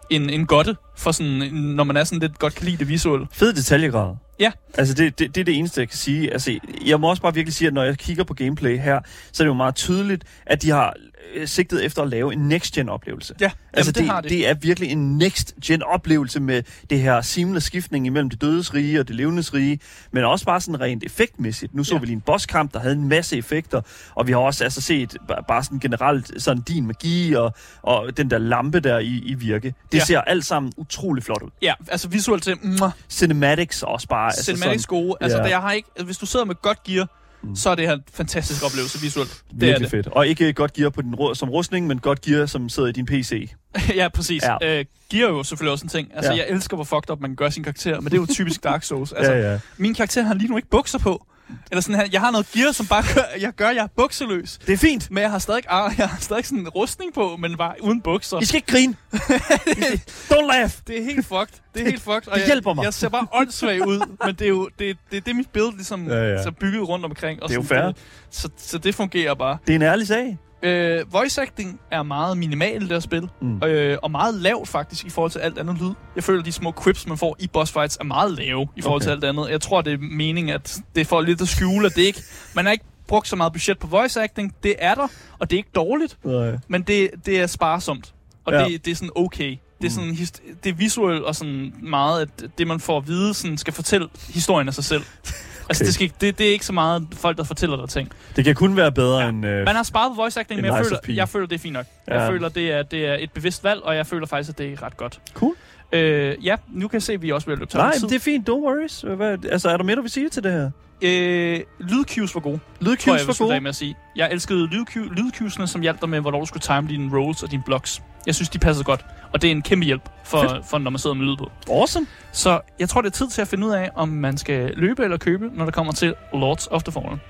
en, 0.09 0.29
en 0.29 0.45
godte, 0.45 0.75
for 0.97 1.11
sådan, 1.11 1.53
når 1.53 1.83
man 1.83 1.97
er 1.97 2.03
sådan 2.03 2.19
lidt 2.19 2.39
godt 2.39 2.55
kan 2.55 2.65
lide 2.65 2.77
det 2.77 2.87
visuelle. 2.87 3.27
Fed 3.31 3.53
detaljegrad. 3.53 4.15
Ja. 4.39 4.51
Altså, 4.77 4.93
det, 4.93 5.19
det, 5.19 5.35
det 5.35 5.41
er 5.41 5.45
det 5.45 5.55
eneste, 5.57 5.81
jeg 5.81 5.89
kan 5.89 5.97
sige. 5.97 6.33
Altså, 6.33 6.59
jeg 6.85 6.99
må 6.99 7.09
også 7.09 7.21
bare 7.21 7.33
virkelig 7.33 7.53
sige, 7.53 7.67
at 7.67 7.73
når 7.73 7.83
jeg 7.83 7.97
kigger 7.97 8.23
på 8.23 8.33
gameplay 8.33 8.77
her, 8.79 8.99
så 9.31 9.43
er 9.43 9.45
det 9.45 9.49
jo 9.49 9.53
meget 9.53 9.75
tydeligt, 9.75 10.23
at 10.45 10.61
de 10.61 10.69
har 10.69 10.93
øh, 11.35 11.47
sigtet 11.47 11.85
efter 11.85 12.01
at 12.01 12.09
lave 12.09 12.33
en 12.33 12.39
next-gen-oplevelse. 12.47 13.35
Ja, 13.41 13.51
Altså, 13.73 13.91
jamen, 13.97 14.07
det, 14.07 14.13
har 14.13 14.21
det. 14.21 14.29
det 14.31 14.47
er 14.49 14.53
virkelig 14.53 14.91
en 14.91 15.17
next-gen-oplevelse 15.17 16.39
med 16.39 16.63
det 16.89 16.99
her 16.99 17.21
seamless 17.21 17.65
skiftning 17.65 18.05
imellem 18.05 18.29
det 18.29 18.41
dødes 18.41 18.73
rige 18.73 18.99
og 18.99 19.07
det 19.07 19.15
levendes 19.15 19.53
rige, 19.53 19.79
men 20.11 20.23
også 20.23 20.45
bare 20.45 20.61
sådan 20.61 20.79
rent 20.81 21.03
effektmæssigt. 21.03 21.75
Nu 21.75 21.83
så 21.83 21.93
Ja. 21.95 21.99
vi 21.99 22.05
lige 22.05 22.13
en 22.15 22.21
bosskamp, 22.21 22.73
der 22.73 22.79
havde 22.79 22.95
en 22.95 23.07
masse 23.07 23.37
effekter, 23.37 23.81
og 24.15 24.27
vi 24.27 24.31
har 24.31 24.39
også 24.39 24.63
altså 24.63 24.81
set 24.81 25.17
ba- 25.31 25.45
bare 25.47 25.63
sådan 25.63 25.79
generelt 25.79 26.41
sådan 26.41 26.63
din 26.63 26.87
magi 26.87 27.33
og, 27.33 27.53
og 27.81 28.17
den 28.17 28.29
der 28.29 28.37
lampe 28.37 28.79
der 28.79 28.99
i, 28.99 29.21
i 29.25 29.33
virke. 29.33 29.73
Det 29.91 29.97
Ja. 29.97 30.03
ser 30.05 30.21
alt 30.21 30.45
sammen 30.45 30.71
utrolig 30.77 31.23
flot 31.23 31.41
ud. 31.41 31.49
Ja, 31.61 31.73
altså 31.87 32.07
visuelt 32.07 32.43
til, 32.43 32.55
mwah, 32.63 32.91
Cinematics 33.09 33.83
også 33.83 34.07
bare. 34.07 34.26
Altså 34.27 34.43
cinematics 34.43 34.85
gode. 34.85 35.15
Altså, 35.21 35.37
ja. 35.37 35.43
jeg 35.43 35.61
har 35.61 35.71
ikke, 35.71 35.89
hvis 36.05 36.17
du 36.17 36.25
sidder 36.25 36.45
med 36.45 36.55
godt 36.61 36.83
gear, 36.83 37.07
mm. 37.43 37.55
så 37.55 37.69
er 37.69 37.75
det 37.75 37.87
her 37.87 37.93
en 37.93 38.03
fantastisk 38.13 38.65
oplevelse 38.65 39.01
visuelt. 39.01 39.29
Det 39.29 39.41
Virkelig 39.51 39.73
er 39.73 39.79
det. 39.79 39.89
fedt. 39.89 40.07
Og 40.07 40.27
ikke 40.27 40.53
godt 40.53 40.73
gear 40.73 40.89
på 40.89 41.01
din, 41.01 41.15
som 41.33 41.49
rustning, 41.49 41.87
men 41.87 41.99
godt 41.99 42.21
gear, 42.21 42.45
som 42.45 42.69
sidder 42.69 42.89
i 42.89 42.91
din 42.91 43.05
PC. 43.05 43.51
ja, 43.95 44.07
præcis. 44.09 44.43
Ja. 44.43 44.79
Øh, 44.79 44.85
gear 45.11 45.27
er 45.27 45.31
jo 45.31 45.43
selvfølgelig 45.43 45.71
også 45.71 45.85
en 45.85 45.89
ting. 45.89 46.11
Altså, 46.15 46.31
Ja. 46.31 46.37
jeg 46.37 46.45
elsker, 46.49 46.77
hvor 46.77 46.83
fucked 46.83 47.09
up 47.09 47.19
man 47.21 47.35
gøre 47.35 47.51
sin 47.51 47.63
karakter, 47.63 47.95
men 48.01 48.05
det 48.05 48.13
er 48.13 48.21
jo 48.21 48.25
typisk 48.25 48.63
Dark 48.63 48.83
Souls. 48.83 49.11
Altså, 49.17 49.31
ja, 49.33 49.51
ja. 49.51 49.59
min 49.77 49.93
karakter 49.93 50.21
har 50.23 50.33
lige 50.33 50.47
nu 50.49 50.57
ikke 50.57 50.69
bukser 50.69 50.99
på. 50.99 51.25
Eller 51.71 51.81
sådan 51.81 51.95
her, 51.95 52.07
jeg 52.11 52.21
har 52.21 52.31
noget 52.31 52.47
gear, 52.51 52.71
som 52.71 52.85
bare 52.85 53.03
gør, 53.15 53.21
jeg 53.39 53.51
gør, 53.53 53.69
jeg 53.69 53.83
er 53.83 53.87
bukseløs. 53.97 54.57
Det 54.67 54.73
er 54.73 54.77
fint. 54.77 55.11
Men 55.11 55.21
jeg 55.23 55.31
har 55.31 55.39
stadig, 55.39 55.63
ah, 55.69 55.93
jeg 55.97 56.09
har 56.09 56.17
stadig 56.21 56.45
sådan 56.45 56.59
en 56.59 56.69
rustning 56.69 57.13
på, 57.13 57.37
men 57.39 57.57
bare 57.57 57.73
uden 57.81 58.01
bukser. 58.01 58.39
I 58.41 58.45
skal 58.45 58.55
ikke 58.57 58.71
grine. 58.71 58.95
Don't 60.31 60.47
laugh. 60.47 60.71
Det 60.87 60.99
er 60.99 61.03
helt 61.03 61.25
fucked. 61.25 61.61
Det 61.73 61.81
er 61.81 61.85
helt 61.85 62.01
fucked. 62.01 62.27
Og 62.27 62.33
det 62.33 62.39
jeg, 62.39 62.45
hjælper 62.45 62.73
mig. 62.73 62.83
Jeg 62.83 62.93
ser 62.93 63.09
bare 63.09 63.27
åndssvag 63.33 63.87
ud, 63.87 63.99
men 64.25 64.35
det 64.35 64.41
er 64.41 64.49
jo 64.49 64.69
det, 64.79 64.97
det, 65.11 65.25
det 65.25 65.31
er 65.31 65.35
mit 65.35 65.49
billede 65.49 65.75
ligesom 65.75 66.07
Ja, 66.07 66.15
ja. 66.15 66.43
Så 66.43 66.51
bygget 66.51 66.87
rundt 66.87 67.05
omkring. 67.05 67.43
Og 67.43 67.49
Det 67.49 67.55
er 67.55 67.59
jo 67.59 67.67
sådan, 67.67 67.81
fair. 67.83 67.87
Det, 67.87 67.97
så, 68.31 68.49
så 68.57 68.77
det 68.77 68.95
fungerer 68.95 69.33
bare. 69.33 69.57
Det 69.67 69.73
er 69.73 69.75
en 69.75 69.81
ærlig 69.81 70.07
sag. 70.07 70.37
Øh, 70.63 71.13
voice 71.13 71.41
acting 71.41 71.79
er 71.91 72.03
meget 72.03 72.37
minimal 72.37 72.75
i 72.75 72.79
det 72.79 72.91
her 72.91 72.99
spil, 72.99 73.29
Mm. 73.41 73.47
mm. 73.47 73.63
øh, 73.63 73.97
og 74.03 74.11
meget 74.11 74.33
lavt 74.35 74.67
faktisk 74.67 75.05
i 75.05 75.09
forhold 75.09 75.31
til 75.31 75.39
alt 75.39 75.57
andet 75.57 75.77
lyd. 75.81 75.91
Jeg 76.15 76.23
føler, 76.23 76.39
at 76.39 76.45
de 76.45 76.51
små 76.51 76.73
quips, 76.83 77.07
man 77.07 77.17
får 77.17 77.35
i 77.39 77.47
boss 77.47 77.71
fights, 77.71 77.97
er 77.99 78.03
meget 78.03 78.31
lave 78.31 78.67
i 78.75 78.81
forhold 78.81 79.01
Okay. 79.01 79.05
til 79.05 79.11
alt 79.11 79.23
andet. 79.23 79.49
Jeg 79.49 79.61
tror, 79.61 79.81
det 79.81 79.93
er 79.93 79.97
meningen, 79.97 80.53
at 80.55 80.77
det 80.95 81.01
er 81.01 81.05
for 81.05 81.21
lidt 81.21 81.41
at 81.41 81.47
skjule, 81.47 81.85
at 81.85 81.95
det 81.95 82.01
ikke... 82.01 82.21
Man 82.55 82.65
har 82.65 82.71
ikke 82.71 82.85
brugt 83.07 83.27
så 83.27 83.35
meget 83.35 83.53
budget 83.53 83.79
på 83.79 83.87
voice 83.87 84.21
acting. 84.23 84.55
Det 84.63 84.75
er 84.79 84.95
der, 84.95 85.07
og 85.39 85.49
det 85.49 85.55
er 85.55 85.57
ikke 85.57 85.69
dårligt, 85.75 86.17
Nej. 86.23 86.57
men 86.67 86.81
det, 86.81 87.09
det 87.25 87.39
er 87.39 87.47
sparsomt. 87.47 88.13
Og 88.45 88.53
Ja. 88.53 88.65
det, 88.65 88.85
det 88.85 88.91
er 88.91 88.95
sådan 88.95 89.09
okay. 89.15 89.57
Det 89.81 89.87
er, 89.87 89.91
sådan, 89.91 90.11
hist- 90.11 90.41
det 90.63 90.69
er 90.69 90.73
visuelt 90.73 91.23
og 91.23 91.35
sådan 91.35 91.73
meget, 91.81 92.21
at 92.21 92.49
det 92.57 92.67
man 92.67 92.79
får 92.79 92.97
at 92.97 93.07
vide, 93.07 93.33
sådan, 93.33 93.57
skal 93.57 93.73
fortælle 93.73 94.07
historien 94.33 94.67
af 94.67 94.73
sig 94.73 94.83
selv. 94.83 95.03
Altså, 95.69 95.83
det, 95.83 95.93
skal, 95.93 96.03
ikke- 96.03 96.15
det, 96.21 96.37
det 96.37 96.47
er 96.47 96.51
ikke 96.51 96.65
så 96.65 96.73
meget 96.73 97.07
folk, 97.13 97.37
der 97.37 97.43
fortæller 97.43 97.77
dig 97.77 97.89
ting. 97.89 98.11
Det 98.35 98.45
kan 98.45 98.55
kun 98.55 98.75
være 98.77 98.91
bedre 98.91 99.19
ja. 99.19 99.29
end... 99.29 99.45
Øh, 99.45 99.65
Man 99.65 99.75
har 99.75 99.83
sparet 99.83 100.11
på 100.15 100.21
voice 100.21 100.39
acting, 100.39 100.57
En 100.59 100.61
men 100.65 100.73
jeg 100.73 100.85
føler, 100.85 100.99
jeg 101.15 101.29
føler, 101.29 101.47
det 101.47 101.55
er 101.55 101.59
fint 101.59 101.73
nok. 101.73 101.85
Ja. 102.07 102.19
Jeg 102.21 102.31
føler, 102.31 102.49
det 102.49 102.71
er, 102.71 102.83
det 102.83 103.05
er 103.05 103.15
et 103.19 103.31
bevidst 103.31 103.63
valg, 103.63 103.83
og 103.83 103.95
jeg 103.95 104.07
føler 104.07 104.27
faktisk, 104.27 104.49
at 104.49 104.57
det 104.57 104.73
er 104.73 104.83
ret 104.83 104.97
godt. 104.97 105.19
Cool. 105.33 105.55
Øh, 105.91 106.45
ja, 106.45 106.55
nu 106.67 106.87
kan 106.87 106.95
jeg 106.95 107.03
se, 107.03 107.13
at 107.13 107.21
vi 107.21 107.31
også 107.31 107.47
vil 107.47 107.57
løbe 107.57 107.71
Nej, 107.77 107.93
men 108.01 108.09
det 108.09 108.15
er 108.15 108.19
fint. 108.19 108.49
Don't 108.49 108.53
worries. 108.53 109.01
Hvad, 109.01 109.37
altså, 109.51 109.69
er 109.69 109.77
der 109.77 109.83
mere, 109.83 109.95
du 109.95 110.01
vil 110.01 110.11
sige 110.11 110.29
til 110.29 110.43
det 110.43 110.51
her? 110.51 110.71
Øh, 111.01 111.59
lydcues 111.79 112.35
var 112.35 112.41
gode, 112.41 112.59
tror 112.59 112.63
jeg, 112.81 112.89
Lydcues 112.91 113.19
jeg 113.19 113.27
var 113.27 113.45
gode. 113.45 113.59
med 113.61 113.69
at 113.69 113.75
sige. 113.75 113.95
Jeg 114.15 114.29
elskede 114.31 114.65
lydcu- 114.71 115.13
lydcuesene, 115.13 115.67
som 115.67 115.81
hjalp 115.81 116.01
dig 116.01 116.09
med, 116.09 116.19
hvornår 116.19 116.39
du 116.39 116.45
skulle 116.45 116.61
time 116.61 116.87
dine 116.89 117.17
rolls 117.17 117.43
og 117.43 117.51
dine 117.51 117.63
blocks. 117.65 118.01
Jeg 118.25 118.35
synes, 118.35 118.49
de 118.49 118.59
passede 118.59 118.83
godt, 118.83 119.05
og 119.33 119.41
det 119.41 119.47
er 119.47 119.51
en 119.51 119.61
kæmpe 119.61 119.85
hjælp, 119.85 120.09
for, 120.23 120.61
for 120.69 120.77
når 120.77 120.91
man 120.91 120.99
sidder 120.99 121.15
med 121.15 121.25
lyd 121.25 121.37
på. 121.37 121.51
Awesome. 121.71 122.07
Så 122.31 122.59
jeg 122.79 122.89
tror, 122.89 123.01
det 123.01 123.09
er 123.09 123.13
tid 123.13 123.29
til 123.29 123.41
at 123.41 123.47
finde 123.47 123.67
ud 123.67 123.71
af, 123.71 123.89
om 123.95 124.09
man 124.09 124.37
skal 124.37 124.73
løbe 124.75 125.03
eller 125.03 125.17
købe, 125.17 125.49
når 125.53 125.65
det 125.65 125.73
kommer 125.73 125.93
til 125.93 126.13
Lords 126.33 126.67
of 126.67 126.83
the 126.83 126.91
Fallen. 126.91 127.21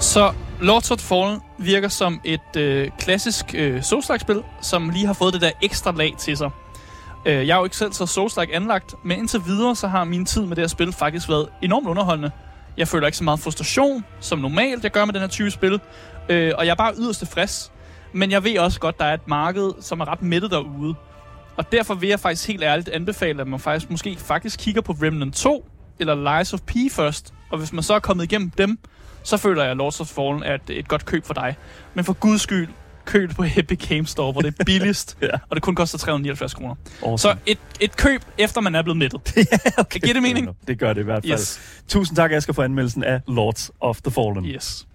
Så 0.00 0.32
Lords 0.60 0.90
of 0.90 0.98
the 0.98 1.06
Fallen 1.06 1.40
virker 1.58 1.88
som 1.88 2.20
et 2.24 2.56
øh, 2.56 2.90
klassisk 2.98 3.54
øh, 3.54 3.82
Souls-like-spil, 3.82 4.42
som 4.62 4.90
lige 4.90 5.06
har 5.06 5.12
fået 5.12 5.34
det 5.34 5.40
der 5.40 5.50
ekstra 5.62 5.92
lag 5.92 6.14
til 6.18 6.36
sig. 6.36 6.50
Øh, 7.26 7.46
jeg 7.46 7.54
er 7.54 7.58
jo 7.58 7.64
ikke 7.64 7.76
selv 7.76 7.92
så 7.92 8.04
Souls-like 8.04 8.54
anlagt, 8.54 8.94
men 9.04 9.18
indtil 9.18 9.40
videre 9.46 9.76
så 9.76 9.88
har 9.88 10.04
min 10.04 10.26
tid 10.26 10.42
med 10.46 10.56
det 10.56 10.62
her 10.62 10.68
spil 10.68 10.92
faktisk 10.92 11.28
været 11.28 11.48
enormt 11.62 11.88
underholdende. 11.88 12.30
Jeg 12.78 12.88
føler 12.88 13.06
ikke 13.06 13.18
så 13.18 13.24
meget 13.24 13.40
frustration, 13.40 14.04
som 14.20 14.38
normalt 14.38 14.84
jeg 14.84 14.92
gør 14.92 15.04
med 15.04 15.14
den 15.14 15.20
her 15.20 15.28
type 15.28 15.50
spil, 15.50 15.80
øh, 16.28 16.52
og 16.58 16.66
jeg 16.66 16.70
er 16.70 16.76
bare 16.76 16.94
yderst 16.98 17.18
tilfreds. 17.18 17.72
Men 18.12 18.30
jeg 18.30 18.44
ved 18.44 18.58
også 18.58 18.80
godt, 18.80 18.98
der 18.98 19.04
er 19.04 19.14
et 19.14 19.28
marked, 19.28 19.70
som 19.80 20.00
er 20.00 20.08
ret 20.08 20.22
mættet 20.22 20.50
derude. 20.50 20.94
Og 21.56 21.72
derfor 21.72 21.94
vil 21.94 22.08
jeg 22.08 22.20
faktisk 22.20 22.48
helt 22.48 22.62
ærligt 22.62 22.88
anbefale, 22.88 23.40
at 23.40 23.48
man 23.48 23.60
faktisk 23.60 23.90
måske 23.90 24.16
faktisk 24.16 24.58
kigger 24.58 24.80
på 24.80 24.92
Remnant 24.92 25.34
2 25.34 25.68
eller 25.98 26.38
Lies 26.38 26.52
of 26.52 26.60
P 26.60 26.72
først. 26.90 27.34
Og 27.50 27.58
hvis 27.58 27.72
man 27.72 27.82
så 27.82 27.94
er 27.94 27.98
kommet 27.98 28.24
igennem 28.24 28.50
dem, 28.50 28.78
så 29.22 29.36
føler 29.36 29.62
jeg, 29.62 29.70
at 29.70 29.76
Lords 29.76 30.00
of 30.00 30.06
Fallen 30.06 30.42
er 30.42 30.54
et, 30.54 30.70
et 30.70 30.88
godt 30.88 31.04
køb 31.04 31.24
for 31.24 31.34
dig. 31.34 31.56
Men 31.94 32.04
for 32.04 32.12
guds 32.12 32.40
skyld, 32.42 32.68
køb 33.08 33.30
på 33.34 33.44
Epic 33.56 33.88
Games 33.88 34.10
Store, 34.10 34.32
hvor 34.32 34.40
det 34.40 34.54
er 34.60 34.64
billigst, 34.72 35.16
Ja. 35.22 35.28
og 35.50 35.56
det 35.56 35.62
kun 35.62 35.74
koster 35.74 35.98
379 35.98 36.54
kroner. 36.54 36.74
Awesome. 37.02 37.18
Så 37.18 37.36
et, 37.46 37.58
et 37.80 37.96
køb, 37.96 38.22
efter 38.38 38.60
man 38.60 38.74
er 38.74 38.82
blevet 38.82 38.96
mættet. 38.98 39.20
okay. 39.78 40.00
giver 40.00 40.12
det 40.12 40.22
mening? 40.22 40.48
Det 40.68 40.78
gør 40.78 40.92
det 40.92 41.00
i 41.00 41.04
hvert 41.04 41.22
fald. 41.24 41.32
Yes. 41.32 41.60
Tusind 41.88 42.16
tak, 42.16 42.32
Asger, 42.32 42.52
for 42.52 42.62
anmeldelsen 42.62 43.04
af 43.04 43.20
Lords 43.28 43.70
of 43.80 44.00
the 44.00 44.10
Fallen. 44.10 44.44
Yes. 44.46 44.87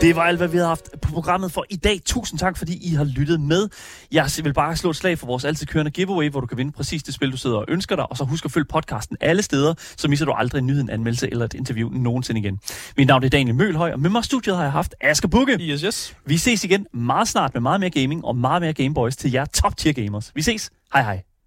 Det 0.00 0.16
var 0.16 0.22
alt, 0.22 0.38
hvad 0.38 0.48
vi 0.48 0.56
havde 0.56 0.68
haft 0.68 0.90
på 1.02 1.12
programmet 1.12 1.52
for 1.52 1.64
i 1.70 1.76
dag. 1.76 2.00
Tusind 2.04 2.38
tak, 2.38 2.56
fordi 2.56 2.90
I 2.90 2.94
har 2.94 3.04
lyttet 3.04 3.40
med. 3.40 3.68
Jeg 4.12 4.30
vil 4.42 4.52
bare 4.52 4.76
slå 4.76 4.90
et 4.90 4.96
slag 4.96 5.18
for 5.18 5.26
vores 5.26 5.44
altid 5.44 5.66
kørende 5.66 5.90
giveaway, 5.90 6.30
hvor 6.30 6.40
du 6.40 6.46
kan 6.46 6.58
vinde 6.58 6.72
præcis 6.72 7.02
det 7.02 7.14
spil, 7.14 7.32
du 7.32 7.36
sidder 7.36 7.56
og 7.56 7.64
ønsker 7.68 7.96
dig. 7.96 8.10
Og 8.10 8.16
så 8.16 8.24
husk 8.24 8.44
at 8.44 8.52
følge 8.52 8.64
podcasten 8.64 9.16
alle 9.20 9.42
steder, 9.42 9.74
så 9.96 10.08
misser 10.08 10.26
du 10.26 10.32
aldrig 10.32 10.58
en 10.58 10.66
nyhed, 10.66 10.80
en 10.80 10.90
anmeldelse 10.90 11.30
eller 11.30 11.44
et 11.44 11.54
interview 11.54 11.90
nogensinde 11.90 12.40
igen. 12.40 12.58
Mit 12.96 13.06
navn 13.06 13.24
er 13.24 13.28
Daniel 13.28 13.54
Mølhøj, 13.54 13.92
og 13.92 14.00
med 14.00 14.10
mig 14.10 14.20
i 14.20 14.22
studiet 14.22 14.56
har 14.56 14.62
jeg 14.62 14.72
haft 14.72 14.94
Asger 15.00 15.28
Bukke. 15.28 15.58
Yes, 15.60 15.80
yes. 15.80 16.16
Vi 16.26 16.36
ses 16.36 16.64
igen 16.64 16.86
meget 16.94 17.28
snart 17.28 17.54
med 17.54 17.60
meget 17.60 17.80
mere 17.80 17.90
gaming 17.90 18.24
og 18.24 18.36
meget 18.36 18.62
mere 18.62 18.72
Gameboys 18.72 19.16
til 19.16 19.32
jer 19.32 19.44
top 19.44 19.76
tier 19.76 19.92
gamers. 19.92 20.32
Vi 20.34 20.42
ses. 20.42 20.70
Hej 20.92 21.02
hej. 21.02 21.35